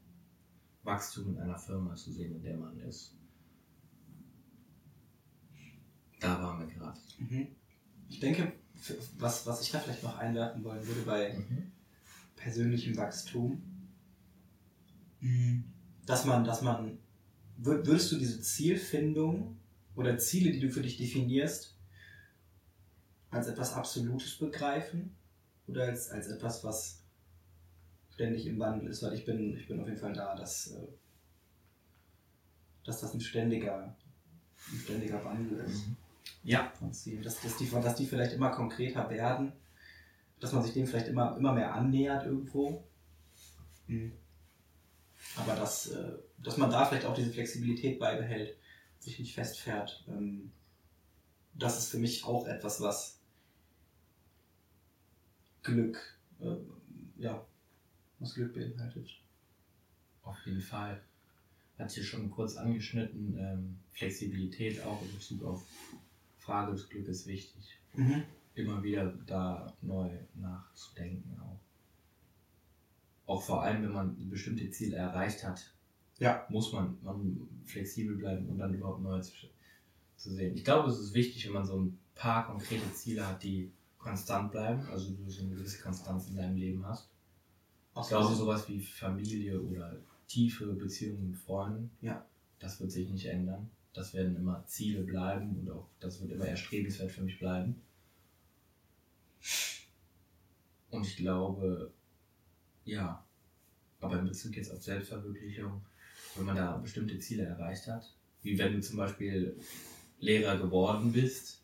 Wachstum 0.84 1.28
in 1.34 1.38
einer 1.38 1.59
Firma 1.59 1.94
zu 1.94 2.10
sehen, 2.12 2.34
in 2.34 2.42
der 2.42 2.56
man 2.56 2.78
ist. 2.80 3.14
Da 6.20 6.40
waren 6.42 6.60
wir 6.66 6.74
gerade. 6.74 6.98
Mhm. 7.18 7.48
Ich 8.09 8.20
denke, 8.20 8.52
was, 9.18 9.46
was 9.46 9.60
ich 9.62 9.70
da 9.70 9.78
vielleicht 9.78 10.02
noch 10.02 10.16
einwerfen 10.18 10.64
wollen 10.64 10.86
würde 10.86 11.02
bei 11.02 11.34
Mhm. 11.38 11.70
persönlichem 12.36 12.96
Wachstum, 12.96 13.62
dass 16.06 16.24
man, 16.24 16.44
dass 16.44 16.62
man, 16.62 16.98
wür- 17.60 17.84
würdest 17.86 18.10
du 18.10 18.18
diese 18.18 18.40
Zielfindung 18.40 19.56
oder 19.94 20.18
Ziele, 20.18 20.50
die 20.52 20.60
du 20.60 20.70
für 20.70 20.82
dich 20.82 20.96
definierst, 20.96 21.72
als 23.32 23.48
etwas 23.48 23.72
Absolutes 23.72 24.38
begreifen 24.38 25.16
oder 25.66 25.84
als, 25.84 26.10
als 26.10 26.28
etwas, 26.28 26.62
was 26.62 27.02
ständig 28.12 28.46
im 28.46 28.59
Wandel 28.60 28.90
ist? 28.90 29.02
Weil 29.02 29.14
ich 29.14 29.24
bin, 29.24 29.56
ich 29.56 29.66
bin 29.66 29.80
auf 29.80 29.88
jeden 29.88 29.98
Fall 29.98 30.12
da, 30.12 30.36
dass, 30.36 30.72
äh, 30.72 30.86
dass 32.84 33.00
das 33.00 33.14
ein 33.14 33.20
ständiger, 33.20 33.96
ein 34.70 34.78
ständiger 34.78 35.24
Wandel 35.24 35.59
ist. 35.60 35.86
Ja, 36.44 36.70
von 36.78 36.92
Zielen. 36.92 37.22
Dass, 37.22 37.40
dass, 37.40 37.56
die, 37.56 37.68
dass 37.68 37.94
die 37.96 38.06
vielleicht 38.06 38.34
immer 38.34 38.50
konkreter 38.50 39.09
werden, 39.09 39.52
dass 40.38 40.52
man 40.52 40.62
sich 40.62 40.74
dem 40.74 40.86
vielleicht 40.86 41.09
immer, 41.09 41.36
immer 41.36 41.52
mehr 41.52 41.74
annähert 41.74 42.26
irgendwo. 42.26 42.84
Mhm. 43.86 44.12
Aber 45.36 45.54
dass, 45.54 45.86
äh, 45.86 46.12
dass 46.38 46.59
man 46.59 46.70
da 46.70 46.84
vielleicht 46.84 47.06
auch 47.06 47.14
diese 47.14 47.30
Flexibilität 47.30 47.98
beibehält, 47.98 48.56
sich 48.98 49.18
nicht 49.18 49.34
festfährt. 49.34 50.04
Ähm, 50.09 50.52
das 51.54 51.78
ist 51.78 51.90
für 51.90 51.98
mich 51.98 52.24
auch 52.24 52.46
etwas, 52.46 52.80
was 52.80 53.22
Glück, 55.62 56.18
äh, 56.40 56.56
ja, 57.18 57.44
was 58.18 58.34
Glück 58.34 58.55
beinhaltet. 58.55 59.09
auf 60.22 60.36
jeden 60.47 60.60
Fall. 60.60 61.01
Hat 61.78 61.90
hier 61.90 62.05
schon 62.05 62.30
kurz 62.30 62.56
angeschnitten, 62.56 63.36
ähm, 63.39 63.78
Flexibilität 63.90 64.80
auch 64.84 65.02
in 65.02 65.12
Bezug 65.12 65.43
auf 65.44 65.66
Frage 66.39 66.72
des 66.72 66.89
Glückes 66.89 67.26
wichtig. 67.26 67.78
Mhm. 67.94 68.22
immer 68.55 68.82
wieder 68.82 69.12
da 69.26 69.72
neu 69.80 70.10
nachzudenken 70.34 71.39
auch. 71.40 71.59
Auch 73.26 73.43
vor 73.43 73.62
allem, 73.62 73.82
wenn 73.82 73.93
man 73.93 74.28
bestimmte 74.30 74.68
Ziele 74.70 74.97
erreicht 74.97 75.43
hat, 75.44 75.72
Ja. 76.18 76.47
muss 76.51 76.72
man, 76.72 76.98
man 77.02 77.48
flexibel 77.64 78.16
bleiben 78.16 78.47
und 78.48 78.59
dann 78.59 78.74
überhaupt 78.74 79.02
neue 79.02 79.22
zu, 79.22 79.32
zu 80.16 80.34
sehen. 80.34 80.55
Ich 80.56 80.64
glaube, 80.64 80.90
es 80.90 80.98
ist 80.98 81.14
wichtig, 81.14 81.47
wenn 81.47 81.55
man 81.55 81.64
so 81.66 81.80
ein 81.80 81.98
paar 82.14 82.47
konkrete 82.47 82.93
Ziele 82.93 83.26
hat, 83.26 83.43
die 83.43 83.70
konstant 84.02 84.50
bleiben, 84.50 84.84
also 84.90 85.10
du 85.12 85.30
so 85.30 85.42
eine 85.42 85.54
gewisse 85.54 85.80
Konstanz 85.82 86.28
in 86.28 86.36
deinem 86.36 86.56
Leben 86.56 86.84
hast. 86.86 87.08
Ich 88.00 88.08
glaube, 88.08 88.34
sowas 88.34 88.68
wie 88.68 88.80
Familie 88.80 89.60
oder 89.60 89.96
tiefe 90.26 90.66
Beziehungen 90.74 91.30
mit 91.30 91.36
Freunden, 91.36 91.90
Ja. 92.00 92.24
das 92.58 92.80
wird 92.80 92.90
sich 92.90 93.08
nicht 93.10 93.26
ändern. 93.26 93.70
Das 93.92 94.14
werden 94.14 94.34
immer 94.36 94.64
Ziele 94.66 95.02
bleiben 95.02 95.56
und 95.60 95.70
auch 95.70 95.86
das 96.00 96.20
wird 96.20 96.32
immer 96.32 96.46
erstrebenswert 96.46 97.10
für 97.12 97.22
mich 97.22 97.38
bleiben. 97.38 97.82
Und 100.90 101.06
ich 101.06 101.16
glaube, 101.16 101.92
ja, 102.84 103.24
Aber 104.00 104.18
in 104.18 104.24
Bezug 104.26 104.56
jetzt 104.56 104.72
auf 104.72 104.82
Selbstverwirklichung, 104.82 105.80
wenn 106.34 106.44
man 106.46 106.56
da 106.56 106.76
bestimmte 106.78 107.18
Ziele 107.20 107.44
erreicht 107.44 107.86
hat, 107.86 108.12
wie 108.42 108.58
wenn 108.58 108.72
du 108.72 108.80
zum 108.80 108.96
Beispiel 108.96 109.56
Lehrer 110.18 110.58
geworden 110.58 111.12
bist, 111.12 111.61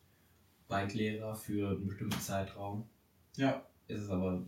Bike-Lehrer 0.69 1.35
für 1.35 1.71
einen 1.71 1.87
bestimmten 1.87 2.21
Zeitraum, 2.21 2.89
Ja. 3.37 3.67
ist 3.89 4.03
es 4.03 4.11
aber 4.11 4.45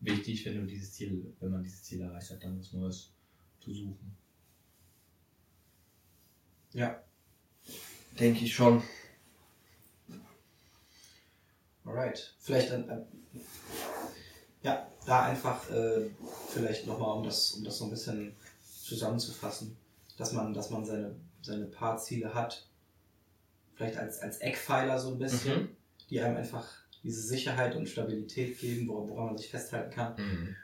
wichtig, 0.00 0.44
wenn 0.46 0.60
du 0.60 0.66
dieses 0.66 0.92
Ziel, 0.92 1.34
wenn 1.40 1.50
man 1.50 1.62
dieses 1.62 1.82
Ziel 1.82 2.00
erreicht 2.00 2.30
hat, 2.30 2.42
dann 2.42 2.58
was 2.58 2.72
Neues 2.72 3.12
zu 3.60 3.72
suchen. 3.74 4.16
Ja. 6.72 7.02
Denke 8.18 8.44
ich 8.44 8.54
schon. 8.54 8.82
Alright. 11.84 12.34
Vielleicht 12.38 12.70
dann, 12.70 12.88
äh, 12.88 13.04
ja, 14.62 14.86
da 15.06 15.24
einfach 15.24 15.68
äh, 15.70 16.10
vielleicht 16.50 16.86
nochmal, 16.86 17.16
um 17.16 17.24
das, 17.24 17.52
um 17.52 17.64
das 17.64 17.78
so 17.78 17.84
ein 17.84 17.90
bisschen 17.90 18.36
zusammenzufassen, 18.84 19.76
dass 20.16 20.32
man, 20.32 20.52
dass 20.54 20.70
man 20.70 20.84
seine, 20.84 21.16
seine 21.42 21.66
paar 21.66 21.96
Ziele 21.98 22.32
hat, 22.34 22.68
vielleicht 23.80 23.98
als, 23.98 24.20
als 24.20 24.38
Eckpfeiler 24.38 24.98
so 24.98 25.12
ein 25.12 25.18
bisschen, 25.18 25.62
Mhm. 25.62 25.68
die 26.10 26.20
einem 26.20 26.36
einfach 26.36 26.68
diese 27.02 27.22
Sicherheit 27.22 27.74
und 27.76 27.88
Stabilität 27.88 28.58
geben, 28.58 28.86
woran, 28.88 29.08
woran 29.08 29.26
man 29.28 29.38
sich 29.38 29.50
festhalten 29.50 29.90
kann. 29.90 30.56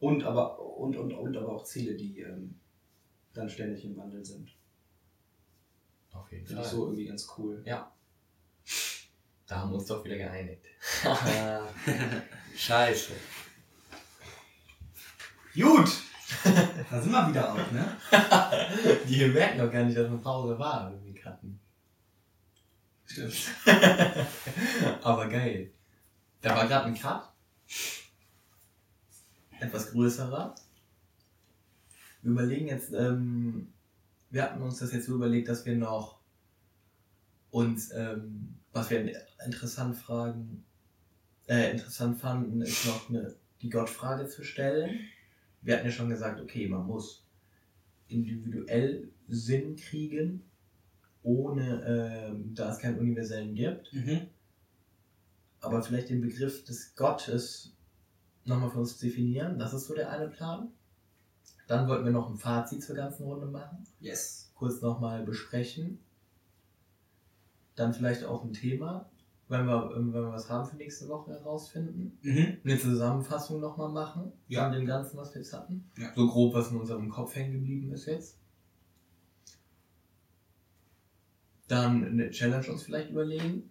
Und 0.00 0.24
aber, 0.24 0.58
und, 0.58 0.96
und, 0.96 1.12
und 1.12 1.36
aber 1.36 1.52
auch 1.52 1.62
Ziele, 1.64 1.94
die 1.94 2.20
ähm, 2.20 2.58
dann 3.32 3.48
ständig 3.48 3.84
im 3.84 3.96
Wandel 3.96 4.24
sind. 4.24 4.50
Auf 6.12 6.32
jeden 6.32 6.46
Finde 6.46 6.62
ich 6.62 6.68
so 6.68 6.86
irgendwie 6.86 7.06
ganz 7.06 7.28
cool. 7.38 7.62
Da 9.46 9.60
haben 9.60 9.70
wir 9.70 9.76
uns 9.78 9.86
doch 9.86 10.04
wieder 10.04 10.16
geeinigt. 10.16 10.66
Scheiße. 12.56 13.12
Gut! 15.54 15.88
da 16.90 17.00
sind 17.00 17.12
wir 17.12 17.28
wieder 17.30 17.52
auf, 17.54 17.72
ne? 17.72 17.96
Die 19.08 19.24
merken 19.26 19.58
doch 19.58 19.72
gar 19.72 19.84
nicht, 19.84 19.96
dass 19.96 20.06
eine 20.08 20.18
Pause 20.18 20.58
war, 20.58 20.92
wenn 20.92 21.04
wir 21.04 21.14
cutten. 21.22 21.57
Stimmt. 23.18 23.54
Aber 25.02 25.28
geil. 25.28 25.70
Da 26.40 26.56
war 26.56 26.68
gerade 26.68 26.86
ein 26.86 26.94
Cut. 26.94 27.28
Etwas 29.60 29.90
größerer. 29.90 30.54
Wir 32.22 32.30
überlegen 32.30 32.68
jetzt, 32.68 32.92
ähm, 32.92 33.72
wir 34.30 34.42
hatten 34.44 34.62
uns 34.62 34.78
das 34.78 34.92
jetzt 34.92 35.06
so 35.06 35.14
überlegt, 35.14 35.48
dass 35.48 35.66
wir 35.66 35.76
noch 35.76 36.20
uns, 37.50 37.90
ähm, 37.92 38.54
was 38.72 38.90
wir 38.90 39.26
interessant 39.44 39.96
fragen, 39.96 40.64
äh, 41.48 41.72
interessant 41.72 42.20
fanden, 42.20 42.60
ist 42.60 42.86
noch 42.86 43.08
eine, 43.08 43.34
die 43.62 43.70
Gottfrage 43.70 44.28
zu 44.28 44.44
stellen. 44.44 45.00
Wir 45.62 45.76
hatten 45.76 45.86
ja 45.86 45.92
schon 45.92 46.10
gesagt, 46.10 46.40
okay, 46.40 46.68
man 46.68 46.86
muss 46.86 47.24
individuell 48.08 49.08
Sinn 49.28 49.76
kriegen, 49.76 50.47
ohne, 51.28 51.84
ähm, 52.30 52.54
da 52.54 52.70
es 52.72 52.78
keinen 52.78 52.98
universellen 52.98 53.54
gibt 53.54 53.92
Mhm. 53.92 54.22
aber 55.60 55.82
vielleicht 55.82 56.08
den 56.08 56.20
Begriff 56.22 56.64
des 56.64 56.94
Gottes 56.96 57.72
nochmal 58.44 58.70
für 58.70 58.78
uns 58.78 58.96
definieren. 58.98 59.58
Das 59.58 59.74
ist 59.74 59.86
so 59.86 59.94
der 59.94 60.10
eine 60.10 60.28
Plan. 60.28 60.68
Dann 61.66 61.86
wollten 61.86 62.04
wir 62.06 62.12
noch 62.12 62.30
ein 62.30 62.38
Fazit 62.38 62.82
zur 62.82 62.96
ganzen 62.96 63.24
Runde 63.24 63.46
machen, 63.46 63.84
Yes. 64.00 64.50
kurz 64.54 64.80
nochmal 64.80 65.22
besprechen. 65.24 65.98
Dann 67.76 67.92
vielleicht 67.92 68.24
auch 68.24 68.42
ein 68.44 68.52
Thema, 68.54 69.10
wenn 69.48 69.66
wir, 69.66 69.90
wenn 69.94 70.12
wir 70.12 70.32
was 70.32 70.48
haben 70.48 70.66
für 70.68 70.76
nächste 70.76 71.08
Woche 71.08 71.32
herausfinden. 71.32 72.18
Mhm. 72.22 72.56
Eine 72.64 72.78
Zusammenfassung 72.78 73.60
nochmal 73.60 73.90
machen 73.90 74.32
Ja. 74.48 74.64
von 74.64 74.72
dem 74.72 74.86
Ganzen, 74.86 75.16
was 75.18 75.34
wir 75.34 75.42
jetzt 75.42 75.52
hatten. 75.52 75.90
Ja. 75.98 76.12
So 76.16 76.26
grob, 76.26 76.54
was 76.54 76.70
in 76.70 76.78
unserem 76.80 77.10
Kopf 77.10 77.34
hängen 77.34 77.52
geblieben 77.52 77.92
ist 77.92 78.06
jetzt. 78.06 78.38
Dann 81.68 82.04
eine 82.04 82.30
Challenge 82.30 82.66
uns 82.68 82.82
vielleicht 82.82 83.10
überlegen. 83.10 83.70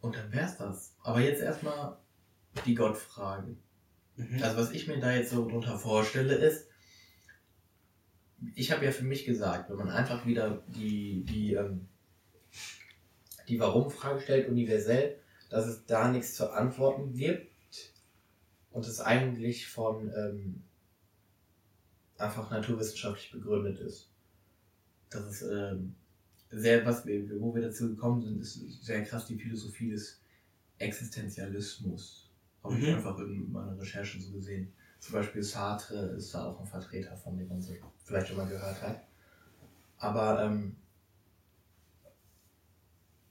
Und 0.00 0.16
dann 0.16 0.32
wär's 0.32 0.58
das. 0.58 0.96
Aber 1.02 1.20
jetzt 1.20 1.40
erstmal 1.40 1.96
die 2.66 2.74
Gottfrage. 2.74 3.56
Mhm. 4.16 4.42
Also 4.42 4.56
was 4.56 4.72
ich 4.72 4.88
mir 4.88 4.98
da 4.98 5.12
jetzt 5.12 5.30
so 5.30 5.48
drunter 5.48 5.78
vorstelle 5.78 6.34
ist, 6.34 6.68
ich 8.54 8.72
habe 8.72 8.84
ja 8.84 8.90
für 8.90 9.04
mich 9.04 9.24
gesagt, 9.24 9.70
wenn 9.70 9.76
man 9.76 9.88
einfach 9.88 10.26
wieder 10.26 10.64
die, 10.66 11.24
die, 11.24 11.54
ähm, 11.54 11.88
die 13.48 13.60
Warum-Frage 13.60 14.20
stellt, 14.20 14.48
universell, 14.48 15.18
dass 15.48 15.66
es 15.66 15.86
da 15.86 16.08
nichts 16.08 16.34
zu 16.34 16.50
antworten 16.50 17.14
gibt 17.14 17.92
und 18.70 18.86
es 18.86 19.00
eigentlich 19.00 19.68
von 19.68 20.10
ähm, 20.16 20.64
einfach 22.18 22.50
naturwissenschaftlich 22.50 23.30
begründet 23.32 23.78
ist. 23.78 24.11
Das 25.12 25.26
ist 25.26 25.42
ähm, 25.42 25.94
sehr, 26.50 26.84
was 26.84 27.06
wir, 27.06 27.40
wo 27.40 27.54
wir 27.54 27.62
dazu 27.62 27.88
gekommen 27.88 28.22
sind, 28.22 28.40
ist 28.40 28.84
sehr 28.84 29.02
krass 29.04 29.26
die 29.26 29.38
Philosophie 29.38 29.90
des 29.90 30.20
Existenzialismus. 30.78 32.30
Habe 32.62 32.78
ich 32.78 32.86
Mhm. 32.86 32.94
einfach 32.94 33.18
in 33.18 33.52
meiner 33.52 33.78
Recherche 33.78 34.20
so 34.20 34.32
gesehen. 34.32 34.72
Zum 35.00 35.14
Beispiel 35.14 35.42
Sartre 35.42 35.96
ist 36.16 36.32
da 36.34 36.46
auch 36.46 36.60
ein 36.60 36.66
Vertreter 36.66 37.16
von, 37.16 37.36
den 37.36 37.48
man 37.48 37.60
so 37.60 37.74
vielleicht 38.04 38.28
schon 38.28 38.36
mal 38.36 38.48
gehört 38.48 38.80
hat. 38.82 39.04
Aber 39.98 40.42
ähm, 40.44 40.76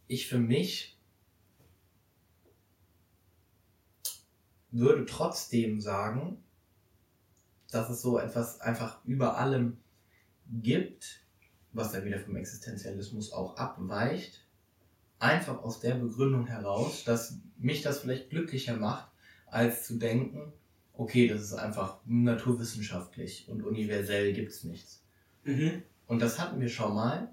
ich 0.08 0.28
für 0.28 0.40
mich 0.40 0.98
würde 4.72 5.06
trotzdem 5.06 5.80
sagen, 5.82 6.44
dass 7.72 7.90
es 7.90 8.02
so 8.02 8.20
etwas 8.20 8.60
einfach 8.60 9.04
über 9.06 9.38
allem 9.38 9.78
gibt, 10.62 11.21
was 11.74 11.92
dann 11.92 12.06
wieder 12.06 12.20
vom 12.20 12.36
Existenzialismus 12.36 13.32
auch 13.32 13.58
abweicht, 13.58 14.46
einfach 15.20 15.64
aus 15.64 15.80
der 15.80 15.96
Begründung 15.96 16.48
heraus, 16.48 17.04
dass 17.04 17.38
mich 17.58 17.82
das 17.82 18.00
vielleicht 18.00 18.30
glücklicher 18.30 18.78
macht, 18.78 19.10
als 19.46 19.86
zu 19.86 19.98
denken, 19.98 20.52
okay, 20.94 21.28
das 21.28 21.42
ist 21.42 21.54
einfach 21.54 22.00
naturwissenschaftlich 22.06 23.48
und 23.50 23.64
universell 23.64 24.34
gibt's 24.34 24.64
nichts. 24.64 25.04
Mhm. 25.44 25.84
Und 26.08 26.22
das 26.22 26.40
hatten 26.40 26.60
wir 26.60 26.70
schon 26.70 26.94
mal 26.94 27.32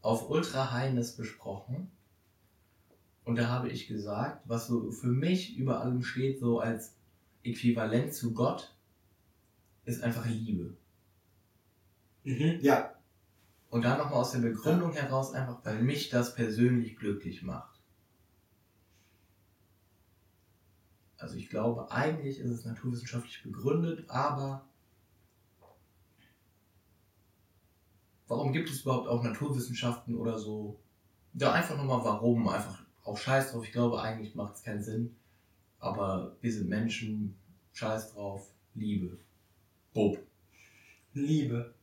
auf 0.00 0.30
Ultra 0.30 0.72
Heines 0.72 1.16
besprochen. 1.16 1.90
Und 3.24 3.36
da 3.36 3.48
habe 3.48 3.68
ich 3.68 3.88
gesagt, 3.88 4.42
was 4.46 4.68
so 4.68 4.90
für 4.92 5.08
mich 5.08 5.56
über 5.56 5.80
allem 5.80 6.02
steht, 6.02 6.38
so 6.38 6.60
als 6.60 6.94
Äquivalent 7.42 8.14
zu 8.14 8.32
Gott, 8.32 8.74
ist 9.84 10.02
einfach 10.02 10.26
Liebe. 10.26 10.76
Mhm. 12.24 12.58
Ja. 12.60 12.95
Und 13.70 13.84
da 13.84 13.96
nochmal 13.96 14.20
aus 14.20 14.32
der 14.32 14.38
Begründung 14.38 14.92
heraus, 14.92 15.32
einfach 15.32 15.64
weil 15.64 15.82
mich 15.82 16.08
das 16.08 16.34
persönlich 16.34 16.96
glücklich 16.96 17.42
macht. 17.42 17.80
Also 21.18 21.36
ich 21.36 21.48
glaube, 21.48 21.90
eigentlich 21.90 22.38
ist 22.38 22.50
es 22.50 22.64
naturwissenschaftlich 22.64 23.42
begründet, 23.42 24.08
aber 24.08 24.68
warum 28.28 28.52
gibt 28.52 28.70
es 28.70 28.82
überhaupt 28.82 29.08
auch 29.08 29.22
Naturwissenschaften 29.22 30.14
oder 30.16 30.38
so? 30.38 30.78
Ja, 31.34 31.52
einfach 31.52 31.76
nochmal 31.76 32.04
warum, 32.04 32.48
einfach 32.48 32.84
auch 33.02 33.16
scheiß 33.16 33.52
drauf. 33.52 33.64
Ich 33.64 33.72
glaube, 33.72 34.00
eigentlich 34.00 34.34
macht 34.34 34.56
es 34.56 34.62
keinen 34.62 34.82
Sinn. 34.82 35.16
Aber 35.78 36.36
wir 36.40 36.52
sind 36.52 36.68
Menschen, 36.68 37.36
scheiß 37.72 38.12
drauf, 38.12 38.50
Liebe. 38.74 39.18
Bob. 39.94 40.18
Liebe. 41.12 41.75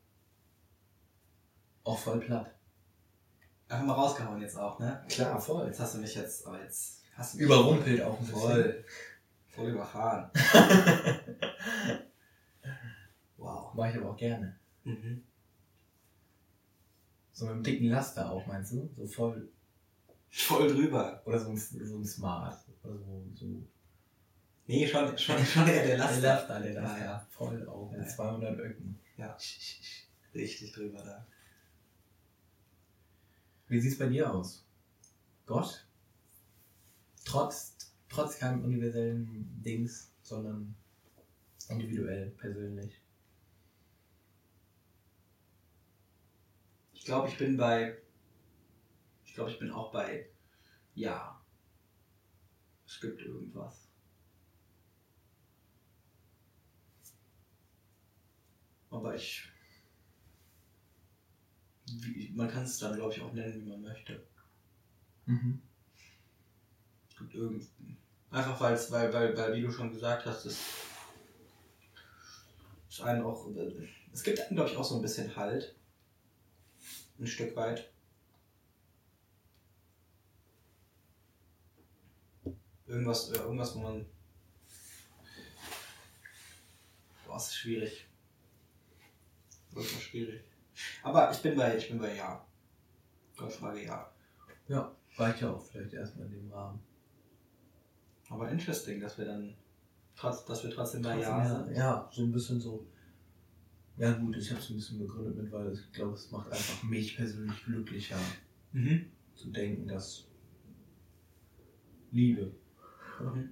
Auch 1.83 1.99
voll 1.99 2.19
platt. 2.19 2.53
Einfach 3.67 3.85
mal 3.85 3.93
rausgehauen 3.93 4.41
jetzt 4.41 4.57
auch, 4.57 4.79
ne? 4.79 5.03
Klar, 5.09 5.39
voll. 5.39 5.67
Jetzt 5.67 5.79
hast 5.79 5.95
du 5.95 5.99
mich 5.99 6.15
jetzt, 6.15 6.45
aber 6.45 6.61
jetzt 6.61 7.01
hast 7.15 7.33
du 7.33 7.37
mich 7.37 7.45
Überrumpelt 7.45 8.01
auch 8.01 8.19
ein 8.19 8.25
bisschen. 8.25 8.41
Voll. 8.41 8.85
Voll 9.47 9.69
überfahren. 9.69 10.31
wow. 13.37 13.73
Mach 13.73 13.89
ich 13.89 13.97
aber 13.97 14.11
auch 14.11 14.17
gerne. 14.17 14.57
Mhm. 14.83 15.23
So 17.31 17.45
mit 17.45 17.53
einem 17.53 17.63
dicken 17.63 17.89
Laster 17.89 18.31
auch, 18.31 18.45
meinst 18.45 18.73
du? 18.73 18.89
So 18.95 19.07
voll. 19.07 19.49
Voll 20.29 20.67
drüber. 20.67 21.21
Oder 21.25 21.39
so 21.39 21.49
ein, 21.49 21.57
so 21.57 21.97
ein 21.97 22.05
Smart. 22.05 22.57
Oder 22.83 22.97
so. 22.97 23.25
so. 23.35 23.45
Nee, 24.65 24.87
schon, 24.87 25.17
schon, 25.17 25.43
schon 25.45 25.67
eher 25.67 25.85
der 25.85 25.97
Laster. 25.97 26.21
Der 26.21 26.35
Laster, 26.35 26.59
der 26.59 26.73
Laster. 26.73 26.99
Ja, 26.99 27.05
ja. 27.05 27.27
Voll 27.29 27.67
auch. 27.67 27.91
Ja, 27.91 27.97
Mit 27.97 28.07
ja. 28.07 28.13
200 28.15 28.59
Öcken. 28.59 28.99
Ja. 29.17 29.37
Richtig 30.33 30.71
drüber 30.71 31.03
da. 31.03 31.25
Wie 33.73 33.79
sieht's 33.79 33.97
bei 33.97 34.07
dir 34.07 34.31
aus? 34.31 34.63
Gott? 35.47 35.87
Trotz, 37.25 37.75
trotz 38.07 38.37
keinem 38.37 38.63
universellen 38.63 39.49
Dings, 39.63 40.13
sondern 40.21 40.75
individuell, 41.69 42.29
persönlich. 42.37 43.01
Ich 46.93 47.03
glaube, 47.03 47.29
ich 47.29 47.37
bin 47.39 47.57
bei. 47.57 47.97
Ich 49.25 49.33
glaube, 49.33 49.49
ich 49.49 49.57
bin 49.57 49.71
auch 49.71 49.91
bei. 49.91 50.29
Ja. 50.93 51.43
Es 52.85 53.01
gibt 53.01 53.23
irgendwas. 53.23 53.87
aber 58.91 59.15
ich. 59.15 59.52
Wie, 62.01 62.31
man 62.33 62.49
kann 62.49 62.63
es 62.63 62.77
dann, 62.77 62.95
glaube 62.95 63.13
ich, 63.13 63.21
auch 63.21 63.33
nennen, 63.33 63.61
wie 63.61 63.69
man 63.69 63.81
möchte. 63.81 64.23
Mhm. 65.25 65.61
Und 67.19 67.35
irgend, 67.35 67.67
einfach 68.31 68.59
weil's, 68.59 68.91
weil, 68.91 69.13
weil, 69.13 69.37
weil, 69.37 69.55
wie 69.55 69.61
du 69.61 69.71
schon 69.71 69.91
gesagt 69.91 70.25
hast, 70.25 70.45
es 70.45 70.59
ist 72.89 73.01
einen 73.01 73.23
auch. 73.23 73.47
Es 74.11 74.23
gibt 74.23 74.39
einen, 74.39 74.55
glaube 74.55 74.69
ich, 74.69 74.77
auch 74.77 74.83
so 74.83 74.95
ein 74.95 75.01
bisschen 75.01 75.35
Halt. 75.35 75.75
Ein 77.19 77.27
Stück 77.27 77.55
weit. 77.55 77.89
Irgendwas, 82.85 83.29
äh, 83.29 83.37
irgendwas, 83.37 83.75
wo 83.75 83.79
man. 83.79 84.05
Boah, 87.25 87.37
es 87.37 87.47
ist 87.47 87.55
schwierig. 87.55 88.07
Wirklich 89.71 90.03
schwierig. 90.03 90.43
Aber 91.03 91.31
ich 91.31 91.41
bin 91.41 91.55
bei, 91.55 91.77
ich 91.77 91.87
bin 91.89 91.99
bei 91.99 92.15
Ja. 92.15 92.45
Goldfrage 93.37 93.83
Ja. 93.83 94.11
Ja, 94.67 94.95
reicht 95.17 95.41
ja 95.41 95.51
auch 95.51 95.61
vielleicht 95.61 95.93
erstmal 95.93 96.27
in 96.27 96.33
dem 96.33 96.51
Rahmen. 96.51 96.79
Aber 98.29 98.49
interesting, 98.49 98.99
dass 99.01 99.17
wir 99.17 99.25
dann 99.25 99.55
dass 100.21 100.63
wir 100.63 100.69
trotzdem 100.71 101.01
bei 101.01 101.19
Ja 101.19 101.43
ja, 101.43 101.63
sind. 101.63 101.75
ja, 101.75 102.09
so 102.11 102.21
ein 102.23 102.31
bisschen 102.31 102.59
so. 102.61 102.85
Ja 103.97 104.11
gut, 104.13 104.37
ich 104.37 104.49
habe 104.51 104.59
es 104.61 104.69
ein 104.69 104.75
bisschen 104.75 104.99
begründet 104.99 105.35
mit, 105.35 105.51
weil 105.51 105.73
ich 105.73 105.91
glaube, 105.91 106.13
es 106.13 106.31
macht 106.31 106.51
einfach 106.51 106.83
mich 106.83 107.15
persönlich 107.15 107.63
glücklicher 107.65 108.17
Mhm. 108.71 109.11
zu 109.35 109.49
denken, 109.51 109.87
dass 109.87 110.27
Liebe 112.11 112.51
Mhm. 113.19 113.49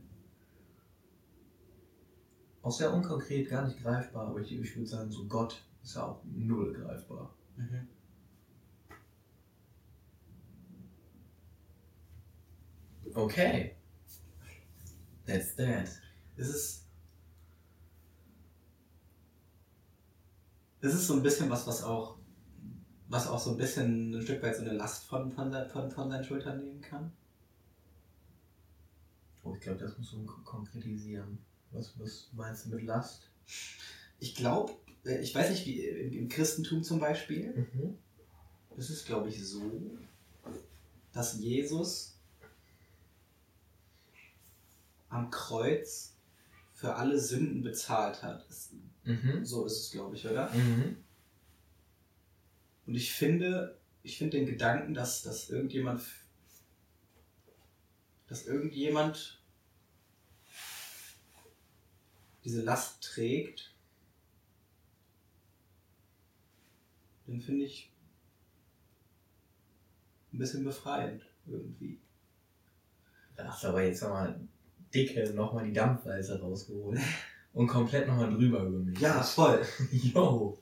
auch 2.61 2.71
sehr 2.71 2.93
unkonkret, 2.93 3.49
gar 3.49 3.67
nicht 3.67 3.81
greifbar, 3.81 4.27
aber 4.27 4.39
ich, 4.39 4.51
ich 4.51 4.75
würde 4.75 4.87
sagen, 4.87 5.11
so 5.11 5.25
Gott 5.27 5.63
ist 5.83 5.95
ja 5.95 6.03
auch 6.05 6.21
null 6.25 6.73
greifbar. 6.73 7.33
Mhm. 7.57 7.87
Okay. 13.15 13.75
That's 15.25 15.55
that. 15.55 15.89
Es 16.37 16.49
ist. 16.49 16.85
Es 20.81 20.93
ist 20.93 21.07
so 21.07 21.13
ein 21.13 21.23
bisschen 21.23 21.49
was, 21.49 21.65
was 21.65 21.81
auch, 21.81 22.17
was 23.09 23.27
auch 23.27 23.39
so 23.39 23.51
ein 23.51 23.57
bisschen 23.57 24.13
ein 24.13 24.21
Stück 24.21 24.43
weit 24.43 24.55
so 24.55 24.61
eine 24.63 24.73
Last 24.73 25.05
von, 25.05 25.31
von, 25.31 25.53
von, 25.69 25.91
von 25.91 26.09
seinen 26.11 26.23
Schultern 26.25 26.59
nehmen 26.59 26.81
kann. 26.81 27.11
Oh, 29.43 29.53
ich 29.55 29.61
glaube, 29.61 29.79
das 29.79 29.97
muss 29.97 30.13
man 30.13 30.25
kon- 30.25 30.43
konkretisieren. 30.43 31.39
Was, 31.71 31.97
was 31.99 32.29
meinst 32.33 32.65
du 32.65 32.69
mit 32.69 32.83
Last? 32.83 33.29
Ich 34.19 34.35
glaube, 34.35 34.73
ich 35.03 35.33
weiß 35.33 35.49
nicht, 35.49 35.65
wie 35.65 35.79
im 35.85 36.29
Christentum 36.29 36.83
zum 36.83 36.99
Beispiel, 36.99 37.67
Mhm. 37.73 37.97
ist 38.77 38.89
es 38.89 39.05
glaube 39.05 39.29
ich 39.29 39.45
so, 39.45 39.81
dass 41.13 41.39
Jesus 41.39 42.17
am 45.09 45.29
Kreuz 45.29 46.15
für 46.73 46.95
alle 46.95 47.19
Sünden 47.19 47.63
bezahlt 47.63 48.23
hat. 48.23 48.45
Mhm. 49.03 49.43
So 49.45 49.65
ist 49.65 49.77
es, 49.77 49.91
glaube 49.91 50.15
ich, 50.15 50.25
oder? 50.27 50.51
Mhm. 50.53 50.97
Und 52.87 52.95
ich 52.95 53.13
finde, 53.13 53.77
ich 54.03 54.17
finde 54.17 54.37
den 54.37 54.45
Gedanken, 54.47 54.93
dass, 54.93 55.21
dass 55.21 55.49
irgendjemand, 55.49 56.03
dass 58.27 58.45
irgendjemand 58.47 59.43
diese 62.43 62.61
Last 62.61 63.03
trägt, 63.03 63.70
den 67.31 67.41
finde 67.41 67.65
ich 67.65 67.91
ein 70.33 70.37
bisschen 70.37 70.63
befreiend 70.63 71.25
irgendwie. 71.47 71.99
Da 73.35 73.47
hast 73.47 73.63
du 73.63 73.69
aber 73.69 73.83
jetzt 73.83 74.01
nochmal 74.01 74.39
dicke 74.93 75.33
nochmal 75.33 75.65
die 75.65 75.73
Dampfwalze 75.73 76.39
rausgeholt. 76.39 76.99
Und 77.53 77.67
komplett 77.67 78.07
nochmal 78.07 78.29
drüber 78.29 78.63
über 78.63 78.79
mich. 78.79 78.97
voll. 79.35 79.61
Yo. 79.91 80.57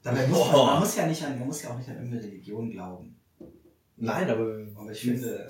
Dabei 0.00 0.28
muss 0.28 0.46
man, 0.46 0.66
man 0.66 0.78
muss 0.78 0.96
ja 0.96 1.06
nicht 1.06 1.24
an, 1.24 1.38
man 1.38 1.48
muss 1.48 1.62
ja 1.62 1.70
auch 1.70 1.76
nicht 1.76 1.88
an 1.88 1.96
irgendeine 1.96 2.22
Religion 2.22 2.70
glauben. 2.70 3.16
Nein, 3.96 4.30
aber 4.30 4.64
Aber 4.76 4.92
ich 4.92 5.00
finde, 5.00 5.48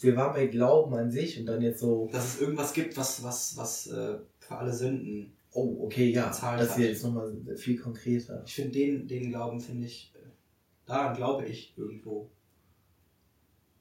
wir 0.00 0.16
waren 0.16 0.32
bei 0.32 0.46
Glauben 0.46 0.94
an 0.94 1.10
sich 1.10 1.38
und 1.38 1.46
dann 1.46 1.60
jetzt 1.60 1.80
so, 1.80 2.08
dass 2.10 2.34
es 2.34 2.40
irgendwas 2.40 2.72
gibt, 2.72 2.96
was, 2.96 3.22
was, 3.22 3.56
was 3.58 3.86
äh, 3.88 4.18
für 4.38 4.56
alle 4.56 4.72
Sünden 4.72 5.35
oh, 5.56 5.86
okay, 5.86 6.10
ja, 6.10 6.28
Bezahlt 6.28 6.60
das 6.60 6.70
ist 6.70 6.78
jetzt 6.78 7.02
nochmal 7.02 7.34
viel 7.56 7.78
konkreter. 7.78 8.42
Ich 8.46 8.54
finde 8.54 8.72
den, 8.72 9.08
den 9.08 9.30
Glauben, 9.30 9.60
finde 9.60 9.86
ich, 9.86 10.12
äh, 10.14 10.28
daran 10.84 11.16
glaube 11.16 11.46
ich 11.46 11.72
irgendwo. 11.76 12.30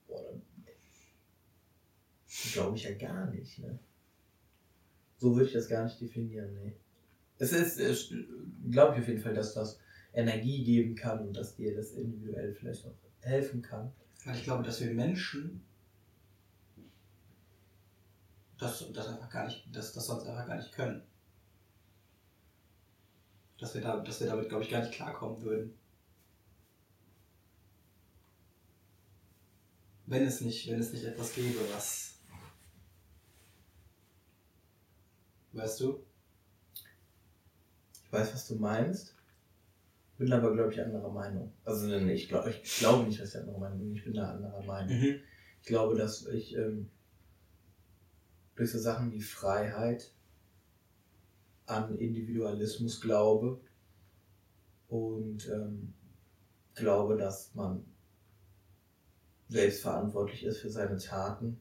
Boah, 0.08 0.24
dann 0.24 0.42
glaube 2.54 2.78
ich 2.78 2.84
ja 2.84 2.94
gar 2.94 3.30
nicht, 3.32 3.60
ne? 3.60 3.78
So 5.18 5.36
würde 5.36 5.48
ich 5.48 5.54
das 5.54 5.68
gar 5.68 5.84
nicht 5.84 6.00
definieren, 6.00 6.54
ne. 6.54 6.74
Es 7.38 7.52
ist, 7.52 7.78
es 7.80 8.14
glaube 8.72 8.96
ich 8.96 9.02
auf 9.02 9.08
jeden 9.08 9.22
Fall, 9.22 9.34
dass 9.34 9.54
das 9.54 9.80
Energie 10.14 10.64
geben 10.64 10.96
kann 10.96 11.28
und 11.28 11.36
dass 11.36 11.58
dir 11.58 11.76
das 11.76 11.92
individuell 11.92 12.54
vielleicht 12.54 12.86
auch 12.86 12.96
helfen 13.20 13.62
kann. 13.62 13.92
Weil 14.24 14.36
ich 14.36 14.44
glaube, 14.44 14.64
dass 14.64 14.80
wir 14.80 14.94
Menschen 14.94 15.62
das, 18.58 18.86
das 18.94 19.08
einfach 19.08 19.30
gar 19.30 19.46
nicht, 19.46 19.68
das, 19.74 19.92
das 19.92 20.06
sonst 20.06 20.26
einfach 20.26 20.48
gar 20.48 20.56
nicht 20.56 20.72
können. 20.72 21.04
Dass 23.60 23.74
wir, 23.74 23.82
da, 23.82 23.98
dass 24.02 24.20
wir 24.20 24.28
damit, 24.28 24.50
glaube 24.50 24.64
ich, 24.64 24.70
gar 24.70 24.82
nicht 24.82 24.94
klarkommen 24.94 25.42
würden. 25.42 25.78
Wenn 30.08 30.24
es 30.24 30.42
nicht, 30.42 30.70
wenn 30.70 30.80
es 30.80 30.94
nicht 30.94 31.06
etwas 31.06 31.34
gäbe, 31.34 31.60
was. 31.74 32.20
Weißt 35.54 35.80
du? 35.80 36.06
Ich 38.04 38.12
weiß, 38.12 38.34
was 38.34 38.48
du 38.48 38.56
meinst. 38.56 39.16
Bin 40.18 40.32
aber, 40.32 40.54
glaube 40.54 40.72
ich, 40.72 40.82
anderer 40.82 41.12
Meinung. 41.12 41.52
Also, 41.66 41.88
nee, 41.88 42.14
ich 42.14 42.30
glaube 42.30 42.50
ich 42.50 42.78
glaube 42.78 43.06
nicht, 43.06 43.20
dass 43.20 43.30
ich 43.30 43.42
anderer 43.42 43.60
Meinung 43.60 43.80
bin. 43.80 43.96
Ich 43.96 44.04
bin 44.04 44.14
da 44.14 44.32
anderer 44.32 44.64
Meinung. 44.64 44.98
Mhm. 44.98 45.22
Ich 45.62 45.68
glaube, 45.68 45.98
dass 45.98 46.28
ich 46.28 46.56
ähm, 46.56 46.90
durch 48.56 48.72
so 48.72 48.80
Sachen 48.80 49.12
wie 49.12 49.22
Freiheit 49.22 50.12
an 51.66 51.98
Individualismus 51.98 53.02
glaube 53.02 53.60
und 54.88 55.48
ähm, 55.50 55.94
glaube, 56.76 57.18
dass 57.18 57.54
man 57.56 57.86
selbstverantwortlich 59.48 60.44
ist 60.44 60.60
für 60.60 60.70
seine 60.70 60.98
Taten 60.98 61.60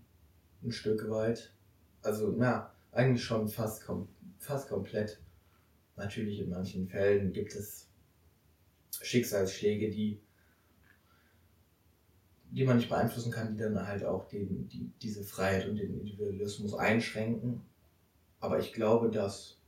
ein 0.62 0.72
Stück 0.72 1.08
weit. 1.10 1.52
Also, 2.02 2.34
na, 2.36 2.72
eigentlich 2.92 3.24
schon 3.24 3.48
fast, 3.48 3.84
kom 3.84 4.08
fast 4.38 4.68
komplett. 4.68 5.20
Natürlich 5.96 6.40
in 6.40 6.50
manchen 6.50 6.88
Fällen 6.88 7.32
gibt 7.32 7.54
es 7.54 7.88
Schicksalsschläge, 9.00 9.90
die 9.90 10.20
die 12.54 12.64
man 12.64 12.76
nicht 12.76 12.88
beeinflussen 12.88 13.32
kann, 13.32 13.52
die 13.52 13.58
dann 13.58 13.84
halt 13.84 14.04
auch 14.04 14.28
den, 14.28 14.68
die, 14.68 14.88
diese 15.02 15.24
Freiheit 15.24 15.68
und 15.68 15.76
den 15.76 15.98
Individualismus 15.98 16.72
einschränken. 16.74 17.60
Aber 18.38 18.60
ich 18.60 18.72
glaube, 18.72 19.10
dass 19.10 19.58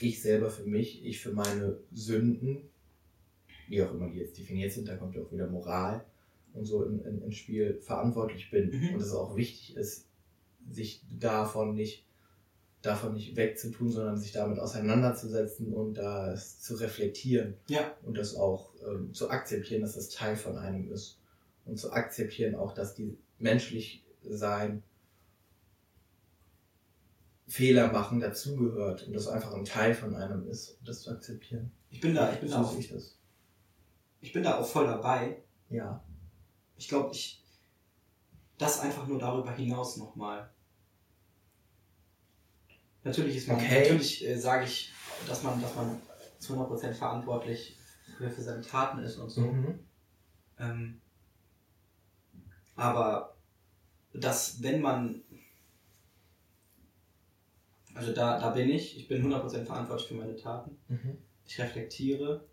ich 0.00 0.22
selber 0.22 0.50
für 0.50 0.64
mich, 0.64 1.04
ich 1.04 1.20
für 1.20 1.32
meine 1.32 1.78
Sünden, 1.92 2.68
wie 3.68 3.82
auch 3.82 3.92
immer 3.92 4.08
die 4.08 4.18
jetzt 4.18 4.38
definiert 4.38 4.72
sind, 4.72 4.88
da 4.88 4.96
kommt 4.96 5.14
ja 5.14 5.22
auch 5.22 5.32
wieder 5.32 5.46
Moral 5.46 6.04
und 6.52 6.64
so 6.64 6.84
in, 6.84 7.00
in, 7.04 7.22
ins 7.22 7.36
Spiel, 7.36 7.80
verantwortlich 7.80 8.50
bin. 8.50 8.70
Mhm. 8.70 8.94
Und 8.94 9.00
es 9.00 9.12
auch 9.12 9.36
wichtig 9.36 9.76
ist, 9.76 10.06
sich 10.68 11.02
davon 11.18 11.74
nicht 11.74 12.04
davon 12.82 13.14
nicht 13.14 13.36
wegzutun, 13.36 13.90
sondern 13.90 14.16
sich 14.16 14.32
damit 14.32 14.58
auseinanderzusetzen 14.58 15.72
und 15.74 15.94
das 15.94 16.60
zu 16.60 16.76
reflektieren 16.76 17.54
Ja. 17.68 17.94
und 18.04 18.16
das 18.16 18.36
auch 18.36 18.72
ähm, 18.86 19.12
zu 19.12 19.30
akzeptieren, 19.30 19.82
dass 19.82 19.94
das 19.94 20.08
Teil 20.08 20.36
von 20.36 20.56
einem 20.56 20.90
ist 20.90 21.18
und 21.66 21.78
zu 21.78 21.92
akzeptieren 21.92 22.54
auch, 22.54 22.72
dass 22.72 22.94
die 22.94 23.18
menschlich 23.38 24.02
sein 24.22 24.82
Fehler 27.50 27.92
machen 27.92 28.20
dazugehört 28.20 29.02
und 29.02 29.12
das 29.12 29.26
einfach 29.26 29.52
ein 29.54 29.64
Teil 29.64 29.92
von 29.92 30.14
einem 30.14 30.46
ist 30.48 30.78
und 30.78 30.88
das 30.88 31.02
zu 31.02 31.10
akzeptieren. 31.10 31.72
Ich 31.90 32.00
bin 32.00 32.14
da, 32.14 32.32
ich 32.32 32.38
bin 32.38 32.48
da, 32.48 32.62
so 32.62 32.62
auch, 32.62 32.70
sehe 32.70 32.80
ich 32.80 32.88
das. 32.88 33.18
ich 34.20 34.32
bin 34.32 34.44
da 34.44 34.58
auch 34.58 34.66
voll 34.66 34.86
dabei. 34.86 35.42
Ja. 35.68 36.02
Ich 36.76 36.88
glaube, 36.88 37.12
ich. 37.12 37.42
Das 38.56 38.78
einfach 38.78 39.06
nur 39.06 39.18
darüber 39.18 39.50
hinaus 39.52 39.96
nochmal. 39.96 40.50
Natürlich 43.02 43.36
ist 43.36 43.48
man, 43.48 43.56
Okay. 43.56 43.80
natürlich 43.80 44.24
äh, 44.26 44.38
sage 44.38 44.66
ich, 44.66 44.92
dass 45.26 45.42
man, 45.42 45.60
dass 45.60 45.74
man 45.74 46.00
zu 46.38 46.54
100% 46.54 46.92
verantwortlich 46.92 47.76
für, 48.16 48.30
für 48.30 48.42
seine 48.42 48.62
Taten 48.62 48.98
ist 49.00 49.16
und 49.16 49.30
so. 49.30 49.40
Mhm. 49.40 49.80
Ähm, 50.58 51.00
aber 52.76 53.34
dass, 54.12 54.62
wenn 54.62 54.80
man. 54.80 55.22
Also 57.94 58.12
da, 58.12 58.38
da 58.38 58.50
bin 58.50 58.70
ich. 58.70 58.96
Ich 58.96 59.08
bin 59.08 59.24
100% 59.24 59.64
verantwortlich 59.64 60.08
für 60.08 60.14
meine 60.14 60.36
Taten. 60.36 60.78
Mhm. 60.88 61.18
Ich 61.44 61.58
reflektiere. 61.58 62.46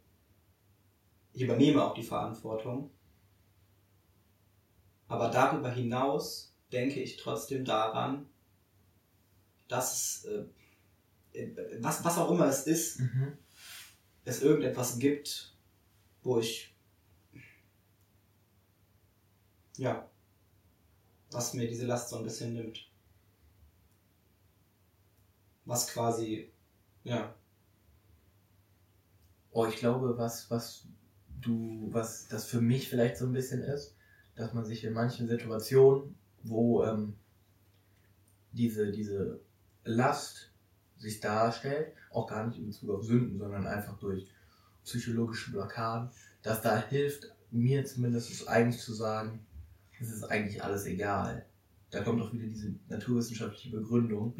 Ich 1.33 1.41
übernehme 1.41 1.83
auch 1.83 1.93
die 1.93 2.03
Verantwortung. 2.03 2.91
Aber 5.07 5.29
darüber 5.29 5.69
hinaus 5.71 6.53
denke 6.71 7.01
ich 7.01 7.17
trotzdem 7.17 7.63
daran, 7.63 8.27
dass 9.67 10.23
es, 10.23 10.25
äh, 11.33 11.77
was, 11.79 12.03
was 12.03 12.17
auch 12.17 12.31
immer 12.31 12.47
es 12.47 12.65
ist, 12.65 12.99
Mhm. 12.99 13.37
es 14.25 14.41
irgendetwas 14.41 14.97
gibt, 14.99 15.55
wo 16.23 16.39
ich, 16.39 16.75
ja, 19.77 20.09
was 21.31 21.53
mir 21.53 21.67
diese 21.67 21.85
Last 21.85 22.09
so 22.09 22.17
ein 22.17 22.23
bisschen 22.23 22.53
nimmt. 22.53 22.89
Was 25.67 25.87
quasi, 25.87 26.49
ja, 27.03 27.35
Oh, 29.57 29.65
ich 29.65 29.77
glaube, 29.77 30.19
was, 30.19 30.51
was 30.51 30.85
du, 31.41 31.89
was 31.91 32.27
das 32.27 32.45
für 32.45 32.61
mich 32.61 32.89
vielleicht 32.89 33.17
so 33.17 33.25
ein 33.25 33.33
bisschen 33.33 33.63
ist, 33.63 33.95
dass 34.35 34.53
man 34.53 34.63
sich 34.63 34.83
in 34.83 34.93
manchen 34.93 35.27
Situationen, 35.27 36.13
wo 36.43 36.83
ähm, 36.83 37.15
diese, 38.51 38.91
diese 38.91 39.39
Last 39.83 40.51
sich 40.99 41.21
darstellt, 41.21 41.91
auch 42.11 42.27
gar 42.27 42.45
nicht 42.45 42.59
in 42.59 42.67
Bezug 42.67 42.91
auf 42.91 43.03
Sünden, 43.03 43.39
sondern 43.39 43.65
einfach 43.65 43.97
durch 43.97 44.27
psychologische 44.83 45.49
Blockaden, 45.49 46.11
dass 46.43 46.61
da 46.61 46.77
hilft, 46.77 47.33
mir 47.49 47.83
zumindest 47.83 48.29
es 48.29 48.47
eigentlich 48.47 48.79
zu 48.79 48.93
sagen, 48.93 49.39
es 49.99 50.11
ist 50.11 50.23
eigentlich 50.25 50.63
alles 50.63 50.85
egal. 50.85 51.47
Da 51.89 52.03
kommt 52.03 52.21
auch 52.21 52.31
wieder 52.31 52.45
diese 52.45 52.75
naturwissenschaftliche 52.89 53.75
Begründung. 53.75 54.35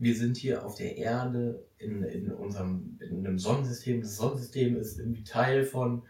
Wir 0.00 0.16
sind 0.16 0.38
hier 0.38 0.64
auf 0.64 0.76
der 0.76 0.96
Erde 0.96 1.62
in, 1.76 2.02
in 2.02 2.32
unserem 2.32 2.98
in 3.00 3.18
einem 3.18 3.38
Sonnensystem. 3.38 4.00
Das 4.00 4.16
Sonnensystem 4.16 4.76
ist 4.76 4.98
irgendwie 4.98 5.24
Teil 5.24 5.62
von 5.62 6.02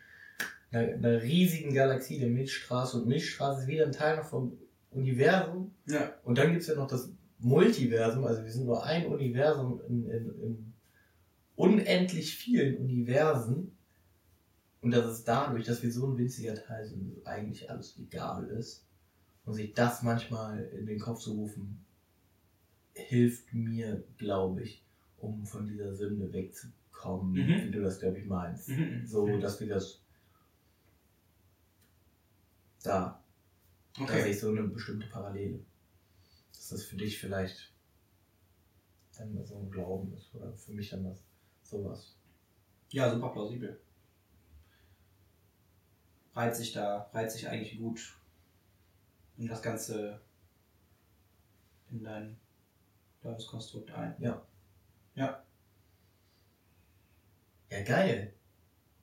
einer, 0.70 0.94
einer 0.94 1.22
riesigen 1.22 1.74
Galaxie, 1.74 2.20
der 2.20 2.28
Milchstraße. 2.28 2.98
Und 2.98 3.08
Milchstraße 3.08 3.62
ist 3.62 3.66
wieder 3.68 3.84
ein 3.84 3.92
Teil 3.92 4.16
noch 4.16 4.24
vom 4.24 4.56
Universum. 4.92 5.74
ja, 5.86 6.14
Und 6.22 6.38
dann 6.38 6.50
gibt 6.50 6.62
es 6.62 6.68
ja 6.68 6.76
noch 6.76 6.86
das 6.86 7.10
Multiversum. 7.40 8.24
Also 8.24 8.44
wir 8.44 8.52
sind 8.52 8.66
nur 8.66 8.84
ein 8.84 9.06
Universum 9.06 9.80
in, 9.88 10.08
in, 10.08 10.40
in 10.40 10.72
unendlich 11.56 12.36
vielen 12.36 12.76
Universen. 12.76 13.76
Und 14.82 14.92
dass 14.92 15.06
es 15.06 15.24
dadurch, 15.24 15.66
dass 15.66 15.82
wir 15.82 15.92
so 15.92 16.06
ein 16.06 16.16
winziger 16.16 16.54
Teil 16.54 16.86
sind, 16.86 17.16
dass 17.16 17.26
eigentlich 17.26 17.68
alles 17.68 17.98
egal 17.98 18.46
ist. 18.46 18.86
Und 19.44 19.54
sich 19.54 19.74
das 19.74 20.04
manchmal 20.04 20.62
in 20.78 20.86
den 20.86 21.00
Kopf 21.00 21.18
zu 21.18 21.32
rufen, 21.32 21.84
hilft 23.00 23.52
mir, 23.52 24.04
glaube 24.18 24.62
ich, 24.62 24.84
um 25.18 25.44
von 25.46 25.66
dieser 25.66 25.94
Sünde 25.94 26.32
wegzukommen, 26.32 27.32
Mhm. 27.32 27.66
wie 27.66 27.70
du 27.70 27.82
das, 27.82 27.98
glaube 27.98 28.18
ich, 28.18 28.26
meinst. 28.26 28.68
Mhm. 28.68 29.06
So, 29.06 29.38
dass 29.38 29.60
wir 29.60 29.68
das 29.68 30.00
da, 32.82 33.22
da 33.98 34.06
sehe 34.06 34.20
okay. 34.20 34.30
ich 34.30 34.40
so 34.40 34.48
eine 34.50 34.62
bestimmte 34.64 35.06
Parallele. 35.08 35.60
Dass 36.52 36.68
das 36.70 36.84
für 36.84 36.96
dich 36.96 37.18
vielleicht 37.18 37.72
dann 39.18 39.44
so 39.44 39.58
ein 39.58 39.70
Glauben 39.70 40.14
ist 40.14 40.34
oder 40.34 40.52
für 40.54 40.72
mich 40.72 40.88
dann 40.90 41.04
was 41.04 41.22
sowas. 41.62 42.16
Ja, 42.90 43.12
super 43.12 43.28
plausibel. 43.30 43.78
Reiht 46.34 46.56
sich 46.56 46.72
da, 46.72 47.10
reiht 47.12 47.30
sich 47.30 47.48
eigentlich 47.48 47.78
gut 47.78 48.16
in 49.36 49.46
das 49.46 49.62
Ganze, 49.62 50.20
in 51.90 52.02
dein 52.02 52.36
Glaubenskonstrukt 53.22 53.90
ein. 53.92 54.14
Ja. 54.18 54.42
Ja. 55.14 55.42
Ja, 57.70 57.82
geil. 57.84 58.34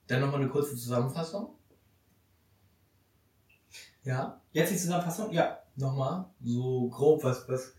Dann 0.08 0.22
nochmal 0.22 0.42
eine 0.42 0.50
kurze 0.50 0.76
Zusammenfassung. 0.76 1.56
Ja, 4.04 4.42
Jetzt 4.54 4.72
die 4.72 4.78
Zusammenfassung? 4.78 5.32
Ja. 5.32 5.60
nochmal, 5.76 6.26
so 6.42 6.88
grob, 6.90 7.24
was, 7.24 7.48
was 7.50 7.74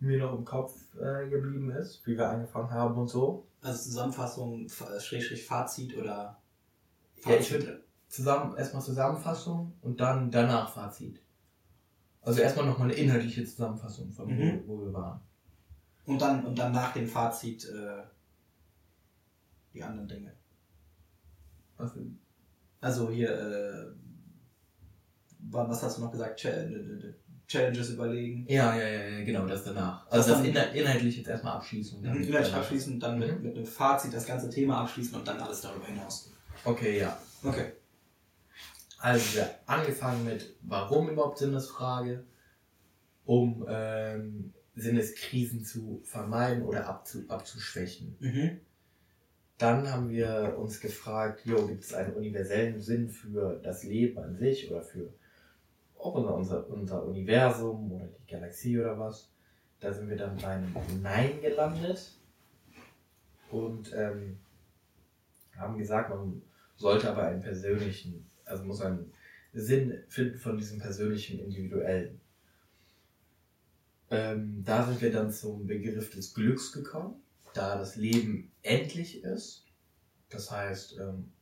mir 0.00 0.18
noch 0.18 0.36
im 0.36 0.44
Kopf 0.44 0.74
äh, 0.96 1.28
geblieben 1.28 1.70
ist, 1.70 2.04
wie 2.06 2.16
wir 2.16 2.28
angefangen 2.28 2.70
haben 2.70 2.96
und 2.96 3.08
so. 3.08 3.46
Also 3.60 3.82
Zusammenfassung, 3.82 4.68
Schrägstrich 4.98 5.46
Fazit 5.46 5.96
oder 5.96 6.40
Ja, 7.24 7.36
ich 7.36 7.50
würde 7.52 7.84
zusammen, 8.08 8.56
erstmal 8.56 8.82
Zusammenfassung 8.82 9.74
und 9.82 10.00
dann 10.00 10.30
danach 10.30 10.72
Fazit. 10.72 11.20
Also 12.22 12.40
erstmal 12.40 12.66
nochmal 12.66 12.88
eine 12.88 12.96
inhaltliche 12.96 13.44
Zusammenfassung 13.44 14.10
von 14.10 14.28
Mhm. 14.28 14.62
wo, 14.66 14.78
wo 14.78 14.80
wir 14.86 14.92
waren. 14.94 15.20
Und 16.10 16.20
dann, 16.20 16.44
und 16.44 16.58
dann 16.58 16.72
nach 16.72 16.92
dem 16.92 17.06
Fazit 17.06 17.64
äh, 17.66 18.02
die 19.72 19.82
anderen 19.82 20.08
Dinge. 20.08 20.32
Was 21.76 21.94
wir, 21.94 22.02
Also 22.80 23.10
hier, 23.10 23.30
äh, 23.30 23.86
wa- 25.50 25.68
was 25.68 25.82
hast 25.82 25.98
du 25.98 26.02
noch 26.02 26.10
gesagt? 26.10 26.44
Äh, 26.44 27.14
Challenges 27.46 27.90
überlegen. 27.90 28.44
ja, 28.48 28.76
ja, 28.76 28.88
ja, 28.88 29.24
genau, 29.24 29.44
das 29.46 29.64
danach. 29.64 30.04
Das 30.06 30.28
Also 30.28 30.34
das 30.38 30.44
inhal 30.46 30.74
inhaltlich 30.76 31.16
jetzt 31.16 31.28
erstmal 31.28 31.54
abschließen. 31.56 32.02
dann 32.02 32.18
Mhm, 32.18 32.24
Inhaltlich 32.24 32.54
abschließen, 32.54 33.00
dann 33.00 33.18
mit, 33.18 33.36
Mhm. 33.38 33.42
mit 33.42 33.56
einem 33.56 33.66
Fazit 33.66 34.12
das 34.12 34.26
ganze 34.26 34.50
Thema 34.50 34.82
abschließen 34.82 35.16
und 35.16 35.26
dann 35.26 35.40
alles 35.40 35.60
darüber 35.60 35.86
hinaus. 35.86 36.30
Okay, 36.64 36.98
ja. 37.00 37.16
Okay. 37.42 37.72
Also 38.98 39.34
wir 39.36 39.42
haben 39.44 39.50
angefangen 39.80 40.24
mit, 40.24 40.54
warum 40.62 41.08
überhaupt 41.08 41.38
Sinnesfrage, 41.38 42.24
um 43.24 43.64
ähm, 43.68 44.52
Sinneskrisen 44.76 45.64
zu 45.64 46.00
vermeiden 46.04 46.62
oder 46.62 46.86
abzu 46.86 47.24
abzuschwächen. 47.28 48.16
Mhm. 48.20 48.60
Dann 49.58 49.90
haben 49.92 50.08
wir 50.08 50.56
uns 50.58 50.80
gefragt, 50.80 51.44
jo, 51.44 51.66
gibt 51.66 51.84
es 51.84 51.92
einen 51.92 52.14
universellen 52.14 52.80
Sinn 52.80 53.10
für 53.10 53.60
das 53.62 53.82
Leben 53.82 54.18
an 54.18 54.36
sich 54.36 54.70
oder 54.70 54.82
für 54.82 55.12
auch 55.98 56.14
unser, 56.14 56.34
unser, 56.34 56.68
unser 56.70 57.04
Universum 57.04 57.92
oder 57.92 58.06
die 58.06 58.30
Galaxie 58.30 58.78
oder 58.78 58.98
was. 58.98 59.30
Da 59.80 59.92
sind 59.92 60.08
wir 60.08 60.16
dann 60.16 60.36
bei 60.38 60.48
einem 60.48 60.74
Nein 61.02 61.40
gelandet 61.42 62.12
und 63.50 63.92
ähm, 63.94 64.38
haben 65.56 65.78
gesagt, 65.78 66.10
man 66.10 66.42
sollte 66.76 67.10
aber 67.10 67.24
einen 67.24 67.42
persönlichen, 67.42 68.30
also 68.44 68.64
muss 68.64 68.80
einen 68.80 69.12
Sinn 69.52 70.02
finden 70.08 70.38
von 70.38 70.56
diesem 70.56 70.78
persönlichen, 70.78 71.40
individuellen. 71.40 72.20
Ähm, 74.10 74.62
da 74.64 74.86
sind 74.86 75.00
wir 75.00 75.12
dann 75.12 75.32
zum 75.32 75.66
Begriff 75.66 76.10
des 76.10 76.34
Glücks 76.34 76.72
gekommen 76.72 77.22
da 77.54 77.76
das 77.76 77.96
Leben 77.96 78.50
endlich 78.62 79.22
ist. 79.22 79.64
Das 80.28 80.50
heißt, 80.50 80.98
ähm, 80.98 81.32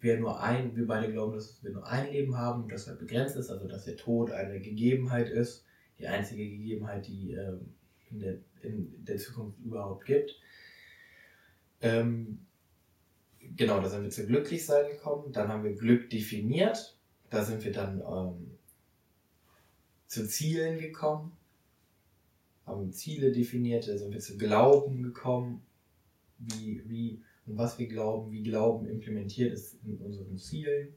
wir 0.00 0.18
nur 0.20 0.40
ein, 0.40 0.76
wir 0.76 0.86
beide 0.86 1.10
glauben, 1.10 1.34
dass 1.34 1.62
wir 1.62 1.72
nur 1.72 1.86
ein 1.86 2.12
Leben 2.12 2.36
haben 2.36 2.64
und 2.64 2.72
das 2.72 2.86
halt 2.86 2.98
begrenzt 2.98 3.36
ist, 3.36 3.50
also 3.50 3.66
dass 3.66 3.84
der 3.84 3.96
Tod 3.96 4.30
eine 4.30 4.60
Gegebenheit 4.60 5.28
ist, 5.28 5.64
die 5.98 6.06
einzige 6.06 6.48
Gegebenheit, 6.48 7.06
die 7.06 7.32
ähm, 7.32 7.74
in, 8.10 8.20
der, 8.20 8.34
in 8.62 9.04
der 9.04 9.16
Zukunft 9.16 9.58
überhaupt 9.60 10.04
gibt. 10.04 10.38
Ähm, 11.80 12.46
genau, 13.40 13.80
da 13.80 13.88
sind 13.88 14.02
wir 14.02 14.10
zu 14.10 14.26
Glücklichsein 14.26 14.90
gekommen. 14.90 15.32
Dann 15.32 15.48
haben 15.48 15.64
wir 15.64 15.74
Glück 15.74 16.10
definiert. 16.10 16.98
Da 17.30 17.42
sind 17.42 17.64
wir 17.64 17.72
dann 17.72 18.00
ähm, 18.00 18.55
zu 20.06 20.26
Zielen 20.28 20.78
gekommen 20.78 21.36
haben 22.66 22.92
Ziele 22.92 23.32
definiert, 23.32 23.88
da 23.88 23.96
sind 23.96 24.12
wir 24.12 24.20
zu 24.20 24.36
Glauben 24.36 25.02
gekommen, 25.02 25.62
wie, 26.38 26.82
wie 26.86 27.22
und 27.46 27.56
was 27.56 27.78
wir 27.78 27.86
glauben, 27.86 28.32
wie 28.32 28.42
Glauben 28.42 28.86
implementiert 28.86 29.52
ist 29.52 29.78
in 29.84 29.98
unseren 29.98 30.36
Zielen. 30.36 30.92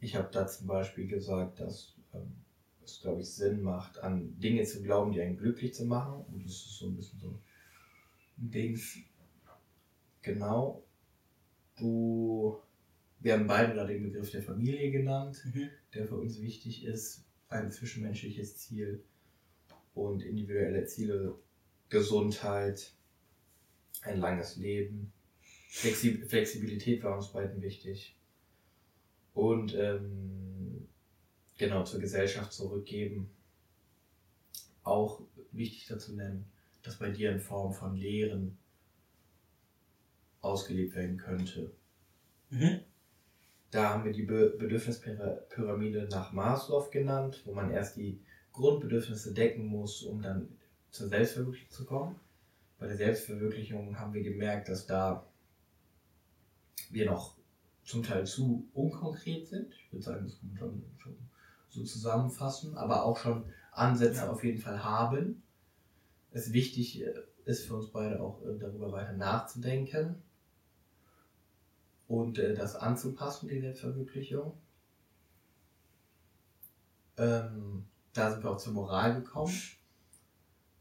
Ich 0.00 0.14
habe 0.14 0.28
da 0.30 0.46
zum 0.46 0.68
Beispiel 0.68 1.08
gesagt, 1.08 1.58
dass 1.58 1.94
ähm, 2.14 2.32
es, 2.84 3.00
glaube 3.00 3.22
ich, 3.22 3.30
Sinn 3.30 3.60
macht, 3.62 3.98
an 3.98 4.38
Dinge 4.38 4.62
zu 4.64 4.82
glauben, 4.82 5.12
die 5.12 5.20
einen 5.20 5.36
glücklich 5.36 5.74
zu 5.74 5.84
machen. 5.84 6.24
Und 6.32 6.44
das 6.44 6.52
ist 6.52 6.78
so 6.78 6.86
ein 6.86 6.94
bisschen 6.94 7.18
so 7.18 7.28
ein 7.28 7.40
Dings. 8.36 8.98
Genau. 10.22 10.84
Du, 11.76 12.56
wir 13.18 13.32
haben 13.32 13.48
beide 13.48 13.74
da 13.74 13.84
den 13.84 14.04
Begriff 14.04 14.30
der 14.30 14.42
Familie 14.42 14.92
genannt 14.92 15.42
Mhm. 15.52 15.70
der 15.92 16.06
für 16.06 16.16
uns 16.16 16.40
wichtig 16.40 16.84
ist, 16.84 17.24
ein 17.54 17.70
zwischenmenschliches 17.70 18.58
Ziel 18.58 19.02
und 19.94 20.22
individuelle 20.22 20.84
Ziele, 20.86 21.38
Gesundheit, 21.88 22.92
ein 24.02 24.18
langes 24.18 24.56
Leben, 24.56 25.12
Flexi 25.68 26.18
Flexibilität 26.26 27.02
war 27.02 27.16
uns 27.16 27.32
beiden 27.32 27.60
wichtig 27.62 28.16
und 29.34 29.74
ähm, 29.74 30.88
genau 31.58 31.84
zur 31.84 32.00
Gesellschaft 32.00 32.52
zurückgeben. 32.52 33.30
Auch 34.82 35.22
wichtig 35.50 35.86
dazu 35.88 36.14
nennen, 36.14 36.44
dass 36.82 36.98
bei 36.98 37.10
dir 37.10 37.32
in 37.32 37.40
Form 37.40 37.72
von 37.72 37.96
Lehren 37.96 38.56
ausgelebt 40.40 40.94
werden 40.94 41.16
könnte. 41.16 41.72
Mhm. 42.50 42.80
Da 43.74 43.90
haben 43.90 44.04
wir 44.04 44.12
die 44.12 44.22
Be 44.22 44.50
Bedürfnispyramide 44.56 46.06
nach 46.08 46.30
Maslow 46.30 46.88
genannt, 46.92 47.42
wo 47.44 47.52
man 47.54 47.72
erst 47.72 47.96
die 47.96 48.22
Grundbedürfnisse 48.52 49.34
decken 49.34 49.66
muss, 49.66 50.04
um 50.04 50.22
dann 50.22 50.48
zur 50.90 51.08
Selbstverwirklichung 51.08 51.70
zu 51.70 51.84
kommen. 51.84 52.20
Bei 52.78 52.86
der 52.86 52.96
Selbstverwirklichung 52.96 53.98
haben 53.98 54.14
wir 54.14 54.22
gemerkt, 54.22 54.68
dass 54.68 54.86
da 54.86 55.26
wir 56.90 57.06
noch 57.06 57.36
zum 57.82 58.04
Teil 58.04 58.24
zu 58.28 58.68
unkonkret 58.74 59.48
sind. 59.48 59.74
Ich 59.74 59.92
würde 59.92 60.04
sagen, 60.04 60.24
das 60.24 60.38
kann 60.38 60.68
man 60.68 60.84
schon, 60.98 61.16
schon 61.68 61.82
so 61.82 61.82
zusammenfassen, 61.82 62.76
aber 62.76 63.04
auch 63.04 63.18
schon 63.18 63.44
Ansätze 63.72 64.20
Ja. 64.20 64.30
auf 64.30 64.44
jeden 64.44 64.60
Fall 64.60 64.84
haben. 64.84 65.42
Es 66.30 66.52
wichtig 66.52 67.02
äh, 67.02 67.12
ist 67.44 67.66
für 67.66 67.74
uns 67.74 67.90
beide 67.90 68.20
auch 68.22 68.40
äh, 68.46 68.56
darüber 68.56 68.92
weiter 68.92 69.14
nachzudenken 69.14 70.22
und 72.08 72.38
äh, 72.38 72.54
das 72.54 72.76
anzupassen, 72.76 73.48
die 73.48 73.60
Selbstverwirklichung. 73.60 74.54
Ähm, 77.16 77.84
da 78.12 78.30
sind 78.30 78.42
wir 78.42 78.50
auch 78.50 78.58
zur 78.58 78.72
Moral 78.72 79.20
gekommen, 79.20 79.54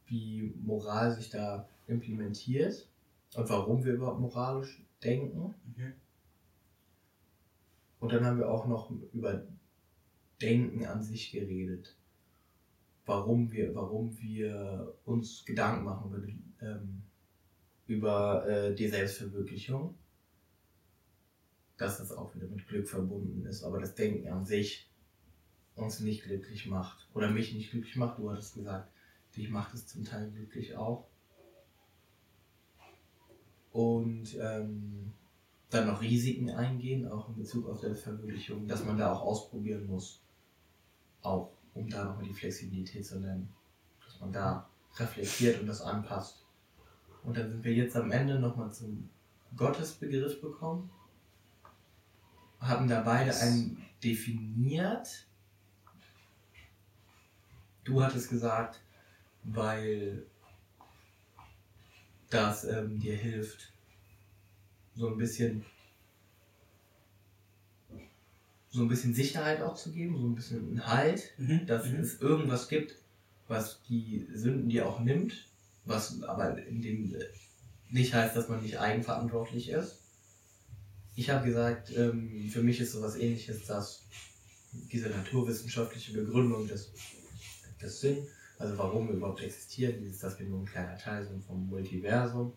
wie 0.05 0.53
Moral 0.63 1.11
sich 1.11 1.29
da 1.29 1.67
implementiert 1.87 2.87
und 3.35 3.49
warum 3.49 3.83
wir 3.83 3.93
überhaupt 3.93 4.19
moralisch 4.19 4.83
denken. 5.03 5.55
Mhm. 5.75 5.93
Und 7.99 8.11
dann 8.11 8.25
haben 8.25 8.37
wir 8.37 8.49
auch 8.49 8.67
noch 8.67 8.91
über 9.13 9.43
Denken 10.41 10.85
an 10.85 11.01
sich 11.01 11.31
geredet. 11.31 11.95
Warum 13.05 13.51
wir, 13.51 13.73
warum 13.75 14.17
wir 14.19 14.93
uns 15.05 15.45
Gedanken 15.45 15.85
machen 15.85 16.11
über 16.11 16.27
ähm, 16.61 17.03
über, 17.87 18.47
äh, 18.47 18.75
die 18.75 18.87
Selbstverwirklichung. 18.87 19.95
Dass 21.77 21.97
das 21.97 22.11
auch 22.11 22.35
wieder 22.35 22.47
mit 22.47 22.67
Glück 22.67 22.87
verbunden 22.87 23.45
ist, 23.45 23.63
aber 23.63 23.79
das 23.79 23.95
Denken 23.95 24.29
an 24.29 24.45
sich 24.45 24.89
uns 25.75 25.99
nicht 25.99 26.23
glücklich 26.23 26.67
macht. 26.67 27.07
Oder 27.13 27.29
mich 27.31 27.53
nicht 27.53 27.71
glücklich 27.71 27.95
macht. 27.95 28.19
Du 28.19 28.29
hattest 28.29 28.55
gesagt, 28.55 28.91
dich 29.35 29.49
macht 29.49 29.73
es 29.73 29.87
zum 29.87 30.03
Teil 30.03 30.29
glücklich 30.31 30.75
auch. 30.75 31.07
Und 33.71 34.37
ähm, 34.39 35.13
dann 35.71 35.87
noch 35.87 36.01
Risiken 36.01 36.51
eingehen, 36.51 37.07
auch 37.07 37.29
in 37.29 37.35
Bezug 37.35 37.67
auf 37.67 37.79
Selbstverwirklichung, 37.79 38.67
dass 38.67 38.85
man 38.85 38.97
da 38.97 39.11
auch 39.11 39.21
ausprobieren 39.21 39.87
muss. 39.87 40.21
Auch, 41.23 41.51
um 41.73 41.89
da 41.89 42.05
nochmal 42.05 42.25
die 42.25 42.33
Flexibilität 42.33 43.05
zu 43.05 43.19
nennen. 43.19 43.49
Dass 44.05 44.19
man 44.19 44.31
da 44.31 44.69
reflektiert 44.97 45.59
und 45.59 45.67
das 45.67 45.81
anpasst. 45.81 46.45
Und 47.23 47.37
dann 47.37 47.49
sind 47.49 47.63
wir 47.63 47.73
jetzt 47.73 47.95
am 47.95 48.11
Ende 48.11 48.39
nochmal 48.39 48.71
zum 48.71 49.09
Gottesbegriff 49.55 50.41
bekommen. 50.41 50.91
Haben 52.63 52.87
da 52.87 53.01
beide 53.01 53.35
einen 53.35 53.85
definiert. 54.03 55.25
Du 57.83 58.01
hattest 58.01 58.29
gesagt, 58.29 58.79
weil 59.43 60.25
das 62.29 62.63
ähm, 62.63 62.99
dir 62.99 63.15
hilft, 63.15 63.71
so 64.95 65.07
ein 65.09 65.17
bisschen 65.17 65.65
so 68.69 68.81
ein 68.81 68.87
bisschen 68.87 69.13
Sicherheit 69.13 69.61
auch 69.61 69.75
zu 69.75 69.91
geben, 69.91 70.17
so 70.17 70.25
ein 70.25 70.33
bisschen 70.35 70.87
Halt, 70.87 71.33
Mhm. 71.37 71.67
dass 71.67 71.85
Mhm. 71.85 71.99
es 71.99 72.19
irgendwas 72.21 72.69
gibt, 72.69 72.95
was 73.47 73.83
die 73.83 74.25
Sünden 74.33 74.69
dir 74.69 74.87
auch 74.87 74.99
nimmt, 74.99 75.47
was 75.85 76.23
aber 76.23 76.57
in 76.65 76.81
dem 76.81 77.13
äh, 77.13 77.19
nicht 77.91 78.13
heißt, 78.15 78.35
dass 78.35 78.49
man 78.49 78.63
nicht 78.63 78.79
eigenverantwortlich 78.79 79.69
ist. 79.69 80.02
Ich 81.15 81.29
habe 81.29 81.45
gesagt, 81.45 81.95
ähm, 81.95 82.49
für 82.49 82.63
mich 82.63 82.79
ist 82.79 82.93
sowas 82.93 83.15
ähnliches, 83.15 83.65
dass 83.65 84.03
diese 84.71 85.09
naturwissenschaftliche 85.09 86.13
Begründung 86.13 86.67
des, 86.67 86.91
des 87.81 87.99
Sinn, 87.99 88.27
also 88.57 88.77
warum 88.77 89.07
wir 89.07 89.15
überhaupt 89.15 89.41
existieren, 89.41 89.99
dieses, 89.99 90.19
dass 90.19 90.39
wir 90.39 90.47
nur 90.47 90.61
ein 90.61 90.65
kleiner 90.65 90.97
Teil 90.97 91.25
sind 91.25 91.43
vom 91.43 91.67
Multiversum. 91.67 92.53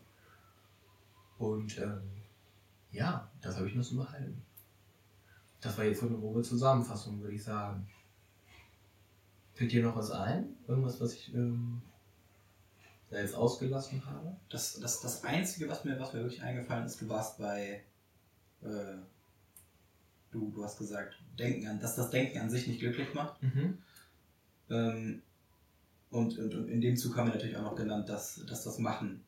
Und 1.39 1.79
ähm, 1.79 2.01
ja, 2.93 3.31
das 3.43 3.57
habe 3.57 3.69
ich 3.69 3.75
noch 3.75 3.85
so 3.85 3.97
behalten. 3.97 4.43
Das 5.61 5.77
war 5.77 5.85
jetzt 5.85 6.01
so 6.01 6.07
eine 6.07 6.17
grobe 6.17 6.43
Zusammenfassung, 6.43 7.21
würde 7.21 7.35
ich 7.35 7.45
sagen. 7.45 7.87
Fällt 9.55 9.73
dir 9.73 9.83
noch 9.83 9.97
was 9.97 10.11
ein? 10.11 10.55
Irgendwas, 10.69 11.01
was 11.01 11.15
ich 11.15 11.35
ähm, 11.35 11.83
da 13.11 13.19
jetzt 13.19 13.35
ausgelassen 13.35 14.05
habe? 14.07 14.37
Das, 14.49 14.79
das, 14.81 15.01
das 15.01 15.25
Einzige, 15.25 15.69
was 15.69 15.85
mir, 15.85 15.99
was 15.99 16.13
mir 16.13 16.21
wirklich 16.21 16.43
eingefallen 16.43 16.87
ist, 16.87 17.01
du 17.01 17.09
warst 17.09 17.39
bei. 17.39 17.83
Äh, 18.63 18.97
du, 20.31 20.51
du 20.51 20.65
hast 20.65 20.79
gesagt, 20.79 21.15
Denken 21.39 21.67
an, 21.67 21.81
dass 21.81 21.97
das 21.97 22.11
Denken 22.11 22.39
an 22.39 22.51
sich 22.51 22.67
nicht 22.67 22.81
glücklich 22.81 23.13
macht. 23.15 23.43
Mhm. 23.43 23.79
Ähm, 24.71 25.23
und, 26.11 26.39
und, 26.39 26.55
und 26.55 26.69
in 26.69 26.81
dem 26.81 26.97
Zug 26.97 27.17
haben 27.17 27.29
wir 27.29 27.35
natürlich 27.35 27.57
auch 27.57 27.63
noch 27.63 27.77
genannt, 27.77 28.09
dass, 28.09 28.45
dass 28.47 28.65
das 28.65 28.79
Machen, 28.79 29.25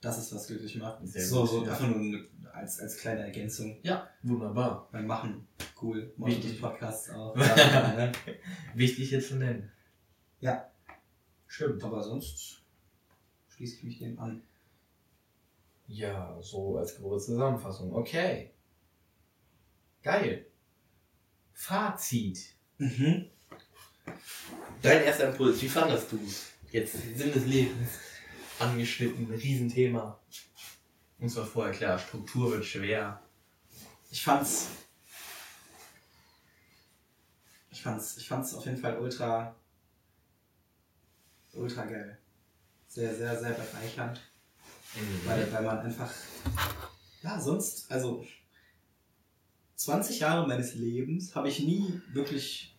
das 0.00 0.18
ist, 0.18 0.34
was 0.34 0.46
glücklich 0.46 0.76
macht. 0.76 1.06
Sehr 1.06 1.24
so, 1.24 1.40
gut, 1.42 1.50
so 1.50 1.64
ja. 1.64 1.72
einfach 1.72 1.88
nur 1.88 1.98
eine, 1.98 2.24
als, 2.52 2.80
als 2.80 2.96
kleine 2.98 3.22
Ergänzung. 3.22 3.78
Ja, 3.82 4.08
wunderbar. 4.22 4.88
Beim 4.92 5.06
Machen. 5.06 5.46
Cool. 5.80 6.12
Motto 6.16 6.36
Wichtig. 6.36 6.60
Podcasts 6.60 7.10
auch. 7.10 7.36
Ja, 7.36 7.94
ne? 7.94 8.12
Wichtig 8.74 9.10
jetzt 9.10 9.28
zu 9.28 9.36
nennen. 9.36 9.70
Ja. 10.40 10.70
Stimmt. 11.46 11.82
Aber 11.84 12.02
sonst 12.02 12.62
schließe 13.48 13.76
ich 13.76 13.84
mich 13.84 13.98
dem 13.98 14.18
an. 14.18 14.42
Ja, 15.86 16.40
so 16.40 16.78
als 16.78 16.96
grobe 16.96 17.18
Zusammenfassung. 17.18 17.94
Okay. 17.94 18.54
Geil. 20.02 20.46
Fazit. 21.52 22.54
Mhm. 22.78 23.30
Dein 24.82 25.02
erster 25.02 25.30
Impuls, 25.30 25.60
wie 25.62 25.68
fandest 25.68 26.12
du 26.12 26.20
es? 26.26 26.52
Jetzt 26.70 26.92
Sinn 26.92 27.32
des 27.32 27.46
Lebens 27.46 27.90
angeschnitten, 28.58 29.32
Riesenthema. 29.32 30.20
Uns 31.18 31.36
war 31.36 31.46
vorher 31.46 31.72
klar, 31.72 31.98
Struktur 31.98 32.52
wird 32.52 32.64
schwer. 32.64 33.22
Ich 34.10 34.22
fand's. 34.22 34.68
Ich 37.70 37.82
fand's, 37.82 38.16
ich 38.16 38.28
fand's 38.28 38.54
auf 38.54 38.64
jeden 38.66 38.78
Fall 38.78 38.98
ultra. 38.98 39.54
ultra 41.54 41.84
geil. 41.84 42.18
Sehr, 42.88 43.14
sehr, 43.14 43.38
sehr 43.38 43.52
bereichernd. 43.52 44.20
Weil, 45.24 45.52
weil 45.52 45.62
man 45.62 45.78
einfach. 45.78 46.12
Ja, 47.22 47.40
sonst, 47.40 47.90
also. 47.90 48.24
20 49.76 50.20
Jahre 50.20 50.46
meines 50.46 50.76
Lebens 50.76 51.34
habe 51.34 51.48
ich 51.48 51.58
nie 51.60 52.00
wirklich 52.12 52.74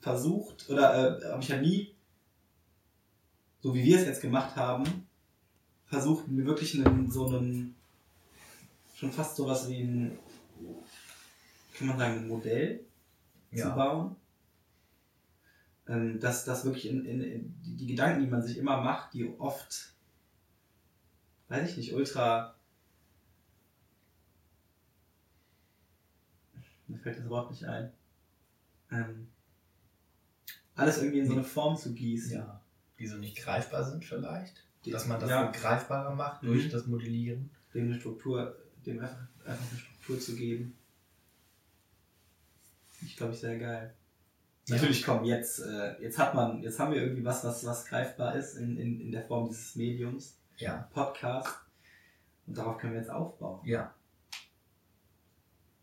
versucht, 0.00 0.68
oder 0.68 1.18
äh, 1.20 1.32
habe 1.32 1.42
ich 1.42 1.48
ja 1.48 1.56
nie, 1.60 1.94
so 3.60 3.74
wie 3.74 3.82
wir 3.82 3.98
es 3.98 4.04
jetzt 4.06 4.20
gemacht 4.20 4.54
haben, 4.54 5.08
versucht, 5.86 6.28
mir 6.28 6.44
wirklich 6.44 6.74
einen, 6.74 7.10
so 7.10 7.26
einen, 7.28 7.74
schon 8.94 9.10
fast 9.10 9.36
sowas 9.36 9.68
wie 9.68 9.80
ein, 9.80 10.18
kann 11.76 11.88
man 11.88 11.98
sagen, 11.98 12.18
ein 12.18 12.28
Modell 12.28 12.84
zu 13.50 13.58
Ja. 13.60 13.74
bauen. 13.74 14.16
Ähm, 15.88 16.20
dass 16.20 16.44
das 16.44 16.64
wirklich 16.66 16.86
in, 16.88 17.06
in, 17.06 17.22
in 17.22 17.54
die 17.78 17.86
Gedanken, 17.86 18.20
die 18.20 18.26
man 18.30 18.42
sich 18.42 18.58
immer 18.58 18.82
macht, 18.82 19.14
die 19.14 19.26
oft, 19.38 19.94
weiß 21.48 21.70
ich 21.70 21.76
nicht, 21.76 21.92
ultra. 21.94 22.54
Mir 26.86 26.98
fällt 26.98 27.18
das 27.18 27.28
Wort 27.28 27.50
nicht 27.50 27.64
ein. 27.64 27.92
Ähm, 28.90 29.28
alles 30.74 30.98
irgendwie 30.98 31.18
in 31.20 31.26
so 31.26 31.32
eine 31.34 31.44
Form 31.44 31.76
zu 31.76 31.92
gießen. 31.94 32.32
ja. 32.32 32.60
Die 32.98 33.06
so 33.06 33.16
nicht 33.16 33.36
greifbar 33.36 33.84
sind 33.84 34.04
vielleicht. 34.04 34.64
Dass 34.86 35.06
man 35.06 35.20
das 35.20 35.28
ja, 35.30 35.52
so 35.52 35.60
greifbarer 35.60 36.14
macht 36.14 36.42
Mhm. 36.42 36.46
durch 36.48 36.68
das 36.70 36.86
Modellieren. 36.86 37.50
dem 37.74 37.84
eine 37.86 38.00
Struktur, 38.00 38.56
dem 38.86 38.98
einfach, 39.00 39.18
einfach 39.44 39.70
eine 39.70 39.78
Struktur 39.78 40.18
zu 40.18 40.34
geben. 40.34 40.76
Ich 43.02 43.16
glaube, 43.16 43.34
ich 43.34 43.38
sehr 43.40 43.58
geil. 43.58 43.94
Ja. 44.66 44.76
Natürlich, 44.76 45.04
komm, 45.04 45.24
jetzt, 45.24 45.60
äh, 45.60 46.00
jetzt 46.02 46.18
hat 46.18 46.34
man, 46.34 46.62
jetzt 46.62 46.78
haben 46.78 46.92
wir 46.92 47.02
irgendwie 47.02 47.24
was, 47.24 47.44
was, 47.44 47.64
was 47.66 47.84
greifbar 47.84 48.34
ist 48.36 48.54
in, 48.54 48.76
in, 48.78 49.00
in 49.00 49.12
der 49.12 49.26
Form 49.26 49.48
dieses 49.48 49.76
Mediums, 49.76 50.37
Ja. 50.58 50.88
Podcast. 50.92 51.48
Und 52.46 52.56
darauf 52.58 52.78
können 52.78 52.94
wir 52.94 53.00
jetzt 53.00 53.10
aufbauen. 53.10 53.64
Ja. 53.64 53.94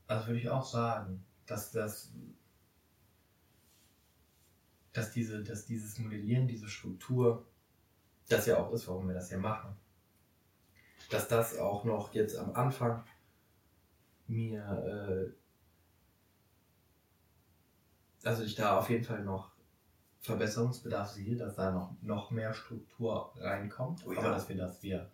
Also 0.08 0.28
würde 0.28 0.40
ich 0.40 0.50
auch 0.50 0.66
sagen, 0.66 1.26
dass 1.46 1.72
das, 1.72 2.12
dass 4.94 5.12
diese, 5.12 5.44
dass 5.44 5.66
dieses 5.66 5.98
Modellieren, 5.98 6.48
diese 6.48 6.68
Struktur, 6.68 7.46
das 8.28 8.46
ja 8.46 8.58
auch 8.58 8.72
ist, 8.72 8.88
warum 8.88 9.08
wir 9.08 9.16
das 9.16 9.30
hier 9.30 9.38
machen, 9.38 9.76
dass 11.10 11.28
das 11.28 11.58
auch 11.58 11.84
noch 11.84 12.14
jetzt 12.14 12.38
am 12.38 12.54
Anfang 12.54 13.04
mir, 14.28 15.34
äh, 18.24 18.28
also 18.28 18.44
ich 18.44 18.56
da 18.56 18.80
auf 18.80 18.90
jeden 18.90 19.04
Fall 19.04 19.24
noch 19.24 19.55
Verbesserungsbedarf 20.26 21.10
sehe, 21.10 21.36
dass 21.36 21.56
da 21.56 21.72
noch, 21.72 21.96
noch 22.02 22.32
mehr 22.32 22.54
Struktur 22.54 23.32
reinkommt, 23.38 24.06
Oh 24.06 24.12
ja. 24.12 24.20
aber 24.20 24.30
dass 24.30 24.50
wir 24.50 24.58
das 24.58 24.82
wir 24.84 25.10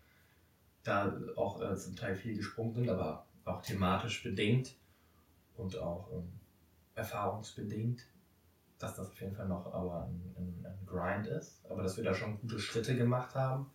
da 0.83 1.15
auch 1.35 1.61
äh, 1.61 1.75
zum 1.77 1.95
Teil 1.95 2.15
viel 2.15 2.35
gesprungen 2.35 2.73
sind, 2.73 2.89
aber 2.89 3.25
auch 3.45 3.61
thematisch 3.61 4.23
bedingt 4.23 4.75
und 5.55 5.77
auch 5.77 6.11
ähm, 6.11 6.31
erfahrungsbedingt, 6.95 8.07
dass 8.79 8.95
das 8.95 9.07
auf 9.09 9.21
jeden 9.21 9.35
Fall 9.35 9.47
noch 9.47 9.71
aber 9.73 10.03
ein, 10.03 10.35
ein, 10.37 10.65
ein 10.65 10.85
Grind 10.85 11.27
ist, 11.27 11.63
aber 11.69 11.83
dass 11.83 11.97
wir 11.97 12.03
da 12.03 12.13
schon 12.13 12.39
gute 12.39 12.59
Schritte 12.59 12.95
gemacht 12.95 13.35
haben. 13.35 13.71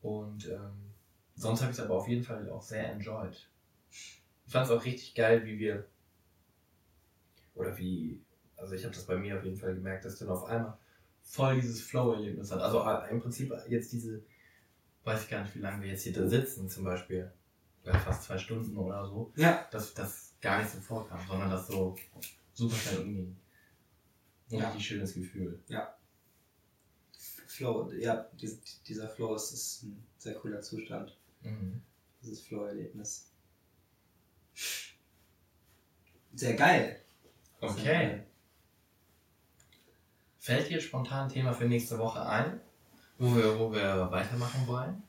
Und 0.00 0.48
ähm, 0.48 0.92
sonst 1.34 1.60
habe 1.60 1.72
ich 1.72 1.78
es 1.78 1.84
aber 1.84 1.94
auf 1.94 2.08
jeden 2.08 2.24
Fall 2.24 2.48
auch 2.50 2.62
sehr 2.62 2.90
enjoyed. 2.90 3.48
Ich 3.90 4.22
fand 4.46 4.66
es 4.66 4.72
auch 4.72 4.84
richtig 4.84 5.14
geil, 5.14 5.44
wie 5.44 5.58
wir, 5.58 5.86
oder 7.54 7.76
wie, 7.76 8.20
also 8.62 8.74
ich 8.74 8.84
habe 8.84 8.94
das 8.94 9.04
bei 9.06 9.16
mir 9.16 9.36
auf 9.36 9.44
jeden 9.44 9.56
Fall 9.56 9.74
gemerkt, 9.74 10.04
dass 10.04 10.18
dann 10.18 10.28
auf 10.28 10.44
einmal 10.44 10.78
voll 11.24 11.60
dieses 11.60 11.80
Flow-Erlebnis 11.82 12.52
hat. 12.52 12.60
Also 12.60 12.88
im 13.10 13.20
Prinzip 13.20 13.52
jetzt 13.68 13.92
diese, 13.92 14.22
weiß 15.02 15.24
ich 15.24 15.28
gar 15.30 15.42
nicht, 15.42 15.54
wie 15.56 15.58
lange 15.58 15.82
wir 15.82 15.90
jetzt 15.90 16.04
hier 16.04 16.12
da 16.12 16.26
sitzen, 16.28 16.68
zum 16.68 16.84
Beispiel, 16.84 17.32
vielleicht 17.82 18.04
fast 18.04 18.22
zwei 18.22 18.38
Stunden 18.38 18.76
oder 18.76 19.04
so, 19.06 19.32
Ja. 19.34 19.66
dass 19.72 19.94
das 19.94 20.34
gar 20.40 20.60
nicht 20.60 20.70
so 20.70 20.80
vorkam, 20.80 21.20
sondern 21.26 21.50
das 21.50 21.66
so 21.66 21.96
super 22.54 22.76
schnell 22.76 23.00
umging. 23.00 23.36
Und 24.50 24.58
Ja. 24.58 24.66
richtig 24.68 24.86
schönes 24.86 25.14
Gefühl. 25.14 25.60
Flow, 27.48 27.90
ja, 27.92 28.28
dies, 28.40 28.60
dieser 28.86 29.08
Flow 29.08 29.34
ist, 29.34 29.52
ist 29.52 29.82
ein 29.82 30.02
sehr 30.18 30.34
cooler 30.34 30.60
Zustand. 30.62 31.18
Mhm. 31.42 31.82
Dieses 32.22 32.40
Flow-Erlebnis. 32.42 33.28
Sehr 36.34 36.54
geil. 36.54 37.00
Okay. 37.60 38.22
Fällt 40.42 40.70
dir 40.70 40.80
spontan 40.80 41.26
ein 41.26 41.28
Thema 41.28 41.52
für 41.52 41.66
nächste 41.66 42.00
Woche 42.00 42.26
ein, 42.26 42.60
wo 43.16 43.32
wir, 43.36 43.60
wo 43.60 43.72
wir 43.72 44.10
weitermachen 44.10 44.66
wollen? 44.66 45.00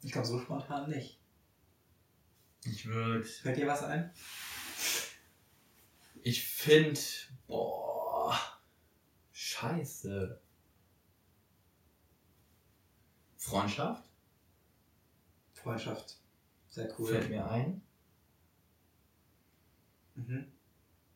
Ich 0.00 0.12
glaube, 0.12 0.28
so 0.28 0.38
spontan 0.38 0.88
nicht. 0.88 1.18
Ich 2.62 2.86
würde. 2.86 3.24
Fällt 3.24 3.56
dir 3.56 3.66
was 3.66 3.82
ein? 3.82 4.12
Ich 6.22 6.46
finde. 6.46 7.00
Boah. 7.48 8.38
Scheiße. 9.32 10.40
Freundschaft 13.36 14.07
Freundschaft. 15.68 16.16
Sehr 16.68 16.88
cool. 16.98 17.08
fällt 17.12 17.28
mir 17.28 17.50
ein. 17.50 17.82
Mhm. 20.14 20.46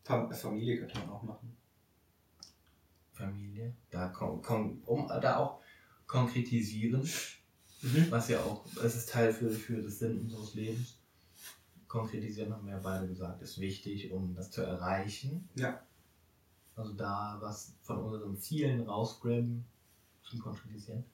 Fam 0.05 0.31
Familie 0.33 0.79
könnte 0.79 0.99
man 0.99 1.11
auch 1.11 1.23
machen. 1.23 1.57
Familie. 3.13 3.75
Da 3.91 4.09
kon 4.09 4.43
kon 4.43 4.83
um 4.85 5.09
da 5.09 5.37
auch 5.37 5.61
konkretisieren, 6.07 7.09
Mhm. 7.83 8.11
was 8.11 8.29
ja 8.29 8.41
auch, 8.43 8.65
es 8.85 8.95
ist 8.95 9.09
Teil 9.09 9.33
für, 9.33 9.51
für 9.51 9.83
das 9.83 9.99
Sinn 9.99 10.21
unseres 10.21 10.55
Lebens. 10.55 10.99
Konkretisieren 11.89 12.53
haben 12.53 12.67
wir 12.67 12.75
ja 12.75 12.79
beide 12.79 13.09
gesagt, 13.09 13.43
ist 13.43 13.59
wichtig, 13.59 14.13
um 14.13 14.35
das 14.35 14.51
zu 14.51 14.63
erreichen. 14.63 15.49
Ja. 15.57 15.83
Also 16.77 16.93
da 16.93 17.39
was 17.41 17.75
von 17.83 17.99
unseren 17.99 18.39
Zielen 18.39 18.83
rausgraben, 18.83 19.65
zum 20.23 20.39
Konkretisieren. 20.41 21.05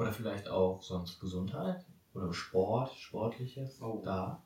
Oder 0.00 0.12
vielleicht 0.12 0.48
auch 0.48 0.82
sonst 0.82 1.20
Gesundheit 1.20 1.84
oder 2.14 2.32
Sport, 2.32 2.92
Sportliches. 2.94 3.80
Oh. 3.82 4.00
Da, 4.02 4.42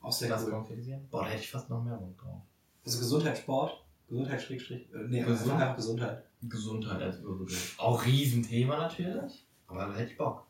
Auch 0.00 0.12
sehr 0.12 0.28
das 0.28 0.44
cool. 0.44 0.50
konkretisieren. 0.50 1.08
Boah, 1.10 1.22
da 1.24 1.30
hätte 1.30 1.40
ich 1.42 1.50
fast 1.50 1.70
noch 1.70 1.82
mehr 1.82 1.96
Bock 1.96 2.18
drauf. 2.18 2.42
Also 2.84 2.98
Gesundheit, 2.98 3.38
Sport. 3.38 3.82
Gesundheit, 4.08 4.42
Schrägstrich. 4.42 4.92
Äh, 4.92 4.98
nee, 5.08 5.22
Gesund- 5.22 5.52
einfach, 5.54 5.76
Gesundheit. 5.76 6.24
Gesundheit 6.42 7.00
als 7.00 7.16
Überbegriff. 7.20 7.74
Auch 7.78 8.04
Riesenthema 8.04 8.76
natürlich, 8.76 9.46
aber 9.66 9.86
da 9.86 9.94
hätte 9.94 10.12
ich 10.12 10.18
Bock. 10.18 10.46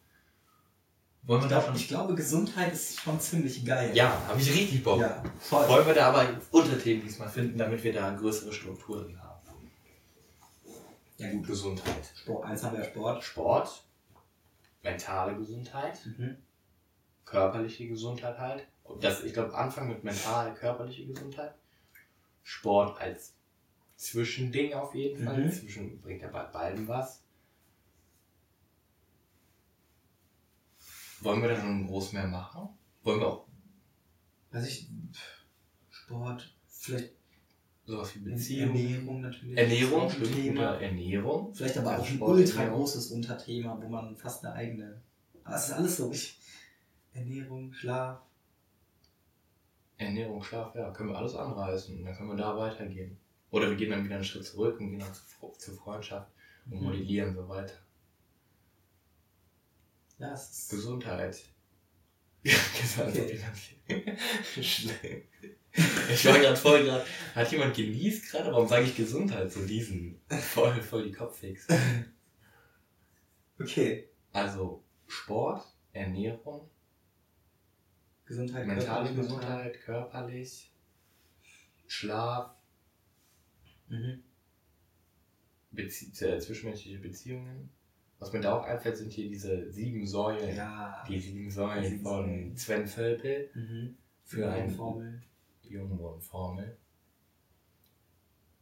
Wollen 1.23 1.41
wir 1.41 1.47
Ich, 1.47 1.51
da 1.53 1.59
glaub, 1.61 1.65
schon... 1.69 1.77
ich 1.77 1.89
glaube, 1.89 2.15
Gesundheit 2.17 2.73
ist 2.73 2.99
schon 3.01 3.21
ziemlich 3.21 3.65
geil. 3.65 3.95
ja, 3.95 4.21
habe 4.27 4.41
ich 4.41 4.51
richtig 4.53 4.83
Bock. 4.83 5.01
Ja, 5.01 5.23
voll. 5.39 5.69
Wollen 5.69 5.87
wir 5.87 5.95
da 5.95 6.09
aber 6.13 6.27
Unterthemen 6.51 7.05
diesmal 7.05 7.29
finden, 7.29 7.57
damit 7.57 7.83
wir 7.85 7.93
da 7.93 8.09
eine 8.09 8.17
größere 8.19 8.53
Struktur 8.53 9.05
drin 9.05 9.23
haben? 9.23 9.41
Ja, 11.19 11.31
gut. 11.31 11.47
Gesundheit. 11.47 12.13
Sport. 12.17 12.45
Eins 12.45 12.65
haben 12.65 12.77
wir 12.77 12.83
ja 12.85 12.91
Sport. 12.91 13.23
Sport, 13.23 13.84
mentale 14.85 15.37
Gesundheit, 15.37 15.99
Mhm. 16.07 16.37
körperliche 17.25 17.89
Gesundheit 17.89 18.39
halt. 18.39 18.69
Das, 19.01 19.25
ich 19.25 19.33
glaube, 19.33 19.55
Anfang 19.57 19.89
mit 19.89 20.05
mental, 20.05 20.55
körperliche 20.55 21.07
Gesundheit. 21.07 21.55
Sport 22.43 23.01
als 23.01 23.35
Zwischending 23.97 24.75
auf 24.75 24.95
jeden 24.95 25.25
Fall. 25.25 25.45
Mhm. 25.45 25.51
Zwischen 25.51 26.01
bringt 26.01 26.21
ja 26.21 26.29
bei 26.29 26.45
beiden 26.45 26.87
was. 26.87 27.23
Wollen 31.21 31.41
wir 31.41 31.49
da 31.49 31.61
schon 31.61 31.87
groß 31.87 32.13
mehr 32.13 32.27
machen? 32.27 32.69
Wollen 33.03 33.21
wir 33.21 33.29
auch 33.29 33.47
Weiß 34.51 34.67
ich. 34.69 34.89
Sport. 35.91 36.55
Vielleicht 36.69 37.14
sowas 37.87 38.15
wie 38.15 38.21
Beziehungen? 38.21 38.77
Ernährung 38.77 39.21
natürlich. 39.21 39.59
Ernährung, 39.59 40.09
Thema. 40.11 40.61
oder 40.61 40.81
Ernährung. 40.81 41.55
Vielleicht 41.55 41.79
aber 41.79 41.99
auch 41.99 42.09
ein 42.09 42.21
ultra 42.21 42.65
großes 42.69 43.11
Unterthema, 43.13 43.79
wo 43.81 43.89
man 43.89 44.17
fast 44.17 44.45
eine 44.45 44.55
eigene. 44.55 45.01
Aber 45.45 45.57
es 45.57 45.67
ist 45.67 45.73
alles 45.73 45.97
so. 45.97 46.11
Ich, 46.13 46.39
Ernährung, 47.13 47.73
Schlaf. 47.73 48.21
Ernährung, 49.97 50.43
Schlaf, 50.43 50.75
ja, 50.75 50.91
können 50.91 51.11
wir 51.11 51.19
alles 51.19 51.35
anreißen. 51.35 51.99
Und 51.99 52.05
dann 52.05 52.15
können 52.17 52.31
wir 52.31 52.37
da 52.37 52.57
weitergehen. 52.57 53.17
Oder 53.51 53.69
wir 53.71 53.77
gehen 53.77 53.91
dann 53.91 54.05
wieder 54.05 54.17
einen 54.17 54.25
Schritt 54.25 54.45
zurück 54.45 54.81
und 54.81 54.91
gehen 54.91 54.99
dann 54.99 55.13
zur, 55.15 55.53
zur 55.57 55.75
Freundschaft 55.75 56.31
und 56.69 56.79
Mhm. 56.79 56.85
modellieren 56.85 57.35
so 57.35 57.49
weiter. 57.49 57.75
Ja, 60.19 60.33
es 60.33 60.51
ist. 60.51 60.71
Gesundheit. 60.71 61.45
Ja, 62.43 62.53
gesagt. 62.81 63.17
Okay. 63.17 64.17
Schlimm. 64.63 65.23
Ich 66.13 66.25
war 66.27 66.39
gerade 66.39 66.57
voll 66.57 66.85
gerade. 66.85 67.05
Hat 67.35 67.51
jemand 67.51 67.75
genießt 67.75 68.31
gerade? 68.31 68.53
Warum 68.53 68.69
sage 68.69 68.85
ich 68.85 68.97
Gesundheit? 68.97 69.51
So 69.53 69.65
diesen. 69.67 70.21
Voll, 70.29 70.81
voll 70.83 71.05
die 71.05 71.13
Kopffix. 71.13 71.67
Okay. 73.61 74.09
Also 74.33 74.85
Sport, 75.07 75.65
Ernährung, 75.93 76.69
Gesundheit, 78.25 78.67
mentale 78.67 79.05
körperlich, 79.07 79.17
Gesundheit, 79.17 79.81
körperlich, 79.83 80.73
Schlaf. 81.87 82.51
Mhm. 83.89 84.23
Bezie 85.71 86.25
äh, 86.25 86.39
zwischenmenschliche 86.39 86.99
Beziehungen. 86.99 87.71
Was 88.19 88.33
mir 88.33 88.41
da 88.41 88.59
auch 88.59 88.65
einfällt, 88.65 88.97
sind 88.97 89.13
hier 89.13 89.29
diese 89.29 89.71
sieben 89.71 90.07
Säulen. 90.07 90.57
Ja. 90.57 91.05
Die 91.09 91.21
sieben 91.21 91.51
Säulen 91.51 91.83
Die 91.83 91.89
sieben 91.91 92.03
von 92.03 92.25
Säulen. 92.25 92.57
Sven 92.57 92.87
Völpel 92.87 93.51
Mhm. 93.55 93.97
für 94.25 94.47
eine 94.51 94.63
eine 94.65 94.73
Formel. 94.73 95.23
Jungwurmformel. 95.69 96.77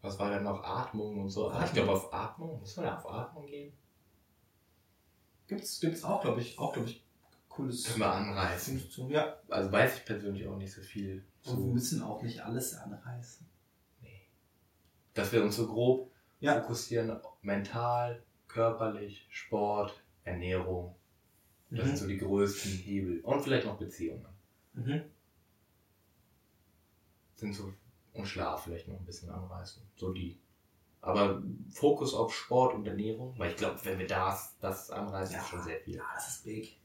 Was 0.01 0.19
war 0.19 0.31
denn 0.31 0.43
noch? 0.45 0.63
Atmung 0.65 1.21
und 1.21 1.29
so. 1.31 1.49
Ah, 1.49 1.59
Ich 1.59 1.71
Atmung. 1.71 1.75
glaube 1.75 1.93
auf 1.93 2.13
Atmung. 2.15 2.59
Muss 2.61 2.77
man 2.77 2.87
da 2.87 2.97
auf 2.99 3.09
Atmung 3.11 3.47
gehen? 3.47 3.73
Gibt's, 5.47 5.81
gibt's 5.81 6.03
auch, 6.05 6.23
glaube 6.23 6.41
ich, 6.41 6.59
auch, 6.59 6.73
glaube 6.73 6.89
ich, 6.89 7.05
cooles. 7.49 7.85
Können 7.85 8.01
wir 8.01 8.13
anreißen. 8.13 8.91
Zu, 8.91 9.09
ja. 9.11 9.37
Also 9.49 9.71
weiß 9.71 9.99
ich 9.99 10.05
persönlich 10.05 10.47
auch 10.49 10.57
nicht 10.57 10.73
so 10.73 10.81
viel 10.81 11.25
Und 11.47 11.59
wir 11.59 11.73
müssen 11.73 12.03
auch 12.03 12.23
nicht 12.23 12.41
alles 12.41 12.75
anreißen. 12.75 13.47
Nee. 14.01 14.23
Dass 15.15 15.31
wir 15.33 15.43
uns 15.43 15.57
so 15.57 15.67
grob 15.67 16.11
Ja. 16.41 16.61
fokussieren, 16.61 17.21
mental, 17.43 18.23
körperlich, 18.49 19.27
Sport, 19.31 20.03
Ernährung. 20.25 20.95
Das 21.71 21.85
sind 21.85 21.93
Mhm. 21.93 21.97
so 21.97 22.07
die 22.09 22.19
größten 22.19 22.71
Hebel. 22.73 23.21
Und 23.21 23.43
vielleicht 23.43 23.67
noch 23.67 23.79
Beziehungen. 23.79 24.27
Mhm. 24.75 25.03
Sind 27.43 27.55
so, 27.55 27.73
und 28.15 28.27
Schlaf 28.27 28.65
vielleicht 28.65 28.89
noch 28.89 28.99
ein 28.99 29.05
bisschen 29.05 29.31
anreißen. 29.31 29.83
So 29.97 30.13
die. 30.13 30.39
Aber 31.01 31.43
Fokus 31.71 32.15
auf 32.15 32.33
Sport 32.33 32.75
und 32.75 32.87
Ernährung, 32.87 33.35
weil 33.37 33.51
ich 33.51 33.57
glaube, 33.57 33.79
wenn 33.85 33.99
wir 33.99 34.07
das, 34.07 34.57
das 34.61 34.91
anreißen, 34.91 35.35
Ja. 35.35 35.43
ist 35.43 35.49
schon 35.49 35.63
sehr 35.63 35.81
viel. 35.81 35.97
Ja, 35.97 36.05
das 36.15 36.29
ist 36.29 36.45
big. 36.45 36.81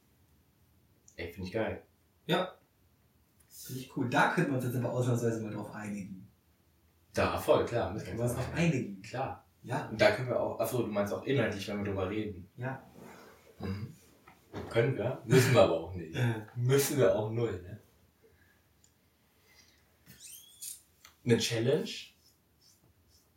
Ey, 1.15 1.31
finde 1.31 1.47
ich 1.47 1.53
geil. 1.53 1.83
Finde 2.25 3.79
ich 3.81 3.95
cool. 3.95 4.09
Da 4.09 4.31
könnten 4.33 4.51
wir 4.51 4.55
uns 4.57 4.65
jetzt 4.65 4.75
aber 4.77 4.91
ausnahmsweise 4.91 5.41
mal 5.41 5.51
drauf 5.53 5.73
einigen. 5.75 6.27
Da, 7.13 7.37
voll, 7.37 7.65
klar. 7.65 7.93
Da 7.93 7.99
können 8.01 8.17
wir 8.17 8.23
uns 8.25 8.33
drauf 8.33 8.53
einigen. 8.55 8.77
einigen. 8.77 9.01
Klar. 9.01 9.45
Ja. 9.63 9.87
Und 9.89 9.99
da 9.99 10.11
können 10.11 10.29
wir 10.29 10.39
auch, 10.39 10.59
achso, 10.59 10.81
du 10.83 10.87
meinst 10.87 11.13
auch 11.13 11.23
inhaltlich, 11.23 11.67
wenn 11.67 11.77
wir 11.79 11.85
drüber 11.85 12.09
reden. 12.09 12.49
Ja. 12.57 12.81
Mhm. 13.59 13.93
Können 14.69 14.97
wir, 14.97 15.21
müssen 15.25 15.53
wir 15.53 15.61
aber 15.63 15.79
auch 15.81 15.93
nicht. 15.93 16.17
Müssen 16.55 16.97
wir 16.97 17.15
auch 17.15 17.29
null, 17.29 17.61
ne? 17.61 17.76
Eine 21.27 21.39
Challenge? 21.39 21.89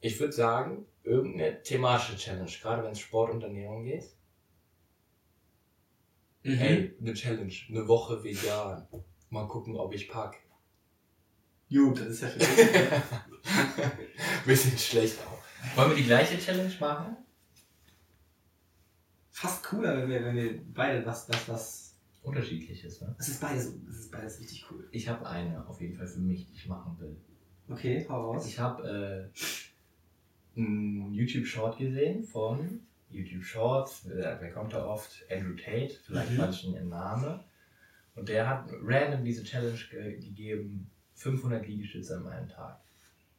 Ich 0.01 0.21
würde 0.21 0.33
sagen, 0.33 0.87
irgendeine 1.03 1.61
thematische 1.63 2.17
Challenge, 2.17 2.51
gerade 2.63 2.85
wenn 2.85 2.93
es 2.93 3.01
Sport 3.01 3.33
und 3.33 3.43
Ernährung 3.43 3.85
geht. 3.85 4.05
Mhm. 6.45 6.55
Hey, 6.55 6.97
eine 7.01 7.15
Challenge, 7.15 7.53
eine 7.69 7.89
Woche 7.89 8.23
vegan. 8.23 8.87
Mal 9.31 9.49
gucken, 9.49 9.77
ob 9.77 9.93
ich 9.93 10.09
pack. 10.09 10.37
Gut, 11.69 12.01
das 12.01 12.09
ist 12.09 12.23
ja 12.23 12.31
schon. 12.31 12.41
Bisschen 14.47 14.79
schlecht 14.79 15.19
auch. 15.27 15.77
Wollen 15.77 15.91
wir 15.91 15.97
die 15.97 16.05
gleiche 16.05 16.39
Challenge 16.39 16.75
machen? 16.81 17.17
fast 19.41 19.65
cooler, 19.65 19.97
wenn 19.97 20.09
wir, 20.09 20.25
wenn 20.25 20.37
wir 20.37 20.61
beide 20.75 21.05
was, 21.07 21.27
das, 21.27 21.49
was. 21.49 21.87
Unterschiedliches, 22.23 23.01
ne? 23.01 23.17
Es 23.19 23.29
ist 23.29 23.41
beides, 23.41 23.73
es 23.89 24.01
ist 24.01 24.11
beides 24.11 24.39
richtig 24.39 24.67
cool. 24.71 24.87
Ich 24.93 25.09
habe 25.09 25.27
eine 25.27 25.67
auf 25.67 25.81
jeden 25.81 25.97
Fall 25.97 26.07
für 26.07 26.19
mich, 26.19 26.47
die 26.47 26.53
ich 26.53 26.69
machen 26.69 26.95
will. 27.01 27.17
Okay, 27.71 28.05
hau 28.09 28.33
raus. 28.33 28.47
Ich 28.47 28.59
habe 28.59 29.31
äh, 30.57 30.59
einen 30.61 31.15
YouTube-Short 31.15 31.79
gesehen 31.79 32.25
von 32.25 32.81
YouTube 33.11 33.45
Shorts, 33.45 34.03
wer 34.07 34.53
kommt 34.53 34.73
da 34.73 34.87
oft? 34.87 35.25
Andrew 35.31 35.55
Tate, 35.57 35.95
vielleicht 36.05 36.33
Mhm. 36.33 36.37
manchen 36.37 36.75
im 36.77 36.89
Name. 36.89 37.45
Und 38.17 38.29
der 38.29 38.49
hat 38.49 38.69
random 38.83 39.25
diese 39.25 39.45
Challenge 39.45 39.79
ge 39.91 40.17
gegeben, 40.19 40.91
500 41.15 41.67
Liegestütze 41.67 42.17
an 42.17 42.27
einem 42.27 42.49
Tag. 42.49 42.81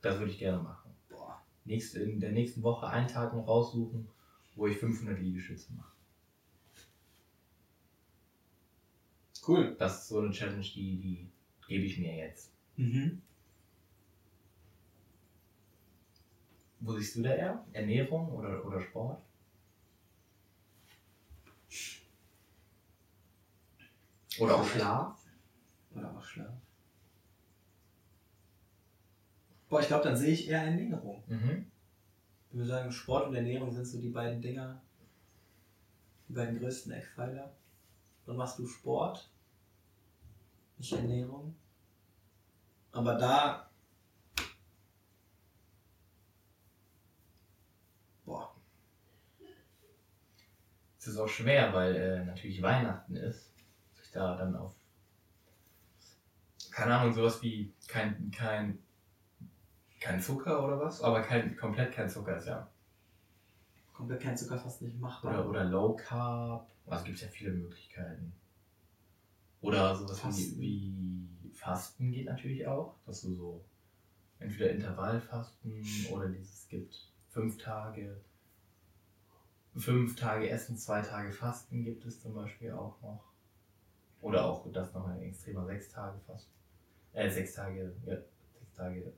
Das 0.02 0.18
würde 0.18 0.32
ich 0.32 0.40
gerne 0.40 0.62
machen. 0.62 0.92
Boah. 1.10 1.42
Nächste, 1.66 2.00
in 2.00 2.20
der 2.20 2.32
nächsten 2.32 2.64
Woche 2.64 2.88
einen 2.88 3.08
Tag 3.08 3.34
noch 3.34 3.48
raussuchen, 3.48 4.08
wo 4.56 4.68
ich 4.68 4.78
500 4.78 5.20
Liegestütze 5.20 5.74
mache. 5.74 5.92
Cool. 9.48 9.76
Das 9.80 10.04
ist 10.04 10.08
so 10.10 10.20
eine 10.20 10.32
Challenge, 10.32 10.62
die, 10.62 10.98
die 10.98 11.28
gebe 11.68 11.86
ich 11.86 11.98
mir 11.98 12.16
jetzt. 12.16 12.52
Mhm. 12.78 13.22
Wo 16.82 16.94
siehst 16.94 17.16
du 17.16 17.22
da 17.22 17.30
eher? 17.30 17.66
Ernährung 17.74 18.32
oder, 18.32 18.66
oder 18.66 18.82
Sport? 18.82 19.22
Oder 24.40 24.56
auch 24.56 24.66
Schlaf? 24.66 25.26
Oder 25.96 26.12
auch 26.12 26.24
Schlaf. 26.24 26.54
Boah, 29.70 29.80
ich 29.80 29.88
glaube, 29.88 30.04
dann 30.04 30.18
sehe 30.18 30.34
ich 30.34 30.50
eher 30.50 30.64
Ernährung. 30.64 31.24
Mhm. 31.28 31.72
Ich 32.50 32.58
würde 32.58 32.68
sagen, 32.68 32.92
Sport 32.92 33.28
und 33.28 33.36
Ernährung 33.36 33.72
sind 33.72 33.86
so 33.86 34.02
die 34.02 34.10
beiden 34.10 34.42
Dinger, 34.42 34.82
die 36.28 36.34
beiden 36.34 36.60
größten 36.60 36.92
Eckpfeiler. 36.92 37.54
Dann 38.26 38.36
machst 38.36 38.60
du 38.60 38.68
Sport, 38.68 39.32
nicht 40.78 40.92
Ernährung. 40.92 41.56
Aber 42.92 43.16
da. 43.16 43.71
Es 51.02 51.08
ist 51.08 51.18
auch 51.18 51.28
schwer, 51.28 51.74
weil 51.74 51.96
äh, 51.96 52.26
natürlich 52.26 52.62
Weihnachten 52.62 53.16
ist. 53.16 53.52
Sich 53.96 54.12
da 54.12 54.38
dann 54.38 54.56
auf. 54.56 54.76
Keine 56.70 56.96
Ahnung, 56.96 57.12
sowas 57.12 57.42
wie 57.42 57.74
kein, 57.88 58.30
kein, 58.30 58.78
kein 60.00 60.22
Zucker 60.22 60.64
oder 60.64 60.80
was? 60.80 61.02
Aber 61.02 61.24
kein, 61.24 61.58
komplett 61.58 61.92
kein 61.92 62.08
Zucker 62.08 62.38
ist 62.38 62.46
ja. 62.46 62.70
Komplett 63.94 64.22
kein 64.22 64.38
Zucker 64.38 64.60
fast 64.60 64.84
nicht 64.84 65.00
machbar. 65.00 65.40
Oder, 65.40 65.50
oder 65.50 65.64
Low 65.64 65.96
Carb. 65.96 66.70
Also 66.86 67.06
gibt 67.06 67.16
es 67.16 67.24
ja 67.24 67.30
viele 67.30 67.52
Möglichkeiten. 67.52 68.32
Oder 69.62 69.96
sowas 69.96 70.20
Fasten. 70.20 70.60
Wie, 70.62 71.42
wie 71.42 71.52
Fasten 71.56 72.12
geht 72.12 72.28
natürlich 72.28 72.68
auch. 72.68 72.94
Dass 73.08 73.24
du 73.24 73.34
so 73.34 73.66
entweder 74.38 74.70
Intervallfasten 74.70 75.84
oder 76.12 76.30
dieses 76.30 76.68
gibt 76.68 76.96
fünf 77.30 77.58
Tage. 77.58 78.22
Fünf 79.76 80.16
Tage 80.18 80.50
Essen, 80.50 80.78
zwei 80.78 81.02
Tage 81.02 81.32
Fasten 81.32 81.84
gibt 81.84 82.06
es 82.06 82.20
zum 82.22 82.34
Beispiel 82.34 82.72
auch 82.72 83.02
noch. 83.02 83.24
Oder 84.22 84.46
auch 84.46 84.70
das 84.72 84.94
noch 84.94 85.08
ein 85.08 85.22
extremer 85.22 85.66
sechs 85.66 85.90
Tage 85.90 86.20
Fasten. 86.28 86.52
Äh, 87.14 87.30
sechs 87.30 87.54
Tage, 87.54 87.94
ja, 88.06 88.16
sechs 88.16 88.74
Tage. 88.76 89.14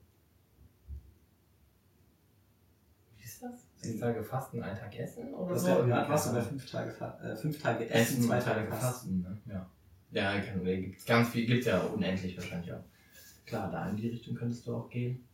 Wie 3.18 3.24
ist 3.24 3.42
das? 3.44 3.66
Sechs 3.78 4.00
Tage 4.00 4.24
Fasten, 4.24 4.62
ein 4.64 4.78
Tag 4.78 4.96
Essen 4.98 5.34
oder 5.34 5.54
Das 5.54 5.62
so? 5.64 5.68
wäre 5.68 5.90
Ja, 5.90 6.10
was 6.10 6.28
Ahnung. 6.30 6.44
fünf 6.44 6.72
Tage, 6.72 6.92
äh, 7.24 7.36
fünf 7.36 7.62
Tage 7.62 7.90
Essen, 7.90 8.22
zwei 8.24 8.40
Tage 8.40 8.62
Tage 8.62 8.68
Fasten. 8.72 8.86
Fasten, 8.86 9.22
ne? 9.22 9.42
Ja. 9.54 9.70
Ja, 10.12 10.40
gibt 10.40 11.06
ganz 11.08 11.30
viel, 11.30 11.48
gibt 11.48 11.66
ja 11.66 11.82
unendlich 11.82 12.38
wahrscheinlich 12.38 12.72
auch. 12.72 12.84
Klar, 13.48 13.72
da 13.72 13.90
in 13.90 13.98
die 13.98 14.10
Richtung 14.10 14.36
könntest 14.36 14.66
du 14.68 14.76
auch 14.76 14.90
gehen. 14.90 15.28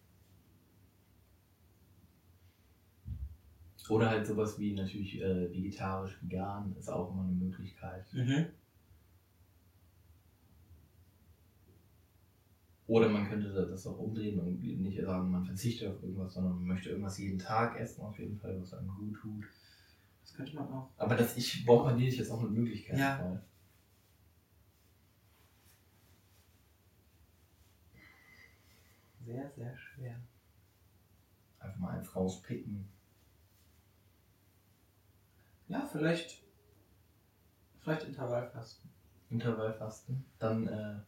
Oder 3.89 4.09
halt 4.09 4.27
sowas 4.27 4.59
wie 4.59 4.73
natürlich 4.73 5.19
äh, 5.21 5.51
vegetarisch, 5.51 6.21
vegan 6.21 6.75
ist 6.77 6.89
auch 6.89 7.11
immer 7.11 7.23
eine 7.23 7.33
Möglichkeit. 7.33 8.05
Mhm. 8.13 8.45
Oder 12.87 13.07
man 13.09 13.27
könnte 13.27 13.51
das 13.51 13.85
auch 13.85 13.99
umdrehen 13.99 14.39
und 14.39 14.63
nicht 14.63 14.99
sagen, 14.99 15.29
man 15.29 15.45
verzichtet 15.45 15.89
auf 15.89 16.01
irgendwas, 16.01 16.33
sondern 16.33 16.55
man 16.55 16.65
möchte 16.65 16.89
irgendwas 16.89 17.19
jeden 17.19 17.37
Tag 17.37 17.79
essen, 17.79 18.01
auf 18.01 18.17
jeden 18.17 18.37
Fall, 18.37 18.59
was 18.59 18.73
einem 18.73 18.87
gut 18.87 19.15
tut. 19.15 19.45
Das 20.23 20.33
könnte 20.33 20.55
man 20.55 20.67
auch. 20.69 20.89
Aber 20.97 21.15
das 21.15 21.37
ich 21.37 21.65
bombardiere 21.65 22.09
dich 22.09 22.19
jetzt 22.19 22.31
auch 22.31 22.41
mit 22.41 22.51
Möglichkeiten. 22.51 22.99
Ja. 22.99 23.17
voll. 23.17 23.41
Sehr, 29.25 29.51
sehr 29.51 29.77
schwer. 29.77 30.19
Einfach 31.59 31.77
mal 31.77 31.97
eins 31.97 32.15
rauspicken. 32.15 32.89
Ja, 35.69 35.87
vielleicht. 35.91 36.43
Vielleicht 37.79 38.03
Intervallfasten. 38.03 38.89
Intervallfasten. 39.29 40.25
Dann 40.39 40.67
äh, 40.67 40.99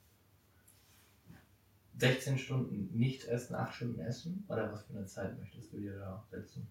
16 1.99 2.37
Stunden 2.37 2.97
nicht 2.97 3.25
essen, 3.25 3.55
8 3.55 3.73
Stunden 3.73 3.99
essen. 3.99 4.45
Oder 4.47 4.71
was 4.71 4.83
für 4.83 4.93
eine 4.93 5.05
Zeit 5.05 5.37
möchtest 5.37 5.73
du 5.73 5.79
dir 5.79 5.97
da 5.97 6.23
setzen? 6.29 6.67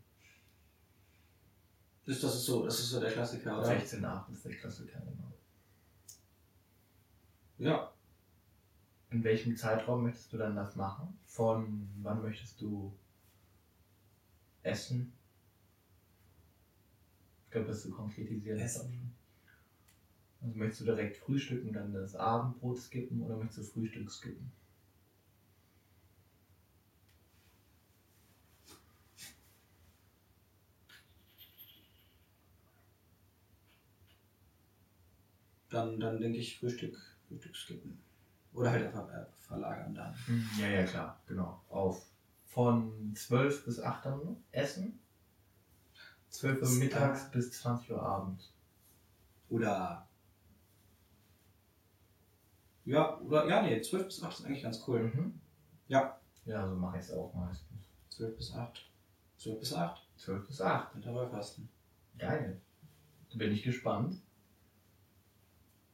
Das, 2.07 2.21
das, 2.21 2.35
ist 2.37 2.47
so, 2.47 2.65
das 2.65 2.79
ist 2.79 2.91
so 2.91 3.01
der 3.01 3.12
Klassiker, 3.12 3.59
oder? 3.59 3.67
16, 3.67 4.05
8 4.05 4.33
ist 4.33 4.45
der 4.45 4.57
Klassiker, 4.57 5.01
genau. 5.01 5.33
Ja. 7.59 7.93
In 9.11 9.23
welchem 9.25 9.57
Zeitraum 9.57 10.05
möchtest 10.05 10.33
du 10.33 10.39
dann 10.39 10.57
das 10.57 10.77
machen? 10.77 11.19
Von 11.27 11.91
wann 12.03 12.23
möchtest 12.23 12.61
du 12.61 12.97
essen? 14.62 15.12
Ich 17.51 17.52
glaube, 17.52 17.66
das 17.66 17.82
zu 17.82 17.90
konkretisieren. 17.90 18.60
Also 18.60 20.55
möchtest 20.55 20.82
du 20.82 20.85
direkt 20.85 21.16
frühstücken 21.16 21.66
und 21.66 21.74
dann 21.74 21.93
das 21.93 22.14
Abendbrot 22.14 22.78
skippen 22.78 23.20
oder 23.22 23.36
möchtest 23.36 23.59
du 23.59 23.72
Frühstück 23.72 24.09
skippen? 24.09 24.52
Dann, 35.70 35.98
dann 35.98 36.20
denke 36.20 36.39
ich 36.39 36.60
Frühstück, 36.60 36.97
Frühstück 37.27 37.56
skippen. 37.56 37.98
Oder 38.52 38.70
halt 38.70 38.86
einfach 38.86 39.12
äh, 39.12 39.27
verlagern 39.40 39.93
dann. 39.93 40.14
Ja, 40.56 40.68
ja, 40.68 40.85
klar, 40.85 41.20
genau. 41.27 41.60
Auf 41.68 42.06
von 42.44 43.12
12 43.16 43.64
bis 43.64 43.81
8 43.81 44.06
dann 44.06 44.24
noch 44.24 44.36
essen. 44.52 44.99
12 46.31 46.62
Uhr 46.62 46.70
mittags 46.78 47.31
bis 47.31 47.52
20 47.52 47.90
Uhr 47.93 48.02
abends. 48.02 48.52
Oder. 49.48 50.07
Ja, 52.85 53.19
oder 53.20 53.47
ja, 53.47 53.62
nee, 53.62 53.81
12 53.81 54.07
bis 54.07 54.23
8 54.23 54.39
ist 54.40 54.47
eigentlich 54.47 54.62
ganz 54.62 54.82
cool. 54.89 55.02
Mhm. 55.15 55.40
Ja. 55.89 56.19
Ja, 56.44 56.66
so 56.69 56.74
mache 56.77 56.98
ich 56.98 57.05
es 57.05 57.12
auch 57.12 57.32
meistens. 57.35 57.85
12 58.11 58.36
bis 58.36 58.55
8. 58.55 58.90
12 59.36 59.61
bis 59.61 59.73
8. 59.74 60.09
12 60.16 60.47
bis 60.47 60.61
8. 60.61 60.94
Intervallfasten. 60.97 61.69
Geil. 62.19 62.61
Da 63.31 63.39
bin 63.39 63.52
ich 63.52 63.62
gespannt, 63.62 64.16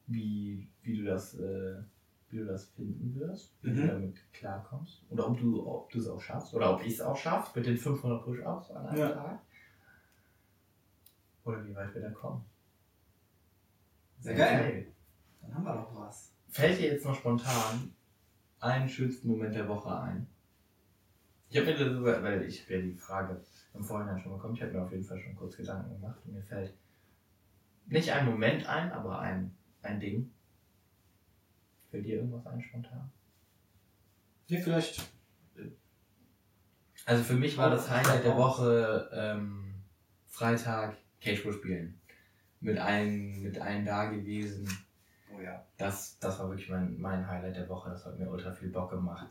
wie, 0.06 0.68
wie, 0.82 0.98
du 0.98 1.04
das, 1.04 1.34
äh, 1.34 1.82
wie 2.30 2.38
du 2.38 2.46
das 2.46 2.66
finden 2.70 3.14
wirst, 3.18 3.54
wie 3.62 3.70
Mhm. 3.70 3.76
du 3.76 3.86
damit 3.88 4.32
klarkommst. 4.32 5.02
Oder 5.10 5.28
ob 5.28 5.38
du 5.38 5.66
ob 5.66 5.90
du 5.90 5.98
es 5.98 6.08
auch 6.08 6.20
schaffst. 6.20 6.54
Oder 6.54 6.74
ob 6.74 6.82
ich 6.84 6.94
es 6.94 7.00
auch 7.00 7.16
schaffe 7.16 7.58
mit 7.58 7.66
den 7.68 7.76
500 7.76 8.22
Push-Ups 8.24 8.70
an 8.70 8.86
einem 8.86 8.98
Ja. 8.98 9.10
Tag. 9.10 9.40
Oder 11.46 11.64
wie 11.64 11.74
weit 11.74 11.94
wir 11.94 12.02
da 12.02 12.10
kommen. 12.10 12.44
Sehr 14.18 14.34
geil. 14.34 14.86
Dann 15.40 15.54
haben 15.54 15.64
wir 15.64 15.74
doch 15.74 15.94
was. 15.94 16.32
Fällt 16.48 16.78
dir 16.78 16.92
jetzt 16.92 17.04
noch 17.04 17.14
spontan 17.14 17.94
einen 18.58 18.88
schönsten 18.88 19.28
Moment 19.28 19.54
der 19.54 19.68
Woche 19.68 19.96
ein? 20.00 20.26
Ich 21.48 21.56
habe 21.56 21.66
mir 21.66 21.94
sogar, 21.94 22.22
weil 22.24 22.42
ich 22.42 22.68
ja 22.68 22.80
die 22.80 22.96
Frage 22.96 23.40
im 23.74 23.84
Vorhinein 23.84 24.18
schon 24.18 24.32
bekommen, 24.32 24.56
ich 24.56 24.62
habe 24.62 24.72
mir 24.72 24.82
auf 24.82 24.90
jeden 24.90 25.04
Fall 25.04 25.20
schon 25.20 25.36
kurz 25.36 25.56
Gedanken 25.56 25.94
gemacht 25.94 26.18
und 26.24 26.34
mir 26.34 26.42
fällt 26.42 26.74
nicht 27.86 28.10
ein 28.10 28.26
Moment 28.26 28.66
ein, 28.66 28.90
aber 28.90 29.20
ein, 29.20 29.56
ein 29.82 30.00
Ding. 30.00 30.32
Fällt 31.90 32.06
dir 32.06 32.16
irgendwas 32.16 32.44
ein 32.46 32.60
spontan? 32.60 33.12
Nee, 34.48 34.60
vielleicht. 34.60 35.08
Also 37.04 37.22
für 37.22 37.34
mich 37.34 37.56
war 37.56 37.70
das 37.70 37.88
Highlight 37.88 38.24
der 38.24 38.34
Auch. 38.34 38.58
Woche 38.58 39.08
ähm, 39.12 39.74
Freitag 40.26 40.96
Cagepro 41.26 41.52
spielen. 41.52 42.00
Mit 42.60 42.78
allen, 42.78 43.42
mit 43.42 43.60
allen 43.60 43.84
da 43.84 44.06
gewesen. 44.06 44.68
Oh 45.34 45.40
ja. 45.40 45.64
Das, 45.76 46.18
das 46.20 46.38
war 46.38 46.48
wirklich 46.48 46.70
mein, 46.70 46.98
mein 46.98 47.26
Highlight 47.26 47.56
der 47.56 47.68
Woche. 47.68 47.90
Das 47.90 48.06
hat 48.06 48.18
mir 48.18 48.30
ultra 48.30 48.52
viel 48.52 48.70
Bock 48.70 48.90
gemacht. 48.90 49.28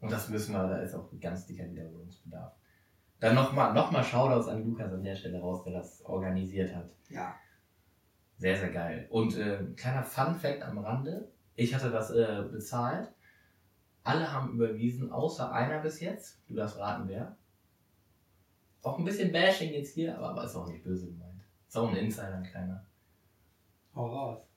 Und 0.00 0.10
das 0.10 0.28
müssen 0.28 0.52
wir, 0.54 0.66
da 0.66 0.78
ist 0.78 0.94
auch 0.94 1.08
ganz 1.20 1.46
dicker 1.46 1.70
Wiederholungsbedarf. 1.70 2.52
Dann 3.20 3.34
nochmal 3.34 3.74
noch 3.74 3.90
mal 3.90 4.02
Shoutouts 4.02 4.48
an 4.48 4.64
Lukas 4.64 4.92
an 4.92 5.02
der 5.02 5.16
Stelle 5.16 5.40
raus, 5.40 5.64
der 5.64 5.74
das 5.74 6.04
organisiert 6.04 6.74
hat. 6.74 6.90
Ja. 7.08 7.34
Sehr, 8.36 8.56
sehr 8.56 8.70
geil. 8.70 9.06
Und 9.10 9.36
äh, 9.36 9.58
kleiner 9.76 10.04
Fun 10.04 10.36
Fact 10.36 10.62
am 10.62 10.78
Rande. 10.78 11.28
Ich 11.56 11.74
hatte 11.74 11.90
das 11.90 12.10
äh, 12.12 12.44
bezahlt. 12.50 13.12
Alle 14.04 14.32
haben 14.32 14.54
überwiesen, 14.54 15.10
außer 15.10 15.52
einer 15.52 15.80
bis 15.80 16.00
jetzt. 16.00 16.40
Du 16.48 16.54
darfst 16.54 16.78
raten, 16.78 17.08
wer. 17.08 17.36
Auch 18.82 18.98
ein 18.98 19.04
bisschen 19.04 19.32
Bashing 19.32 19.72
jetzt 19.72 19.94
hier, 19.94 20.16
aber, 20.16 20.30
aber 20.30 20.44
ist 20.44 20.54
auch 20.54 20.68
nicht 20.68 20.84
böse 20.84 21.06
gemeint. 21.06 21.42
Ist 21.66 21.76
auch 21.76 21.88
ein 21.88 21.96
Insider, 21.96 22.34
ein 22.34 22.44
kleiner. 22.44 22.86
Hau 23.94 24.06
raus. 24.06 24.48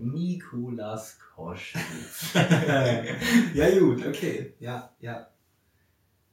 Nikolas 0.00 1.18
Koschwitz. 1.18 2.34
ja, 3.54 3.78
gut, 3.78 4.06
okay. 4.06 4.54
Ja, 4.60 4.94
ja. 5.00 5.28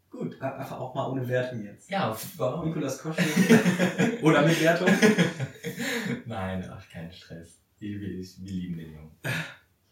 Gut, 0.10 0.42
einfach 0.42 0.80
auch 0.80 0.96
mal 0.96 1.10
ohne 1.10 1.28
Wertung 1.28 1.64
jetzt. 1.64 1.90
ja, 1.90 2.16
warum? 2.38 2.68
Nikolas 2.68 3.00
Koschwitz. 3.00 4.22
Oder 4.22 4.46
mit 4.46 4.62
Wertung? 4.62 4.88
Nein, 6.26 6.70
ach, 6.70 6.88
kein 6.90 7.12
Stress. 7.12 7.60
Wir, 7.80 8.00
wir, 8.00 8.26
lieben 8.40 8.78
den 8.78 8.94
Jungen. 8.94 9.12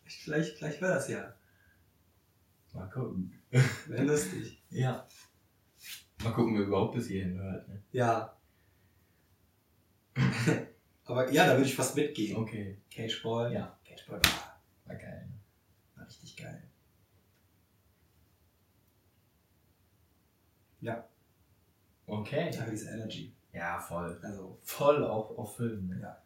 Vielleicht, 0.05 0.57
vielleicht 0.57 0.81
wäre 0.81 0.93
das 0.93 1.09
ja. 1.09 1.33
Mal 2.73 2.89
gucken. 2.89 3.33
Wäre 3.87 4.03
lustig. 4.03 4.63
Ja. 4.69 5.05
Mal 6.23 6.31
gucken, 6.33 6.55
wer 6.55 6.65
überhaupt 6.65 6.95
bis 6.95 7.07
hierhin 7.07 7.37
hört. 7.39 7.67
Ne? 7.67 7.81
Ja. 7.91 8.35
Aber 11.05 11.31
ja, 11.31 11.45
da 11.47 11.53
würde 11.53 11.65
ich 11.67 11.75
fast 11.75 11.95
mitgehen. 11.95 12.37
Okay, 12.37 12.77
Cageball. 12.89 13.53
Ja. 13.53 13.77
Cageball 13.85 14.21
war, 14.23 14.61
war 14.85 14.95
geil. 14.95 15.29
war 15.95 16.05
richtig 16.05 16.37
geil. 16.37 16.63
Ja, 20.81 21.07
Okay. 22.05 22.41
einfach 22.41 22.69
diese 22.69 22.89
Energy. 22.89 23.33
Ja, 23.53 23.79
voll. 23.79 24.19
Also, 24.23 24.59
Voll 24.63 25.03
auf, 25.03 25.37
auf 25.37 25.55
Film. 25.55 25.87
Ne? 25.87 25.99
Ja. 26.01 26.17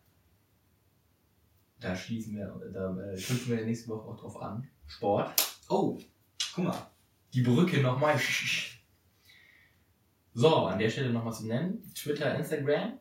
Da 1.80 1.96
schließen 1.96 2.36
wir, 2.36 2.48
da 2.74 2.90
äh, 2.92 3.16
knüpfen 3.16 3.56
wir 3.58 3.66
nächste 3.66 3.90
Woche 3.90 4.08
auch 4.10 4.20
drauf 4.20 4.42
an. 4.42 4.68
Sport. 4.88 5.34
oh, 5.70 5.98
guck 6.56 6.64
mal. 6.64 6.88
Die 7.34 7.42
Brücke 7.42 7.82
nochmal. 7.82 8.20
So, 10.40 10.56
an 10.68 10.78
der 10.78 10.92
Stelle 10.92 11.10
nochmal 11.12 11.34
zu 11.34 11.48
nennen. 11.48 11.82
Twitter, 11.96 12.36
Instagram. 12.36 13.00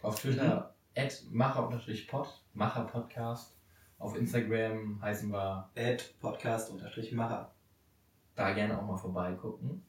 Auf 0.00 0.18
Twitter 0.22 0.74
at 0.96 1.22
macher-pod, 1.30 2.42
Macher-Podcast. 2.54 3.54
Auf 3.98 4.16
Instagram 4.16 4.98
heißen 5.02 5.30
wir 5.30 5.70
Ad 5.76 6.02
Podcast 6.18 6.70
unterstrich 6.70 7.12
Macher. 7.12 7.54
da 8.36 8.54
gerne 8.54 8.78
auch 8.80 8.86
mal 8.86 8.96
vorbeigucken. 8.96 9.82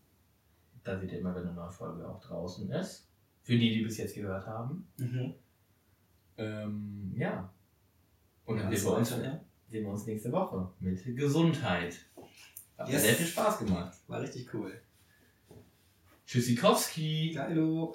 Da 0.84 1.00
seht 1.00 1.14
ihr 1.14 1.20
immer, 1.20 1.34
wenn 1.34 1.44
eine 1.44 1.54
neue 1.54 1.72
Folge 1.72 2.06
auch 2.06 2.20
draußen 2.20 2.70
ist. 2.74 3.08
Für 3.44 3.54
die, 3.58 3.76
die 3.78 3.84
bis 3.84 3.98
jetzt 3.98 4.16
gehört 4.16 4.46
haben. 4.46 4.86
Mhm. 4.98 5.36
Ähm, 6.38 7.14
ja. 7.16 7.50
Und 8.44 8.58
dann 8.58 8.70
Ja, 8.70 8.78
sehen 8.78 8.84
das 8.84 8.84
wir, 8.84 8.98
uns, 8.98 9.10
ja. 9.26 9.40
sehen 9.70 9.84
wir 9.86 9.90
uns 9.90 10.06
nächste 10.06 10.34
Woche 10.34 10.70
mit 10.82 11.02
Gesundheit. 11.16 11.96
Hat 12.78 12.88
mir 12.88 12.94
Yes. 12.96 13.04
sehr 13.04 13.14
viel 13.14 13.28
Spaß 13.28 13.60
gemacht. 13.60 13.98
War 14.08 14.20
richtig 14.20 14.54
cool. 14.54 14.82
Tschüssikowski. 16.34 17.34
Geilo. 17.36 17.94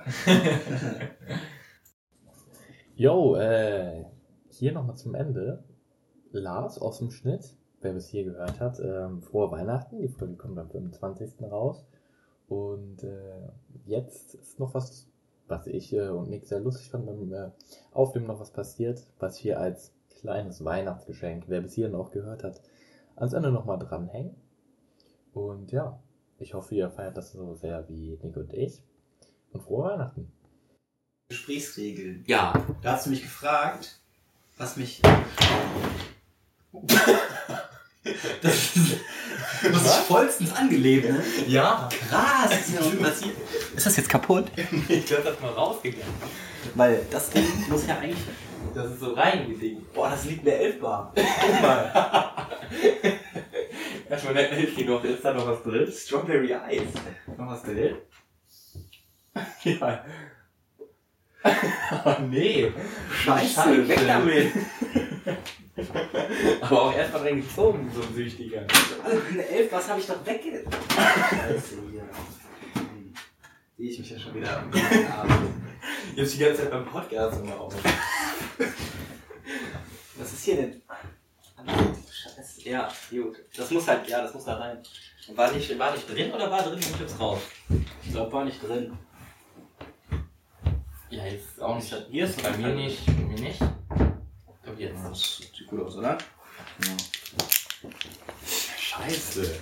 Jo, 2.94 3.34
äh, 3.36 4.04
hier 4.50 4.70
nochmal 4.70 4.96
zum 4.96 5.16
Ende. 5.16 5.64
Lars 6.30 6.78
aus 6.78 7.00
dem 7.00 7.10
Schnitt, 7.10 7.56
wer 7.80 7.94
bis 7.94 8.06
hier 8.06 8.22
gehört 8.22 8.60
hat, 8.60 8.78
ähm, 8.78 9.22
frohe 9.22 9.50
Weihnachten. 9.50 9.98
Die 9.98 10.06
Folge 10.06 10.36
kommt 10.36 10.56
am 10.56 10.70
25. 10.70 11.50
raus. 11.50 11.84
Und 12.46 13.02
äh, 13.02 13.48
jetzt 13.86 14.36
ist 14.36 14.60
noch 14.60 14.72
was, 14.72 15.08
was 15.48 15.66
ich 15.66 15.92
äh, 15.92 16.06
und 16.06 16.30
Nick 16.30 16.46
sehr 16.46 16.60
lustig 16.60 16.90
fand 16.90 17.06
beim 17.06 17.32
äh, 17.32 17.50
Aufnehmen 17.90 18.28
noch 18.28 18.38
was 18.38 18.52
passiert, 18.52 19.04
was 19.18 19.42
wir 19.42 19.58
als 19.58 19.92
kleines 20.10 20.64
Weihnachtsgeschenk, 20.64 21.46
wer 21.48 21.62
bis 21.62 21.74
hierhin 21.74 21.96
auch 21.96 22.12
gehört 22.12 22.44
hat, 22.44 22.62
ans 23.16 23.32
Ende 23.32 23.50
nochmal 23.50 23.80
dranhängen. 23.80 24.36
Und 25.32 25.72
ja, 25.72 25.98
ich 26.38 26.54
hoffe, 26.54 26.74
ihr 26.74 26.90
feiert 26.90 27.16
das 27.16 27.32
so 27.32 27.54
sehr 27.54 27.88
wie 27.88 28.18
Nick 28.22 28.36
und 28.36 28.52
ich. 28.52 28.82
Und 29.52 29.62
frohe 29.62 29.90
Weihnachten. 29.90 30.30
Gesprächsregeln. 31.28 32.24
Ja. 32.26 32.52
Da 32.82 32.92
hast 32.92 33.06
du 33.06 33.10
mich 33.10 33.22
gefragt, 33.22 34.00
was 34.56 34.76
mich. 34.76 35.00
Das 38.40 38.76
ist, 38.76 39.00
das 39.62 39.84
ist 39.84 39.94
vollstens 40.06 40.54
angelebt, 40.54 41.10
ne? 41.10 41.22
Ja. 41.46 41.88
Krass, 42.08 42.52
ist 42.52 42.82
schon 42.82 42.98
passiert. 42.98 43.36
Ist 43.76 43.84
das 43.84 43.96
jetzt 43.96 44.08
kaputt? 44.08 44.46
Ich 44.88 45.04
glaube, 45.06 45.24
das 45.24 45.34
ist 45.34 45.42
mal 45.42 45.50
rausgegangen. 45.50 46.06
Weil 46.74 47.04
das 47.10 47.28
Ding 47.30 47.44
muss 47.68 47.86
ja 47.86 47.98
eigentlich. 47.98 48.18
Das 48.74 48.90
ist 48.90 49.00
so 49.00 49.12
reingedingt. 49.12 49.92
Boah, 49.92 50.08
das 50.08 50.24
liegt 50.24 50.44
mir 50.44 50.54
11 50.54 50.80
bar. 50.80 51.12
Guck 51.14 51.62
mal. 51.62 52.38
Erstmal 54.08 54.34
nett 54.34 54.76
die 54.76 54.84
noch. 54.84 55.04
Ist 55.04 55.24
da 55.24 55.34
noch 55.34 55.46
was 55.46 55.62
drin? 55.62 55.90
Strawberry 55.92 56.52
Ice. 56.70 56.86
Noch 57.36 57.50
was 57.50 57.62
drin? 57.62 57.96
Ja. 59.62 60.04
oh 62.04 62.16
nee. 62.28 62.72
Scheiße, 63.12 63.88
weg 63.88 64.00
damit. 64.04 64.52
Aber 66.60 66.82
auch 66.82 66.94
erstmal 66.94 67.22
dran 67.22 67.40
gezogen, 67.40 67.90
so 67.94 68.02
ein 68.02 68.14
Süchtiger. 68.14 68.66
Also, 69.04 69.22
eine 69.30 69.46
11 69.46 69.72
was 69.72 69.88
habe 69.88 70.00
ich 70.00 70.06
doch 70.06 70.26
wegge. 70.26 70.64
Scheiße, 71.30 71.76
hier. 71.90 72.02
Hm. 72.02 73.14
Sehe 73.76 73.90
ich 73.90 73.98
mich 74.00 74.10
ja 74.10 74.18
schon 74.18 74.34
wieder 74.34 74.58
am 74.58 74.72
Abend. 75.20 75.50
Jetzt 76.16 76.34
die 76.34 76.38
ganze 76.38 76.62
Zeit 76.62 76.70
beim 76.72 76.84
Podcast 76.84 77.40
immer 77.40 77.60
auf. 77.60 77.74
Was 80.16 80.32
ist 80.32 80.44
hier 80.44 80.56
denn? 80.56 80.82
Ja, 82.68 82.92
gut. 83.10 83.36
Das 83.56 83.70
muss 83.70 83.88
halt, 83.88 84.06
ja, 84.08 84.20
das 84.20 84.34
muss 84.34 84.44
da 84.44 84.58
rein. 84.58 84.82
War 85.34 85.50
nicht, 85.52 85.78
war 85.78 85.92
nicht 85.92 86.06
drin 86.06 86.30
oder 86.32 86.50
war 86.50 86.62
drin 86.62 86.74
und 86.74 87.00
jetzt 87.00 87.18
raus? 87.18 87.40
Ich 88.04 88.10
glaube, 88.12 88.30
war 88.30 88.44
nicht 88.44 88.62
drin. 88.62 88.92
Ja, 91.08 91.24
jetzt 91.24 91.60
auch 91.62 91.76
nicht. 91.76 91.94
Hier 92.10 92.24
ist 92.26 92.42
Bei 92.42 92.54
mir 92.58 92.74
nicht. 92.74 93.06
Bei 93.06 93.12
mir 93.12 93.40
nicht. 93.40 93.60
Ich 93.62 94.62
glaube 94.62 94.82
jetzt. 94.82 95.02
Das 95.02 95.36
sieht 95.38 95.66
gut 95.66 95.80
aus, 95.80 95.96
oder? 95.96 96.18
Scheiße. 98.76 99.60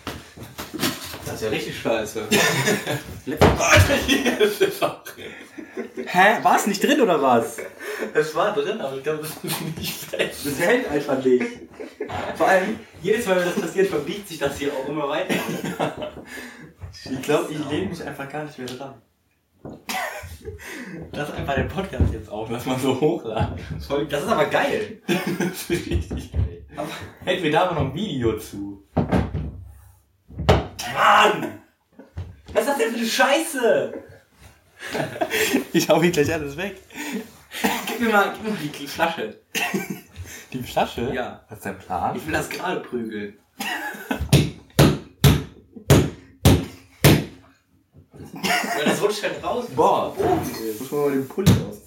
Das 1.26 1.34
ist 1.34 1.42
ja 1.42 1.48
richtig 1.50 1.78
scheiße. 1.78 2.22
Hä? 6.06 6.42
War 6.42 6.56
es 6.56 6.66
nicht 6.66 6.82
drin 6.82 7.00
oder 7.00 7.20
was? 7.20 7.58
Es 8.14 8.34
war 8.34 8.54
drin, 8.54 8.80
aber 8.80 8.96
ich 8.96 9.02
glaube, 9.02 9.20
das 9.22 9.30
ist 9.42 9.60
nicht 9.78 9.94
fest. 10.04 10.46
Das 10.46 10.58
hält 10.60 10.88
einfach 10.90 11.22
nicht. 11.24 11.44
Vor 12.36 12.46
allem, 12.48 12.78
jedes 13.02 13.26
Mal, 13.26 13.36
wenn 13.36 13.44
das 13.46 13.60
passiert, 13.60 13.88
verbiegt 13.88 14.28
sich 14.28 14.38
das 14.38 14.56
hier 14.58 14.72
auch 14.72 14.88
immer 14.88 15.08
weiter. 15.08 15.34
Ich 17.10 17.22
glaube, 17.22 17.52
ich 17.52 17.58
lehne 17.70 17.88
mich 17.90 18.02
einfach 18.02 18.28
gar 18.28 18.44
nicht 18.44 18.58
mehr 18.58 18.68
dran. 18.68 18.94
Lass 21.12 21.32
einfach 21.32 21.54
den 21.56 21.68
Podcast 21.68 22.12
jetzt 22.12 22.28
auf, 22.30 22.48
lass 22.50 22.64
mal 22.66 22.78
so 22.78 23.00
hochladen. 23.00 23.58
Das 24.08 24.22
ist 24.22 24.28
aber 24.28 24.44
geil. 24.46 25.02
Das 25.08 25.68
ist 25.68 25.70
richtig 25.70 26.32
geil. 26.32 26.64
Aber- 26.76 26.88
Hätten 27.24 27.42
wir 27.42 27.50
da 27.50 27.62
aber 27.64 27.74
noch 27.74 27.90
ein 27.90 27.94
Video 27.94 28.38
zu. 28.38 28.84
Mann! 30.94 31.60
Was 32.52 32.62
ist 32.62 32.68
das 32.68 32.78
denn 32.78 32.90
für 32.90 32.98
eine 32.98 33.06
Scheiße? 33.06 34.04
Ich 35.72 35.88
hau 35.88 36.00
hier 36.02 36.10
gleich 36.10 36.32
alles 36.32 36.56
weg. 36.56 36.80
Gib 37.86 38.00
mir 38.00 38.10
mal, 38.10 38.32
gib 38.34 38.44
mir 38.44 38.50
mal 38.50 38.58
die 38.58 38.86
Flasche. 38.86 39.40
Die 40.52 40.62
Flasche? 40.62 41.12
Ja. 41.12 41.44
Was 41.48 41.58
ist 41.58 41.66
dein 41.66 41.78
Plan? 41.78 42.16
Ich 42.16 42.26
will 42.26 42.32
das 42.32 42.48
gerade 42.48 42.80
prügeln. 42.80 43.38
Weil 48.76 48.84
das 48.84 49.02
rutscht 49.02 49.22
halt 49.22 49.42
raus. 49.42 49.66
Boah. 49.74 50.14
Muss 50.78 50.90
man 50.90 51.00
mal 51.00 51.10
den 51.12 51.28
Pulli 51.28 51.50
aus. 51.68 51.82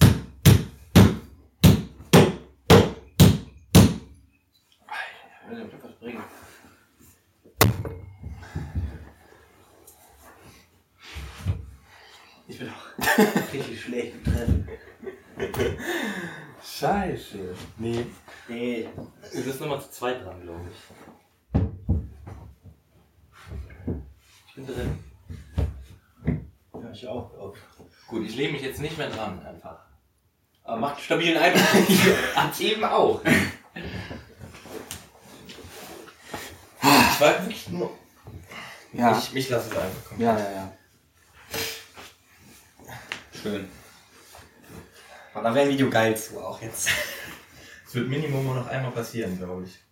Ich 5.46 5.56
will 5.56 5.64
dir 5.64 5.80
was 5.82 5.94
bringen. 6.00 6.24
Ich 12.48 12.58
bin 12.60 12.70
auch 12.70 12.99
richtig 13.54 13.82
schlecht 13.82 14.14
im 14.16 14.24
Treffen. 14.24 14.68
Scheiße. 16.64 17.56
Nee. 17.78 18.06
Nee. 18.48 18.90
Du 19.34 19.44
bist 19.44 19.60
nochmal 19.62 19.82
zu 19.82 19.92
zweit 19.92 20.26
dran, 20.26 20.42
glaube 20.42 20.62
ich. 20.70 20.78
Ich 24.48 24.56
bin 24.56 24.68
drin. 24.68 25.00
Ja, 26.74 26.92
ich 26.92 27.08
auch. 27.08 27.34
auch. 27.38 27.56
Gut, 28.08 28.26
ich 28.26 28.36
lehne 28.36 28.54
mich 28.54 28.62
jetzt 28.62 28.82
nicht 28.82 28.98
mehr 28.98 29.10
dran, 29.10 29.46
einfach. 29.46 29.80
Aber 30.64 30.78
macht 30.78 30.96
einen 30.96 31.04
stabilen 31.04 31.38
Eindruck. 31.38 31.64
Hat 32.36 32.60
eben 32.60 32.84
auch. 32.84 33.22
Ich 36.84 37.22
war 37.22 37.42
wirklich 37.42 37.70
nur. 37.70 37.92
Ja. 38.94 39.18
Ich, 39.18 39.34
mich 39.34 39.50
lasse 39.50 39.70
es 39.70 39.78
einfach 39.78 40.06
kommen. 40.06 40.22
Ja, 40.22 40.38
ja, 40.38 40.52
ja. 40.52 40.74
Schön. 43.42 43.68
Aber 45.34 45.44
da 45.44 45.56
wäre 45.56 45.66
ein 45.68 45.72
Video 45.72 45.90
geil 45.90 46.18
zu 46.18 46.40
auch 46.40 46.62
jetzt. 46.62 46.90
Es 47.88 47.96
wird 47.96 48.10
Minimum 48.10 48.46
nur 48.46 48.56
noch 48.56 48.68
einmal 48.68 48.92
passieren, 48.92 49.38
glaube 49.38 49.64
ich. 49.64 49.89